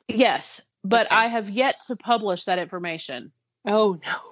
Yes, 0.08 0.60
but 0.82 1.06
Okay. 1.06 1.14
I 1.14 1.26
have 1.28 1.48
yet 1.48 1.80
to 1.86 1.96
publish 1.96 2.44
that 2.44 2.58
information. 2.58 3.32
Oh 3.64 3.98
no. 4.04 4.16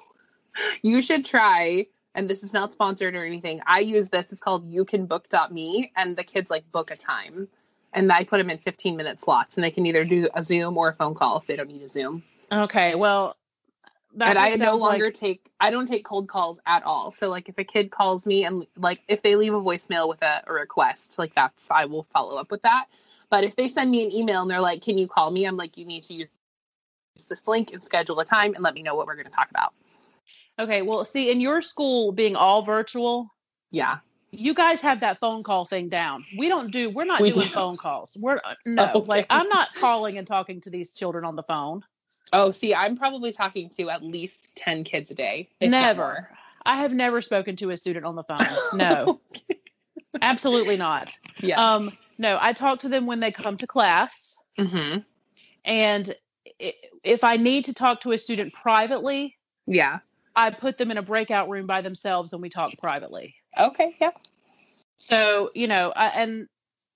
You 0.81 1.03
should 1.03 1.27
try, 1.27 1.85
and 2.17 2.29
this 2.29 2.43
is 2.43 2.53
not 2.53 2.73
sponsored 2.73 3.15
or 3.15 3.25
anything. 3.25 3.61
I 3.67 3.81
use 3.81 4.09
this. 4.09 4.33
It's 4.33 4.41
called 4.41 4.69
You 4.69 4.85
Can 4.85 5.07
youcanbook.me, 5.07 5.93
and 5.97 6.17
the 6.17 6.25
kids 6.25 6.51
like 6.51 6.71
book 6.73 6.91
a 6.91 6.97
time. 6.97 7.47
And 7.93 8.11
I 8.11 8.25
put 8.25 8.39
them 8.39 8.51
in 8.51 8.59
15 8.59 8.97
minute 8.97 9.21
slots, 9.21 9.57
and 9.57 9.63
they 9.63 9.71
can 9.71 9.87
either 9.87 10.05
do 10.05 10.29
a 10.35 10.43
Zoom 10.43 10.77
or 10.77 10.89
a 10.89 10.95
phone 10.95 11.15
call 11.15 11.39
if 11.39 11.47
they 11.47 11.55
don't 11.57 11.69
need 11.69 11.83
a 11.83 11.89
Zoom. 11.89 12.25
Okay, 12.51 12.95
well, 12.95 13.37
that 14.17 14.31
and 14.31 14.39
I 14.39 14.51
no 14.57 14.57
sounds 14.57 14.83
like- 14.83 14.91
longer 14.93 15.11
take 15.11 15.51
I 15.61 15.71
don't 15.71 15.87
take 15.87 16.05
cold 16.05 16.27
calls 16.27 16.59
at 16.67 16.83
all. 16.83 17.13
So 17.13 17.29
like 17.29 17.49
if 17.49 17.59
a 17.59 17.65
kid 17.65 17.91
calls 17.91 18.27
me 18.27 18.45
and 18.45 18.67
like 18.77 19.01
if 19.09 19.23
they 19.23 19.37
leave 19.37 19.53
a 19.53 19.61
voicemail 19.61 20.09
with 20.09 20.23
a, 20.23 20.43
a 20.47 20.53
request, 20.53 21.19
like 21.19 21.35
that's 21.35 21.71
I 21.71 21.85
will 21.85 22.07
follow 22.15 22.41
up 22.41 22.51
with 22.51 22.63
that. 22.63 22.87
But 23.29 23.45
if 23.45 23.57
they 23.57 23.69
send 23.69 23.91
me 23.91 24.05
an 24.05 24.13
email 24.15 24.41
and 24.43 24.51
they're 24.51 24.61
like, 24.61 24.81
"Can 24.83 24.97
you 24.97 25.07
call 25.07 25.31
me?" 25.31 25.45
I'm 25.45 25.57
like, 25.57 25.77
"You 25.77 25.85
need 25.85 26.05
to 26.05 26.15
use 26.15 26.29
this 27.29 27.47
link 27.47 27.73
and 27.73 27.83
schedule 27.85 28.19
a 28.21 28.25
time 28.25 28.55
and 28.55 28.63
let 28.63 28.75
me 28.75 28.83
know 28.83 28.95
what 28.95 29.07
we're 29.07 29.17
going 29.17 29.27
to 29.27 29.33
talk 29.33 29.51
about." 29.51 29.75
Okay. 30.59 30.83
Well, 30.83 31.05
see, 31.05 31.31
in 31.31 31.41
your 31.41 31.63
school 31.63 32.13
being 32.13 32.35
all 32.37 32.63
virtual, 32.63 33.31
Yeah. 33.71 33.99
you 34.31 34.55
guys 34.55 34.81
have 34.83 35.01
that 35.01 35.19
phone 35.21 35.43
call 35.43 35.65
thing 35.65 35.89
down. 35.89 36.25
We 36.39 36.49
don't 36.49 36.71
do. 36.71 36.91
We're 36.91 37.05
not 37.05 37.21
We 37.21 37.31
doing 37.31 37.47
do. 37.49 37.53
phone 37.53 37.77
calls. 37.77 38.17
We're 38.21 38.41
uh, 38.45 38.55
no. 38.67 38.85
Okay. 38.95 39.07
Like 39.07 39.27
I'm 39.31 39.49
not 39.49 39.75
calling 39.75 40.19
and 40.19 40.27
talking 40.27 40.61
to 40.63 40.71
these 40.71 40.93
children 40.95 41.25
on 41.25 41.37
the 41.37 41.43
phone. 41.43 41.85
Oh, 42.33 42.51
see, 42.51 42.75
I'm 42.75 42.97
probably 42.97 43.33
talking 43.33 43.71
to 43.79 43.89
at 43.91 44.03
least 44.03 44.51
10 44.57 44.83
kids 44.85 45.11
a 45.13 45.15
day. 45.15 45.49
Never. 45.61 46.29
I 46.65 46.77
have 46.79 46.93
never 46.93 47.21
spoken 47.23 47.55
to 47.57 47.71
a 47.71 47.77
student 47.77 48.05
on 48.05 48.17
the 48.17 48.25
phone. 48.25 48.39
No, 48.75 49.21
absolutely 50.21 50.77
not. 50.77 51.17
Yeah. 51.41 51.75
Um, 51.75 51.93
no, 52.19 52.37
I 52.41 52.53
talk 52.53 52.81
to 52.81 52.89
them 52.89 53.07
when 53.07 53.21
they 53.21 53.31
come 53.33 53.57
to 53.59 53.67
class, 53.67 54.39
Mm-hmm. 54.59 55.01
and 55.67 56.17
if 57.05 57.23
I 57.25 57.37
need 57.37 57.67
to 57.67 57.75
talk 57.75 58.01
to 58.01 58.13
a 58.13 58.19
student 58.19 58.53
privately, 58.55 59.37
Yeah. 59.67 59.99
I 60.37 60.51
put 60.51 60.77
them 60.79 60.91
in 60.91 60.99
a 60.99 61.03
breakout 61.03 61.49
room 61.49 61.67
by 61.67 61.81
themselves 61.81 62.33
and 62.33 62.43
we 62.43 62.51
talk 62.51 62.73
privately. 62.79 63.35
Okay. 63.59 63.97
Yeah. 64.01 64.11
So 64.99 65.51
you 65.55 65.67
know, 65.67 65.93
I, 65.97 66.09
and 66.09 66.47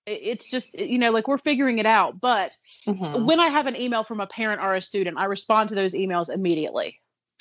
it's 0.07 0.49
just 0.51 0.78
you 0.78 0.99
know 0.99 1.11
like 1.11 1.26
we're 1.28 1.38
figuring 1.38 1.78
it 1.78 1.86
out. 1.86 2.20
But 2.20 2.57
Mhm. 2.86 3.24
when 3.26 3.41
I 3.41 3.49
have 3.49 3.66
an 3.66 3.76
email 3.80 4.03
from 4.05 4.20
a 4.20 4.26
parent 4.26 4.62
or 4.62 4.74
a 4.74 4.80
student, 4.80 5.18
I 5.18 5.24
respond 5.24 5.68
to 5.70 5.74
those 5.74 5.93
emails 5.95 6.28
immediately. 6.32 6.99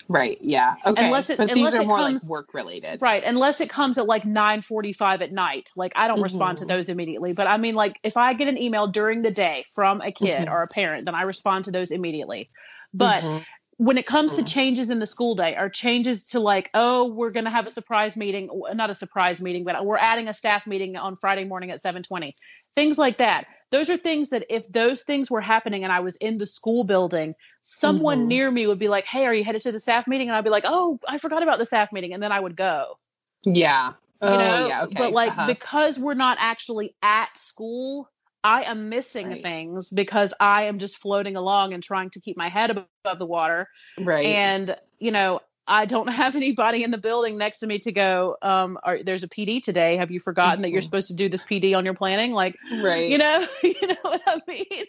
Right. 0.07 0.37
Yeah. 0.41 0.75
Okay. 0.85 1.05
Unless 1.05 1.29
it- 1.29 1.37
but 1.37 1.47
these 1.49 1.57
unless 1.57 1.73
are 1.75 1.81
it 1.81 1.87
more 1.87 1.97
comes- 1.97 2.23
like 2.23 2.29
work 2.29 2.53
related. 2.53 3.01
Right, 3.01 3.23
unless 3.23 3.61
it 3.61 3.69
comes 3.69 3.97
at 3.97 4.05
like 4.07 4.23
9:45 4.25 5.21
at 5.21 5.31
night. 5.31 5.69
Like 5.75 5.93
I 5.95 6.07
don't 6.07 6.21
respond 6.21 6.57
to 6.59 6.65
Mhm. 6.65 6.69
those 6.69 6.89
immediately, 6.89 7.33
but 7.33 7.47
I 7.47 7.57
mean 7.57 7.75
like 7.75 7.99
if 8.03 8.17
I 8.17 8.33
get 8.33 8.47
an 8.47 8.57
email 8.57 8.87
during 8.87 9.21
the 9.21 9.31
day 9.31 9.65
from 9.75 10.01
a 10.01 10.11
kid 10.11 10.47
Mhm. 10.47 10.51
or 10.51 10.63
a 10.63 10.67
parent, 10.67 11.05
then 11.05 11.15
I 11.15 11.21
respond 11.23 11.65
to 11.65 11.71
those 11.71 11.91
immediately. 11.91 12.49
But 12.93 13.23
Mhm. 13.23 13.45
When 13.79 13.97
it 13.97 14.05
comes 14.05 14.33
to 14.33 14.41
Mhm. 14.41 14.47
changes 14.47 14.89
in 14.89 14.99
the 14.99 15.05
school 15.05 15.35
day 15.35 15.55
or 15.55 15.69
changes 15.69 16.25
to 16.25 16.41
like, 16.41 16.69
oh, 16.73 17.05
we're 17.13 17.29
going 17.29 17.45
to 17.45 17.49
have 17.49 17.65
a 17.65 17.69
surprise 17.69 18.17
meeting 18.17 18.49
not 18.73 18.89
a 18.89 18.93
surprise 18.93 19.39
meeting, 19.39 19.63
but 19.63 19.85
we're 19.85 19.97
adding 19.97 20.27
a 20.27 20.33
staff 20.33 20.67
meeting 20.67 20.97
on 20.97 21.15
Friday 21.15 21.45
morning 21.45 21.71
at 21.71 21.81
7:20. 21.81 22.35
Things 22.75 22.97
like 22.97 23.19
that. 23.19 23.45
Those 23.71 23.89
are 23.89 23.95
things 23.95 24.29
that 24.29 24.45
if 24.49 24.69
those 24.69 25.03
things 25.03 25.31
were 25.31 25.39
happening 25.39 25.85
and 25.85 25.93
I 25.93 26.01
was 26.01 26.17
in 26.17 26.37
the 26.37 26.45
school 26.45 26.83
building, 26.83 27.35
someone 27.61 28.25
Mhm. 28.25 28.27
near 28.27 28.51
me 28.51 28.67
would 28.67 28.79
be 28.79 28.89
like, 28.89 29.05
"Hey, 29.05 29.25
are 29.25 29.33
you 29.33 29.45
headed 29.45 29.61
to 29.61 29.71
the 29.71 29.79
staff 29.79 30.07
meeting?" 30.07 30.27
and 30.27 30.35
I'd 30.35 30.43
be 30.43 30.49
like, 30.49 30.65
"Oh, 30.67 30.99
I 31.07 31.17
forgot 31.17 31.41
about 31.41 31.57
the 31.57 31.65
staff 31.65 31.93
meeting." 31.93 32.13
And 32.13 32.21
then 32.21 32.33
I 32.33 32.39
would 32.41 32.57
go. 32.57 32.99
Yeah. 33.45 33.93
You 34.21 34.27
oh, 34.27 34.37
know, 34.37 34.67
yeah. 34.67 34.83
Okay. 34.83 34.99
but 34.99 35.13
like 35.13 35.31
uh-huh. 35.31 35.47
because 35.47 35.97
we're 35.97 36.15
not 36.15 36.37
actually 36.41 36.95
at 37.01 37.29
school, 37.37 38.09
I 38.43 38.63
am 38.63 38.89
missing 38.89 39.29
Right. 39.29 39.41
things 39.41 39.89
because 39.89 40.33
I 40.39 40.63
am 40.63 40.79
just 40.79 40.97
floating 40.97 41.35
along 41.35 41.73
and 41.73 41.83
trying 41.83 42.09
to 42.11 42.19
keep 42.21 42.37
my 42.37 42.49
head 42.49 42.71
above 42.71 43.19
the 43.19 43.25
water 43.25 43.67
right. 43.97 44.25
and 44.25 44.75
you 44.99 45.11
know 45.11 45.39
i 45.67 45.85
don't 45.85 46.07
have 46.21 46.35
anybody 46.35 46.83
in 46.83 46.91
the 46.91 46.97
building 46.97 47.37
next 47.37 47.59
to 47.59 47.67
me 47.67 47.79
to 47.79 47.91
go 47.91 48.35
um 48.41 48.77
are, 48.83 49.03
there's 49.03 49.23
a 49.23 49.27
pd 49.29 49.61
today 49.61 49.97
have 49.97 50.11
you 50.11 50.19
forgotten 50.19 50.61
that 50.61 50.69
you're 50.71 50.81
Mhm. 50.81 50.83
supposed 50.83 51.07
to 51.09 51.13
do 51.15 51.29
this 51.29 51.43
pd 51.43 51.75
on 51.77 51.85
your 51.85 51.93
planning 51.93 52.31
like 52.33 52.57
right. 52.71 53.07
you 53.09 53.17
know 53.17 53.45
you 53.63 53.87
know 53.87 53.95
what 54.03 54.21
i 54.27 54.41
mean 54.47 54.85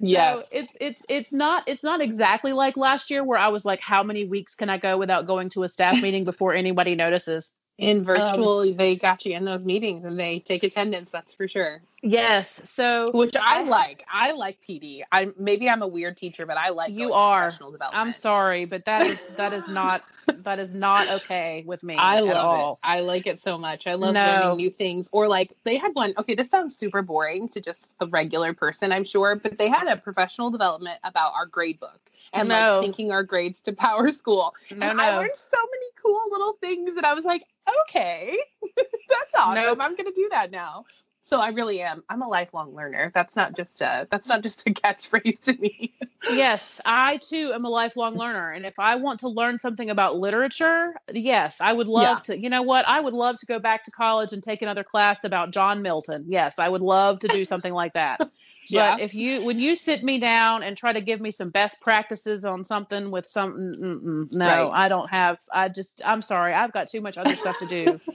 Yes. 0.00 0.42
so 0.42 0.46
it's 0.52 0.76
it's 0.80 1.02
it's 1.08 1.32
not 1.32 1.64
it's 1.66 1.82
not 1.82 2.00
exactly 2.00 2.52
like 2.52 2.76
last 2.76 3.10
year 3.10 3.24
where 3.24 3.38
i 3.38 3.48
was 3.48 3.64
like 3.64 3.80
how 3.80 4.02
many 4.02 4.24
weeks 4.24 4.54
can 4.54 4.68
i 4.70 4.78
go 4.78 4.96
without 4.98 5.26
going 5.26 5.48
to 5.50 5.62
a 5.64 5.68
staff 5.68 6.00
meeting 6.02 6.24
before 6.24 6.54
anybody 6.54 6.94
notices 6.94 7.50
in 7.78 7.98
um, 7.98 8.04
virtual, 8.04 8.74
they 8.74 8.96
got 8.96 9.24
you 9.26 9.34
in 9.34 9.44
those 9.44 9.64
meetings 9.64 10.04
and 10.04 10.18
they 10.18 10.40
take 10.40 10.62
attendance. 10.62 11.10
That's 11.10 11.34
for 11.34 11.48
sure. 11.48 11.82
yes 12.02 12.60
so 12.64 13.10
Which 13.12 13.36
I 13.36 13.62
like. 13.62 14.04
I 14.10 14.32
like 14.32 14.58
PD. 14.68 15.02
I 15.10 15.30
maybe 15.38 15.68
I'm 15.68 15.82
a 15.82 15.88
weird 15.88 16.16
teacher, 16.16 16.46
but 16.46 16.56
I 16.56 16.70
like 16.70 16.92
You 16.92 17.12
are. 17.12 17.42
professional 17.42 17.72
development. 17.72 18.06
i'm 18.06 18.12
sorry 18.12 18.64
but 18.64 18.84
that 18.86 19.06
is 19.06 19.18
that 19.36 19.52
is 19.52 19.68
not 19.68 20.02
that 20.42 20.58
is 20.58 20.72
not 20.72 21.08
okay 21.08 21.62
with 21.66 21.82
me 21.82 21.94
I 21.96 22.20
at 22.20 22.24
love 22.26 22.46
all 22.46 22.80
it. 22.82 22.86
I 22.86 23.00
like 23.00 23.26
it 23.26 23.40
so 23.40 23.58
much. 23.58 23.86
I 23.86 23.94
love 23.94 24.14
No. 24.14 24.20
learning 24.24 24.56
new 24.56 24.70
things. 24.70 25.08
Or 25.12 25.28
like 25.28 25.52
they 25.64 25.76
had 25.76 25.90
one. 25.94 26.14
Okay, 26.18 26.34
this 26.34 26.48
sounds 26.48 26.76
super 26.76 27.02
boring 27.02 27.48
to 27.50 27.60
just 27.60 27.90
a 28.00 28.06
regular 28.06 28.52
person, 28.54 28.92
I'm 28.92 29.04
sure, 29.04 29.36
but 29.36 29.58
they 29.58 29.68
had 29.68 29.86
a 29.88 29.96
professional 29.96 30.50
development 30.50 30.98
about 31.04 31.32
our 31.34 31.46
grade 31.46 31.80
book 31.80 32.00
and 32.32 32.48
No. 32.48 32.80
like 32.80 32.90
syncing 32.90 33.10
our 33.10 33.22
grades 33.22 33.60
to 33.62 33.72
PowerSchool. 33.72 34.52
no 34.70 34.88
and 34.88 34.98
no 34.98 35.04
I 35.04 35.16
learned 35.16 35.36
so 35.36 35.56
many 35.58 35.86
cool 36.02 36.20
little 36.30 36.54
things 36.60 36.94
that 36.94 37.04
I 37.04 37.14
was 37.14 37.24
like, 37.24 37.44
okay, 37.82 38.38
that's 38.76 39.34
awesome. 39.36 39.54
Nope. 39.64 39.78
I'm 39.80 39.94
gonna 39.96 40.12
do 40.12 40.28
that 40.30 40.50
now. 40.50 40.84
So 41.24 41.38
I 41.38 41.50
really 41.50 41.80
am. 41.80 42.02
I'm 42.08 42.20
a 42.22 42.28
lifelong 42.28 42.74
learner. 42.74 43.12
That's 43.14 43.36
not 43.36 43.54
just 43.54 43.80
a 43.80 44.08
that's 44.10 44.26
not 44.28 44.42
just 44.42 44.66
a 44.66 44.70
catchphrase 44.74 45.40
to 45.42 45.52
me. 45.56 45.94
Yes, 46.32 46.80
I 46.84 47.18
too 47.18 47.52
am 47.52 47.64
a 47.64 47.68
lifelong 47.68 48.16
learner. 48.16 48.50
And 48.50 48.66
if 48.66 48.78
I 48.80 48.96
want 48.96 49.20
to 49.20 49.28
learn 49.28 49.60
something 49.60 49.88
about 49.90 50.16
literature, 50.18 50.94
yes, 51.12 51.60
I 51.60 51.72
would 51.72 51.86
love 51.86 52.18
Yeah. 52.18 52.34
to. 52.34 52.38
You 52.40 52.50
know 52.50 52.62
what? 52.62 52.86
I 52.88 52.98
would 53.00 53.12
love 53.14 53.36
to 53.38 53.46
go 53.46 53.58
back 53.60 53.84
to 53.84 53.90
college 53.92 54.32
and 54.32 54.42
take 54.42 54.62
another 54.62 54.82
class 54.84 55.22
about 55.24 55.52
John 55.52 55.82
Milton. 55.82 56.24
Yes, 56.26 56.58
I 56.58 56.68
would 56.68 56.82
love 56.82 57.20
to 57.20 57.28
do 57.28 57.44
something 57.44 57.72
like 57.72 57.92
that. 57.94 58.20
Yeah. 58.68 58.94
But 58.94 59.02
if 59.02 59.14
you, 59.14 59.42
when 59.42 59.58
you 59.58 59.76
sit 59.76 60.02
me 60.02 60.18
down 60.18 60.62
and 60.62 60.76
try 60.76 60.92
to 60.92 61.00
give 61.00 61.20
me 61.20 61.30
some 61.30 61.50
best 61.50 61.80
practices 61.80 62.44
on 62.44 62.64
something 62.64 63.10
with 63.10 63.28
some, 63.28 64.28
no, 64.30 64.46
Right. 64.46 64.70
I 64.72 64.88
don't 64.88 65.08
have. 65.10 65.38
I 65.52 65.68
just, 65.68 66.00
I'm 66.04 66.22
sorry, 66.22 66.54
I've 66.54 66.72
got 66.72 66.88
too 66.88 67.00
much 67.00 67.18
other 67.18 67.34
stuff 67.34 67.58
to 67.58 67.66
do. 67.66 68.00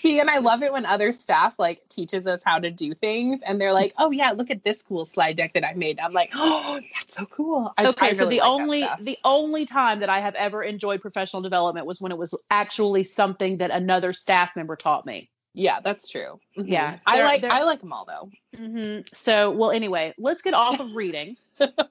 See, 0.00 0.18
and 0.18 0.28
I 0.28 0.38
love 0.38 0.62
it 0.62 0.72
when 0.72 0.84
other 0.84 1.12
staff 1.12 1.54
like 1.58 1.88
teaches 1.88 2.26
us 2.26 2.40
how 2.44 2.58
to 2.58 2.70
do 2.70 2.92
things, 2.94 3.40
and 3.46 3.60
they're 3.60 3.72
like, 3.72 3.94
"Oh 3.98 4.10
yeah, 4.10 4.32
look 4.32 4.50
at 4.50 4.64
this 4.64 4.82
cool 4.82 5.04
slide 5.04 5.36
deck 5.36 5.52
that 5.54 5.64
I 5.64 5.74
made." 5.74 6.00
I'm 6.00 6.12
like, 6.12 6.30
"Oh, 6.34 6.80
that's 6.92 7.14
so 7.14 7.26
cool." 7.26 7.72
I, 7.78 7.86
okay 7.86 8.08
I 8.08 8.12
so 8.14 8.26
the 8.26 8.40
like 8.40 8.50
only 8.50 8.84
the 9.00 9.18
only 9.24 9.66
time 9.66 10.00
that 10.00 10.08
i 10.08 10.20
have 10.20 10.34
ever 10.34 10.62
enjoyed 10.62 11.00
professional 11.00 11.42
development 11.42 11.86
was 11.86 12.00
when 12.00 12.12
it 12.12 12.18
was 12.18 12.34
actually 12.50 13.04
something 13.04 13.58
that 13.58 13.70
another 13.70 14.12
staff 14.12 14.56
member 14.56 14.76
taught 14.76 15.06
me 15.06 15.30
yeah, 15.60 15.80
that's 15.80 16.08
true. 16.08 16.40
Mhm. 16.56 16.64
Yeah, 16.68 16.98
I 17.06 17.22
like 17.22 17.44
I 17.44 17.62
like 17.64 17.80
them 17.80 17.92
all 17.92 18.06
though. 18.06 18.30
hmm 18.56 19.00
so 19.14 19.50
well 19.50 19.70
anyway 19.70 20.14
let's 20.18 20.42
get 20.42 20.54
off 20.54 20.80
of 20.80 20.94
reading 21.02 21.36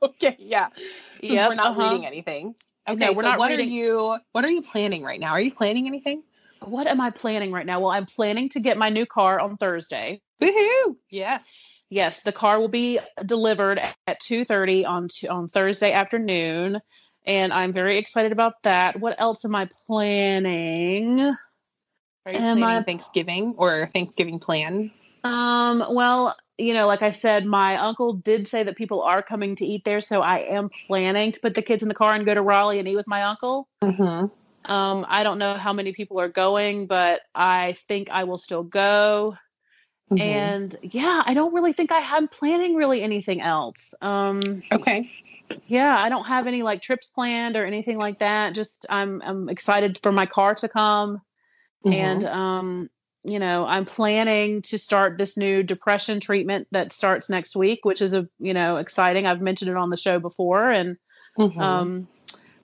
okay, 0.01 0.35
yeah. 0.39 0.69
Yep, 1.21 1.49
we're 1.49 1.55
not 1.55 1.67
uh-huh. 1.71 1.81
reading 1.81 2.05
anything. 2.05 2.55
Okay, 2.87 3.05
No, 3.05 3.11
we're 3.11 3.21
so 3.23 3.29
not 3.29 3.39
what 3.39 3.51
reading- 3.51 3.67
are 3.69 3.71
you 3.71 4.17
what 4.31 4.43
are 4.45 4.49
you 4.49 4.63
planning 4.63 5.03
right 5.03 5.19
now? 5.19 5.31
Are 5.33 5.41
you 5.41 5.53
planning 5.53 5.87
anything? 5.87 6.23
what 6.61 6.87
am 6.87 6.99
i 6.99 7.09
planning 7.09 7.53
right 7.53 7.65
now 7.65 7.79
well 7.79 7.89
i'm 7.91 8.05
planning 8.05 8.49
to 8.49 8.59
get 8.59 8.77
my 8.77 8.89
new 8.89 9.05
car 9.05 9.39
on 9.39 9.55
thursday 9.55 10.19
Woohoo! 10.41 10.97
Yes. 11.09 11.47
yes 11.89 12.21
the 12.23 12.33
car 12.33 12.59
will 12.59 12.67
be 12.67 12.99
delivered 13.25 13.79
at 13.79 14.19
2.30 14.19 14.85
on 14.85 15.07
t- 15.07 15.29
on 15.29 15.47
thursday 15.47 15.93
afternoon 15.93 16.81
and 17.25 17.53
i'm 17.53 17.71
very 17.71 17.97
excited 17.97 18.33
about 18.33 18.55
that 18.63 18.99
what 18.99 19.15
else 19.21 19.45
am 19.45 19.55
i 19.55 19.69
planning 19.87 21.33
Are 22.29 22.33
you 22.33 22.39
planning 22.39 22.63
I- 22.63 22.83
Thanksgiving 22.83 23.55
or 23.57 23.89
Thanksgiving 23.91 24.39
plan? 24.39 24.91
Um, 25.23 25.83
well, 25.89 26.37
you 26.57 26.73
know, 26.73 26.87
like 26.87 27.01
I 27.01 27.11
said, 27.11 27.45
my 27.45 27.75
uncle 27.77 28.13
did 28.13 28.47
say 28.47 28.63
that 28.63 28.77
people 28.77 29.01
are 29.01 29.21
coming 29.21 29.55
to 29.57 29.65
eat 29.65 29.83
there, 29.83 29.99
so 29.99 30.21
I 30.21 30.39
am 30.39 30.69
planning 30.87 31.31
to 31.31 31.39
put 31.39 31.55
the 31.55 31.61
kids 31.61 31.81
in 31.83 31.89
the 31.89 31.95
car 31.95 32.13
and 32.13 32.25
go 32.25 32.33
to 32.33 32.41
Raleigh 32.41 32.79
and 32.79 32.87
eat 32.87 32.95
with 32.95 33.07
my 33.07 33.23
uncle. 33.23 33.67
Mm-hmm. 33.81 34.71
Um, 34.71 35.05
I 35.09 35.23
don't 35.23 35.39
know 35.39 35.55
how 35.55 35.73
many 35.73 35.91
people 35.91 36.19
are 36.19 36.29
going, 36.29 36.85
but 36.87 37.21
I 37.33 37.75
think 37.87 38.11
I 38.11 38.25
will 38.25 38.37
still 38.37 38.63
go. 38.63 39.35
Mm-hmm. 40.11 40.21
And 40.21 40.75
yeah, 40.83 41.23
I 41.25 41.33
don't 41.33 41.53
really 41.53 41.73
think 41.73 41.91
I 41.91 42.17
am 42.17 42.27
planning 42.27 42.75
really 42.75 43.01
anything 43.01 43.41
else. 43.41 43.93
Um, 44.01 44.63
okay. 44.71 45.09
yeah, 45.67 45.97
I 45.97 46.09
don't 46.09 46.25
have 46.25 46.47
any 46.47 46.61
like 46.61 46.81
trips 46.81 47.07
planned 47.07 47.57
or 47.57 47.65
anything 47.65 47.97
like 47.97 48.19
that. 48.19 48.53
Just 48.53 48.85
I'm 48.89 49.21
I'm 49.23 49.49
excited 49.49 49.99
for 50.01 50.11
my 50.11 50.27
car 50.27 50.55
to 50.55 50.69
come 50.69 51.21
Mhm. 51.85 51.93
and 51.93 52.23
um 52.25 52.89
you 53.23 53.37
know, 53.37 53.65
I'm 53.65 53.83
planning 53.85 54.61
to 54.63 54.77
start 54.77 55.17
this 55.17 55.35
new 55.35 55.61
depression 55.61 56.21
treatment 56.21 56.69
that 56.71 56.93
starts 56.93 57.29
next 57.29 57.53
week, 57.53 57.83
which 57.83 58.01
is 58.01 58.13
a, 58.13 58.29
you 58.39 58.53
know, 58.53 58.77
exciting. 58.77 59.25
I've 59.25 59.41
mentioned 59.41 59.69
it 59.69 59.75
on 59.75 59.89
the 59.89 59.97
show 59.97 60.19
before 60.19 60.71
and 60.71 60.97
Mhm. 61.37 61.61
um 61.61 62.07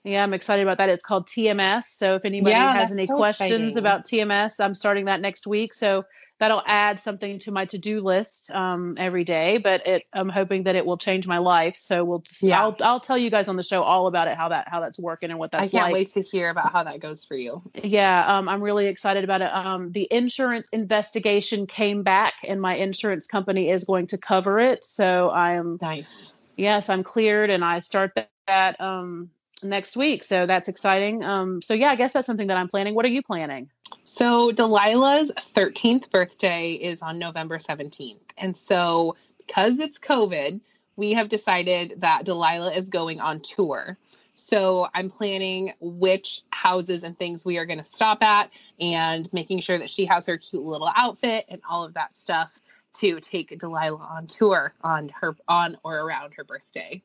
yeah, 0.04 0.22
I'm 0.22 0.34
excited 0.34 0.62
about 0.62 0.78
that. 0.78 0.88
It's 0.88 1.02
called 1.04 1.26
TMS. 1.26 1.84
So 1.88 2.14
if 2.14 2.24
anybody 2.24 2.50
Yeah, 2.50 2.72
has 2.74 2.92
any 2.92 3.06
so 3.06 3.16
questions 3.16 3.74
exciting. 3.74 3.76
about 3.76 4.06
TMS, 4.06 4.60
I'm 4.60 4.74
starting 4.74 5.06
that 5.06 5.20
next 5.20 5.46
week. 5.46 5.74
So 5.74 6.04
that'll 6.38 6.62
add 6.66 7.00
something 7.00 7.38
to 7.40 7.50
my 7.50 7.64
to-do 7.64 8.00
list 8.00 8.50
um, 8.50 8.96
every 8.98 9.24
day. 9.24 9.58
But 9.58 9.86
it, 9.86 10.02
I'm 10.12 10.28
hoping 10.28 10.64
that 10.64 10.76
it 10.76 10.84
will 10.84 10.98
change 10.98 11.26
my 11.26 11.38
life. 11.38 11.76
So 11.76 12.04
we'll, 12.04 12.18
just, 12.18 12.42
Yeah. 12.42 12.60
I'll, 12.60 12.76
I'll 12.80 13.00
tell 13.00 13.16
you 13.16 13.30
guys 13.30 13.48
on 13.48 13.56
the 13.56 13.62
show 13.62 13.82
all 13.82 14.06
about 14.06 14.28
it, 14.28 14.36
how 14.36 14.50
that, 14.50 14.68
how 14.68 14.80
that's 14.80 14.98
working 14.98 15.30
and 15.30 15.38
what 15.38 15.52
that's 15.52 15.72
like. 15.72 15.74
I 15.74 15.78
can't 15.78 15.92
like. 15.92 15.94
wait 15.94 16.10
to 16.10 16.20
hear 16.20 16.50
about 16.50 16.72
how 16.72 16.84
that 16.84 17.00
goes 17.00 17.24
for 17.24 17.36
you. 17.36 17.62
Yeah, 17.74 18.36
um, 18.36 18.48
I'm 18.48 18.62
really 18.62 18.86
excited 18.86 19.24
about 19.24 19.40
it. 19.40 19.52
Um, 19.52 19.92
the 19.92 20.06
insurance 20.10 20.68
investigation 20.72 21.66
came 21.66 22.02
back, 22.02 22.34
and 22.46 22.60
my 22.60 22.76
insurance 22.76 23.26
company 23.26 23.70
is 23.70 23.84
going 23.84 24.08
to 24.08 24.18
cover 24.18 24.60
it. 24.60 24.84
So 24.84 25.30
I'm 25.30 25.78
Nice. 25.80 26.32
yes, 26.56 26.88
I'm 26.90 27.02
cleared, 27.02 27.50
and 27.50 27.64
I 27.64 27.78
start 27.78 28.12
that, 28.16 28.30
that 28.46 28.80
um, 28.80 29.30
next 29.62 29.96
week. 29.96 30.22
So 30.22 30.46
that's 30.46 30.68
exciting. 30.68 31.24
Um, 31.24 31.62
so 31.62 31.74
yeah, 31.74 31.90
I 31.90 31.96
guess 31.96 32.12
that's 32.12 32.26
something 32.26 32.48
that 32.48 32.56
I'm 32.56 32.68
planning. 32.68 32.94
What 32.94 33.04
are 33.04 33.08
you 33.08 33.22
planning? 33.22 33.70
So 34.04 34.52
Delilah's 34.52 35.32
13th 35.54 36.10
birthday 36.10 36.72
is 36.72 37.00
on 37.02 37.18
November 37.18 37.58
17th. 37.58 38.18
And 38.36 38.56
so 38.56 39.16
because 39.38 39.78
it's 39.78 39.98
COVID, 39.98 40.60
we 40.96 41.12
have 41.12 41.28
decided 41.28 41.94
that 41.98 42.24
Delilah 42.24 42.74
is 42.74 42.88
going 42.88 43.20
on 43.20 43.40
tour. 43.40 43.98
So 44.34 44.86
I'm 44.94 45.08
planning 45.08 45.72
which 45.80 46.42
houses 46.50 47.02
and 47.02 47.18
things 47.18 47.44
we 47.44 47.56
are 47.56 47.64
going 47.64 47.78
to 47.78 47.84
stop 47.84 48.22
at 48.22 48.50
and 48.78 49.32
making 49.32 49.60
sure 49.60 49.78
that 49.78 49.88
she 49.88 50.04
has 50.06 50.26
her 50.26 50.36
cute 50.36 50.62
little 50.62 50.90
outfit 50.94 51.46
and 51.48 51.62
all 51.68 51.84
of 51.84 51.94
that 51.94 52.16
stuff 52.18 52.58
to 52.98 53.20
take 53.20 53.58
Delilah 53.58 53.96
on 53.96 54.26
tour 54.26 54.74
on 54.82 55.10
her 55.20 55.36
on 55.48 55.76
or 55.82 56.00
around 56.00 56.34
her 56.34 56.44
birthday. 56.44 57.02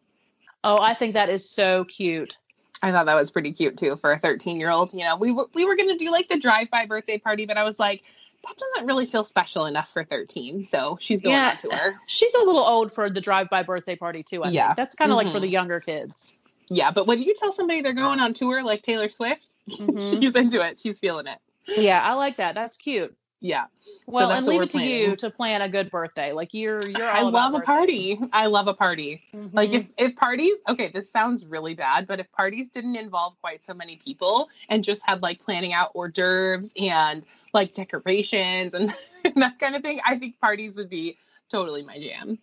Oh, 0.64 0.80
I 0.80 0.94
think 0.94 1.14
that 1.14 1.30
is 1.30 1.50
so 1.50 1.86
cute. 1.86 2.38
I 2.84 2.92
thought 2.92 3.06
that 3.06 3.16
was 3.16 3.32
pretty 3.32 3.52
cute 3.52 3.78
too 3.78 3.96
for 3.98 4.12
a 4.12 4.20
13 4.20 4.60
year 4.60 4.72
old. 4.72 4.94
You 4.94 5.02
know, 5.02 5.16
we 5.18 5.32
were 5.32 5.48
we 5.54 5.66
were 5.66 5.76
gonna 5.76 5.98
do 5.98 6.12
like 6.12 6.30
the 6.30 6.40
drive 6.40 6.70
by 6.72 6.86
birthday 6.86 7.18
party, 7.18 7.46
but 7.46 7.58
I 7.58 7.64
was 7.64 7.78
like, 7.80 8.04
that 8.44 8.58
doesn't 8.58 8.88
really 8.88 9.06
feel 9.06 9.24
special 9.24 9.66
enough 9.66 9.92
for 9.94 10.04
13. 10.04 10.68
So 10.72 10.98
she's 11.00 11.22
going 11.22 11.36
Yeah. 11.36 11.52
on 11.52 11.58
tour. 11.58 11.96
She's 12.08 12.34
a 12.34 12.40
little 12.40 12.64
old 12.64 12.92
for 12.92 13.10
the 13.10 13.22
drive-by 13.22 13.64
birthday 13.64 13.96
party 13.96 14.24
too. 14.24 14.44
I 14.44 14.50
Yeah. 14.50 14.68
think 14.70 14.78
that's 14.78 14.96
kind 14.96 15.12
of 15.12 15.18
like 15.18 15.32
for 15.32 15.40
the 15.40 15.48
younger 15.48 15.80
kids. 15.80 16.36
Yeah, 16.70 16.90
but 16.92 17.06
when 17.06 17.22
you 17.22 17.36
tell 17.36 17.54
somebody 17.54 17.82
they're 17.82 17.94
going 17.94 18.20
on 18.20 18.34
tour 18.34 18.64
like 18.64 18.82
Taylor 18.82 19.10
Swift, 19.10 19.54
Mhm. 19.70 20.20
she's 20.20 20.36
into 20.36 20.66
it. 20.66 20.80
She's 20.80 21.00
feeling 21.00 21.28
it. 21.28 21.38
Yeah, 21.68 22.02
I 22.02 22.14
like 22.14 22.38
that. 22.38 22.56
That's 22.56 22.78
cute. 22.78 23.16
Yeah. 23.44 23.66
Well, 24.06 24.30
that's 24.30 24.40
and 24.40 24.48
leave 24.48 24.62
it 24.62 24.70
to 24.72 24.80
you 24.82 25.16
to 25.16 25.32
plan 25.32 25.62
a 25.64 25.70
good 25.70 25.90
birthday. 25.90 26.32
Like 26.32 26.54
you're, 26.54 26.88
you're. 26.88 27.10
All 27.10 27.28
I 27.28 27.30
love 27.30 27.54
a 27.56 27.58
birthdays. 27.58 27.66
party. 27.66 28.20
I 28.32 28.46
love 28.46 28.68
a 28.68 28.74
party. 28.76 29.24
Like 29.52 29.72
Mhm. 29.72 29.74
if 29.74 29.88
if 29.98 30.16
parties, 30.16 30.58
okay, 30.70 30.92
this 30.94 31.10
sounds 31.12 31.46
really 31.46 31.74
bad, 31.74 32.08
but 32.08 32.20
if 32.20 32.32
parties 32.32 32.70
didn't 32.70 32.96
involve 32.98 33.36
quite 33.42 33.66
so 33.66 33.74
many 33.74 33.98
people 33.98 34.48
and 34.70 34.84
just 34.84 35.02
had 35.04 35.24
like 35.24 35.40
planning 35.42 35.74
out 35.74 35.90
hors 35.96 36.10
d'oeuvres 36.10 36.72
and 36.78 37.26
like 37.54 37.74
decorations 37.74 38.74
and, 38.76 38.94
that 39.36 39.58
kind 39.60 39.76
of 39.76 39.82
thing, 39.82 40.00
I 40.06 40.18
think 40.20 40.40
parties 40.40 40.76
would 40.78 40.90
be 40.90 41.18
totally 41.50 41.84
my 41.84 41.98
jam. 42.00 42.38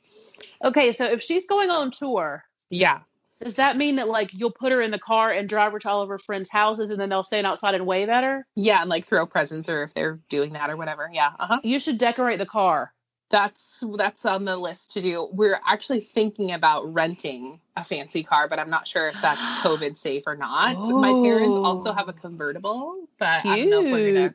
okay, 0.64 0.92
so 0.92 1.04
if 1.06 1.22
she's 1.22 1.46
going 1.46 1.70
on 1.70 1.90
tour, 1.92 2.44
Yeah. 2.70 3.00
Does 3.42 3.54
that 3.54 3.76
mean 3.76 3.96
that 3.96 4.08
like 4.08 4.32
you'll 4.32 4.52
put 4.52 4.72
her 4.72 4.82
in 4.82 4.90
the 4.90 4.98
car 4.98 5.30
and 5.30 5.48
drive 5.48 5.72
her 5.72 5.78
to 5.78 5.88
all 5.88 6.02
of 6.02 6.08
her 6.08 6.18
friends' 6.18 6.50
houses, 6.50 6.90
and 6.90 7.00
then 7.00 7.08
they'll 7.08 7.22
stand 7.22 7.46
outside 7.46 7.74
and 7.74 7.86
wave 7.86 8.08
at 8.08 8.24
her? 8.24 8.46
Yeah, 8.54 8.80
and 8.80 8.90
like 8.90 9.06
throw 9.06 9.26
presents 9.26 9.68
or 9.68 9.84
if 9.84 9.94
they're 9.94 10.20
doing 10.28 10.54
that 10.54 10.70
or 10.70 10.76
whatever. 10.76 11.08
Yeah. 11.12 11.30
Uh-huh. 11.38 11.60
You 11.62 11.80
should 11.80 11.98
decorate 11.98 12.38
the 12.38 12.46
car. 12.46 12.92
That's 13.30 13.84
that's 13.96 14.24
on 14.24 14.44
the 14.44 14.56
list 14.56 14.94
to 14.94 15.02
do. 15.02 15.28
We're 15.30 15.60
actually 15.66 16.00
thinking 16.00 16.52
about 16.52 16.92
renting 16.92 17.60
a 17.76 17.84
fancy 17.84 18.22
car, 18.22 18.48
but 18.48 18.58
I'm 18.58 18.70
not 18.70 18.88
sure 18.88 19.08
if 19.08 19.16
that's 19.20 19.40
COVID 19.66 19.98
safe 19.98 20.24
or 20.26 20.34
not. 20.34 20.76
Oh. 20.78 20.98
My 20.98 21.12
parents 21.12 21.58
also 21.58 21.92
have 21.92 22.08
a 22.08 22.14
convertible, 22.14 23.06
but 23.18 23.44
I 23.44 23.58
don't 23.58 23.70
know 23.70 23.84
if 23.84 23.92
we're 23.92 24.14
gonna 24.14 24.34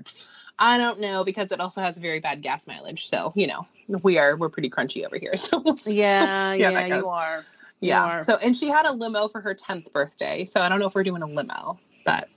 I 0.60 0.78
don't 0.78 1.00
know 1.00 1.24
because 1.24 1.52
it 1.52 1.60
also 1.60 1.82
has 1.82 1.98
very 1.98 2.20
bad 2.20 2.42
gas 2.42 2.68
mileage. 2.68 3.08
So, 3.08 3.34
you 3.36 3.48
know, 3.48 3.68
we 3.88 4.18
are 4.18 4.38
we're 4.38 4.50
pretty 4.50 4.70
crunchy 4.70 5.06
over 5.06 5.18
here. 5.18 5.34
So 5.44 5.60
we'll 5.60 5.78
see. 5.78 6.00
Yeah, 6.00 6.54
yeah, 6.54 6.86
you 6.86 7.08
are. 7.08 7.44
Yeah. 7.88 8.22
So 8.22 8.38
and 8.38 8.56
she 8.56 8.68
had 8.70 8.86
a 8.86 8.92
limo 8.92 9.28
for 9.28 9.42
her 9.42 9.54
tenth 9.54 9.92
birthday. 9.94 10.46
So 10.46 10.62
I 10.62 10.70
don't 10.70 10.80
know 10.80 10.88
if 10.88 10.96
we're 10.96 11.04
doing 11.04 11.22
a 11.22 11.28
limo, 11.28 11.80
but 12.06 12.30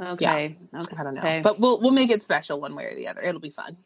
Okay. 0.00 0.56
Okay. 0.74 0.96
I 0.96 1.02
don't 1.02 1.14
know. 1.14 1.20
Okay. 1.20 1.40
But 1.42 1.58
we'll 1.58 1.80
we'll 1.80 1.90
make 1.90 2.10
it 2.10 2.22
special 2.22 2.60
one 2.60 2.74
way 2.74 2.84
or 2.84 2.94
the 2.94 3.08
other. 3.08 3.20
It'll 3.20 3.40
be 3.40 3.50
fun. 3.50 3.76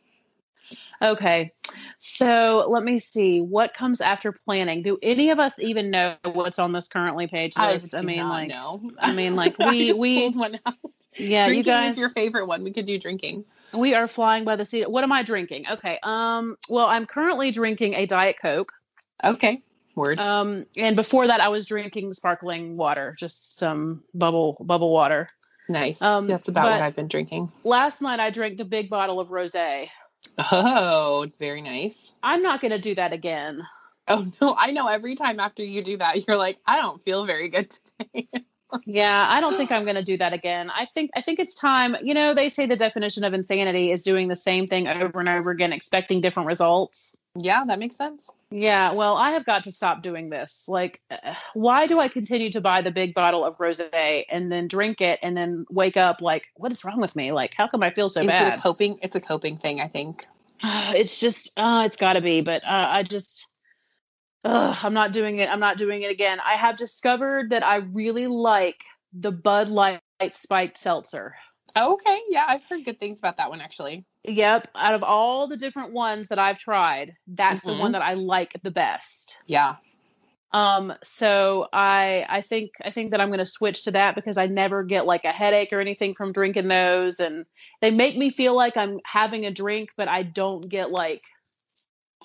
Okay. 1.00 1.52
So 1.98 2.66
let 2.68 2.84
me 2.84 2.98
see 2.98 3.40
what 3.40 3.74
comes 3.74 4.00
after 4.00 4.32
planning. 4.32 4.82
Do 4.82 4.98
any 5.02 5.30
of 5.30 5.40
us 5.40 5.58
even 5.58 5.90
know 5.90 6.16
what's 6.24 6.58
on 6.58 6.72
this 6.72 6.88
currently 6.88 7.26
page 7.26 7.56
list? 7.56 7.94
I, 7.94 8.00
do 8.00 8.06
mean, 8.06 8.28
like, 8.28 8.48
know. 8.48 8.90
I 8.98 9.12
mean, 9.12 9.34
like, 9.34 9.58
we- 9.70 9.92
we- 9.92 10.28
one 10.30 10.58
out. 10.64 10.74
yeah, 11.16 11.46
drinking 11.46 11.58
you 11.58 11.64
guys. 11.64 11.92
is 11.92 11.98
your 11.98 12.10
favorite 12.10 12.46
one. 12.46 12.62
We 12.62 12.72
could 12.72 12.86
do 12.86 12.98
drinking. 12.98 13.44
we 13.74 13.94
are 13.94 14.06
flying 14.06 14.44
by 14.44 14.56
the 14.56 14.64
seat. 14.64 14.88
What 14.90 15.02
am 15.02 15.12
I 15.12 15.22
drinking? 15.22 15.64
Okay. 15.72 15.98
Um. 16.02 16.56
Well, 16.68 16.86
I'm 16.86 17.06
currently 17.06 17.50
drinking 17.50 17.94
a 17.94 18.06
Diet 18.06 18.36
Coke. 18.40 18.72
Okay. 19.24 19.62
Word. 19.94 20.18
Um. 20.18 20.66
And 20.76 20.96
before 20.96 21.26
that, 21.26 21.40
I 21.40 21.48
was 21.48 21.66
drinking 21.66 22.12
sparkling 22.14 22.76
water, 22.76 23.14
just 23.18 23.58
some 23.58 24.02
bubble 24.14 24.56
bubble 24.60 24.92
water. 24.92 25.28
nice. 25.68 26.00
um, 26.02 26.26
That's 26.26 26.48
about 26.48 26.70
what 26.70 26.82
I've 26.82 26.96
been 26.96 27.08
drinking. 27.08 27.52
Last 27.64 28.00
night, 28.02 28.20
I 28.20 28.30
drank 28.30 28.58
the 28.58 28.64
big 28.64 28.90
bottle 28.90 29.20
of 29.20 29.28
rosé. 29.28 29.88
Oh, 30.38 31.30
very 31.38 31.62
nice. 31.62 32.14
I'm 32.22 32.42
not 32.42 32.60
gonna 32.60 32.78
do 32.78 32.94
that 32.94 33.12
again. 33.12 33.62
Oh 34.08 34.26
no, 34.40 34.54
I 34.56 34.70
know 34.70 34.86
every 34.88 35.14
time 35.14 35.40
after 35.40 35.64
you 35.64 35.82
do 35.82 35.96
that, 35.98 36.26
you're 36.26 36.36
like, 36.36 36.58
I 36.66 36.80
don't 36.80 37.02
feel 37.04 37.26
very 37.26 37.48
good 37.48 37.70
today. 37.98 38.28
Yeah, 38.86 39.26
I 39.28 39.42
don't 39.42 39.54
think 39.58 39.70
I'm 39.70 39.84
going 39.84 39.96
to 39.96 40.02
do 40.02 40.16
that 40.16 40.32
again. 40.32 40.70
I 40.70 40.86
think 40.86 41.10
I 41.14 41.20
think 41.20 41.38
it's 41.38 41.54
time. 41.54 41.94
You 42.02 42.14
know, 42.14 42.32
they 42.32 42.48
say 42.48 42.64
the 42.64 42.74
definition 42.74 43.22
of 43.22 43.34
insanity 43.34 43.90
is 43.92 44.02
doing 44.02 44.28
the 44.28 44.34
same 44.34 44.66
thing 44.66 44.88
over 44.88 45.20
and 45.20 45.28
over 45.28 45.50
again, 45.50 45.74
expecting 45.74 46.22
different 46.22 46.46
results. 46.46 47.12
yeah, 47.36 47.64
that 47.66 47.78
makes 47.78 47.96
sense. 47.96 48.26
Yeah, 48.52 48.92
well, 48.92 49.16
I 49.16 49.30
have 49.30 49.46
got 49.46 49.64
to 49.64 49.72
stop 49.72 50.02
doing 50.02 50.28
this. 50.28 50.64
Like, 50.68 51.00
uh, 51.10 51.34
why 51.54 51.86
do 51.86 51.98
I 51.98 52.08
continue 52.08 52.50
to 52.52 52.60
buy 52.60 52.82
the 52.82 52.90
big 52.90 53.14
bottle 53.14 53.44
of 53.44 53.56
rosé 53.58 54.24
and 54.30 54.52
then 54.52 54.68
drink 54.68 55.00
it 55.00 55.18
and 55.22 55.36
then 55.36 55.64
wake 55.70 55.96
up 55.96 56.20
like, 56.20 56.48
what 56.56 56.70
is 56.70 56.84
wrong 56.84 57.00
with 57.00 57.16
me? 57.16 57.32
Like, 57.32 57.54
how 57.54 57.66
come 57.66 57.82
I 57.82 57.90
feel 57.90 58.08
so 58.08 58.20
it 58.20 58.26
bad? 58.26 58.58
a 58.58 58.60
coping? 58.60 58.98
It's 59.02 59.16
a 59.16 59.20
coping 59.20 59.56
thing, 59.58 59.80
I 59.80 59.88
think. 59.88 60.26
it's 60.62 61.18
just, 61.18 61.58
uh, 61.58 61.84
it's 61.86 61.96
got 61.96 62.14
to 62.14 62.20
be. 62.20 62.42
But 62.42 62.62
uh, 62.64 62.88
I 62.90 63.02
just, 63.04 63.48
uh, 64.44 64.76
I'm 64.82 64.94
not 64.94 65.12
doing 65.12 65.38
it. 65.38 65.48
I'm 65.48 65.60
not 65.60 65.78
doing 65.78 66.02
it 66.02 66.10
again. 66.10 66.38
I 66.44 66.54
have 66.54 66.76
discovered 66.76 67.50
that 67.50 67.64
I 67.64 67.76
really 67.76 68.26
like 68.26 68.82
the 69.14 69.32
Bud 69.32 69.68
Light 69.70 70.00
spiked 70.34 70.76
seltzer. 70.76 71.34
Okay, 71.74 72.20
yeah, 72.28 72.44
I've 72.46 72.62
heard 72.68 72.84
good 72.84 73.00
things 73.00 73.18
about 73.18 73.38
that 73.38 73.48
one 73.48 73.62
actually. 73.62 74.04
Yep. 74.24 74.68
Out 74.74 74.94
of 74.94 75.02
all 75.02 75.48
the 75.48 75.56
different 75.56 75.92
ones 75.92 76.28
that 76.28 76.38
I've 76.38 76.58
tried, 76.58 77.16
that's 77.26 77.62
the 77.62 77.72
Mhm. 77.72 77.78
one 77.78 77.92
that 77.92 78.02
I 78.02 78.14
like 78.14 78.52
the 78.62 78.70
best. 78.70 79.38
Yeah. 79.46 79.76
Um, 80.52 80.92
so 81.02 81.66
I 81.72 82.26
I 82.28 82.42
think 82.42 82.72
I 82.84 82.90
think 82.90 83.12
that 83.12 83.20
I'm 83.20 83.30
gonna 83.30 83.46
switch 83.46 83.84
to 83.84 83.92
that 83.92 84.14
because 84.14 84.36
I 84.36 84.46
never 84.46 84.84
get 84.84 85.06
like 85.06 85.24
a 85.24 85.32
headache 85.32 85.72
or 85.72 85.80
anything 85.80 86.14
from 86.14 86.32
drinking 86.32 86.68
those 86.68 87.20
and 87.20 87.46
they 87.80 87.90
make 87.90 88.16
me 88.18 88.30
feel 88.30 88.54
like 88.54 88.76
I'm 88.76 89.00
having 89.04 89.46
a 89.46 89.50
drink, 89.50 89.90
but 89.96 90.08
I 90.08 90.22
don't 90.22 90.68
get 90.68 90.90
like 90.90 91.22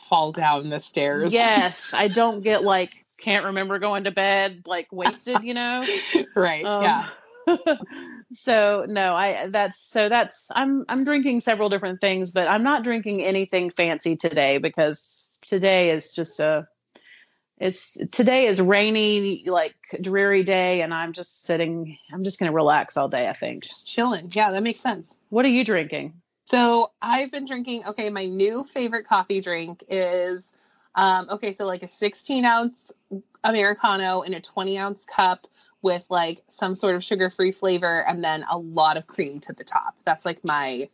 Fall 0.09 0.31
down 0.33 0.69
the 0.69 0.79
stairs. 0.79 1.33
yes, 1.33 1.93
I 1.93 2.09
don't 2.09 2.43
get 2.43 2.63
like 2.63 2.91
can't 3.17 3.45
remember 3.45 3.79
going 3.79 4.03
to 4.03 4.11
bed, 4.11 4.63
like 4.67 4.87
wasted, 4.91 5.41
you 5.41 5.53
know? 5.53 5.87
right. 6.35 6.65
Um, 6.65 6.83
yeah. 6.83 7.07
so 8.33 8.85
no, 8.87 9.15
I 9.15 9.47
that's 9.47 9.79
so 9.79 10.09
that's 10.09 10.49
I'm 10.55 10.85
I'm 10.89 11.03
drinking 11.03 11.41
several 11.41 11.69
different 11.69 12.01
things, 12.01 12.31
but 12.31 12.47
I'm 12.47 12.63
not 12.63 12.84
drinking 12.84 13.23
anything 13.23 13.69
fancy 13.69 14.15
today 14.15 14.57
because 14.57 15.39
today 15.41 15.91
is 15.91 16.13
just 16.15 16.39
a 16.39 16.67
it's 17.59 17.97
today 18.11 18.47
is 18.47 18.61
rainy 18.61 19.43
like 19.47 19.76
dreary 20.01 20.43
day 20.43 20.81
and 20.81 20.93
I'm 20.93 21.13
just 21.13 21.43
sitting 21.43 21.97
I'm 22.13 22.23
just 22.23 22.39
going 22.39 22.51
to 22.51 22.55
relax 22.55 22.97
all 22.97 23.09
day 23.09 23.27
I 23.27 23.34
think. 23.34 23.63
Just 23.63 23.88
chilling. 23.88 24.30
Yeah, 24.31 24.51
that 24.51 24.63
makes 24.63 24.80
sense. 24.80 25.07
What 25.30 25.45
are 25.45 25.49
you 25.49 25.63
drinking? 25.63 26.13
So 26.45 26.91
I've 27.01 27.31
been 27.31 27.45
drinking. 27.45 27.85
Okay, 27.88 28.09
my 28.09 28.26
new 28.26 28.63
favorite 28.63 29.05
coffee 29.05 29.41
drink 29.41 29.84
is, 29.89 30.45
um, 30.95 31.27
okay, 31.30 31.51
so 31.51 31.65
like 31.65 31.84
a 31.84 31.88
16 31.88 32.45
ounce 32.45 32.91
americano 33.43 34.22
in 34.22 34.34
a 34.34 34.41
20 34.41 34.77
ounce 34.77 35.05
cup 35.05 35.47
with 35.81 36.05
like 36.09 36.43
some 36.49 36.75
sort 36.75 36.95
of 36.95 37.03
sugar 37.03 37.29
free 37.29 37.51
flavor 37.51 38.05
and 38.07 38.23
then 38.23 38.45
a 38.49 38.57
lot 38.57 38.97
of 38.97 39.07
cream 39.07 39.39
to 39.41 39.53
the 39.53 39.63
top. 39.63 39.95
That's 40.05 40.25
like 40.25 40.43
my 40.43 40.89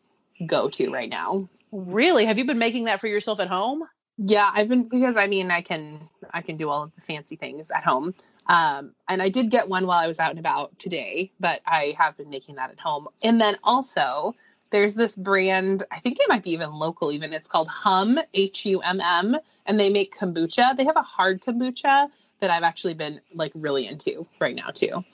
go 0.45 0.69
to 0.69 0.91
right 0.91 1.09
now. 1.09 1.49
Really? 1.71 2.25
Have 2.25 2.37
you 2.37 2.45
been 2.45 2.59
making 2.59 2.85
that 2.85 2.99
for 2.99 3.07
yourself 3.07 3.39
at 3.39 3.47
home? 3.47 3.83
Yeah, 4.17 4.49
I've 4.53 4.69
been 4.69 4.87
because 4.87 5.17
I 5.17 5.25
mean 5.27 5.49
I 5.49 5.61
can 5.61 6.07
I 6.31 6.41
can 6.41 6.57
do 6.57 6.69
all 6.69 6.83
of 6.83 6.91
the 6.95 7.01
fancy 7.01 7.35
things 7.35 7.71
at 7.71 7.83
home. 7.83 8.13
Um, 8.47 8.93
and 9.07 9.21
I 9.21 9.29
did 9.29 9.49
get 9.49 9.69
one 9.69 9.87
while 9.87 9.99
I 9.99 10.07
was 10.07 10.19
out 10.19 10.31
and 10.31 10.39
about 10.39 10.77
today, 10.77 11.31
but 11.39 11.61
I 11.65 11.95
have 11.97 12.17
been 12.17 12.29
making 12.29 12.55
that 12.55 12.69
at 12.69 12.79
home. 12.79 13.07
And 13.23 13.39
then 13.41 13.57
also 13.63 14.35
there's 14.69 14.95
this 14.95 15.15
brand, 15.15 15.83
I 15.91 15.99
think 15.99 16.19
it 16.19 16.27
might 16.27 16.43
be 16.43 16.51
even 16.51 16.73
local 16.73 17.11
even. 17.11 17.31
It's 17.31 17.47
called 17.47 17.67
Humm, 17.67 18.19
H 18.33 18.65
U 18.65 18.81
M 18.81 18.99
M, 19.01 19.37
and 19.65 19.79
they 19.79 19.89
make 19.89 20.15
kombucha. 20.15 20.75
They 20.75 20.83
have 20.85 20.97
a 20.97 21.01
hard 21.01 21.41
kombucha 21.41 22.09
that 22.43 22.51
I've 22.51 22.63
actually 22.63 22.93
been 22.93 23.21
like 23.33 23.53
really 23.55 23.87
into 23.87 24.27
right 24.41 24.53
now 24.53 24.67
too. 24.67 25.05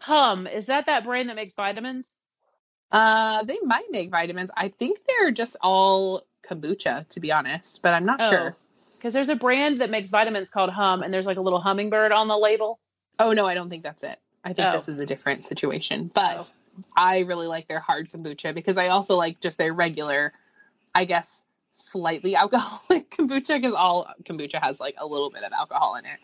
Hum, 0.00 0.48
is 0.48 0.66
that 0.66 0.86
that 0.86 1.04
brand 1.04 1.28
that 1.28 1.36
makes 1.36 1.54
vitamins? 1.54 2.12
Uh, 2.90 3.44
they 3.44 3.58
might 3.62 3.90
make 3.92 4.10
vitamins. 4.10 4.50
I 4.56 4.68
think 4.68 4.98
they're 5.06 5.30
just 5.30 5.56
all 5.60 6.26
kombucha, 6.44 7.08
to 7.10 7.20
be 7.20 7.30
honest, 7.30 7.80
but 7.80 7.94
I'm 7.94 8.04
not 8.04 8.20
Oh. 8.22 8.28
sure. 8.28 8.56
Because 8.96 9.14
there's 9.14 9.28
a 9.28 9.36
brand 9.36 9.80
that 9.82 9.90
makes 9.90 10.08
vitamins 10.08 10.50
called 10.50 10.70
Hum, 10.70 11.02
and 11.04 11.14
there's 11.14 11.26
like 11.26 11.36
a 11.36 11.40
little 11.40 11.60
hummingbird 11.60 12.10
on 12.10 12.26
the 12.26 12.36
label. 12.36 12.80
Oh 13.20 13.32
no, 13.32 13.46
I 13.46 13.54
don't 13.54 13.70
think 13.70 13.84
that's 13.84 14.02
it. 14.02 14.18
I 14.44 14.52
think 14.52 14.68
Oh. 14.68 14.72
this 14.72 14.88
is 14.88 14.98
a 14.98 15.06
different 15.06 15.44
situation. 15.44 16.10
But 16.12 16.38
Oh. 16.38 16.82
I 16.96 17.20
really 17.20 17.46
like 17.46 17.68
their 17.68 17.78
hard 17.78 18.10
kombucha 18.10 18.52
because 18.52 18.76
I 18.76 18.88
also 18.88 19.14
like 19.14 19.38
just 19.40 19.58
their 19.58 19.72
regular, 19.72 20.32
I 20.92 21.04
guess, 21.04 21.43
slightly 21.74 22.34
alcoholic 22.44 23.10
kombucha 23.10 23.60
because 23.60 23.74
all 23.74 24.08
kombucha 24.24 24.60
has 24.62 24.80
like 24.80 24.94
a 24.98 25.06
little 25.06 25.30
bit 25.30 25.42
of 25.44 25.52
alcohol 25.52 25.96
in 25.96 26.04
it. 26.06 26.18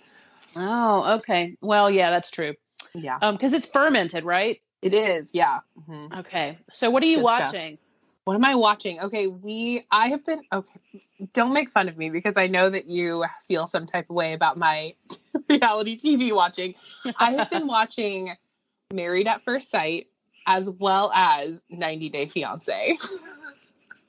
Oh, 0.57 1.17
okay. 1.19 1.57
Well, 1.61 1.91
yeah, 1.91 2.11
that's 2.11 2.31
true. 2.31 2.55
Yeah, 2.95 3.19
Um, 3.23 3.35
because 3.37 3.53
it's 3.53 3.67
fermented, 3.67 4.25
right? 4.25 4.61
it 4.83 4.95
is. 4.95 5.29
Yeah. 5.33 5.61
hmm 5.87 6.07
Okay. 6.21 6.59
So 6.73 6.91
what 6.91 7.03
are 7.03 7.07
you 7.07 7.19
Good 7.19 7.27
stuff. 7.27 7.53
watching? 7.53 7.79
What 8.25 8.35
am 8.35 8.45
I 8.45 8.55
watching? 8.55 9.01
Okay, 9.01 9.27
we 9.27 9.87
I 9.91 10.09
have 10.09 10.25
been 10.25 10.41
okay. 10.53 11.05
Don't 11.35 11.53
make 11.53 11.69
fun 11.71 11.89
of 11.89 11.97
me 11.99 12.11
because 12.11 12.37
I 12.37 12.47
know 12.47 12.71
that 12.71 12.87
you 12.87 13.25
feel 13.47 13.67
some 13.67 13.87
type 13.87 14.09
of 14.09 14.17
way 14.17 14.33
about 14.33 14.57
my 14.57 14.95
reality 15.49 15.99
TV 15.99 16.35
watching. 16.35 16.75
I 17.19 17.33
have 17.33 17.51
been 17.51 17.67
watching 17.77 18.33
Married 18.93 19.27
at 19.27 19.45
First 19.45 19.71
Sight 19.71 20.07
as 20.47 20.69
well 20.69 21.13
as 21.15 21.59
90 21.71 22.09
Day 22.09 22.27
Fiance. 22.27 22.97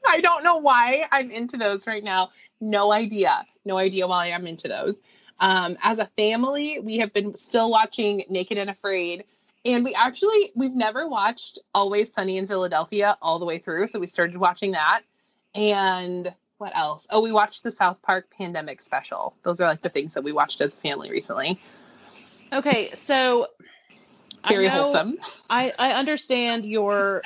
I 0.08 0.22
don't 0.22 0.44
know 0.44 0.58
why 0.58 1.08
I'm 1.12 1.32
into 1.32 1.58
those 1.58 1.88
right 1.88 2.04
now. 2.04 2.32
No 2.60 2.92
idea. 2.92 3.46
No 3.66 3.78
idea 3.78 4.08
why 4.08 4.32
I'm 4.32 4.48
into 4.48 4.68
those. 4.68 4.96
Um, 5.40 5.78
as 5.82 6.00
a 6.00 6.06
family, 6.18 6.80
we 6.80 7.00
have 7.00 7.14
been 7.14 7.36
still 7.36 7.70
watching 7.70 8.24
Naked 8.30 8.58
and 8.58 8.70
Afraid. 8.70 9.26
And 9.64 9.84
we 9.84 9.94
actually 9.94 10.52
we've 10.56 10.74
never 10.74 11.08
watched 11.08 11.60
Always 11.74 12.12
Sunny 12.14 12.38
in 12.38 12.48
Philadelphia 12.48 13.18
all 13.22 13.38
the 13.38 13.46
way 13.46 13.60
through, 13.60 13.88
so 13.88 14.00
we 14.00 14.08
started 14.08 14.38
watching 14.38 14.72
that. 14.72 15.02
And 15.54 16.34
what 16.58 16.76
else? 16.76 17.08
Oh, 17.10 17.22
we 17.22 17.32
watched 17.32 17.64
the 17.64 17.72
South 17.72 18.02
Park 18.02 18.32
Pandemic 18.36 18.82
Special. 18.82 19.36
Those 19.44 19.60
are 19.62 19.68
like 19.68 19.82
the 19.82 19.90
things 19.90 20.14
that 20.14 20.24
we 20.24 20.32
watched 20.32 20.62
as 20.62 20.74
a 20.74 20.78
family 20.78 21.12
recently. 21.12 21.60
Okay, 22.54 22.92
so 22.96 23.48
Very 24.48 24.68
I 24.70 24.76
know, 24.76 24.84
wholesome. 24.84 25.18
I 25.50 25.74
I 25.78 25.92
understand 25.94 26.66
your 26.66 27.22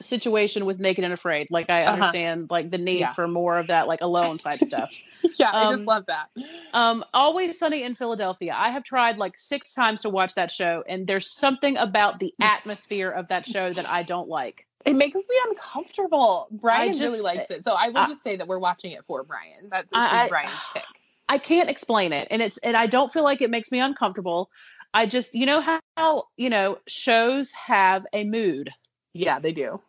situation 0.00 0.66
with 0.66 0.78
Naked 0.80 1.04
and 1.04 1.12
Afraid. 1.12 1.50
Like 1.50 1.70
I 1.70 1.82
Uh-huh. 1.82 1.92
understand 1.94 2.50
like 2.50 2.70
the 2.70 2.78
need 2.78 3.00
Yeah. 3.00 3.12
for 3.12 3.26
more 3.28 3.58
of 3.58 3.68
that 3.68 3.86
like 3.88 4.00
alone 4.00 4.38
type 4.38 4.60
stuff. 4.64 4.90
yeah, 5.36 5.50
I 5.52 5.70
just 5.70 5.80
Um, 5.80 5.86
love 5.86 6.06
that. 6.06 6.28
Um, 6.72 7.04
Always 7.14 7.58
Sunny 7.58 7.82
in 7.82 7.94
Philadelphia. 7.94 8.54
I 8.56 8.70
have 8.70 8.84
tried 8.84 9.18
like 9.18 9.38
six 9.38 9.74
times 9.74 10.02
to 10.02 10.10
watch 10.10 10.34
that 10.34 10.50
show, 10.50 10.84
and 10.88 11.06
there's 11.06 11.30
something 11.30 11.76
about 11.76 12.20
the 12.20 12.34
atmosphere 12.40 13.10
of 13.10 13.28
that 13.28 13.46
show 13.46 13.72
that 13.72 13.88
I 13.88 14.02
don't 14.02 14.28
like. 14.28 14.66
It 14.84 14.94
makes 14.94 15.16
me 15.16 15.22
uncomfortable. 15.48 16.46
Brian 16.50 16.88
just- 16.92 17.02
really 17.02 17.20
likes 17.20 17.50
it. 17.50 17.64
So 17.64 17.72
I 17.72 17.88
will 17.88 18.06
just 18.06 18.22
say 18.22 18.36
that 18.36 18.46
we're 18.46 18.58
watching 18.60 18.92
it 18.92 19.04
for 19.06 19.22
Brian. 19.24 19.68
That's 19.70 19.88
I- 19.92 20.28
Brian's 20.28 20.52
pick. 20.74 20.84
I 21.30 21.36
can't 21.36 21.68
explain 21.68 22.14
it, 22.14 22.28
and 22.30 22.40
it's 22.40 22.56
and 22.58 22.74
I 22.74 22.86
don't 22.86 23.12
feel 23.12 23.22
like 23.22 23.42
it 23.42 23.50
makes 23.50 23.70
me 23.70 23.80
uncomfortable. 23.80 24.48
I 24.94 25.06
just 25.06 25.34
you 25.34 25.46
know 25.46 25.60
how 25.96 26.24
you 26.36 26.50
know 26.50 26.78
shows 26.86 27.52
have 27.52 28.06
a 28.12 28.24
mood, 28.24 28.70
Yeah, 29.12 29.38
they 29.38 29.52
do. 29.52 29.80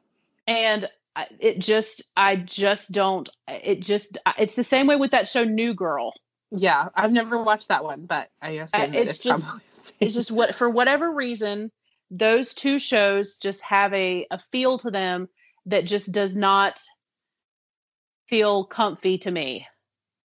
and 0.48 0.90
it 1.40 1.60
just 1.60 2.04
I 2.16 2.36
just 2.36 2.92
don't. 2.92 3.28
It 3.48 3.82
just 3.82 4.18
it's 4.38 4.56
the 4.56 4.64
same 4.64 4.88
way 4.88 4.96
with 4.96 5.12
that 5.12 5.28
show 5.28 5.44
New 5.44 5.74
Girl. 5.74 6.14
Yeah, 6.52 6.90
I've 6.96 7.12
never 7.12 7.42
watched 7.44 7.68
that 7.68 7.84
one, 7.84 8.06
but 8.06 8.30
I 8.42 8.52
assume 8.52 8.82
Uh, 8.82 8.86
it's 8.94 9.14
it's, 9.14 9.18
just- 9.24 9.44
probably 9.44 9.62
it's 10.00 10.16
just 10.16 10.32
what 10.32 10.56
for 10.56 10.70
whatever 10.70 11.12
reason 11.12 11.72
those 12.12 12.54
two 12.54 12.80
shows 12.80 13.38
just 13.38 13.64
have 13.64 13.94
a, 13.94 14.26
a 14.32 14.40
feel 14.40 14.80
to 14.80 14.90
them 14.92 15.30
that 15.68 15.86
just 15.86 16.12
does 16.12 16.36
not 16.36 16.80
feel 18.28 18.66
comfy 18.66 19.18
to 19.20 19.32
me 19.32 19.68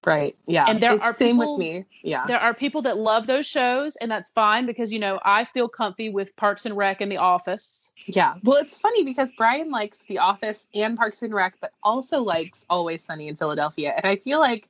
right. 0.06 0.36
Yeah, 0.48 0.66
And 0.68 0.82
there 0.82 0.94
It's 0.96 1.04
are 1.04 1.16
same 1.16 1.36
people- 1.38 1.58
with 1.58 1.66
me. 1.66 1.86
Yeah, 2.04 2.26
there 2.28 2.40
are 2.40 2.54
people 2.54 2.82
that 2.84 2.98
love 2.98 3.28
those 3.28 3.46
shows 3.46 3.96
and 3.98 4.12
that's 4.12 4.30
fine 4.32 4.66
because 4.66 4.92
you 4.92 5.00
know 5.00 5.20
i 5.24 5.46
feel 5.46 5.70
comfy 5.70 6.10
with 6.10 6.36
parks 6.36 6.66
and 6.66 6.76
rec 6.76 7.00
and 7.00 7.10
the 7.12 7.18
office 7.18 7.92
yeah. 8.06 8.36
Well, 8.44 8.58
it's 8.58 8.76
funny 8.76 9.06
because 9.06 9.30
Brian 9.38 9.72
likes 9.72 10.00
The 10.10 10.18
Office 10.18 10.66
and 10.76 10.98
Parks 10.98 11.22
and 11.22 11.34
Rec, 11.34 11.54
but 11.62 11.72
also 11.84 12.20
likes 12.20 12.60
Always 12.70 13.02
Sunny 13.02 13.30
in 13.30 13.38
Philadelphia, 13.38 13.94
and 13.96 14.06
I 14.06 14.18
feel 14.18 14.40
like 14.40 14.68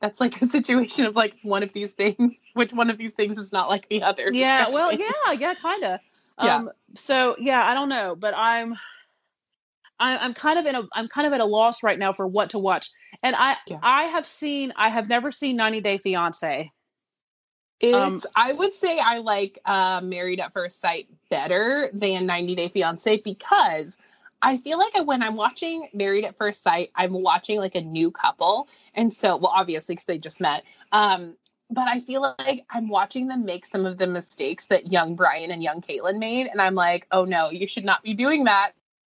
that's 0.00 0.20
like 0.20 0.40
a 0.42 0.46
situation 0.46 1.04
of 1.04 1.16
like 1.16 1.34
one 1.42 1.64
of 1.64 1.72
these 1.72 1.94
things. 1.94 2.34
Which 2.54 2.72
one 2.72 2.88
of 2.88 2.96
these 2.96 3.12
things 3.12 3.38
is 3.38 3.50
not 3.50 3.68
like 3.68 3.88
the 3.88 4.02
other? 4.04 4.30
yeah 4.32 4.68
well 4.76 4.92
yeah 4.92 5.32
yeah 5.36 5.54
kind 5.54 5.82
of 5.82 6.00
Yeah. 6.40 6.54
um 6.56 6.70
so 6.96 7.34
yeah 7.40 7.64
i 7.66 7.74
don't 7.74 7.88
know 7.88 8.14
but 8.14 8.34
i'm 8.36 8.76
I, 9.98 10.18
I'm 10.18 10.34
kind 10.34 10.58
of 10.58 10.66
in 10.66 10.74
a 10.74 10.82
I'm 10.92 11.08
kind 11.08 11.26
of 11.26 11.32
at 11.32 11.40
a 11.40 11.44
loss 11.44 11.82
right 11.82 11.98
now 11.98 12.12
for 12.12 12.26
what 12.26 12.50
to 12.50 12.58
watch, 12.58 12.90
and 13.22 13.36
I 13.36 13.56
Yeah. 13.66 13.78
I 13.82 14.04
have 14.04 14.26
seen 14.26 14.72
I 14.76 14.88
have 14.88 15.08
never 15.08 15.30
seen 15.32 15.56
90 15.56 15.80
Day 15.80 15.98
Fiance. 15.98 16.72
It's, 17.78 17.94
Um, 17.94 18.22
I 18.34 18.52
would 18.52 18.74
say 18.74 18.98
I 18.98 19.18
like 19.18 19.58
uh, 19.64 20.00
Married 20.02 20.40
at 20.40 20.52
First 20.52 20.80
Sight 20.80 21.08
better 21.30 21.90
than 21.92 22.26
90 22.26 22.54
Day 22.54 22.68
Fiance 22.68 23.18
because 23.18 23.96
I 24.40 24.58
feel 24.58 24.78
like 24.78 24.94
when 25.06 25.22
I'm 25.22 25.36
watching 25.36 25.88
Married 25.92 26.24
at 26.24 26.36
First 26.36 26.62
Sight, 26.62 26.90
I'm 26.94 27.12
watching 27.12 27.58
like 27.58 27.74
a 27.74 27.80
new 27.80 28.10
couple. 28.10 28.68
And 28.94 29.12
so, 29.12 29.36
well, 29.36 29.52
obviously, 29.54 29.94
because 29.94 30.06
they 30.06 30.18
just 30.18 30.40
met. 30.40 30.64
Um, 30.92 31.36
but 31.70 31.88
I 31.88 32.00
feel 32.00 32.34
like 32.38 32.64
I'm 32.70 32.88
watching 32.88 33.26
them 33.26 33.44
make 33.44 33.66
some 33.66 33.86
of 33.86 33.98
the 33.98 34.06
mistakes 34.06 34.66
that 34.66 34.92
young 34.92 35.16
Brian 35.16 35.50
and 35.50 35.62
young 35.62 35.80
Caitlin 35.80 36.18
made. 36.18 36.46
And 36.46 36.62
I'm 36.62 36.74
like, 36.74 37.06
oh 37.10 37.24
no, 37.24 37.50
you 37.50 37.66
should 37.66 37.84
not 37.84 38.02
be 38.02 38.14
doing 38.14 38.44
that. 38.44 38.72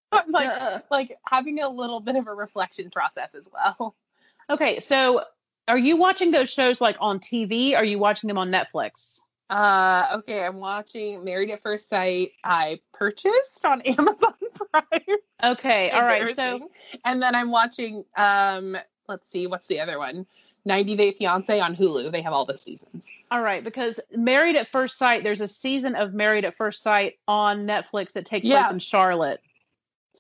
I'm 0.12 0.32
like, 0.32 0.50
Ugh. 0.50 0.84
like 0.90 1.18
having 1.26 1.60
a 1.62 1.70
little 1.70 2.00
bit 2.00 2.16
of 2.16 2.28
a 2.28 2.34
reflection 2.34 2.90
process 2.90 3.30
as 3.36 3.48
well. 3.52 3.96
Okay, 4.50 4.80
so 4.80 5.24
are 5.68 5.78
you 5.78 5.98
watching 5.98 6.32
those 6.32 6.50
shows 6.50 6.80
like 6.80 6.96
on 7.02 7.20
TV? 7.20 7.76
Are 7.76 7.84
you 7.84 8.00
watching 8.00 8.30
them 8.30 8.38
on 8.38 8.50
Netflix? 8.50 9.20
Uh, 9.50 10.08
okay, 10.20 10.42
I'm 10.46 10.62
watching 10.62 11.26
Married 11.26 11.50
at 11.52 11.62
First 11.62 11.90
Sight. 11.90 12.32
I 12.46 12.80
purchased 12.94 13.66
on 13.66 13.82
Amazon 13.86 14.36
Prime. 14.56 15.18
Okay, 15.44 15.90
all 15.92 16.02
right. 16.02 16.34
So 16.34 16.70
and 17.04 17.22
then 17.22 17.36
I'm 17.36 17.52
watching. 17.52 18.06
Um, 18.16 18.78
let's 19.10 19.30
see, 19.30 19.48
what's 19.48 19.68
the 19.68 19.82
other 19.82 19.98
one? 19.98 20.26
90 20.64 20.96
Day 20.96 21.12
Fiance 21.12 21.60
on 21.60 21.76
Hulu. 21.76 22.10
They 22.14 22.22
have 22.22 22.32
all 22.32 22.46
the 22.46 22.58
seasons. 22.58 23.06
all 23.30 23.42
right, 23.42 23.62
because 23.66 24.00
Married 24.16 24.56
at 24.56 24.70
First 24.70 24.98
Sight, 24.98 25.24
there's 25.24 25.42
a 25.42 25.48
season 25.50 25.96
of 25.96 26.14
Married 26.14 26.46
at 26.46 26.56
First 26.56 26.82
Sight 26.84 27.16
on 27.28 27.68
Netflix 27.68 28.14
that 28.14 28.24
takes 28.26 28.48
Yeah. 28.48 28.62
place 28.64 28.72
in 28.72 28.80
Charlotte. 28.80 29.42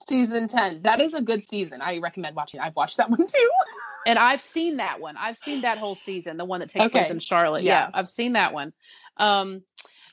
Season 0.07 0.47
10. 0.47 0.81
That 0.83 0.99
is 1.01 1.13
a 1.13 1.21
good 1.21 1.47
season. 1.47 1.81
I 1.81 1.97
recommend 1.99 2.35
watching. 2.35 2.59
I've 2.59 2.75
watched 2.75 2.97
that 2.97 3.09
one 3.17 3.25
too. 3.27 3.49
And 4.05 4.17
I've 4.17 4.41
seen 4.41 4.77
that 4.77 4.99
one. 4.99 5.17
I've 5.17 5.37
seen 5.37 5.61
that 5.61 5.77
whole 5.77 5.95
season, 5.95 6.37
the 6.37 6.45
one 6.45 6.59
that 6.61 6.69
takes 6.69 6.89
place 6.89 7.09
in 7.09 7.19
Charlotte. 7.19 7.63
Yeah. 7.63 7.85
Yeah. 7.85 7.89
I've 7.93 8.09
seen 8.09 8.33
that 8.33 8.53
one. 8.53 8.73
Um, 9.17 9.63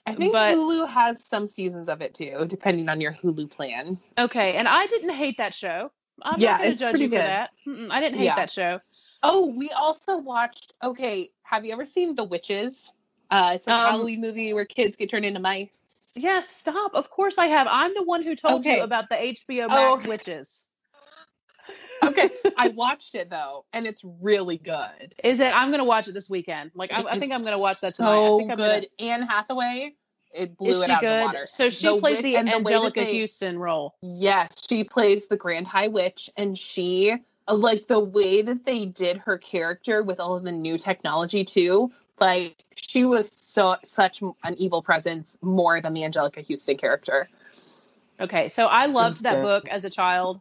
I 0.07 0.15
think 0.15 0.33
But- 0.33 0.57
Hulu 0.57 0.89
has 0.89 1.23
some 1.31 1.47
seasons 1.47 1.89
of 1.89 2.03
it 2.03 2.13
too, 2.15 2.45
depending 2.47 2.89
on 2.89 3.01
your 3.01 3.13
Hulu 3.13 3.51
plan. 3.51 3.99
okay, 4.19 4.55
and 4.57 4.69
I 4.69 4.87
didn't 4.87 5.11
hate 5.15 5.39
that 5.39 5.55
show. 5.55 5.91
I'm 6.23 6.41
Yeah, 6.41 6.53
not 6.53 6.61
going 6.61 6.71
to 6.73 6.77
judge 6.79 7.01
you 7.01 7.09
for 7.09 7.17
good. 7.17 7.21
that. 7.21 7.51
Mm-mm, 7.67 7.91
I 7.91 8.01
didn't 8.01 8.19
hate 8.19 8.25
Yeah. 8.27 8.35
that 8.37 8.51
show. 8.51 8.81
Oh, 9.23 9.47
we 9.47 9.71
also 9.71 10.19
watched. 10.19 10.75
Okay, 10.83 11.31
have 11.43 11.65
you 11.65 11.73
ever 11.73 11.87
seen 11.87 12.15
The 12.15 12.25
Witches? 12.25 12.93
Uh, 13.31 13.53
it's 13.55 13.67
a 13.67 13.73
Um, 13.73 13.81
Halloween 13.81 14.21
movie 14.21 14.53
where 14.53 14.67
kids 14.67 14.97
get 14.97 15.09
turned 15.09 15.25
into 15.25 15.41
mice. 15.41 15.81
Yes, 16.15 16.49
stop. 16.49 16.95
Of 16.95 17.11
course 17.11 17.39
I 17.39 17.47
have. 17.49 17.67
I'm 17.69 17.93
the 17.95 18.03
one 18.05 18.23
who 18.23 18.37
told 18.37 18.61
Okay. 18.61 18.77
you 18.77 18.83
about 18.83 19.09
the 19.09 19.17
HBO 19.17 19.69
Max 19.69 19.81
Oh, 19.81 19.95
okay. 19.99 20.09
witches. 20.09 20.65
Okay, 22.03 22.31
I 22.59 22.69
watched 22.69 23.15
it 23.15 23.31
though, 23.31 23.65
and 23.73 23.87
it's 23.87 24.03
really 24.21 24.59
good. 24.59 25.15
Is 25.25 25.41
it? 25.41 25.55
I'm 25.55 25.71
gonna 25.71 25.85
watch 25.85 26.07
it 26.09 26.13
this 26.13 26.29
weekend. 26.29 26.71
Like 26.75 26.93
I, 26.93 27.03
I 27.03 27.19
think 27.19 27.33
I'm 27.33 27.43
gonna 27.43 27.59
watch 27.59 27.81
that 27.81 27.95
tonight. 27.95 28.11
I 28.11 28.29
So 28.29 28.39
think 28.39 28.51
I'm 28.51 28.57
good. 28.59 28.89
Anne 28.99 29.23
Hathaway, 29.23 29.95
it 30.33 30.57
blew 30.57 30.71
is 30.73 30.83
it 30.83 30.87
she 30.87 30.93
out 30.93 31.01
good? 31.01 31.09
of 31.13 31.19
the 31.21 31.25
water. 31.25 31.47
So 31.47 31.71
she 31.71 31.87
The 31.87 31.97
plays 32.01 32.17
witch 32.17 32.23
the 32.25 32.37
and 32.37 32.47
the 32.49 32.55
Angelica 32.57 33.01
they- 33.01 33.13
Houston 33.15 33.59
role. 33.59 33.95
Yes, 34.03 34.51
she 34.69 34.85
plays 34.85 35.27
the 35.27 35.37
Grand 35.37 35.67
High 35.67 35.89
Witch, 35.89 36.29
and 36.37 36.59
she 36.59 37.15
uh, 37.49 37.55
like 37.55 37.87
the 37.89 38.01
way 38.01 38.43
that 38.43 38.65
they 38.67 38.85
did 38.85 39.17
her 39.19 39.39
character 39.39 40.03
with 40.03 40.21
all 40.21 40.37
of 40.37 40.43
the 40.45 40.53
new 40.53 40.77
technology 40.79 41.45
too. 41.45 41.91
Like 42.21 42.65
she 42.75 43.05
was 43.05 43.31
so 43.35 43.77
such 43.85 44.23
an 44.23 44.55
evil 44.57 44.83
presence 44.83 45.37
more 45.43 45.81
than 45.81 45.95
the 45.95 46.03
Anjelica 46.03 46.47
Huston 46.49 46.77
character. 46.77 47.29
Okay, 48.21 48.49
so 48.49 48.67
I 48.67 48.87
loved 48.87 49.23
that 49.25 49.43
book 49.43 49.69
as 49.69 49.85
a 49.85 49.91
child. 49.91 50.41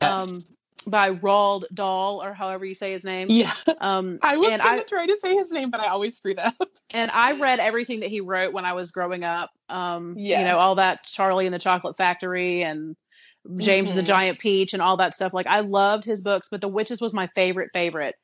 Um, 0.00 0.44
by 0.86 1.10
Roald 1.10 1.64
Dahl 1.74 2.22
or 2.22 2.32
however 2.32 2.64
you 2.64 2.74
say 2.74 2.92
his 2.92 3.04
name. 3.04 3.28
yeah, 3.28 3.52
Um, 3.80 4.18
I 4.22 4.36
was 4.36 4.52
and 4.52 4.62
gonna 4.62 4.80
I 4.80 4.82
try 4.84 5.06
to 5.06 5.18
say 5.22 5.34
his 5.34 5.50
name, 5.50 5.70
but 5.70 5.80
I 5.80 5.88
always 5.88 6.16
screwed 6.16 6.38
up. 6.38 6.54
and 6.90 7.10
I 7.10 7.32
read 7.32 7.60
everything 7.60 8.00
that 8.00 8.08
he 8.08 8.20
wrote 8.20 8.52
when 8.52 8.64
I 8.64 8.72
was 8.72 8.90
growing 8.90 9.24
up. 9.24 9.50
Um, 9.68 10.14
Yeah. 10.18 10.38
you 10.38 10.44
know, 10.46 10.58
all 10.58 10.76
that 10.76 11.04
Charlie 11.06 11.46
and 11.46 11.54
the 11.54 11.58
Chocolate 11.58 11.96
Factory 11.96 12.62
and 12.62 12.96
James 13.58 13.90
Mhm. 13.90 13.94
the 13.96 14.02
Giant 14.02 14.38
Peach 14.38 14.72
and 14.72 14.82
all 14.82 14.98
that 14.98 15.14
stuff. 15.14 15.32
Like 15.34 15.46
I 15.46 15.60
loved 15.60 16.04
his 16.04 16.22
books, 16.22 16.48
but 16.50 16.60
The 16.60 16.68
Witches 16.68 17.00
was 17.00 17.12
my 17.12 17.26
favorite 17.34 17.70
favorite. 17.72 18.14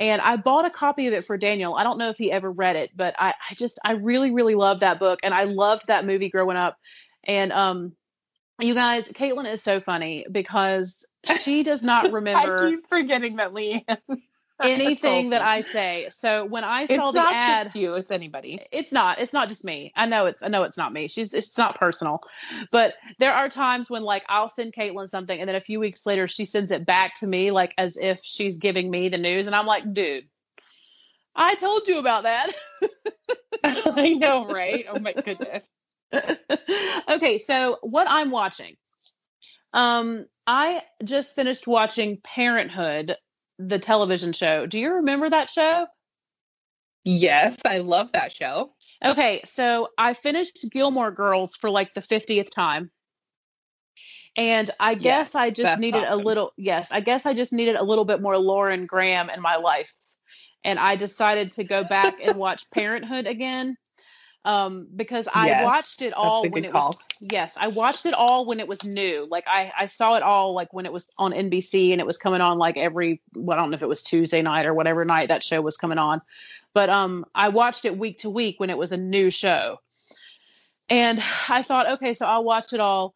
And 0.00 0.22
I 0.22 0.36
bought 0.36 0.64
a 0.64 0.70
copy 0.70 1.06
of 1.06 1.12
it 1.12 1.26
for 1.26 1.36
Daniel. 1.36 1.74
I 1.74 1.84
don't 1.84 1.98
know 1.98 2.08
if 2.08 2.16
he 2.16 2.32
ever 2.32 2.50
read 2.50 2.74
it, 2.76 2.90
but 2.96 3.14
I, 3.18 3.34
I 3.50 3.54
just 3.54 3.78
I 3.84 3.92
really 3.92 4.30
really 4.30 4.54
loved 4.54 4.80
that 4.80 4.98
book 4.98 5.20
and 5.22 5.34
I 5.34 5.44
loved 5.44 5.86
that 5.88 6.06
movie 6.06 6.30
growing 6.30 6.56
up. 6.56 6.78
And 7.24 7.52
um 7.52 7.92
you 8.60 8.74
guys, 8.74 9.08
Caitlin 9.08 9.50
is 9.50 9.62
so 9.62 9.80
funny 9.80 10.26
because 10.30 11.06
she 11.40 11.62
does 11.62 11.82
not 11.82 12.12
remember 12.12 12.66
I 12.66 12.70
keep 12.70 12.88
forgetting 12.88 13.36
that 13.36 13.52
Leanne. 13.52 13.98
Anything 14.62 15.30
that. 15.30 15.42
I 15.42 15.60
say. 15.60 16.08
So 16.10 16.44
when 16.44 16.64
I 16.64 16.82
It's 16.82 16.94
saw 16.94 17.10
the 17.10 17.18
not 17.18 17.34
ad, 17.34 17.64
just 17.66 17.76
you. 17.76 17.94
It's 17.94 18.10
anybody. 18.10 18.60
it's 18.70 18.92
not 18.92 19.18
it's 19.20 19.32
not 19.32 19.48
just 19.48 19.64
me 19.64 19.92
i 19.96 20.06
know 20.06 20.26
it's 20.26 20.42
i 20.42 20.48
know 20.48 20.62
it's 20.62 20.76
not 20.76 20.92
me 20.92 21.08
she's 21.08 21.34
it's 21.34 21.56
not 21.58 21.78
personal 21.78 22.20
but 22.70 22.94
there 23.18 23.32
are 23.32 23.48
times 23.48 23.90
when 23.90 24.02
like 24.02 24.24
i'll 24.28 24.48
send 24.48 24.72
caitlin 24.72 25.08
something 25.08 25.38
and 25.38 25.48
then 25.48 25.56
a 25.56 25.60
few 25.60 25.80
weeks 25.80 26.06
later 26.06 26.26
she 26.26 26.44
sends 26.44 26.70
it 26.70 26.84
back 26.86 27.14
to 27.16 27.26
me 27.26 27.50
like 27.50 27.74
as 27.78 27.96
if 27.96 28.20
she's 28.22 28.58
giving 28.58 28.90
me 28.90 29.08
the 29.08 29.18
news 29.18 29.46
and 29.46 29.54
i'm 29.56 29.66
like 29.66 29.84
dude 29.92 30.24
i 31.34 31.54
told 31.54 31.86
you 31.88 31.98
about 31.98 32.24
that 32.24 32.50
I 33.64 34.14
know, 34.14 34.46
right? 34.46 34.86
Oh 34.88 34.98
my 34.98 35.12
goodness. 35.12 35.68
okay 37.10 37.38
so 37.38 37.78
what 37.82 38.06
i'm 38.08 38.30
watching 38.30 38.76
um 39.72 40.26
i 40.46 40.82
just 41.04 41.34
finished 41.36 41.66
watching 41.66 42.18
parenthood 42.22 43.16
the 43.68 43.78
television 43.78 44.32
show 44.32 44.66
do 44.66 44.78
you 44.78 44.94
remember 44.94 45.28
that 45.28 45.50
show 45.50 45.86
Yes, 47.04 47.58
I 47.64 47.78
love 47.78 48.12
that 48.12 48.34
show. 48.34 48.72
Okay, 49.02 49.40
so 49.46 49.88
I 49.96 50.12
finished 50.12 50.66
Gilmore 50.70 51.10
Girls 51.10 51.56
for 51.56 51.70
like 51.70 51.94
the 51.94 52.02
50th 52.02 52.50
time. 52.50 52.90
And 54.36 54.70
I 54.78 54.94
guess 54.94 55.30
Yes, 55.32 55.34
I 55.34 55.50
just 55.50 55.80
needed 55.80 56.04
a 56.06 56.16
little, 56.16 56.52
yes, 56.56 56.88
I 56.92 57.00
guess 57.00 57.24
I 57.24 57.32
just 57.32 57.52
needed 57.52 57.76
a 57.76 57.82
little 57.82 58.04
bit 58.04 58.20
more 58.20 58.36
Lauren 58.36 58.86
Graham 58.86 59.30
in 59.30 59.40
my 59.40 59.56
life. 59.56 59.94
And 60.62 60.78
I 60.78 60.96
decided 60.96 61.52
to 61.52 61.64
go 61.64 61.82
back 61.82 62.18
and 62.22 62.36
watch 62.36 62.70
Parenthood 62.70 63.26
again. 63.26 63.76
Um, 64.44 64.88
because 64.96 65.28
I 65.32 65.48
Yes, 65.48 65.62
watched 65.62 66.00
it 66.00 66.14
all 66.14 66.48
when 66.48 66.64
it 66.64 66.72
call. 66.72 66.88
was 66.88 67.04
yes, 67.20 67.56
I 67.60 67.68
watched 67.68 68.06
it 68.06 68.14
all 68.14 68.46
when 68.46 68.58
it 68.58 68.66
was 68.66 68.84
new. 68.84 69.26
Like 69.30 69.44
I, 69.46 69.70
I 69.78 69.86
saw 69.86 70.14
it 70.14 70.22
all 70.22 70.54
like 70.54 70.72
when 70.72 70.86
it 70.86 70.92
was 70.92 71.10
on 71.18 71.32
NBC 71.32 71.92
and 71.92 72.00
it 72.00 72.06
was 72.06 72.16
coming 72.16 72.40
on 72.40 72.56
like 72.58 72.78
every 72.78 73.20
well, 73.34 73.58
I 73.58 73.60
don't 73.60 73.70
know 73.70 73.76
if 73.76 73.82
it 73.82 73.88
was 73.88 74.02
Tuesday 74.02 74.40
night 74.40 74.64
or 74.64 74.72
whatever 74.72 75.04
night 75.04 75.28
that 75.28 75.42
show 75.42 75.60
was 75.60 75.76
coming 75.76 75.98
on. 75.98 76.22
But 76.72 76.88
um 76.88 77.26
I 77.34 77.50
watched 77.50 77.84
it 77.84 77.98
week 77.98 78.20
to 78.20 78.30
week 78.30 78.58
when 78.58 78.70
it 78.70 78.78
was 78.78 78.92
a 78.92 78.96
new 78.96 79.28
show. 79.28 79.78
And 80.88 81.22
I 81.48 81.62
thought, 81.62 81.92
okay, 81.92 82.14
so 82.14 82.26
I'll 82.26 82.44
watch 82.44 82.72
it 82.72 82.80
all. 82.80 83.14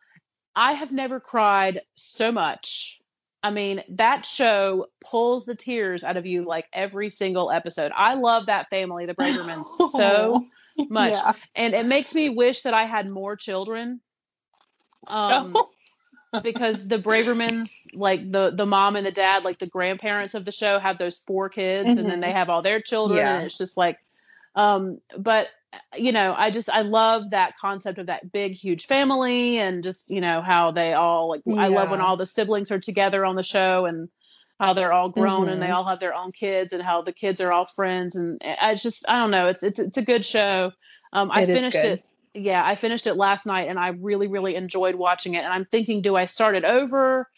I 0.54 0.72
have 0.74 0.92
never 0.92 1.20
cried 1.20 1.80
so 1.96 2.30
much. 2.30 3.00
I 3.42 3.50
mean, 3.50 3.82
that 3.90 4.24
show 4.24 4.86
pulls 5.00 5.44
the 5.44 5.54
tears 5.54 6.04
out 6.04 6.16
of 6.16 6.24
you 6.26 6.44
like 6.44 6.66
every 6.72 7.10
single 7.10 7.50
episode. 7.50 7.92
I 7.94 8.14
love 8.14 8.46
that 8.46 8.70
family, 8.70 9.06
the 9.06 9.14
Bravermans, 9.14 9.66
so 9.92 10.44
much. 10.90 11.12
Yeah. 11.12 11.32
And 11.54 11.74
it 11.74 11.86
makes 11.86 12.14
me 12.14 12.28
wish 12.28 12.62
that 12.62 12.74
I 12.74 12.84
had 12.84 13.08
more 13.08 13.36
children. 13.36 14.00
Um, 15.06 15.54
because 16.42 16.86
the 16.88 16.98
Bravermans, 16.98 17.70
like 17.92 18.30
the 18.30 18.50
the 18.50 18.66
mom 18.66 18.96
and 18.96 19.06
the 19.06 19.12
dad, 19.12 19.44
like 19.44 19.58
the 19.58 19.66
grandparents 19.66 20.34
of 20.34 20.44
the 20.44 20.52
show, 20.52 20.78
have 20.78 20.98
those 20.98 21.18
four 21.18 21.48
kids, 21.48 21.88
and 21.88 22.08
then 22.08 22.20
they 22.20 22.32
have 22.32 22.50
all 22.50 22.62
their 22.62 22.80
children, 22.80 23.18
Yeah. 23.18 23.36
and 23.36 23.46
it's 23.46 23.58
just 23.58 23.76
like, 23.76 23.98
um, 24.54 25.00
but 25.16 25.48
you 25.96 26.12
know, 26.12 26.34
I 26.36 26.50
just 26.50 26.68
I 26.70 26.82
love 26.82 27.30
that 27.30 27.56
concept 27.58 27.98
of 27.98 28.06
that 28.06 28.32
big 28.32 28.52
huge 28.52 28.86
family, 28.86 29.58
and 29.58 29.84
just 29.84 30.10
you 30.10 30.20
know 30.20 30.40
how 30.42 30.72
they 30.72 30.92
all 30.94 31.28
like 31.28 31.42
I 31.58 31.68
love 31.68 31.90
when 31.90 32.00
all 32.00 32.16
the 32.16 32.26
siblings 32.26 32.70
are 32.72 32.80
together 32.80 33.24
on 33.24 33.36
the 33.36 33.42
show 33.42 33.86
and 33.86 34.08
how 34.64 34.74
they're 34.74 34.92
all 34.92 35.08
grown 35.10 35.48
and 35.48 35.60
they 35.62 35.68
Mhm. 35.68 35.74
all 35.74 35.84
have 35.84 36.00
their 36.00 36.14
own 36.14 36.32
kids 36.32 36.72
and 36.72 36.82
how 36.82 37.02
the 37.02 37.12
kids 37.12 37.40
are 37.40 37.52
all 37.52 37.64
friends 37.64 38.16
and 38.16 38.40
I 38.42 38.74
just 38.74 39.04
I 39.08 39.20
don't 39.20 39.30
know 39.30 39.48
it's 39.48 39.62
it's 39.62 39.78
it's 39.78 39.98
a 39.98 40.02
good 40.02 40.24
show. 40.24 40.72
Um, 41.12 41.30
I 41.30 41.42
It 41.42 41.50
is 41.50 41.56
finished 41.56 41.76
it 41.76 42.04
yeah, 42.34 42.64
I 42.64 42.74
finished 42.74 43.06
it 43.06 43.14
last 43.14 43.46
night 43.46 43.68
and 43.68 43.78
I 43.78 43.88
really, 43.88 44.26
really 44.26 44.56
enjoyed 44.56 44.96
watching 44.96 45.34
it. 45.34 45.44
And 45.44 45.52
I'm 45.52 45.64
thinking, 45.66 46.02
do 46.02 46.16
I 46.16 46.24
start 46.24 46.56
it 46.56 46.64
over? 46.64 47.28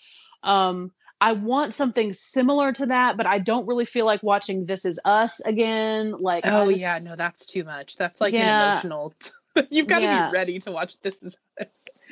Um, 0.43 0.91
I 1.21 1.33
want 1.33 1.75
something 1.75 2.13
similar 2.15 2.73
to 2.73 2.87
that, 2.87 3.17
but 3.19 3.27
I 3.27 3.39
don't 3.39 3.67
really 3.67 3.85
feel 3.85 4.07
like 4.07 4.23
watching 4.23 4.65
This 4.65 4.85
Is 4.87 4.99
Us 5.05 5.41
again. 5.41 6.13
Like, 6.19 6.45
Oh 6.47 6.69
yeah, 6.71 6.99
no, 7.03 7.15
that's 7.17 7.45
too 7.47 7.65
much. 7.65 7.97
That's 7.97 8.21
like 8.21 8.33
Yeah. 8.33 8.53
an 8.53 8.67
emotional. 8.69 9.15
You've 9.71 9.87
got 9.87 9.99
to 10.01 10.07
Yeah. 10.07 10.29
be 10.29 10.33
ready 10.33 10.59
to 10.61 10.73
watch 10.73 10.99
this. 11.03 11.15
Is 11.23 11.37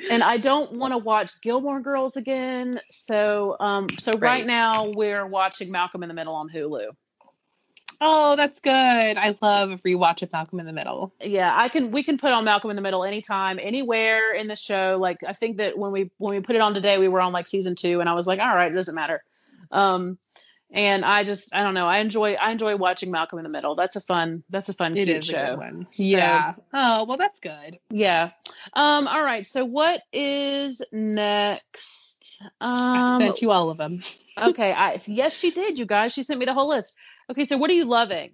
and 0.09 0.23
I 0.23 0.37
don't 0.37 0.73
want 0.73 0.93
to 0.93 0.97
watch 0.97 1.41
Gilmore 1.41 1.79
Girls 1.79 2.17
again. 2.17 2.79
So, 2.89 3.55
um, 3.59 3.87
so 3.97 4.13
right. 4.13 4.21
Right. 4.21 4.45
now 4.45 4.91
we're 4.95 5.25
watching 5.25 5.71
Malcolm 5.71 6.03
in 6.03 6.09
the 6.09 6.15
Middle 6.15 6.33
on 6.33 6.49
Hulu. 6.49 6.89
oh, 8.01 8.35
that's 8.35 8.59
good. 8.59 8.71
I 8.73 9.37
love 9.41 9.71
a 9.71 9.77
rewatch 9.77 10.21
of 10.21 10.31
Malcolm 10.31 10.59
in 10.59 10.65
the 10.65 10.73
Middle. 10.73 11.13
Yeah, 11.21 11.53
I 11.55 11.69
can. 11.69 11.91
We 11.91 12.03
can 12.03 12.17
put 12.17 12.31
on 12.33 12.43
Malcolm 12.43 12.69
in 12.69 12.75
the 12.75 12.81
Middle 12.81 13.03
anytime, 13.03 13.59
anywhere 13.61 14.33
in 14.33 14.47
the 14.47 14.55
show. 14.55 14.97
Like, 14.99 15.23
I 15.25 15.33
think 15.33 15.57
that 15.57 15.77
when 15.77 15.91
we 15.91 16.11
when 16.17 16.35
we 16.35 16.41
put 16.41 16.55
it 16.55 16.61
on 16.61 16.73
today, 16.73 16.97
we 16.97 17.07
were 17.07 17.21
on 17.21 17.31
like 17.31 17.47
season 17.47 17.75
two, 17.75 18.01
and 18.01 18.09
I 18.09 18.13
was 18.13 18.27
like, 18.27 18.39
all 18.39 18.55
right, 18.55 18.71
it 18.71 18.75
doesn't 18.75 18.95
matter. 18.95 19.23
Um, 19.71 20.17
and 20.75 21.03
I 21.03 21.23
just, 21.23 21.55
I 21.55 21.63
don't 21.63 21.73
know. 21.73 21.87
I 21.87 21.97
enjoy, 21.99 22.33
I 22.33 22.51
enjoy 22.51 22.75
watching 22.75 23.09
Malcolm 23.09 23.39
in 23.39 23.43
the 23.43 23.49
Middle. 23.49 23.75
That's 23.75 23.95
a 23.95 24.01
fun, 24.01 24.43
that's 24.49 24.69
a 24.69 24.73
fun, 24.73 24.95
It 24.95 25.05
cute 25.05 25.17
is 25.17 25.25
show. 25.25 25.55
one. 25.55 25.87
So- 25.89 26.03
Yeah. 26.03 26.53
Oh 26.73 27.05
well, 27.05 27.17
that's 27.17 27.39
good. 27.39 27.79
Yeah. 27.89 28.29
Um. 28.73 29.07
All 29.07 29.23
right. 29.23 29.47
So 29.47 29.65
what 29.65 30.01
is 30.13 30.81
next? 30.91 32.41
I 32.61 33.15
Um. 33.15 33.21
sent 33.21 33.41
you 33.41 33.51
all 33.51 33.69
of 33.69 33.77
them. 33.77 34.01
okay. 34.39 34.71
I 34.73 35.01
yes, 35.05 35.33
she 35.35 35.51
did. 35.51 35.79
You 35.79 35.85
guys, 35.85 36.13
she 36.13 36.23
sent 36.23 36.39
me 36.39 36.45
the 36.45 36.53
whole 36.53 36.67
list. 36.69 36.95
Okay. 37.31 37.45
So 37.45 37.57
what 37.57 37.69
are 37.69 37.73
you 37.73 37.85
loving? 37.85 38.31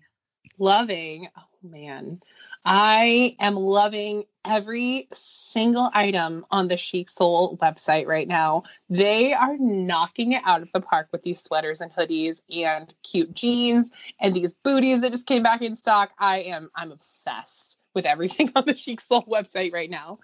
Loving. 0.58 1.30
Oh 1.38 1.42
man, 1.70 2.22
I 2.66 3.36
am 3.40 3.56
loving 3.56 4.24
every 4.46 5.08
single 5.14 5.90
item 5.94 6.46
on 6.52 6.68
the 6.68 6.78
Chic 6.78 7.10
Soul 7.10 7.58
website 7.62 8.08
right 8.08 8.28
now. 8.28 8.64
They 8.90 9.34
are 9.34 9.58
knocking 9.58 10.34
it 10.34 10.42
out 10.46 10.62
of 10.62 10.70
the 10.74 10.82
park 10.82 11.10
with 11.12 11.24
these 11.24 11.42
sweaters 11.42 11.82
and 11.82 11.94
hoodies 11.94 12.38
and 12.54 12.94
cute 13.04 13.34
jeans 13.34 13.90
and 14.20 14.34
these 14.36 14.54
booties 14.54 15.02
that 15.02 15.12
just 15.12 15.26
came 15.26 15.44
back 15.44 15.62
in 15.62 15.76
stock. 15.76 16.12
I 16.18 16.40
am 16.40 16.70
I'm 16.76 16.92
obsessed 16.92 17.78
with 17.94 18.06
everything 18.06 18.52
on 18.56 18.66
the 18.66 18.76
Chic 18.76 19.02
Soul 19.02 19.24
website 19.24 19.74
right 19.74 19.90
now. 19.90 20.20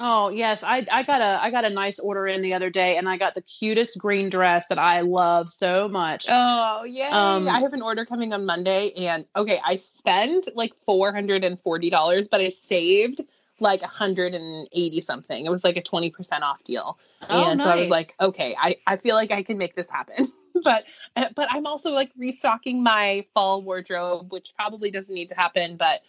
Oh 0.00 0.28
yes, 0.28 0.62
I 0.62 0.86
I 0.90 1.02
got 1.02 1.20
a 1.20 1.42
I 1.42 1.50
got 1.50 1.64
a 1.64 1.70
nice 1.70 1.98
order 1.98 2.26
in 2.26 2.42
the 2.42 2.54
other 2.54 2.70
day, 2.70 2.96
and 2.96 3.08
I 3.08 3.16
got 3.16 3.34
the 3.34 3.42
cutest 3.42 3.98
green 3.98 4.28
dress 4.28 4.68
that 4.68 4.78
I 4.78 5.00
love 5.00 5.50
so 5.52 5.88
much. 5.88 6.26
Oh 6.28 6.84
yeah, 6.84 7.08
Um, 7.10 7.48
I 7.48 7.60
have 7.60 7.72
an 7.72 7.82
order 7.82 8.04
coming 8.04 8.32
on 8.32 8.46
Monday, 8.46 8.92
and 8.92 9.24
okay, 9.34 9.60
I 9.64 9.76
spent 9.76 10.48
like 10.54 10.72
four 10.86 11.12
hundred 11.12 11.44
and 11.44 11.60
forty 11.60 11.90
dollars, 11.90 12.28
but 12.28 12.40
I 12.40 12.50
saved 12.50 13.22
like 13.60 13.82
a 13.82 13.88
hundred 13.88 14.34
and 14.34 14.68
eighty 14.72 15.00
something. 15.00 15.44
It 15.44 15.50
was 15.50 15.64
like 15.64 15.76
a 15.76 15.82
twenty 15.82 16.10
percent 16.10 16.44
off 16.44 16.62
deal, 16.62 16.98
Oh, 17.28 17.50
and 17.50 17.60
so 17.60 17.68
I 17.70 17.76
was 17.76 17.88
like, 17.90 18.14
okay, 18.20 18.54
I 18.58 18.76
I 18.86 18.96
feel 18.96 19.16
like 19.16 19.32
I 19.32 19.42
can 19.42 19.58
make 19.58 19.74
this 19.74 19.90
happen. 19.90 20.28
but 20.62 20.84
uh, 21.16 21.26
but 21.34 21.48
I'm 21.50 21.66
also 21.66 21.90
like 21.90 22.12
restocking 22.16 22.84
my 22.84 23.26
fall 23.34 23.62
wardrobe, 23.62 24.32
which 24.32 24.52
probably 24.54 24.92
doesn't 24.92 25.12
need 25.14 25.30
to 25.30 25.34
happen, 25.34 25.76
but 25.76 26.02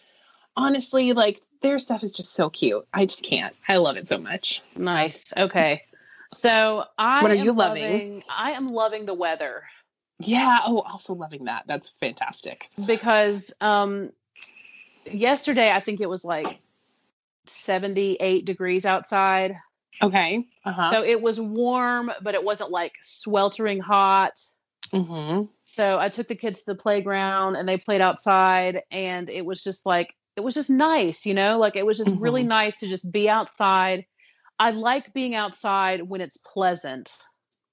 honestly, 0.56 1.12
like 1.12 1.42
their 1.62 1.78
stuff 1.78 2.02
is 2.02 2.12
just 2.12 2.34
so 2.34 2.50
cute. 2.50 2.86
I 2.92 3.06
just 3.06 3.22
can't. 3.22 3.54
I 3.68 3.76
love 3.76 3.96
it 3.96 4.08
so 4.08 4.18
much. 4.18 4.62
Nice. 4.76 5.32
Okay. 5.36 5.82
So 6.32 6.84
I 6.98 7.22
What 7.22 7.32
are 7.32 7.34
am 7.34 7.44
you 7.44 7.52
loving? 7.52 8.22
I 8.28 8.52
am 8.52 8.68
loving 8.72 9.06
the 9.06 9.14
weather 9.14 9.64
Yeah. 10.18 10.58
Oh, 10.64 10.80
also 10.80 11.14
loving 11.14 11.44
that. 11.44 11.64
That's 11.66 11.90
fantastic. 12.00 12.68
because 12.86 13.52
um 13.60 14.12
yesterday 15.10 15.70
I 15.70 15.80
think 15.80 16.00
it 16.00 16.08
was 16.08 16.24
like 16.24 16.60
78 17.46 18.44
degrees 18.44 18.86
outside. 18.86 19.56
Okay. 20.02 20.46
Uh 20.64 20.72
huh. 20.72 20.90
So 20.92 21.04
it 21.04 21.20
was 21.20 21.40
warm, 21.40 22.10
but 22.22 22.34
it 22.34 22.44
wasn't 22.44 22.70
like 22.70 22.94
sweltering 23.02 23.80
hot. 23.80 24.38
mm-hmm. 24.92 25.46
So 25.64 25.98
I 25.98 26.08
took 26.08 26.28
the 26.28 26.34
kids 26.36 26.60
to 26.60 26.66
the 26.66 26.74
playground 26.74 27.56
and 27.56 27.68
they 27.68 27.76
played 27.76 28.00
outside 28.00 28.82
and 28.90 29.28
it 29.28 29.44
was 29.44 29.62
just 29.62 29.84
like 29.84 30.14
it 30.36 30.40
was 30.40 30.54
just 30.54 30.70
nice, 30.70 31.26
you 31.26 31.34
know? 31.34 31.58
Like 31.58 31.76
it 31.76 31.84
was 31.86 31.98
just 31.98 32.16
really 32.16 32.42
Mhm. 32.44 32.48
nice 32.48 32.80
to 32.80 32.88
just 32.88 33.10
be 33.10 33.28
outside. 33.28 34.06
I 34.58 34.70
like 34.70 35.12
being 35.12 35.34
outside 35.34 36.02
when 36.02 36.20
it's 36.20 36.36
pleasant. 36.36 37.12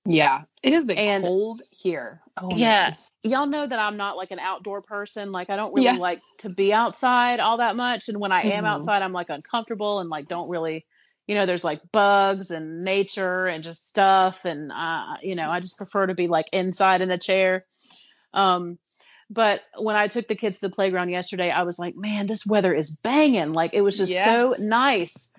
Yeah, 0.05 0.43
it 0.63 0.73
has 0.73 0.85
been 0.85 0.97
And- 0.97 1.23
cold 1.23 1.61
here. 1.71 2.21
Oh 2.37 2.49
Yeah. 2.55 2.89
man. 2.91 2.97
Y'all 3.23 3.45
know 3.47 3.65
that 3.65 3.77
I'm 3.79 3.97
not 3.97 4.15
like 4.15 4.31
an 4.31 4.39
outdoor 4.39 4.81
person. 4.81 5.31
Like 5.33 5.49
I 5.49 5.57
don't 5.57 5.73
really 5.73 5.85
Yeah. 5.85 5.97
like 5.97 6.21
to 6.39 6.49
be 6.49 6.73
outside 6.73 7.39
all 7.41 7.57
that 7.57 7.75
much. 7.75 8.07
And 8.07 8.19
when 8.19 8.31
I 8.31 8.41
am 8.43 8.63
Mhm. 8.63 8.67
outside, 8.67 9.01
I'm 9.01 9.11
like 9.11 9.29
uncomfortable 9.29 9.99
and 9.99 10.09
like 10.09 10.27
don't 10.29 10.47
really, 10.47 10.85
you 11.27 11.35
know, 11.35 11.45
there's 11.45 11.63
like 11.65 11.81
bugs 11.91 12.51
and 12.51 12.85
nature 12.85 13.47
and 13.47 13.63
just 13.63 13.87
stuff. 13.89 14.45
And 14.45 14.71
uh, 14.71 15.17
you 15.21 15.35
know, 15.35 15.49
I 15.49 15.59
just 15.59 15.77
prefer 15.77 16.07
to 16.07 16.13
be 16.15 16.27
like 16.27 16.47
inside 16.53 17.01
in 17.01 17.11
a 17.11 17.17
chair. 17.17 17.65
Um, 18.33 18.77
but 19.29 19.61
when 19.77 19.95
I 19.95 20.07
took 20.07 20.27
the 20.27 20.35
kids 20.35 20.59
to 20.59 20.67
the 20.67 20.73
playground 20.73 21.09
yesterday, 21.09 21.51
I 21.51 21.63
was 21.63 21.77
like, 21.77 21.95
man, 21.95 22.27
this 22.27 22.45
weather 22.45 22.73
is 22.73 22.89
banging. 22.91 23.53
Like 23.53 23.73
it 23.73 23.81
was 23.81 23.97
just 23.97 24.11
Yeah. 24.11 24.23
so 24.23 24.55
nice. 24.59 25.29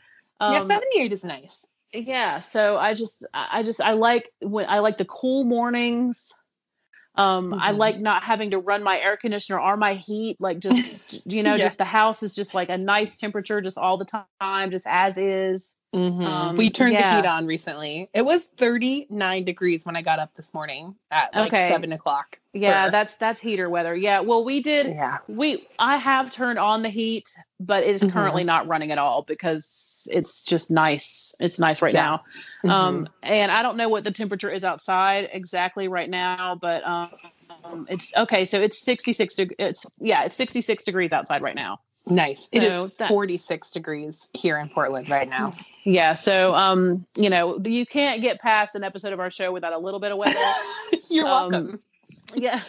yeah, 0.40 0.60
Um, 0.60 0.68
78 0.68 1.12
is 1.12 1.24
nice. 1.24 1.58
yeah, 1.92 2.40
so 2.40 2.76
I 2.76 2.94
just 2.94 3.26
I 3.32 3.62
just 3.62 3.80
I 3.80 3.92
like 3.92 4.30
when 4.40 4.66
I 4.68 4.80
like 4.80 4.98
the 4.98 5.04
cool 5.04 5.44
mornings. 5.44 6.32
Um, 7.18 7.52
I 7.52 7.72
Mhm. 7.72 7.78
like 7.78 7.98
not 7.98 8.22
having 8.22 8.52
to 8.52 8.58
run 8.58 8.82
my 8.82 8.98
air 8.98 9.16
conditioner 9.16 9.60
or 9.60 9.76
my 9.76 9.94
heat, 9.94 10.36
like 10.40 10.60
just 10.60 10.76
you 11.26 11.42
know, 11.42 11.56
Yeah. 11.56 11.64
just 11.64 11.78
the 11.78 11.84
house 11.84 12.22
is 12.22 12.34
just 12.34 12.54
like 12.54 12.68
a 12.68 12.78
nice 12.78 13.16
temperature, 13.16 13.60
just 13.60 13.76
all 13.76 13.96
the 13.98 14.06
time, 14.40 14.70
just 14.70 14.86
as 14.86 15.18
is. 15.18 15.74
Um, 15.94 16.54
we 16.56 16.68
turned 16.68 16.92
yeah. 16.92 17.14
the 17.14 17.22
heat 17.22 17.26
on 17.26 17.46
recently. 17.46 18.10
It 18.12 18.20
was 18.22 18.44
39 18.58 19.44
degrees 19.44 19.86
when 19.86 19.96
I 19.96 20.02
got 20.02 20.18
up 20.18 20.34
this 20.36 20.52
morning 20.52 20.94
at 21.10 21.34
like 21.34 21.48
Okay. 21.52 21.70
seven 21.70 21.92
o'clock. 21.92 22.38
Yeah, 22.52 22.84
for- 22.86 22.90
that's 22.90 23.16
that's 23.16 23.40
heater 23.40 23.70
weather. 23.70 23.96
Yeah, 23.96 24.20
well, 24.20 24.44
we 24.44 24.60
did. 24.62 24.88
yeah. 24.88 25.18
We 25.28 25.66
I 25.78 25.96
have 25.96 26.30
turned 26.30 26.58
on 26.58 26.82
the 26.82 26.90
heat, 26.90 27.34
but 27.58 27.84
it 27.84 27.90
is 27.90 28.02
Mhm. 28.02 28.12
currently 28.12 28.44
not 28.44 28.68
running 28.68 28.92
at 28.92 28.98
all 28.98 29.22
because 29.22 29.97
it's 30.10 30.42
just 30.44 30.70
nice. 30.70 31.34
It's 31.40 31.58
nice 31.58 31.82
right 31.82 31.92
Yeah. 31.94 32.18
now. 32.64 32.74
Um, 32.74 33.08
and 33.22 33.50
I 33.52 33.62
don't 33.62 33.76
know 33.76 33.88
what 33.88 34.04
the 34.04 34.10
temperature 34.10 34.50
is 34.50 34.64
outside 34.64 35.28
exactly 35.32 35.88
right 35.88 36.08
now, 36.10 36.56
but 36.60 36.82
um, 36.84 37.86
it's 37.88 38.12
okay. 38.16 38.44
So 38.44 38.60
it's 38.60 38.78
66 38.78 39.34
deg- 39.34 39.54
It's 39.58 39.86
yeah, 39.98 40.24
it's 40.24 40.36
66 40.36 40.84
degrees 40.84 41.12
outside 41.12 41.42
right 41.42 41.54
now. 41.54 41.80
nice. 42.06 42.48
It 42.52 42.62
is 42.62 42.90
that- 42.98 43.08
46 43.08 43.70
degrees 43.70 44.16
here 44.32 44.58
in 44.58 44.68
Portland 44.68 45.08
right 45.10 45.28
now. 45.28 45.52
Yeah. 45.84 46.12
So 46.14 46.54
um, 46.54 47.06
you 47.14 47.30
know, 47.30 47.58
you 47.64 47.86
can't 47.86 48.20
get 48.20 48.40
past 48.40 48.74
an 48.74 48.84
episode 48.84 49.14
of 49.14 49.20
our 49.20 49.30
show 49.30 49.52
without 49.52 49.72
a 49.72 49.78
little 49.78 50.00
bit 50.00 50.12
of 50.12 50.18
weather. 50.18 50.38
You're 51.08 51.26
Um, 51.26 51.50
welcome. 51.50 51.80
yeah. 52.34 52.60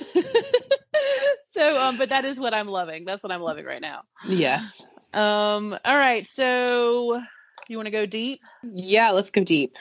so 1.54 1.78
um, 1.82 1.98
but 1.98 2.10
that 2.10 2.24
is 2.24 2.40
what 2.40 2.54
I'm 2.54 2.68
loving. 2.68 3.04
That's 3.04 3.22
what 3.22 3.32
I'm 3.34 3.42
loving 3.42 3.66
right 3.66 3.82
now. 3.82 4.04
Yes. 4.26 4.66
Um, 5.14 5.78
all 5.86 5.98
right. 5.98 6.28
So 6.28 7.22
you 7.68 7.78
want 7.78 7.88
to 7.88 7.92
go 7.92 8.06
deep? 8.06 8.42
Yeah, 8.64 9.12
let's 9.12 9.30
go 9.30 9.44
deep. 9.44 9.78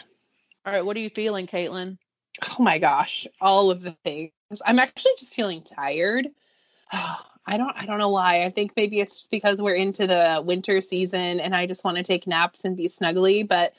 All 0.67 0.73
right. 0.73 0.85
What 0.85 0.97
are 0.97 1.01
you 1.01 1.11
feeling, 1.11 1.47
Caitlin? 1.47 1.99
Oh 2.43 2.63
my 2.63 2.79
gosh, 2.79 3.27
all 3.41 3.71
of 3.71 3.83
the 3.83 3.97
things. 4.05 4.33
I'm 4.65 4.79
actually 4.79 5.13
just 5.19 5.35
feeling 5.35 5.63
tired. 5.63 6.29
I 6.93 7.57
don't 7.57 7.75
I 7.75 7.87
don't 7.87 7.99
know 7.99 8.11
why. 8.11 8.45
I 8.45 8.51
think 8.51 8.73
maybe 8.77 9.01
it's 9.01 9.17
just 9.17 9.31
because 9.31 9.61
we're 9.61 9.75
into 9.75 10.07
the 10.07 10.43
winter 10.45 10.83
season 10.83 11.41
and 11.41 11.57
I 11.57 11.67
just 11.67 11.83
want 11.83 11.97
to 11.97 12.03
take 12.03 12.27
naps 12.27 12.61
and 12.65 12.77
be 12.77 12.89
snuggly, 12.89 13.47
but 13.49 13.73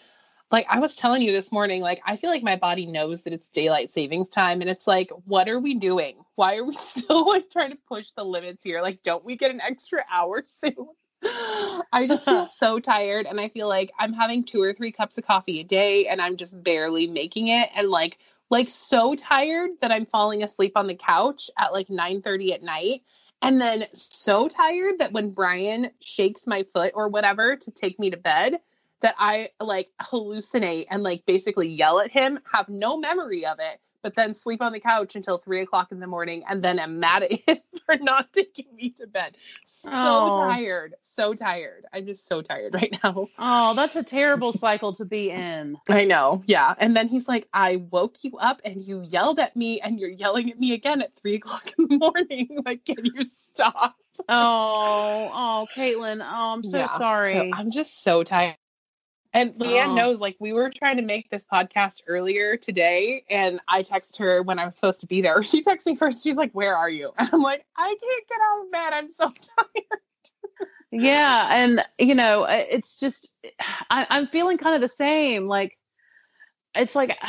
like 0.51 0.65
I 0.67 0.79
was 0.79 0.95
telling 0.95 1.21
you 1.21 1.31
this 1.31 1.51
morning, 1.51 1.83
like 1.83 2.01
I 2.03 2.17
feel 2.17 2.31
like 2.31 2.41
my 2.41 2.55
body 2.55 2.87
knows 2.87 3.21
that 3.23 3.33
it's 3.33 3.47
daylight 3.49 3.93
savings 3.93 4.29
time 4.29 4.61
and 4.61 4.69
it's 4.71 4.87
like 4.87 5.11
what 5.25 5.47
are 5.47 5.59
we 5.59 5.75
doing? 5.75 6.15
Why 6.33 6.55
are 6.55 6.63
we 6.65 6.73
still 6.95 7.27
like 7.27 7.51
trying 7.51 7.69
to 7.71 7.77
push 7.87 8.07
the 8.15 8.23
limits 8.25 8.63
here? 8.63 8.81
Like 8.81 9.03
don't 9.03 9.23
we 9.23 9.35
get 9.37 9.51
an 9.51 9.61
extra 9.61 10.03
hour 10.11 10.43
soon? 10.47 10.87
I 11.23 12.05
just 12.07 12.25
feel 12.25 12.45
so 12.57 12.79
tired 12.79 13.25
and 13.25 13.39
I 13.39 13.49
feel 13.49 13.67
like 13.67 13.91
I'm 13.99 14.13
having 14.13 14.43
two 14.43 14.61
or 14.61 14.73
three 14.73 14.91
cups 14.91 15.17
of 15.17 15.25
coffee 15.25 15.59
a 15.59 15.63
day 15.63 16.07
and 16.07 16.21
I'm 16.21 16.37
just 16.37 16.61
barely 16.63 17.07
making 17.07 17.47
it 17.47 17.69
and 17.75 17.89
like 17.89 18.17
like 18.49 18.69
so 18.69 19.15
tired 19.15 19.71
that 19.81 19.91
I'm 19.91 20.05
falling 20.05 20.43
asleep 20.43 20.73
on 20.75 20.87
the 20.87 20.95
couch 20.95 21.49
at 21.57 21.73
like 21.73 21.87
9:30 21.87 22.53
at 22.53 22.63
night 22.63 23.03
and 23.41 23.61
then 23.61 23.85
so 23.93 24.47
tired 24.47 24.99
that 24.99 25.13
when 25.13 25.31
Brian 25.31 25.91
shakes 26.01 26.41
my 26.45 26.65
foot 26.73 26.91
or 26.95 27.07
whatever 27.07 27.55
to 27.55 27.71
take 27.71 27.99
me 27.99 28.09
to 28.09 28.17
bed 28.17 28.59
that 29.01 29.15
I 29.17 29.49
like 29.61 29.89
hallucinate 30.01 30.87
and 30.89 31.03
like 31.03 31.25
basically 31.25 31.69
yell 31.69 31.99
at 31.99 32.11
him, 32.11 32.39
have 32.51 32.67
no 32.67 32.97
memory 32.97 33.45
of 33.45 33.59
it, 33.59 33.79
but 34.03 34.15
then 34.15 34.33
sleep 34.33 34.61
on 34.61 34.71
the 34.71 34.79
couch 34.79 35.15
until 35.15 35.37
three 35.37 35.61
o'clock 35.61 35.91
in 35.91 35.99
the 35.99 36.07
morning 36.07 36.43
and 36.49 36.63
then 36.63 36.79
I'm 36.79 36.99
mad 36.99 37.23
at 37.23 37.31
him 37.47 37.57
for 37.85 37.97
not 37.97 38.31
taking 38.33 38.73
me 38.75 38.91
to 38.91 39.07
bed. 39.07 39.37
So 39.65 40.29
Oh. 40.31 40.47
tired, 40.49 40.95
so 41.01 41.33
tired. 41.33 41.85
I'm 41.93 42.05
just 42.05 42.27
so 42.27 42.41
tired 42.41 42.73
right 42.73 42.97
now. 43.03 43.29
Oh, 43.41 43.73
that's 43.73 43.95
a 43.95 44.03
terrible 44.03 44.53
cycle 44.53 44.93
to 44.95 45.05
be 45.05 45.31
in. 45.31 45.77
I 45.89 46.03
know, 46.05 46.43
yeah. 46.45 46.75
And 46.77 46.95
then 46.95 47.07
he's 47.07 47.27
like, 47.27 47.47
I 47.53 47.77
woke 47.77 48.17
you 48.23 48.37
up 48.37 48.61
and 48.65 48.83
you 48.83 49.01
yelled 49.01 49.39
at 49.39 49.55
me 49.55 49.79
and 49.81 49.99
you're 49.99 50.09
yelling 50.09 50.51
at 50.51 50.59
me 50.59 50.73
again 50.73 51.01
at 51.01 51.15
three 51.15 51.35
o'clock 51.35 51.71
in 51.77 51.87
the 51.87 51.97
morning. 51.97 52.61
Like, 52.65 52.85
can 52.85 53.05
you 53.05 53.23
stop? 53.23 53.95
Oh, 54.27 55.31
oh, 55.33 55.67
Caitlin. 55.75 56.21
Oh, 56.21 56.53
I'm 56.53 56.63
so 56.63 56.77
Yeah, 56.77 56.85
sorry. 56.87 57.53
I'm 57.53 57.71
just 57.71 58.03
so 58.03 58.23
tired. 58.23 58.55
And 59.33 59.53
Leanne 59.55 59.89
Oh. 59.89 59.95
knows, 59.95 60.19
like, 60.19 60.35
we 60.39 60.53
were 60.53 60.71
trying 60.71 60.97
to 60.97 61.03
make 61.03 61.29
this 61.29 61.45
podcast 61.51 62.01
earlier 62.07 62.57
today, 62.57 63.23
and 63.29 63.59
I 63.67 63.83
text 63.83 64.17
her 64.17 64.41
when 64.41 64.57
I 64.57 64.65
was 64.65 64.73
supposed 64.75 65.01
to 65.01 65.07
be 65.07 65.21
there. 65.21 65.43
She 65.49 65.61
texts 65.61 65.85
me 65.85 65.95
first. 65.95 66.23
She's 66.23 66.35
like, 66.35 66.51
Where 66.53 66.75
are 66.75 66.89
you? 66.89 67.11
And 67.17 67.29
I'm 67.33 67.41
like, 67.41 67.63
I 67.77 67.95
can't 68.01 68.27
get 68.27 68.37
out 68.43 68.65
of 68.65 68.71
bed. 68.71 68.93
I'm 68.93 69.11
so 69.11 69.31
tired. 69.57 70.01
yeah, 70.91 71.47
and 71.51 71.85
you 71.99 72.15
know, 72.15 72.45
it's 72.49 72.99
just 72.99 73.33
I, 73.89 74.07
I'm 74.09 74.27
feeling 74.27 74.57
kind 74.57 74.75
of 74.75 74.81
the 74.81 74.89
same. 74.89 75.47
Like, 75.47 75.77
it's 76.75 76.95
like, 76.95 77.17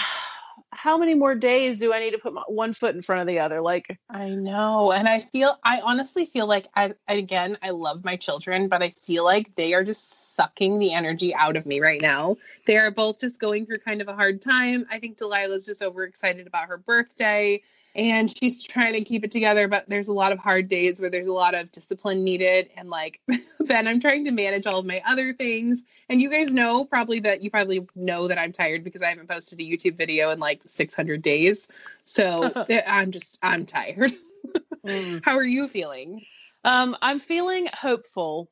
how 0.72 0.96
many 0.96 1.12
more 1.14 1.34
days 1.34 1.76
do 1.78 1.92
I 1.92 1.98
need 2.00 2.12
to 2.12 2.18
put 2.18 2.32
my 2.32 2.42
one 2.46 2.72
foot 2.72 2.94
in 2.94 3.02
front 3.02 3.20
of 3.20 3.26
the 3.26 3.40
other? 3.40 3.60
Like, 3.60 3.98
I 4.08 4.30
know. 4.30 4.92
And 4.92 5.06
I 5.06 5.20
feel, 5.32 5.58
I 5.62 5.80
honestly 5.82 6.24
feel 6.24 6.46
like, 6.46 6.68
I, 6.74 6.94
again, 7.08 7.58
I 7.62 7.70
love 7.70 8.02
my 8.04 8.16
children, 8.16 8.68
but 8.68 8.82
I 8.82 8.94
feel 9.04 9.24
like 9.24 9.54
they 9.56 9.74
are 9.74 9.84
just 9.84 10.19
sucking 10.30 10.78
the 10.78 10.92
energy 10.92 11.34
out 11.34 11.56
of 11.56 11.66
me 11.66 11.80
right 11.80 12.00
now. 12.00 12.36
They 12.66 12.76
are 12.76 12.90
both 12.90 13.20
just 13.20 13.38
going 13.38 13.66
through 13.66 13.80
kind 13.80 14.00
of 14.00 14.08
a 14.08 14.14
hard 14.14 14.40
time. 14.40 14.86
I 14.90 14.98
think 14.98 15.18
Delilah's 15.18 15.66
just 15.66 15.82
overexcited 15.82 16.46
about 16.46 16.68
her 16.68 16.78
birthday 16.78 17.62
and 17.96 18.34
she's 18.36 18.62
trying 18.62 18.92
to 18.92 19.02
keep 19.02 19.24
it 19.24 19.32
together, 19.32 19.66
but 19.66 19.84
there's 19.88 20.06
a 20.06 20.12
lot 20.12 20.30
of 20.30 20.38
hard 20.38 20.68
days 20.68 21.00
where 21.00 21.10
there's 21.10 21.26
a 21.26 21.32
lot 21.32 21.56
of 21.56 21.72
discipline 21.72 22.22
needed. 22.22 22.70
And 22.76 22.88
like, 22.88 23.20
then 23.60 23.88
I'm 23.88 23.98
trying 23.98 24.24
to 24.26 24.30
manage 24.30 24.66
all 24.66 24.78
of 24.78 24.86
my 24.86 25.02
other 25.04 25.32
things. 25.32 25.82
And 26.08 26.22
you 26.22 26.30
guys 26.30 26.52
know 26.52 26.84
probably 26.84 27.18
that 27.20 27.42
you 27.42 27.50
probably 27.50 27.86
know 27.96 28.28
that 28.28 28.38
I'm 28.38 28.52
tired 28.52 28.84
because 28.84 29.02
I 29.02 29.08
haven't 29.08 29.28
posted 29.28 29.58
a 29.58 29.62
YouTube 29.62 29.96
video 29.96 30.30
in 30.30 30.38
like 30.38 30.60
600 30.66 31.20
days. 31.20 31.66
So 32.04 32.44
eh, 32.68 32.82
I'm 32.86 33.10
just, 33.10 33.38
I'm 33.42 33.66
tired. 33.66 34.12
mm. 34.86 35.20
How 35.24 35.36
are 35.36 35.44
you 35.44 35.66
feeling? 35.66 36.24
um, 36.62 36.96
I'm 37.00 37.20
feeling 37.20 37.68
hopeful 37.72 38.50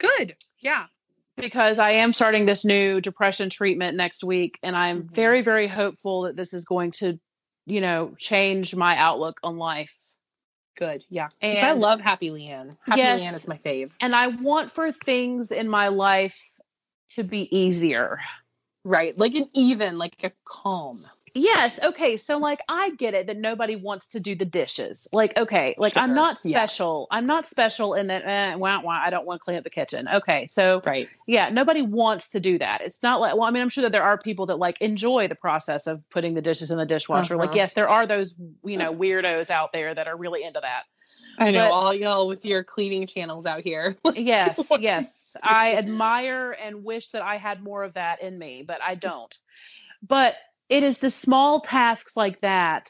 Good. 0.00 0.34
Yeah. 0.58 0.86
Because 1.40 1.78
I 1.78 1.90
am 1.92 2.12
starting 2.12 2.46
this 2.46 2.64
new 2.64 3.00
depression 3.00 3.50
treatment 3.50 3.96
next 3.96 4.22
week, 4.24 4.58
and 4.62 4.76
I'm 4.76 5.04
Mhm. 5.04 5.14
very, 5.14 5.42
very 5.42 5.66
hopeful 5.66 6.22
that 6.22 6.36
this 6.36 6.52
is 6.54 6.64
going 6.64 6.92
to, 6.92 7.18
you 7.66 7.80
know, 7.80 8.14
change 8.18 8.74
my 8.74 8.96
outlook 8.96 9.40
on 9.42 9.56
life. 9.58 9.96
Good. 10.76 11.04
Yeah. 11.08 11.28
'Cause 11.42 11.62
I 11.62 11.72
love 11.72 12.00
Happy 12.00 12.30
Leanne. 12.30 12.76
Happy 12.86 13.00
Yes. 13.00 13.20
Leanne 13.20 13.34
is 13.34 13.48
my 13.48 13.58
fave. 13.58 13.90
And 14.00 14.14
I 14.14 14.28
want 14.28 14.70
for 14.70 14.92
things 14.92 15.50
in 15.50 15.68
my 15.68 15.88
life 15.88 16.38
to 17.10 17.24
be 17.24 17.54
easier. 17.56 18.20
Right. 18.84 19.16
Like 19.18 19.34
an 19.34 19.50
even, 19.52 19.98
like 19.98 20.22
a 20.24 20.32
calm. 20.44 20.98
Yes. 21.34 21.78
Okay. 21.82 22.16
So, 22.16 22.38
like, 22.38 22.60
I 22.68 22.90
get 22.90 23.14
it 23.14 23.26
that 23.28 23.36
nobody 23.36 23.76
wants 23.76 24.08
to 24.08 24.20
do 24.20 24.34
the 24.34 24.44
dishes. 24.44 25.06
Like, 25.12 25.36
okay, 25.36 25.74
like 25.78 25.96
I'm 25.96 26.08
Sure, 26.08 26.14
not 26.14 26.38
yeah. 26.44 26.58
special. 26.58 27.06
I'm 27.10 27.26
not 27.26 27.46
special 27.46 27.94
in 27.94 28.08
that. 28.08 28.22
Eh, 28.24 28.54
wah, 28.56 28.80
wah, 28.80 29.00
I 29.04 29.10
don't 29.10 29.26
want 29.26 29.40
to 29.40 29.44
clean 29.44 29.56
up 29.56 29.64
the 29.64 29.70
kitchen. 29.70 30.08
Okay. 30.08 30.46
So, 30.46 30.82
Right. 30.84 31.08
yeah, 31.26 31.48
nobody 31.50 31.82
wants 31.82 32.30
to 32.30 32.40
do 32.40 32.58
that. 32.58 32.80
It's 32.80 33.02
not 33.02 33.20
like, 33.20 33.34
well, 33.34 33.44
I 33.44 33.50
mean, 33.50 33.62
I'm 33.62 33.68
sure 33.68 33.82
that 33.82 33.92
there 33.92 34.02
are 34.02 34.18
people 34.18 34.46
that 34.46 34.56
like 34.56 34.80
enjoy 34.80 35.28
the 35.28 35.34
process 35.34 35.86
of 35.86 36.02
putting 36.10 36.34
the 36.34 36.42
dishes 36.42 36.70
in 36.70 36.78
the 36.78 36.86
dishwasher. 36.86 37.36
Like, 37.36 37.50
Uh-huh. 37.50 37.56
yes, 37.56 37.72
there 37.74 37.88
are 37.88 38.06
those, 38.06 38.34
you 38.64 38.76
know, 38.76 38.92
weirdos 38.94 39.50
out 39.50 39.72
there 39.72 39.94
that 39.94 40.08
are 40.08 40.16
really 40.16 40.42
into 40.42 40.60
that. 40.60 40.84
I 41.38 41.52
know 41.52 41.68
But- 41.68 41.72
all 41.72 41.94
y'all 41.94 42.26
with 42.28 42.44
your 42.44 42.64
cleaning 42.64 43.06
channels 43.06 43.46
out 43.46 43.60
here. 43.60 43.96
Yes, 44.14 44.60
yes. 44.80 45.36
I 45.42 45.74
admire 45.76 46.50
and 46.60 46.84
wish 46.84 47.08
that 47.10 47.22
I 47.22 47.36
had 47.36 47.62
more 47.62 47.84
of 47.84 47.94
that 47.94 48.20
in 48.22 48.36
me, 48.38 48.62
but 48.66 48.80
I 48.82 48.94
don't. 48.96 49.36
But 50.06 50.34
it 50.70 50.82
is 50.82 50.98
the 51.00 51.10
small 51.10 51.60
tasks 51.60 52.16
like 52.16 52.40
that 52.40 52.88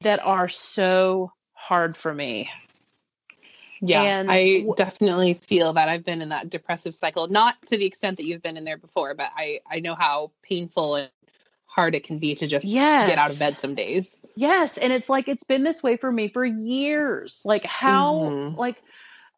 that 0.00 0.18
are 0.24 0.48
so 0.48 1.30
hard 1.52 1.96
for 1.96 2.12
me. 2.12 2.50
yeah. 3.82 4.02
and 4.02 4.30
I 4.30 4.66
definitely 4.76 5.34
feel 5.34 5.74
that 5.74 5.88
I've 5.88 6.04
been 6.04 6.22
in 6.22 6.30
that 6.30 6.50
depressive 6.50 6.94
cycle. 6.94 7.28
Not 7.28 7.54
to 7.66 7.76
the 7.76 7.84
extent 7.84 8.16
that 8.16 8.24
you've 8.24 8.42
been 8.42 8.56
in 8.56 8.64
there 8.64 8.78
before, 8.78 9.14
but 9.14 9.30
I, 9.36 9.60
I 9.70 9.80
know 9.80 9.94
how 9.94 10.32
painful 10.42 10.96
and 10.96 11.10
hard 11.66 11.94
it 11.94 12.04
can 12.04 12.18
be 12.18 12.34
to 12.34 12.46
just 12.46 12.66
get 13.06 13.18
out 13.18 13.30
of 13.30 13.38
bed 13.38 13.60
some 13.60 13.74
days. 13.74 14.16
Yes, 14.34 14.76
and 14.78 14.92
it's 14.92 15.08
like 15.08 15.28
it's 15.28 15.44
been 15.44 15.62
this 15.62 15.82
way 15.82 15.96
for 15.96 16.10
me 16.10 16.28
for 16.28 16.44
years. 16.44 17.42
Like 17.44 17.64
how 17.64 18.14
Mhm. 18.14 18.56
like 18.56 18.82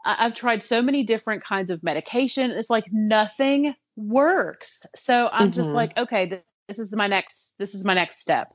I- 0.05 0.25
I've 0.27 0.35
tried 0.35 0.63
so 0.63 0.81
many 0.83 1.03
different 1.05 1.45
kinds 1.45 1.71
of 1.71 1.83
medication. 1.83 2.51
It's 2.53 2.71
like 2.71 2.85
nothing 2.93 3.75
works. 3.97 4.87
So 4.97 5.29
I'm 5.33 5.53
just 5.53 5.71
Mhm. 5.71 5.75
like, 5.75 5.97
okay, 5.99 6.29
th- 6.29 6.43
this 6.69 6.79
is 6.79 6.93
my 6.93 7.07
next 7.07 7.52
this 7.63 7.75
is 7.75 7.85
my 7.85 7.95
next 7.95 8.21
step. 8.21 8.53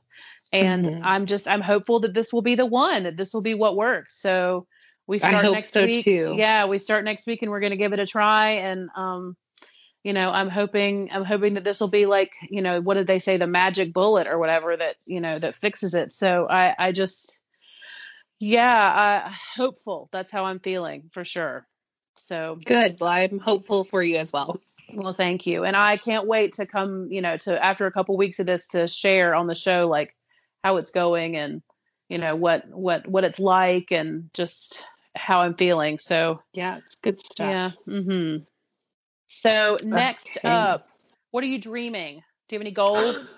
And 0.52 0.84
Mhm. 0.84 1.00
I'm 1.02 1.26
just 1.26 1.48
I'm 1.48 1.60
hopeful 1.62 2.00
that 2.00 2.14
this 2.14 2.32
will 2.32 2.42
be 2.42 2.54
the 2.54 2.66
one, 2.66 3.04
that 3.04 3.16
this 3.16 3.32
will 3.32 3.42
be 3.42 3.54
what 3.54 3.74
works. 3.76 4.20
So 4.20 4.66
we 5.06 5.16
I 5.16 5.30
start 5.30 5.44
next 5.52 5.72
so, 5.72 5.86
week. 5.86 6.04
too. 6.04 6.34
Yeah, 6.36 6.66
we 6.66 6.78
start 6.78 7.04
next 7.04 7.26
week 7.26 7.42
and 7.42 7.50
we're 7.50 7.60
going 7.60 7.70
to 7.70 7.76
give 7.76 7.92
it 7.94 7.98
a 7.98 8.06
try 8.06 8.50
and 8.50 8.90
um 8.94 9.36
you 10.04 10.12
know, 10.12 10.30
I'm 10.30 10.48
hoping 10.48 11.10
I'm 11.12 11.24
hoping 11.24 11.54
that 11.54 11.64
this 11.64 11.80
will 11.80 11.88
be 11.88 12.06
like, 12.06 12.32
you 12.48 12.62
know, 12.62 12.80
what 12.80 12.94
did 12.94 13.06
they 13.06 13.18
say 13.18 13.36
the 13.36 13.46
magic 13.46 13.92
bullet 13.92 14.26
or 14.26 14.38
whatever 14.38 14.76
that, 14.76 14.96
you 15.06 15.20
know, 15.20 15.38
that 15.38 15.56
fixes 15.56 15.94
it. 15.94 16.12
So 16.12 16.46
I 16.48 16.74
I 16.78 16.92
just 16.92 17.40
yeah, 18.38 19.24
uh, 19.26 19.32
hopeful. 19.56 20.08
That's 20.12 20.30
how 20.30 20.44
I'm 20.44 20.60
feeling 20.60 21.10
for 21.12 21.24
sure. 21.24 21.66
So 22.16 22.58
Good. 22.64 22.98
Well, 23.00 23.10
I'm 23.10 23.38
hopeful 23.38 23.84
for 23.84 24.02
you 24.02 24.16
as 24.18 24.32
well. 24.32 24.60
Well, 24.98 25.12
thank 25.12 25.46
you. 25.46 25.64
And 25.64 25.76
I 25.76 25.96
can't 25.96 26.26
wait 26.26 26.54
to 26.54 26.66
come, 26.66 27.10
you 27.10 27.22
know, 27.22 27.36
to 27.38 27.64
after 27.64 27.86
a 27.86 27.92
couple 27.92 28.16
weeks 28.16 28.40
of 28.40 28.46
this 28.46 28.66
to 28.68 28.88
share 28.88 29.34
on 29.34 29.46
the 29.46 29.54
show 29.54 29.86
like 29.88 30.14
how 30.64 30.76
it's 30.76 30.90
going 30.90 31.36
and 31.36 31.62
you 32.08 32.18
know 32.18 32.34
what 32.34 32.68
what 32.68 33.06
what 33.06 33.22
it's 33.22 33.38
like 33.38 33.92
and 33.92 34.30
just 34.34 34.84
how 35.14 35.42
I'm 35.42 35.54
feeling. 35.54 35.98
So 35.98 36.42
yeah, 36.52 36.78
it's 36.78 36.96
good 36.96 37.24
stuff. 37.24 37.48
Yeah. 37.48 37.70
Mm-hmm. 37.86 38.44
So 39.28 39.76
next 39.84 40.38
okay. 40.38 40.48
up, 40.48 40.88
what 41.30 41.44
are 41.44 41.48
you 41.48 41.60
dreaming? 41.60 42.22
Do 42.48 42.56
you 42.56 42.58
have 42.58 42.62
any 42.62 42.72
goals? 42.72 43.30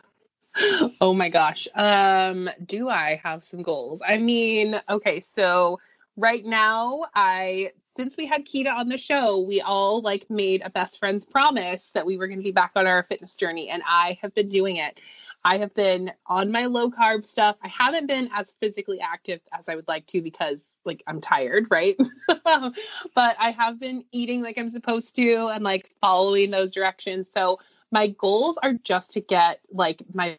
oh 1.00 1.12
my 1.12 1.28
gosh. 1.28 1.68
Um, 1.74 2.48
do 2.64 2.88
I 2.88 3.20
have 3.22 3.44
some 3.44 3.62
goals? 3.62 4.00
I 4.06 4.16
mean, 4.16 4.80
okay, 4.88 5.20
so 5.20 5.78
right 6.16 6.44
now 6.44 7.06
I 7.14 7.72
since 7.96 8.16
we 8.16 8.26
had 8.26 8.46
Kita 8.46 8.72
on 8.72 8.88
the 8.88 8.98
show, 8.98 9.40
we 9.40 9.60
all 9.60 10.00
like 10.00 10.28
made 10.30 10.62
a 10.64 10.70
best 10.70 10.98
friends 10.98 11.24
promise 11.24 11.90
that 11.94 12.06
we 12.06 12.16
were 12.16 12.28
going 12.28 12.38
to 12.38 12.44
be 12.44 12.52
back 12.52 12.72
on 12.76 12.86
our 12.86 13.02
fitness 13.02 13.36
journey 13.36 13.68
and 13.68 13.82
I 13.86 14.18
have 14.22 14.34
been 14.34 14.48
doing 14.48 14.76
it. 14.76 15.00
I 15.44 15.58
have 15.58 15.74
been 15.74 16.12
on 16.26 16.52
my 16.52 16.66
low 16.66 16.90
carb 16.90 17.24
stuff. 17.24 17.56
I 17.62 17.68
haven't 17.68 18.06
been 18.06 18.28
as 18.34 18.54
physically 18.60 19.00
active 19.00 19.40
as 19.52 19.68
I 19.68 19.74
would 19.74 19.88
like 19.88 20.06
to 20.08 20.22
because 20.22 20.60
like 20.84 21.02
I'm 21.06 21.20
tired, 21.20 21.66
right? 21.70 21.96
but 22.44 23.36
I 23.38 23.50
have 23.56 23.80
been 23.80 24.04
eating 24.12 24.42
like 24.42 24.58
I'm 24.58 24.68
supposed 24.68 25.16
to 25.16 25.48
and 25.48 25.64
like 25.64 25.90
following 26.00 26.50
those 26.50 26.70
directions. 26.70 27.28
So 27.32 27.58
my 27.90 28.08
goals 28.08 28.58
are 28.62 28.74
just 28.74 29.10
to 29.12 29.20
get 29.20 29.60
like 29.72 30.02
my 30.12 30.38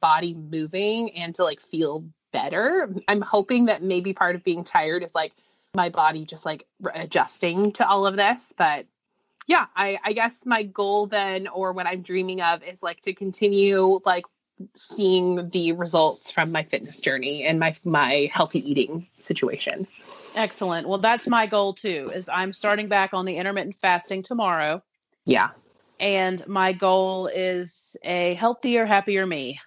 body 0.00 0.34
moving 0.34 1.12
and 1.12 1.34
to 1.36 1.44
like 1.44 1.60
feel 1.60 2.04
better. 2.32 2.94
I'm 3.08 3.20
hoping 3.20 3.66
that 3.66 3.82
maybe 3.82 4.12
part 4.12 4.36
of 4.36 4.44
being 4.44 4.64
tired 4.64 5.02
is 5.02 5.14
like 5.14 5.32
my 5.74 5.88
body 5.88 6.24
just 6.24 6.44
like 6.44 6.66
adjusting 6.94 7.72
to 7.72 7.86
all 7.86 8.06
of 8.06 8.16
this, 8.16 8.52
but 8.56 8.86
yeah, 9.46 9.66
I, 9.74 9.98
I 10.04 10.12
guess 10.12 10.38
my 10.44 10.62
goal 10.62 11.06
then, 11.06 11.48
or 11.48 11.72
what 11.72 11.86
I'm 11.86 12.02
dreaming 12.02 12.40
of, 12.40 12.62
is 12.62 12.82
like 12.82 13.00
to 13.02 13.12
continue 13.12 14.00
like 14.04 14.24
seeing 14.76 15.48
the 15.50 15.72
results 15.72 16.30
from 16.30 16.52
my 16.52 16.62
fitness 16.62 17.00
journey 17.00 17.44
and 17.44 17.58
my 17.58 17.74
my 17.84 18.30
healthy 18.32 18.70
eating 18.70 19.08
situation. 19.20 19.86
Excellent. 20.36 20.88
Well, 20.88 20.98
that's 20.98 21.26
my 21.26 21.46
goal 21.46 21.72
too. 21.72 22.12
Is 22.14 22.28
I'm 22.28 22.52
starting 22.52 22.88
back 22.88 23.14
on 23.14 23.24
the 23.24 23.36
intermittent 23.36 23.76
fasting 23.76 24.22
tomorrow. 24.22 24.82
Yeah. 25.24 25.50
And 25.98 26.46
my 26.46 26.72
goal 26.72 27.26
is 27.26 27.96
a 28.02 28.34
healthier, 28.34 28.86
happier 28.86 29.26
me. 29.26 29.60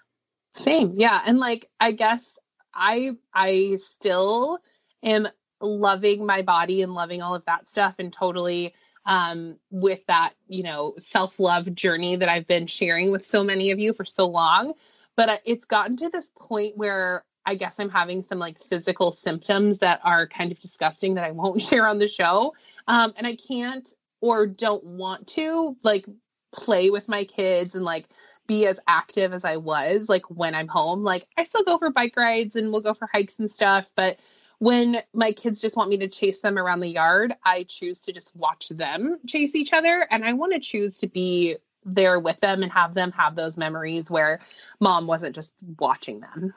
Same. 0.56 0.94
Yeah, 0.96 1.22
and 1.26 1.40
like 1.40 1.70
I 1.80 1.92
guess 1.92 2.32
I 2.74 3.18
I 3.34 3.78
still 3.78 4.60
am 5.02 5.28
loving 5.64 6.26
my 6.26 6.42
body 6.42 6.82
and 6.82 6.94
loving 6.94 7.22
all 7.22 7.34
of 7.34 7.46
that 7.46 7.68
stuff 7.68 7.96
and 8.00 8.12
totally 8.12 8.74
um, 9.06 9.58
with 9.70 10.06
that, 10.08 10.34
you 10.48 10.64
know, 10.64 10.94
self 10.98 11.40
love 11.40 11.74
journey 11.74 12.16
that 12.16 12.30
I've 12.30 12.48
been 12.48 12.68
sharing 12.68 13.12
with 13.12 13.26
so 13.26 13.44
many 13.44 13.72
of 13.72 13.80
you 13.80 13.94
for 13.94 14.06
so 14.06 14.28
long. 14.28 14.74
But 15.16 15.30
uh, 15.30 15.38
it's 15.46 15.66
gotten 15.66 15.98
to 15.98 16.10
this 16.10 16.32
point 16.38 16.78
where 16.78 17.24
I 17.46 17.56
guess 17.56 17.76
I'm 17.78 17.90
having 17.90 18.22
some 18.22 18.40
like 18.40 18.58
physical 18.60 19.12
symptoms 19.12 19.80
that 19.80 20.00
are 20.04 20.28
kind 20.28 20.52
of 20.52 20.60
disgusting 20.60 21.16
that 21.16 21.26
I 21.26 21.32
won't 21.32 21.62
share 21.70 21.88
on 21.88 22.00
the 22.00 22.08
show. 22.08 22.54
Um, 22.88 23.14
and 23.18 23.28
I 23.28 23.36
can't 23.36 23.92
or 24.22 24.48
don't 24.48 24.84
want 24.84 25.28
to 25.28 25.76
like 25.84 26.08
play 26.54 26.90
with 26.90 27.10
my 27.10 27.26
kids 27.26 27.76
and 27.76 27.84
like 27.84 28.08
be 28.48 28.68
as 28.68 28.80
active 28.88 29.34
as 29.34 29.44
I 29.44 29.58
was 29.58 30.08
like 30.08 30.30
when 30.30 30.56
I'm 30.56 30.68
home. 30.68 31.04
Like 31.04 31.28
I 31.38 31.44
still 31.44 31.64
go 31.64 31.78
for 31.78 31.90
bike 31.90 32.16
rides 32.16 32.56
and 32.56 32.72
we'll 32.72 32.82
go 32.82 32.94
for 32.94 33.10
hikes 33.12 33.40
and 33.40 33.52
stuff, 33.52 33.90
but 33.96 34.18
when 34.60 35.02
my 35.14 35.32
kids 35.32 35.62
just 35.62 35.76
want 35.76 35.90
me 35.90 35.98
to 35.98 36.08
chase 36.08 36.40
them 36.40 36.58
around 36.58 36.80
the 36.80 36.88
yard, 36.88 37.34
I 37.44 37.64
choose 37.64 38.00
to 38.02 38.14
just 38.14 38.36
watch 38.36 38.70
them 38.70 39.20
chase 39.28 39.56
each 39.56 39.74
other. 39.74 40.08
And 40.10 40.24
I 40.24 40.34
want 40.34 40.54
to 40.54 40.60
choose 40.60 40.98
to 41.00 41.08
be 41.08 41.58
there 41.86 42.20
with 42.20 42.40
them 42.40 42.64
and 42.64 42.72
have 42.72 42.94
them 42.94 43.12
have 43.12 43.36
those 43.36 43.58
memories 43.58 44.10
where 44.10 44.40
mom 44.80 45.08
wasn't 45.08 45.36
just 45.36 45.54
watching 45.80 46.22
them. 46.22 46.54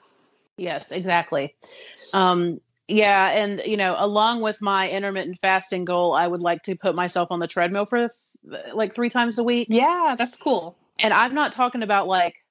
Yes, 0.57 0.91
exactly. 0.91 1.55
Um, 2.13 2.61
yeah, 2.89 3.31
and 3.31 3.61
you 3.67 3.77
know, 3.77 3.97
along 3.99 4.43
with 4.43 4.63
my 4.63 4.89
intermittent 4.89 5.39
fasting 5.39 5.85
goal, 5.85 6.15
I 6.15 6.27
would 6.27 6.41
like 6.41 6.63
to 6.65 6.77
put 6.77 6.95
myself 6.95 7.31
on 7.31 7.41
the 7.41 7.49
treadmill 7.49 7.87
for 7.87 8.09
like 8.73 8.95
three 8.95 9.11
times 9.11 9.39
a 9.39 9.45
week. 9.45 9.69
Yeah, 9.71 10.15
that's 10.17 10.37
cool. 10.37 10.77
And 11.01 11.13
I'm 11.13 11.35
not 11.35 11.53
talking 11.53 11.83
about 11.83 12.07
like 12.07 12.45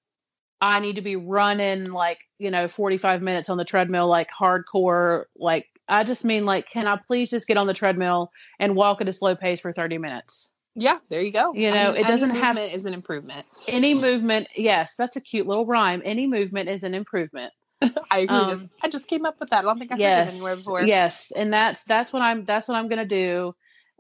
I 0.62 0.80
need 0.80 0.96
to 0.96 1.02
be 1.02 1.16
running 1.16 1.86
like, 1.92 2.20
you 2.40 2.52
know, 2.52 2.68
45 2.68 3.22
minutes 3.22 3.50
on 3.50 3.58
the 3.58 3.66
treadmill, 3.66 4.08
like 4.08 4.30
hardcore. 4.30 5.26
Like, 5.36 5.68
I 5.88 6.04
just 6.04 6.24
mean, 6.24 6.46
like, 6.46 6.70
can 6.70 6.88
I 6.88 6.98
please 7.08 7.30
just 7.30 7.48
get 7.48 7.58
on 7.58 7.68
the 7.68 7.74
treadmill 7.74 8.32
and 8.60 8.76
walk 8.76 9.02
at 9.02 9.10
a 9.10 9.14
slow 9.14 9.36
pace 9.36 9.60
for 9.60 9.72
30 9.72 9.98
minutes? 9.98 10.50
Yeah, 10.76 10.98
there 11.10 11.22
you 11.22 11.32
go. 11.32 11.54
You 11.54 11.72
know, 11.72 11.78
I 11.78 11.88
mean, 11.92 11.98
it 11.98 12.08
doesn't 12.08 12.36
have 12.36 12.58
is 12.58 12.84
an 12.86 12.94
improvement. 12.94 13.46
Any 13.68 13.94
movement, 13.94 14.48
yes, 14.56 14.96
that's 14.98 15.16
a 15.16 15.22
cute 15.22 15.48
little 15.48 15.66
rhyme. 15.66 16.02
Any 16.04 16.28
movement 16.28 16.70
is 16.70 16.84
an 16.84 16.94
improvement. 16.94 17.54
I 17.82 18.20
agree. 18.20 18.36
Um, 18.36 18.50
just, 18.50 18.62
I 18.82 18.90
just 18.90 19.08
came 19.08 19.26
up 19.26 19.40
with 19.40 19.50
that. 19.52 19.60
I 19.60 19.62
don't 19.62 19.80
think 19.80 19.92
I've 19.92 20.00
yes, 20.00 20.18
heard 20.18 20.30
it 20.30 20.36
anywhere 20.36 20.56
before. 20.56 20.84
Yes, 20.84 21.32
and 21.36 21.54
that's 21.54 21.84
that's 21.86 22.12
what 22.12 22.22
I'm 22.22 22.44
that's 22.46 22.68
what 22.68 22.76
I'm 22.76 22.88
gonna 22.90 23.06
do 23.06 23.56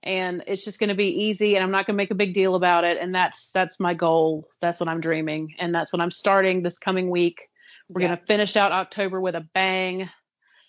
and 0.05 0.43
it's 0.47 0.63
just 0.63 0.79
going 0.79 0.89
to 0.89 0.95
be 0.95 1.25
easy 1.25 1.55
and 1.55 1.63
i'm 1.63 1.71
not 1.71 1.85
going 1.85 1.95
to 1.95 1.97
make 1.97 2.11
a 2.11 2.15
big 2.15 2.33
deal 2.33 2.55
about 2.55 2.83
it 2.83 2.97
and 2.99 3.13
that's 3.13 3.51
that's 3.51 3.79
my 3.79 3.93
goal. 3.93 4.47
That's 4.61 4.79
what 4.79 4.87
i'm 4.89 5.01
dreaming 5.01 5.55
and 5.59 5.73
that's 5.73 5.91
what 5.91 6.01
i'm 6.01 6.11
starting 6.11 6.61
this 6.61 6.77
coming 6.77 7.09
week. 7.09 7.49
We're 7.89 8.01
yeah. 8.01 8.07
going 8.07 8.17
to 8.17 8.25
finish 8.25 8.55
out 8.55 8.71
october 8.71 9.19
with 9.19 9.35
a 9.35 9.41
bang 9.53 10.09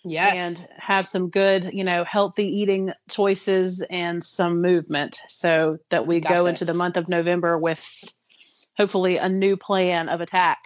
yes. 0.04 0.34
and 0.36 0.68
have 0.78 1.06
some 1.06 1.28
good 1.30 1.70
you 1.72 1.84
know 1.84 2.04
healthy 2.04 2.60
eating 2.60 2.92
choices 3.10 3.82
and 3.88 4.22
some 4.22 4.62
movement 4.62 5.20
so 5.28 5.78
that 5.90 6.06
we 6.06 6.20
go 6.20 6.44
this. 6.44 6.50
into 6.50 6.64
the 6.64 6.74
month 6.74 6.96
of 6.96 7.08
november 7.08 7.58
with 7.58 7.84
hopefully 8.76 9.16
a 9.16 9.28
new 9.28 9.56
plan 9.56 10.08
of 10.08 10.20
attack. 10.20 10.58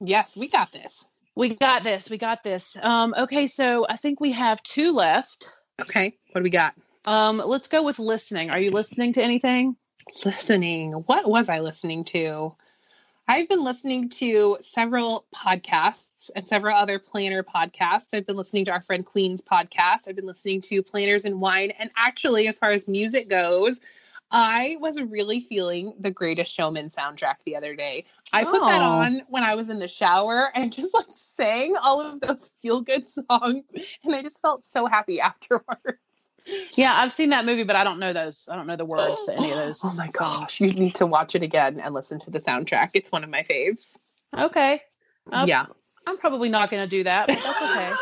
Yes 0.00 0.36
we 0.36 0.48
got 0.48 0.72
this. 0.72 1.04
We 1.34 1.54
got 1.54 1.84
this 1.84 2.10
we 2.10 2.18
got 2.18 2.42
this. 2.42 2.76
Um 2.80 3.14
okay 3.16 3.46
so 3.46 3.86
i 3.88 3.96
think 3.96 4.20
we 4.20 4.32
have 4.32 4.62
two 4.62 4.92
left. 4.92 5.54
Okay 5.80 6.16
what 6.32 6.40
do 6.40 6.44
we 6.44 6.50
got 6.50 6.74
um, 7.06 7.38
let's 7.38 7.68
go 7.68 7.82
with 7.82 7.98
listening. 7.98 8.50
Are 8.50 8.60
you 8.60 8.70
listening 8.70 9.12
to 9.14 9.22
anything? 9.22 9.76
Listening. 10.24 10.92
What 10.92 11.28
was 11.28 11.48
I 11.48 11.60
listening 11.60 12.04
to? 12.06 12.54
I've 13.28 13.48
been 13.48 13.64
listening 13.64 14.08
to 14.10 14.58
several 14.60 15.26
podcasts 15.34 16.04
and 16.34 16.46
several 16.46 16.76
other 16.76 16.98
planner 16.98 17.42
podcasts. 17.42 18.06
I've 18.12 18.26
been 18.26 18.36
listening 18.36 18.64
to 18.66 18.72
our 18.72 18.82
friend 18.82 19.04
Queen's 19.04 19.42
podcast. 19.42 20.08
I've 20.08 20.16
been 20.16 20.26
listening 20.26 20.60
to 20.62 20.82
Planners 20.82 21.24
and 21.24 21.40
Wine. 21.40 21.72
And 21.78 21.90
actually, 21.96 22.48
as 22.48 22.58
far 22.58 22.70
as 22.70 22.86
music 22.86 23.28
goes, 23.28 23.80
I 24.30 24.76
was 24.80 25.00
really 25.00 25.40
feeling 25.40 25.94
the 26.00 26.10
Greatest 26.10 26.52
Showman 26.52 26.90
soundtrack 26.90 27.36
the 27.44 27.56
other 27.56 27.76
day. 27.76 28.04
I 28.32 28.44
put 28.44 28.60
that 28.60 28.80
oh. 28.80 28.84
on 28.84 29.22
when 29.28 29.44
I 29.44 29.54
was 29.54 29.68
in 29.68 29.78
the 29.78 29.88
shower 29.88 30.50
and 30.54 30.72
just 30.72 30.92
like 30.92 31.06
sang 31.14 31.76
all 31.80 32.00
of 32.00 32.20
those 32.20 32.50
feel 32.60 32.80
good 32.80 33.06
songs. 33.12 33.64
And 34.04 34.14
I 34.14 34.22
just 34.22 34.40
felt 34.40 34.64
so 34.64 34.86
happy 34.86 35.20
afterwards. 35.20 36.00
Yeah, 36.74 36.92
I've 36.94 37.12
seen 37.12 37.30
that 37.30 37.44
movie, 37.44 37.64
but 37.64 37.76
I 37.76 37.84
don't 37.84 37.98
know 37.98 38.12
those. 38.12 38.48
I 38.50 38.56
don't 38.56 38.66
know 38.66 38.76
the 38.76 38.84
words 38.84 39.24
to 39.26 39.34
any 39.34 39.50
of 39.50 39.56
those. 39.66 39.80
Oh 39.82 39.94
my 39.96 40.08
gosh, 40.12 40.60
you 40.60 40.72
need 40.72 40.94
to 40.96 41.06
watch 41.06 41.34
it 41.34 41.42
again 41.42 41.80
and 41.80 41.94
listen 41.94 42.18
to 42.20 42.30
the 42.30 42.40
soundtrack. 42.40 42.90
It's 42.94 43.10
one 43.10 43.24
of 43.24 43.30
my 43.30 43.42
faves. 43.42 43.96
Okay. 44.36 44.82
Um, 45.32 45.48
yeah. 45.48 45.66
I'm 46.06 46.18
probably 46.18 46.48
not 46.48 46.70
going 46.70 46.82
to 46.82 46.88
do 46.88 47.04
that, 47.04 47.26
but 47.26 47.38
that's 47.42 47.62
okay. 47.62 47.92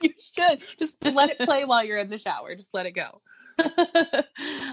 you 0.02 0.14
should 0.18 0.62
just 0.78 0.94
let 1.04 1.30
it 1.30 1.38
play 1.38 1.64
while 1.64 1.84
you're 1.84 1.98
in 1.98 2.10
the 2.10 2.18
shower. 2.18 2.56
Just 2.56 2.70
let 2.72 2.86
it 2.86 2.92
go. 2.92 3.20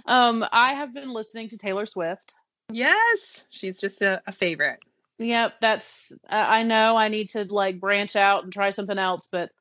um, 0.06 0.44
I 0.52 0.74
have 0.74 0.94
been 0.94 1.10
listening 1.10 1.50
to 1.50 1.58
Taylor 1.58 1.86
Swift. 1.86 2.34
Yes, 2.72 3.46
she's 3.50 3.80
just 3.80 4.02
a, 4.02 4.22
a 4.26 4.32
favorite. 4.32 4.80
Yep, 5.20 5.56
that's. 5.60 6.12
Uh, 6.30 6.46
I 6.48 6.64
know 6.64 6.96
I 6.96 7.10
need 7.10 7.30
to 7.30 7.44
like 7.44 7.80
branch 7.80 8.16
out 8.16 8.44
and 8.44 8.54
try 8.54 8.70
something 8.72 8.98
else, 8.98 9.28
but 9.32 9.52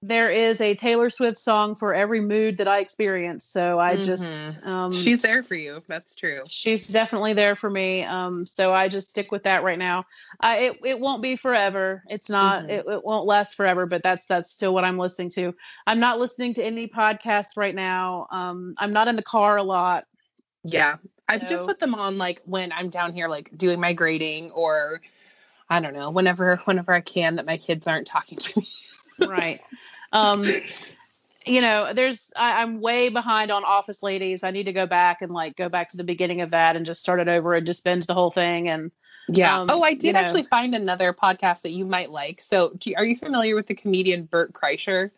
there 0.00 0.30
is 0.30 0.60
a 0.60 0.76
Taylor 0.76 1.10
Swift 1.10 1.38
song 1.38 1.74
for 1.74 1.92
every 1.92 2.20
mood 2.20 2.58
that 2.58 2.68
I 2.68 2.78
experience. 2.78 3.44
So 3.44 3.80
I 3.80 3.96
mm-hmm. 3.96 4.06
just 4.06 4.64
um, 4.64 4.92
she's 4.92 5.22
there 5.22 5.42
for 5.42 5.56
you. 5.56 5.82
That's 5.88 6.14
true. 6.14 6.42
She's 6.46 6.86
definitely 6.86 7.32
there 7.32 7.56
for 7.56 7.68
me. 7.68 8.04
Um, 8.04 8.46
so 8.46 8.72
I 8.72 8.88
just 8.88 9.10
stick 9.10 9.32
with 9.32 9.42
that 9.42 9.64
right 9.64 9.78
now. 9.78 10.04
I, 10.40 10.58
it 10.58 10.78
it 10.84 11.00
won't 11.00 11.20
be 11.20 11.34
forever. 11.34 12.04
It's 12.08 12.28
not. 12.28 12.62
Mm-hmm. 12.62 12.70
It, 12.70 12.86
it 12.86 13.04
won't 13.04 13.26
last 13.26 13.56
forever. 13.56 13.86
But 13.86 14.04
that's 14.04 14.26
that's 14.26 14.50
still 14.50 14.72
what 14.72 14.84
I'm 14.84 14.98
listening 14.98 15.30
to. 15.30 15.52
I'm 15.86 15.98
not 15.98 16.20
listening 16.20 16.54
to 16.54 16.64
any 16.64 16.86
podcasts 16.86 17.56
right 17.56 17.74
now. 17.74 18.28
Um, 18.30 18.74
I'm 18.78 18.92
not 18.92 19.08
in 19.08 19.16
the 19.16 19.22
car 19.22 19.56
a 19.56 19.64
lot. 19.64 20.04
Yeah, 20.62 20.96
I've 21.28 21.42
so. 21.42 21.48
just 21.48 21.66
put 21.66 21.80
them 21.80 21.96
on 21.96 22.18
like 22.18 22.40
when 22.44 22.70
I'm 22.70 22.90
down 22.90 23.12
here 23.12 23.26
like 23.26 23.50
doing 23.56 23.80
my 23.80 23.94
grading 23.94 24.52
or 24.52 25.00
I 25.68 25.80
don't 25.80 25.94
know 25.94 26.10
whenever 26.10 26.56
whenever 26.66 26.92
I 26.92 27.00
can 27.00 27.34
that 27.36 27.46
my 27.46 27.56
kids 27.56 27.88
aren't 27.88 28.06
talking 28.06 28.38
to 28.38 28.60
me. 28.60 28.68
right. 29.26 29.60
Um, 30.12 30.50
you 31.46 31.60
know, 31.60 31.92
there's 31.94 32.30
I, 32.36 32.62
am 32.62 32.80
way 32.80 33.08
behind 33.08 33.50
on 33.50 33.64
Office 33.64 34.02
Ladies. 34.02 34.44
I 34.44 34.50
need 34.50 34.64
to 34.64 34.72
go 34.72 34.86
back 34.86 35.22
and 35.22 35.30
like 35.30 35.56
go 35.56 35.68
back 35.68 35.90
to 35.90 35.96
the 35.96 36.04
beginning 36.04 36.40
of 36.40 36.50
that 36.50 36.76
and 36.76 36.86
just 36.86 37.00
start 37.00 37.20
it 37.20 37.28
over 37.28 37.54
and 37.54 37.66
just 37.66 37.84
binge 37.84 38.06
the 38.06 38.14
whole 38.14 38.30
thing. 38.30 38.68
And 38.68 38.90
yeah. 39.28 39.60
Um, 39.60 39.68
oh, 39.70 39.82
I 39.82 39.94
did 39.94 40.04
you 40.04 40.12
know, 40.12 40.20
actually 40.20 40.44
find 40.44 40.74
another 40.74 41.12
podcast 41.12 41.62
that 41.62 41.70
you 41.70 41.84
might 41.84 42.10
like. 42.10 42.40
So, 42.40 42.72
you, 42.84 42.94
are 42.96 43.04
you 43.04 43.16
familiar 43.16 43.54
with 43.54 43.66
the 43.66 43.74
comedian 43.74 44.24
Bert 44.24 44.52
Kreischer? 44.52 45.10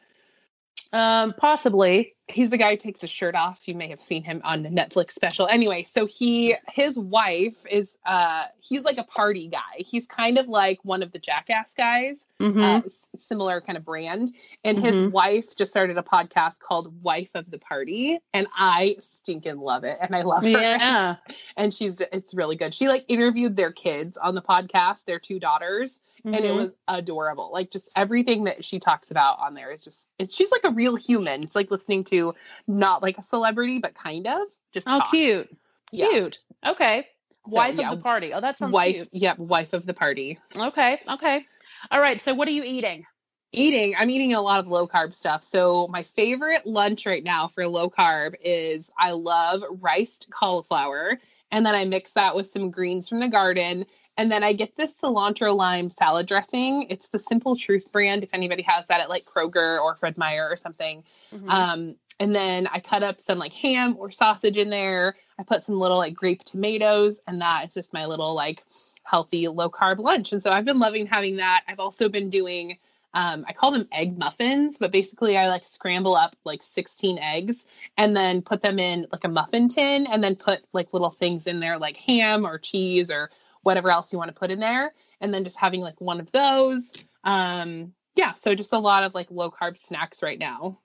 Um, 0.92 1.34
possibly. 1.38 2.14
He's 2.26 2.50
the 2.50 2.56
guy 2.56 2.70
who 2.72 2.76
takes 2.76 3.00
his 3.00 3.10
shirt 3.10 3.34
off. 3.36 3.60
You 3.66 3.74
may 3.74 3.88
have 3.88 4.00
seen 4.00 4.22
him 4.24 4.40
on 4.44 4.62
the 4.64 4.68
Netflix 4.68 5.12
special. 5.12 5.46
Anyway, 5.48 5.84
so 5.84 6.04
he 6.06 6.54
his 6.72 6.96
wife 6.98 7.54
is 7.68 7.88
uh 8.06 8.44
he's 8.60 8.82
like 8.82 8.98
a 8.98 9.04
party 9.04 9.46
guy. 9.48 9.78
He's 9.78 10.06
kind 10.06 10.36
of 10.38 10.48
like 10.48 10.78
one 10.84 11.02
of 11.02 11.10
the 11.12 11.18
Jackass 11.20 11.74
guys, 11.74 12.24
Mhm. 12.40 12.62
uh, 12.84 12.88
similar 13.20 13.60
kind 13.60 13.76
of 13.76 13.84
brand. 13.84 14.32
And 14.64 14.78
his 14.78 15.00
Mhm. 15.00 15.10
wife 15.12 15.54
just 15.56 15.70
started 15.72 15.96
a 15.98 16.02
podcast 16.02 16.58
called 16.60 17.02
Wife 17.02 17.30
of 17.34 17.50
the 17.50 17.58
Party, 17.58 18.18
and 18.32 18.46
I 18.56 18.96
stinking 19.22 19.58
love 19.58 19.82
it, 19.84 19.98
and 20.00 20.14
I 20.14 20.22
love 20.22 20.42
her. 20.44 20.48
yeah. 20.50 21.16
And 21.56 21.72
she's 21.74 22.00
it's 22.00 22.32
really 22.34 22.56
good. 22.56 22.74
She 22.74 22.88
like 22.88 23.04
interviewed 23.08 23.56
their 23.56 23.72
kids 23.72 24.16
on 24.16 24.34
the 24.34 24.42
podcast, 24.42 25.04
their 25.04 25.18
two 25.20 25.38
daughters, 25.40 25.98
and 26.24 26.44
it 26.44 26.52
Mhm. 26.52 26.56
was 26.56 26.74
adorable. 26.88 27.50
Like 27.52 27.70
just 27.70 27.88
everything 27.96 28.44
that 28.44 28.64
she 28.64 28.78
talks 28.78 29.10
about 29.10 29.38
on 29.38 29.54
there 29.54 29.70
is 29.70 29.84
just 29.84 30.06
it's 30.18 30.34
she's 30.34 30.50
like 30.50 30.64
a 30.64 30.70
real 30.70 30.96
human. 30.96 31.42
It's 31.44 31.54
like 31.54 31.70
listening 31.70 32.04
to 32.04 32.34
not 32.66 33.02
like 33.02 33.18
a 33.18 33.22
celebrity, 33.22 33.78
but 33.78 33.94
kind 33.94 34.26
of 34.26 34.42
just 34.72 34.86
Oh, 34.88 34.98
talk. 34.98 35.10
cute. 35.10 35.56
Yeah. 35.92 36.08
Cute. 36.08 36.38
Okay. 36.64 37.06
So, 37.46 37.56
Wife 37.56 37.76
yeah, 37.78 37.90
of 37.90 37.96
the 37.98 38.02
party. 38.02 38.32
Oh, 38.34 38.40
that 38.40 38.58
sounds 38.58 38.72
wife, 38.72 38.94
cute. 38.94 39.08
yep, 39.12 39.38
wife 39.38 39.72
of 39.72 39.86
the 39.86 39.94
party. 39.94 40.38
Okay. 40.56 41.00
Okay. 41.08 41.46
All 41.90 42.00
right. 42.00 42.20
So, 42.20 42.34
what 42.34 42.46
are 42.48 42.52
you 42.52 42.62
eating? 42.64 43.06
Eating, 43.52 43.96
I'm 43.98 44.10
eating 44.10 44.34
a 44.34 44.40
lot 44.40 44.60
of 44.60 44.68
low 44.68 44.86
carb 44.86 45.12
stuff. 45.12 45.42
So 45.42 45.88
my 45.88 46.04
favorite 46.04 46.66
lunch 46.66 47.04
right 47.04 47.24
now 47.24 47.48
for 47.48 47.66
low 47.66 47.90
carb 47.90 48.34
is 48.44 48.92
I 48.96 49.10
love 49.10 49.62
riced 49.80 50.28
cauliflower, 50.30 51.18
and 51.50 51.66
then 51.66 51.74
I 51.74 51.84
mix 51.84 52.12
that 52.12 52.36
with 52.36 52.52
some 52.52 52.70
greens 52.70 53.08
from 53.08 53.18
the 53.18 53.28
garden. 53.28 53.86
And 54.16 54.30
then 54.30 54.44
I 54.44 54.52
get 54.52 54.76
this 54.76 54.94
cilantro 54.94 55.54
lime 55.54 55.88
salad 55.90 56.26
dressing. 56.26 56.86
It's 56.90 57.08
the 57.08 57.18
Simple 57.18 57.56
Truth 57.56 57.90
brand. 57.92 58.22
If 58.22 58.30
anybody 58.32 58.62
has 58.62 58.84
that 58.88 59.00
at 59.00 59.08
like 59.08 59.24
Kroger 59.24 59.80
or 59.80 59.94
Fred 59.96 60.18
Meyer 60.18 60.48
or 60.48 60.56
something. 60.56 61.04
Mhm. 61.32 61.48
Um, 61.48 61.96
and 62.18 62.34
then 62.34 62.66
I 62.66 62.80
cut 62.80 63.02
up 63.02 63.20
some 63.20 63.38
like 63.38 63.52
ham 63.54 63.96
or 63.98 64.10
sausage 64.10 64.58
in 64.58 64.68
there. 64.68 65.16
I 65.38 65.42
put 65.42 65.64
some 65.64 65.78
little 65.78 65.96
like 65.96 66.14
grape 66.14 66.44
tomatoes, 66.44 67.16
and 67.26 67.40
that 67.40 67.68
is 67.68 67.74
just 67.74 67.94
my 67.94 68.04
little 68.04 68.34
like 68.34 68.62
healthy 69.04 69.48
low 69.48 69.70
carb 69.70 69.98
lunch. 69.98 70.32
And 70.32 70.42
so 70.42 70.50
I've 70.50 70.66
been 70.66 70.78
loving 70.78 71.06
having 71.06 71.36
that. 71.36 71.64
I've 71.66 71.80
also 71.80 72.08
been 72.08 72.28
doing 72.28 72.76
um, 73.12 73.44
I 73.48 73.52
call 73.52 73.72
them 73.72 73.88
egg 73.90 74.16
muffins, 74.16 74.76
but 74.78 74.92
basically 74.92 75.36
I 75.36 75.48
like 75.48 75.66
scramble 75.66 76.14
up 76.14 76.36
like 76.44 76.62
16 76.62 77.18
eggs 77.18 77.64
and 77.96 78.16
then 78.16 78.40
put 78.40 78.62
them 78.62 78.78
in 78.78 79.06
like 79.10 79.24
a 79.24 79.28
muffin 79.28 79.68
tin 79.68 80.06
and 80.06 80.22
then 80.22 80.36
put 80.36 80.60
like 80.72 80.92
little 80.92 81.10
things 81.10 81.46
in 81.46 81.58
there 81.58 81.76
like 81.76 81.96
ham 81.96 82.46
or 82.46 82.58
cheese 82.58 83.10
or 83.10 83.30
whatever 83.62 83.90
else 83.90 84.12
you 84.12 84.18
want 84.18 84.28
to 84.28 84.38
put 84.38 84.50
in 84.50 84.60
there. 84.60 84.92
And 85.20 85.32
then 85.32 85.44
just 85.44 85.56
having 85.56 85.80
like 85.80 86.00
one 86.00 86.20
of 86.20 86.30
those. 86.32 86.92
Um, 87.24 87.92
yeah, 88.16 88.34
so 88.34 88.54
just 88.54 88.72
a 88.72 88.78
lot 88.78 89.04
of 89.04 89.14
like 89.14 89.30
low 89.30 89.50
carb 89.50 89.78
snacks 89.78 90.22
right 90.22 90.38
now. 90.38 90.78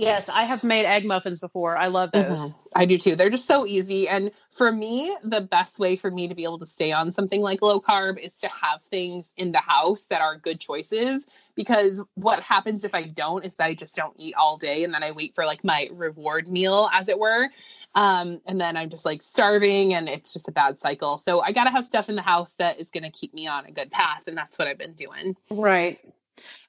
yes, 0.00 0.28
I 0.28 0.44
have 0.44 0.62
made 0.62 0.86
egg 0.86 1.04
muffins 1.04 1.40
before. 1.40 1.76
I 1.76 1.88
love 1.88 2.12
those. 2.12 2.52
Mhm. 2.52 2.54
I 2.74 2.84
do 2.84 2.98
too. 2.98 3.16
They're 3.16 3.30
just 3.30 3.46
so 3.46 3.66
easy. 3.66 4.08
And 4.08 4.30
for 4.54 4.70
me, 4.70 5.16
the 5.24 5.40
best 5.40 5.80
way 5.80 5.96
for 5.96 6.08
me 6.08 6.28
to 6.28 6.36
be 6.36 6.44
able 6.44 6.60
to 6.60 6.66
stay 6.66 6.92
on 6.92 7.12
something 7.12 7.40
like 7.42 7.62
low 7.62 7.80
carb 7.80 8.16
is 8.18 8.32
to 8.36 8.48
have 8.48 8.80
things 8.84 9.32
in 9.36 9.50
the 9.50 9.58
house 9.58 10.04
that 10.10 10.20
are 10.20 10.38
good 10.38 10.60
choices. 10.60 11.26
Because 11.56 12.00
what 12.14 12.40
happens 12.40 12.84
if 12.84 12.94
I 12.94 13.08
don't 13.08 13.44
is 13.44 13.56
that 13.56 13.64
I 13.64 13.74
just 13.74 13.96
don't 13.96 14.14
eat 14.16 14.34
all 14.36 14.56
day 14.56 14.84
and 14.84 14.94
then 14.94 15.02
I 15.02 15.10
wait 15.10 15.34
for 15.34 15.44
like 15.44 15.64
my 15.64 15.88
reward 15.90 16.48
meal, 16.48 16.88
as 16.92 17.08
it 17.08 17.18
were. 17.18 17.48
Um, 17.94 18.40
and 18.46 18.60
then 18.60 18.76
I'm 18.76 18.90
just 18.90 19.04
like 19.04 19.22
starving 19.22 19.94
and 19.94 20.08
it's 20.08 20.32
just 20.32 20.48
a 20.48 20.52
bad 20.52 20.80
cycle. 20.80 21.18
So 21.18 21.42
I 21.42 21.52
got 21.52 21.64
to 21.64 21.70
have 21.70 21.84
stuff 21.84 22.08
in 22.08 22.16
the 22.16 22.22
house 22.22 22.54
that 22.58 22.78
is 22.80 22.88
going 22.90 23.04
to 23.04 23.10
keep 23.10 23.34
me 23.34 23.46
on 23.48 23.66
a 23.66 23.72
good 23.72 23.90
path. 23.90 24.22
And 24.26 24.36
that's 24.36 24.58
what 24.58 24.68
I've 24.68 24.78
been 24.78 24.92
doing. 24.92 25.34
Right. 25.50 25.98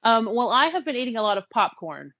Um, 0.03 0.25
well, 0.25 0.49
I 0.49 0.67
have 0.67 0.85
been 0.85 0.95
eating 0.95 1.17
a 1.17 1.21
lot 1.21 1.37
of 1.37 1.49
popcorn. 1.49 2.13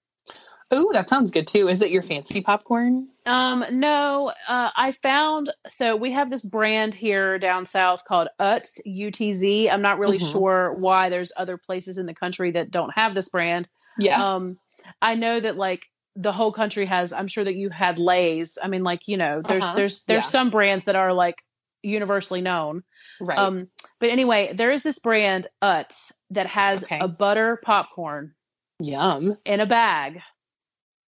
Ooh, 0.73 0.91
that 0.93 1.09
sounds 1.09 1.31
good 1.31 1.47
too. 1.47 1.67
Is 1.67 1.81
it 1.81 1.89
your 1.89 2.03
fancy 2.03 2.41
popcorn? 2.41 3.07
Um, 3.25 3.65
no, 3.71 4.31
uh, 4.47 4.69
I 4.75 4.91
found 4.91 5.51
so 5.67 5.95
we 5.95 6.11
have 6.11 6.29
this 6.29 6.45
brand 6.45 6.93
here 6.93 7.39
down 7.39 7.65
south 7.65 8.05
called 8.05 8.27
Utz 8.39 8.79
UTZ. 8.85 9.69
I'm 9.71 9.81
not 9.81 9.97
really 9.97 10.19
Mhm. 10.19 10.31
sure 10.31 10.73
why 10.73 11.09
there's 11.09 11.31
other 11.35 11.57
places 11.57 11.97
in 11.97 12.05
the 12.05 12.13
country 12.13 12.51
that 12.51 12.69
don't 12.69 12.93
have 12.93 13.15
this 13.15 13.29
brand. 13.29 13.67
Yeah. 13.97 14.35
Um, 14.35 14.59
I 15.01 15.15
know 15.15 15.39
that 15.39 15.57
like 15.57 15.87
the 16.15 16.31
whole 16.31 16.51
country 16.51 16.85
has. 16.85 17.13
I'm 17.13 17.27
sure 17.27 17.43
that 17.43 17.55
you 17.55 17.69
had 17.69 17.99
Lay's. 17.99 18.57
I 18.61 18.67
mean, 18.67 18.83
like 18.83 19.07
you 19.07 19.17
know, 19.17 19.41
there's 19.45 19.63
Uh-huh. 19.63 19.75
there's 19.75 20.03
there's 20.05 20.25
Yeah. 20.25 20.29
some 20.29 20.49
brands 20.49 20.85
that 20.85 20.95
are 20.95 21.13
like 21.13 21.43
universally 21.83 22.41
known. 22.41 22.83
right. 23.21 23.37
Um, 23.39 23.67
but 23.99 24.09
anyway, 24.09 24.53
there 24.53 24.71
is 24.71 24.83
this 24.83 24.99
brand 24.99 25.47
Utz 25.61 26.11
that 26.31 26.47
has 26.47 26.83
Okay. 26.83 26.99
a 26.99 27.07
butter 27.07 27.57
popcorn 27.63 28.33
Yum. 28.79 29.37
in 29.45 29.59
a 29.59 29.65
bag 29.65 30.21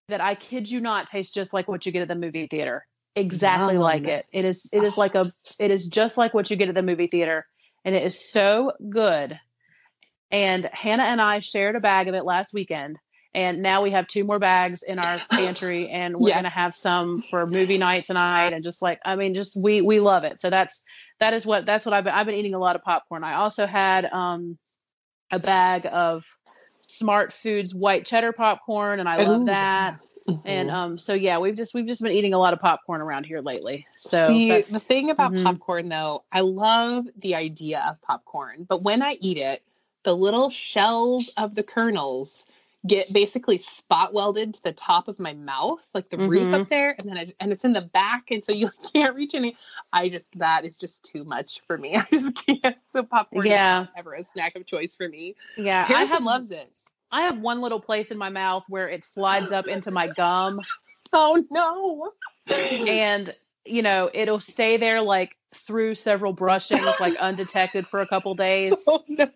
that 0.08 0.20
I 0.20 0.34
kid 0.34 0.70
you 0.70 0.80
not 0.80 1.06
tastes 1.06 1.32
just 1.32 1.52
like 1.52 1.66
what 1.68 1.86
you 1.86 1.92
get 1.92 2.02
at 2.02 2.08
the 2.08 2.14
movie 2.16 2.46
theater. 2.46 2.86
Exactly 3.16 3.74
Yum. 3.74 3.82
like 3.82 4.06
it. 4.06 4.26
It 4.32 4.44
is 4.44 4.68
it 4.72 4.84
is 4.84 4.96
like 4.96 5.14
a 5.16 5.24
it 5.58 5.70
is 5.70 5.88
just 5.88 6.16
like 6.16 6.34
what 6.34 6.50
you 6.50 6.56
get 6.56 6.68
at 6.68 6.74
the 6.74 6.82
movie 6.82 7.08
theater 7.08 7.46
and 7.84 7.94
it 7.94 8.04
is 8.04 8.30
so 8.30 8.72
good. 8.88 9.38
And 10.30 10.64
Hannah 10.72 11.02
and 11.04 11.20
I 11.20 11.40
shared 11.40 11.74
a 11.74 11.80
bag 11.80 12.06
of 12.08 12.14
it 12.14 12.24
last 12.24 12.52
weekend 12.54 12.98
and 13.34 13.62
now 13.62 13.82
we 13.82 13.90
have 13.92 14.06
two 14.06 14.24
more 14.24 14.38
bags 14.38 14.82
in 14.82 14.98
our 14.98 15.20
pantry 15.30 15.88
and 15.88 16.16
we're 16.16 16.28
Yeah. 16.28 16.34
going 16.36 16.44
to 16.44 16.50
have 16.50 16.74
some 16.74 17.18
for 17.20 17.46
movie 17.46 17.78
night 17.78 18.04
tonight 18.04 18.52
and 18.52 18.62
just 18.62 18.82
like 18.82 19.00
I 19.04 19.16
mean 19.16 19.34
just 19.34 19.56
we 19.56 19.80
we 19.82 20.00
love 20.00 20.24
it. 20.24 20.40
So 20.40 20.50
that's 20.50 20.82
that 21.20 21.32
is 21.34 21.46
what 21.46 21.66
that's 21.66 21.86
what 21.86 21.94
I've 21.94 22.04
been 22.04 22.14
I've 22.14 22.26
been 22.26 22.34
eating 22.34 22.54
a 22.54 22.58
lot 22.58 22.76
of 22.76 22.82
popcorn. 22.82 23.22
I 23.24 23.34
also 23.34 23.66
had 23.66 24.06
um 24.06 24.58
a 25.30 25.38
bag 25.38 25.86
of 25.90 26.24
Smart 26.88 27.32
Foods 27.32 27.72
white 27.74 28.04
cheddar 28.04 28.32
popcorn 28.32 28.98
and 28.98 29.08
I 29.08 29.16
love 29.18 29.42
Ooh, 29.42 29.46
that. 29.46 29.98
Mhm. 30.28 30.40
And 30.44 30.70
um, 30.70 30.98
so 30.98 31.14
yeah, 31.14 31.38
we've 31.38 31.54
just 31.54 31.72
we've 31.74 31.86
just 31.86 32.02
been 32.02 32.12
eating 32.12 32.34
a 32.34 32.38
lot 32.38 32.52
of 32.52 32.58
popcorn 32.58 33.00
around 33.00 33.26
here 33.26 33.40
lately. 33.40 33.86
So 33.96 34.26
See, 34.26 34.48
the 34.48 34.80
thing 34.80 35.10
about 35.10 35.32
mhm. 35.32 35.44
popcorn 35.44 35.88
though, 35.88 36.24
I 36.32 36.40
love 36.40 37.06
the 37.18 37.36
idea 37.36 37.84
of 37.88 38.00
popcorn, 38.02 38.66
but 38.68 38.82
when 38.82 39.02
I 39.02 39.18
eat 39.20 39.38
it, 39.38 39.62
the 40.02 40.16
little 40.16 40.50
shells 40.50 41.30
of 41.36 41.54
the 41.54 41.62
kernels 41.62 42.46
get 42.86 43.12
basically 43.12 43.58
spot 43.58 44.14
welded 44.14 44.54
to 44.54 44.62
the 44.62 44.72
top 44.72 45.08
of 45.08 45.18
my 45.18 45.34
mouth, 45.34 45.86
like 45.94 46.08
the 46.10 46.16
roof 46.16 46.48
Mhm. 46.48 46.62
up 46.62 46.68
there, 46.70 46.96
and 46.98 47.08
then 47.08 47.18
I, 47.18 47.34
and 47.40 47.52
it's 47.52 47.64
in 47.64 47.72
the 47.72 47.82
back, 47.82 48.30
and 48.30 48.44
so 48.44 48.52
you 48.52 48.70
can't 48.92 49.14
reach 49.14 49.34
any. 49.34 49.56
I 49.92 50.08
just 50.08 50.26
that 50.36 50.64
is 50.64 50.78
just 50.78 51.02
too 51.02 51.24
much 51.24 51.60
for 51.66 51.76
me. 51.76 51.96
I 51.96 52.06
just 52.10 52.34
can't. 52.34 52.76
So 52.90 53.02
popcorn 53.02 53.46
Yeah. 53.46 53.82
is 53.82 53.88
ever 53.96 54.14
a 54.14 54.24
snack 54.24 54.56
of 54.56 54.66
choice 54.66 54.96
for 54.96 55.08
me. 55.08 55.36
yeah, 55.56 55.84
I 55.88 56.04
have 56.04 56.22
loves 56.24 56.50
it. 56.50 56.72
I 57.12 57.22
have 57.22 57.38
one 57.38 57.60
little 57.60 57.80
place 57.80 58.10
in 58.10 58.18
my 58.18 58.28
mouth 58.30 58.64
where 58.68 58.88
it 58.88 59.04
slides 59.04 59.50
up 59.52 59.66
into 59.68 59.90
my 59.90 60.06
gum, 60.08 60.60
Oh 61.12 61.44
no. 61.50 62.12
and 62.86 63.34
you 63.66 63.82
know 63.82 64.08
it'll 64.14 64.40
stay 64.40 64.76
there 64.76 65.00
like 65.02 65.36
through 65.54 65.96
several 65.96 66.32
brushings, 66.32 66.98
like 67.00 67.16
undetected 67.16 67.86
for 67.86 68.00
a 68.00 68.06
couple 68.06 68.34
days, 68.34 68.76
Oh 68.86 69.02
no. 69.08 69.28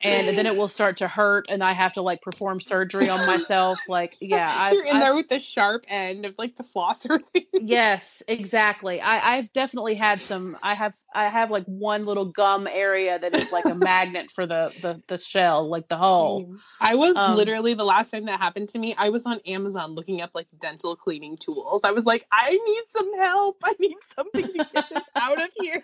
And 0.00 0.36
then 0.36 0.46
it 0.46 0.56
will 0.56 0.68
start 0.68 0.98
to 0.98 1.08
hurt, 1.08 1.46
and 1.48 1.62
I 1.62 1.72
have 1.72 1.94
to 1.94 2.02
like 2.02 2.22
perform 2.22 2.60
surgery 2.60 3.08
on 3.08 3.26
myself. 3.26 3.78
Like 3.88 4.16
yeah, 4.20 4.52
I've, 4.54 4.74
You're 4.74 4.84
in 4.84 4.96
I've- 4.96 5.04
there 5.04 5.14
with 5.14 5.28
the 5.28 5.38
sharp 5.40 5.84
end 5.88 6.24
of 6.24 6.34
like 6.38 6.56
the 6.56 6.62
flosser 6.62 7.24
thing. 7.32 7.44
Yes, 7.52 8.22
exactly. 8.28 9.00
I, 9.00 9.36
I've 9.36 9.52
definitely 9.52 9.94
had 9.94 10.20
some. 10.20 10.56
I 10.62 10.74
have 10.74 10.94
I 11.14 11.28
have 11.28 11.50
like 11.50 11.64
one 11.64 12.06
little 12.06 12.26
gum 12.26 12.66
area 12.66 13.18
that 13.18 13.34
is 13.34 13.50
like 13.50 13.64
a 13.64 13.74
magnet 13.74 14.30
for 14.32 14.46
the 14.46 14.72
the 14.80 15.02
the 15.08 15.18
shell, 15.18 15.68
like 15.68 15.88
the 15.88 15.96
hole. 15.96 16.54
I 16.80 16.94
was 16.94 17.16
Um, 17.16 17.34
literally 17.36 17.74
the 17.74 17.84
last 17.84 18.10
time 18.12 18.26
that 18.26 18.38
happened 18.38 18.68
to 18.70 18.78
me, 18.78 18.94
I 18.96 19.08
was 19.08 19.22
on 19.26 19.40
Amazon 19.46 19.92
looking 19.96 20.20
up 20.20 20.30
like 20.34 20.46
dental 20.60 20.94
cleaning 20.94 21.36
tools. 21.36 21.80
I 21.82 21.90
was 21.90 22.04
like, 22.04 22.24
I 22.30 22.50
need 22.50 22.82
some 22.90 23.16
help. 23.18 23.56
I 23.64 23.74
need 23.80 23.96
something 24.14 24.46
to 24.52 24.58
get 24.72 24.84
this 24.88 25.02
out 25.16 25.42
of 25.42 25.48
here. 25.56 25.82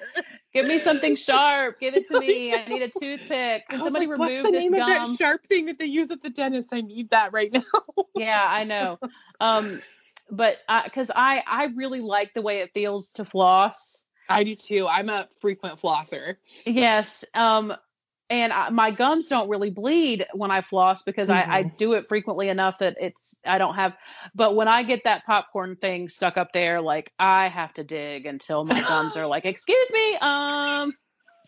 Give 0.52 0.66
me 0.66 0.78
something 0.78 1.16
sharp. 1.16 1.80
Give 1.80 1.94
it 1.94 2.06
to 2.08 2.20
me. 2.20 2.54
I 2.54 2.64
need 2.68 2.82
a 2.82 2.88
toothpick. 2.90 3.64
Can 3.68 3.80
was 3.82 3.92
somebody 4.04 4.22
remove 4.22 4.42
What's 4.42 4.42
the 4.42 4.50
name 4.50 4.74
of 4.74 4.86
that 4.86 5.08
sharp 5.18 5.46
thing 5.46 5.66
that 5.66 5.78
they 5.78 5.86
use 5.86 6.10
at 6.10 6.22
the 6.22 6.30
dentist? 6.30 6.68
I 6.72 6.80
need 6.80 7.10
that 7.10 7.32
right 7.32 7.52
now. 7.52 7.62
yeah, 8.14 8.46
I 8.48 8.64
know. 8.64 8.98
Um, 9.40 9.80
but 10.30 10.58
because 10.84 11.10
I 11.14 11.42
I 11.46 11.64
really 11.74 12.00
like 12.00 12.34
the 12.34 12.42
way 12.42 12.60
it 12.60 12.72
feels 12.72 13.12
to 13.12 13.24
floss. 13.24 14.04
I 14.28 14.44
do 14.44 14.54
too. 14.54 14.88
I'm 14.88 15.10
a 15.10 15.28
frequent 15.40 15.80
flosser. 15.80 16.36
Yes. 16.64 17.24
Um, 17.34 17.74
and 18.30 18.52
I, 18.52 18.70
my 18.70 18.90
gums 18.90 19.28
don't 19.28 19.50
really 19.50 19.70
bleed 19.70 20.26
when 20.32 20.50
I 20.50 20.62
floss 20.62 21.02
because 21.02 21.28
I, 21.28 21.46
I 21.50 21.62
Mhm. 21.62 21.76
do 21.76 21.92
it 21.92 22.08
frequently 22.08 22.48
enough 22.48 22.78
that 22.78 22.96
it's 22.98 23.36
I 23.44 23.58
don't 23.58 23.74
have. 23.74 23.94
But 24.34 24.56
when 24.56 24.66
I 24.66 24.82
get 24.82 25.04
that 25.04 25.24
popcorn 25.26 25.76
thing 25.76 26.08
stuck 26.08 26.38
up 26.38 26.52
there, 26.52 26.80
like 26.80 27.12
I 27.18 27.48
have 27.48 27.74
to 27.74 27.84
dig 27.84 28.24
until 28.26 28.64
my 28.64 28.80
gums 28.88 29.16
are 29.18 29.26
like, 29.26 29.44
"Excuse 29.44 29.90
me, 29.92 30.16
um, 30.22 30.94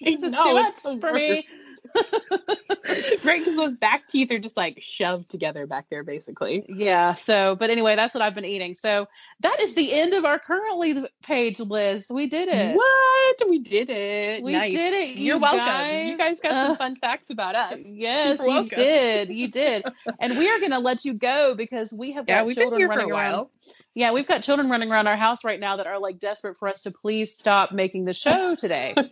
this 0.03 0.23
is 0.23 0.33
No, 0.33 0.43
too 0.43 0.55
much 0.55 1.01
for 1.01 1.13
me." 1.15 1.47
right, 3.25 3.39
because 3.41 3.57
those 3.57 3.79
back 3.79 4.07
teeth 4.09 4.31
are 4.31 4.39
just 4.39 4.57
like 4.57 4.79
shoved 4.81 5.29
together 5.29 5.67
back 5.67 5.87
there, 5.91 6.03
basically. 6.05 6.65
Yeah. 6.69 7.15
So, 7.15 7.57
but 7.57 7.71
anyway, 7.71 7.97
that's 7.97 8.15
what 8.15 8.23
I've 8.23 8.35
been 8.35 8.45
eating. 8.45 8.75
So 8.75 9.07
that 9.41 9.61
is 9.61 9.75
the 9.75 9.93
end 9.93 10.15
of 10.15 10.25
our 10.25 10.39
currently 10.39 11.07
page, 11.23 11.61
Liz. 11.61 12.07
We 12.11 12.27
did 12.29 12.49
it. 12.49 12.77
What? 12.77 13.49
We 13.49 13.59
did 13.59 13.91
it. 13.91 14.43
We 14.43 14.53
nice. 14.53 14.73
did 14.73 14.95
it. 14.95 15.17
You're 15.17 15.37
you 15.37 15.41
welcome. 15.41 15.59
Guys. 15.59 16.09
You 16.09 16.19
guys 16.19 16.41
got 16.41 16.53
some 16.53 16.71
Uh, 16.73 16.77
fun 16.77 16.97
facts 16.97 17.31
about 17.31 17.55
us. 17.55 17.79
Yes, 17.85 18.39
You're 18.41 18.49
you 18.49 18.55
welcome. 18.55 18.69
did. 18.79 19.31
You 19.31 19.49
did. 19.49 19.85
And 20.21 20.39
we 20.39 20.49
are 20.51 20.59
going 20.59 20.73
to 20.73 20.79
let 20.79 21.05
you 21.05 21.15
go 21.15 21.55
because 21.57 21.93
we 21.93 22.13
have 22.13 22.25
Yeah, 22.29 22.39
got 22.39 22.47
we've 22.47 22.57
been 22.57 22.65
children 22.65 22.81
here 22.81 22.89
for 22.89 22.97
running 22.97 23.13
a 23.13 23.15
around. 23.15 23.33
while. 23.33 23.51
Yeah, 23.97 24.13
we've 24.13 24.29
got 24.29 24.43
children 24.43 24.69
running 24.69 24.93
around 24.93 25.07
our 25.07 25.17
house 25.17 25.43
right 25.43 25.59
now 25.59 25.79
that 25.79 25.87
are 25.87 25.99
like 25.99 26.19
desperate 26.19 26.59
for 26.59 26.69
us 26.69 26.83
to 26.83 26.91
please 26.91 27.35
stop 27.35 27.73
making 27.73 28.05
the 28.05 28.13
show 28.13 28.55
today. 28.55 28.95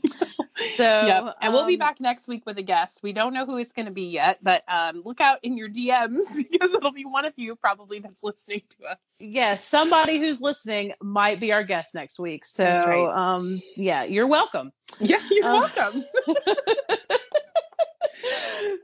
So, 0.77 0.85
Yep. 0.85 1.37
And 1.41 1.53
we'll 1.53 1.67
be 1.67 1.75
um, 1.75 1.81
back 1.81 2.01
next 2.01 2.29
week 2.29 2.47
with 2.47 2.59
a 2.59 2.63
guest. 2.63 3.01
We 3.03 3.13
don't 3.13 3.35
know 3.35 3.45
who 3.45 3.59
it's 3.59 3.73
going 3.73 3.87
to 3.87 3.93
be 3.93 4.05
yet, 4.05 4.39
but 4.41 4.63
um, 4.69 5.03
look 5.05 5.21
out 5.21 5.41
in 5.43 5.57
your 5.59 5.69
DMs 5.69 6.33
because 6.37 6.73
it'll 6.73 6.93
be 6.93 7.05
one 7.05 7.25
of 7.25 7.33
you 7.35 7.57
probably 7.57 7.99
that's 7.99 8.23
listening 8.23 8.63
to 8.79 8.87
us. 8.87 8.99
Yes, 9.19 9.65
somebody 9.65 10.21
who's 10.21 10.41
listening 10.41 10.93
might 11.03 11.41
be 11.41 11.53
our 11.53 11.65
guest 11.65 11.93
next 11.97 12.21
week. 12.21 12.45
So, 12.45 12.65
right. 12.65 13.35
um, 13.35 13.61
yeah, 13.77 14.05
you're 14.05 14.29
welcome. 14.29 14.71
Yeah, 15.01 15.19
you're 15.29 15.45
Um, 15.45 15.61
welcome. 15.61 16.05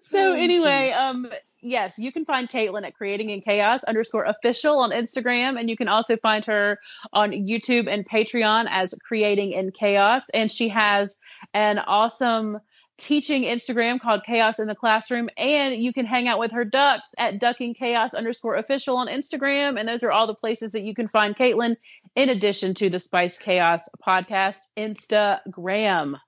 So 0.03 0.33
anyway, 0.33 0.91
um, 0.91 1.31
yes, 1.63 1.99
you 1.99 2.13
can 2.13 2.25
find 2.25 2.49
Caitlin 2.49 2.87
at 2.87 2.95
creating 2.95 3.31
in 3.31 3.41
chaos 3.41 3.85
underscore 3.85 4.25
official 4.25 4.79
on 4.79 4.91
Instagram, 4.91 5.59
and 5.59 5.69
you 5.69 5.77
can 5.77 5.89
also 5.89 6.17
find 6.17 6.45
her 6.45 6.79
on 7.13 7.33
YouTube 7.33 7.89
and 7.89 8.09
Patreon 8.09 8.67
as 8.71 8.95
creating 9.07 9.53
in 9.53 9.73
chaos. 9.73 10.29
And 10.31 10.51
she 10.51 10.69
has 10.69 11.17
an 11.55 11.79
awesome 11.79 12.61
teaching 12.99 13.45
Instagram 13.45 13.99
called 13.99 14.23
Chaos 14.25 14.59
in 14.59 14.69
the 14.69 14.75
Classroom, 14.75 15.31
and 15.37 15.83
you 15.83 15.93
can 15.93 16.07
hang 16.07 16.29
out 16.29 16.39
with 16.39 16.53
her 16.53 16.65
ducks 16.65 17.09
at 17.19 17.41
ducking 17.41 17.75
chaos 17.75 18.13
underscore 18.15 18.57
official 18.57 18.97
on 18.99 19.09
Instagram. 19.09 19.79
And 19.79 19.89
those 19.89 20.03
are 20.03 20.13
all 20.13 20.27
the 20.27 20.35
places 20.35 20.73
that 20.73 20.83
you 20.83 20.95
can 20.95 21.09
find 21.09 21.35
Caitlin, 21.35 21.77
in 22.15 22.29
addition 22.29 22.75
to 22.75 22.91
the 22.91 23.01
Spiced 23.01 23.41
Chaos 23.41 23.89
podcast 24.07 24.59
Instagram. 24.77 26.19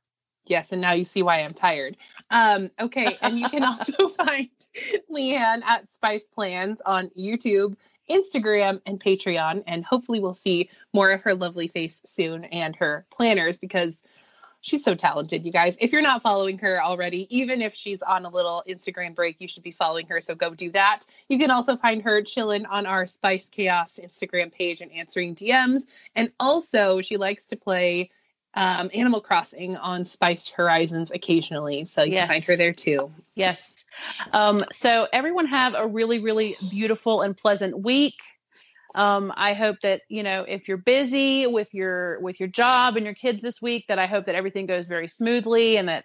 Yes, 0.47 0.73
and 0.73 0.81
now 0.81 0.93
you 0.93 1.05
see 1.05 1.23
why 1.23 1.39
I'm 1.39 1.51
tired. 1.51 1.97
Um, 2.31 2.71
okay, 2.81 3.17
and 3.21 3.39
you 3.39 3.49
can 3.49 3.63
also 3.65 4.09
find 4.17 4.49
Leanne 5.11 5.63
at 5.63 5.87
Spiced 5.97 6.31
Plans 6.33 6.79
on 6.85 7.11
YouTube, 7.19 7.77
Instagram, 8.11 8.81
and 8.87 9.01
Patreon. 9.01 9.63
And 9.67 9.85
hopefully, 9.85 10.21
we'll 10.21 10.35
see 10.35 10.71
more 10.93 11.11
of 11.11 11.23
her 11.23 11.35
lovely 11.35 11.69
face 11.69 12.01
soon 12.05 12.45
and 12.45 12.75
her 12.77 13.07
planners 13.11 13.59
because 13.59 13.97
she's 14.63 14.83
so 14.83 14.95
talented, 14.95 15.45
you 15.45 15.53
guys. 15.53 15.77
If 15.79 15.93
you're 15.93 16.03
not 16.03 16.23
following 16.23 16.59
her 16.59 16.83
already, 16.83 17.27
even 17.37 17.61
if 17.61 17.75
she's 17.75 18.01
on 18.01 18.25
a 18.25 18.31
little 18.31 18.65
Instagram 18.69 19.15
break, 19.15 19.41
you 19.41 19.47
should 19.47 19.63
be 19.63 19.71
following 19.71 20.07
her. 20.07 20.21
So 20.21 20.35
go 20.35 20.55
do 20.55 20.71
that. 20.71 21.01
You 21.29 21.39
can 21.39 21.51
also 21.51 21.77
find 21.77 22.01
her 22.03 22.23
chilling 22.23 22.65
on 22.67 22.87
our 22.87 23.07
Spiced 23.07 23.51
Chaos 23.51 24.01
Instagram 24.03 24.51
page 24.51 24.81
and 24.81 24.91
answering 24.93 25.35
DMs. 25.35 25.83
And 26.17 26.33
also, 26.41 27.01
she 27.01 27.17
likes 27.17 27.45
to 27.47 27.57
play 27.57 28.11
um, 28.55 28.91
Animal 28.95 29.21
Crossing 29.21 29.77
on 29.77 30.05
Spiced 30.05 30.51
Horizons 30.51 31.11
occasionally. 31.11 31.85
So 31.87 32.03
you 32.03 32.13
Yes. 32.13 32.27
can 32.29 32.35
find 32.35 32.45
her 32.45 32.57
there 32.57 32.73
too. 32.73 33.13
Yes. 33.35 33.87
Um, 34.33 34.61
so 34.73 35.09
everyone 35.13 35.47
have 35.47 35.75
a 35.75 35.87
really, 35.87 36.21
really 36.21 36.57
beautiful 36.71 37.23
and 37.23 37.37
pleasant 37.37 37.79
week. 37.83 38.15
Um, 38.95 39.33
I 39.35 39.55
hope 39.55 39.77
that 39.83 40.03
you 40.09 40.23
know 40.23 40.43
if 40.43 40.69
you're 40.69 40.77
busy 40.77 41.47
with 41.47 41.73
your 41.73 42.21
with 42.21 42.39
your 42.41 42.49
job 42.49 42.97
and 42.97 43.07
your 43.07 43.15
kids 43.15 43.41
this 43.41 43.63
week, 43.63 43.87
that 43.89 43.99
I 43.99 44.07
hope 44.07 44.27
that 44.27 44.35
everything 44.35 44.67
goes 44.67 44.87
very 44.87 45.09
smoothly 45.09 45.79
and 45.79 45.89
that 45.89 46.05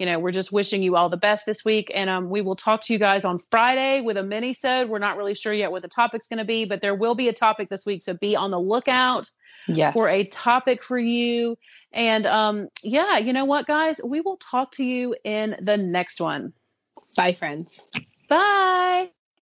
you 0.00 0.06
know 0.06 0.18
we're 0.18 0.32
just 0.32 0.50
wishing 0.50 0.82
you 0.82 0.96
all 0.96 1.08
the 1.08 1.16
best 1.16 1.46
this 1.46 1.64
week. 1.64 1.92
And 1.94 2.10
um, 2.10 2.28
we 2.28 2.40
will 2.40 2.56
talk 2.56 2.82
to 2.86 2.92
you 2.92 2.98
guys 2.98 3.24
on 3.24 3.38
Friday 3.52 4.00
with 4.00 4.16
a 4.16 4.24
mini 4.24 4.52
sode. 4.52 4.88
We're 4.88 4.98
not 4.98 5.16
really 5.16 5.36
sure 5.36 5.52
yet 5.52 5.70
what 5.70 5.82
the 5.82 5.88
topic's 5.88 6.26
going 6.26 6.38
to 6.38 6.44
be, 6.44 6.64
but 6.64 6.80
there 6.80 6.96
will 6.96 7.14
be 7.14 7.28
a 7.28 7.32
topic 7.32 7.68
this 7.68 7.86
week, 7.86 8.02
so 8.02 8.14
be 8.14 8.34
on 8.34 8.50
the 8.50 8.58
lookout 8.60 9.30
Yes. 9.68 9.94
for 9.94 10.08
a 10.08 10.24
topic 10.24 10.82
for 10.82 10.98
you. 10.98 11.56
And 11.94 12.26
um, 12.26 12.68
yeah, 12.82 13.18
you 13.18 13.32
know 13.32 13.44
what, 13.44 13.66
guys, 13.66 14.00
we 14.04 14.20
will 14.20 14.36
talk 14.38 14.72
to 14.72 14.84
you 14.84 15.16
in 15.24 15.56
the 15.62 15.76
next 15.76 16.20
one. 16.20 16.52
Bye, 17.16 17.32
friends. 17.32 17.80
Bye. 18.28 19.10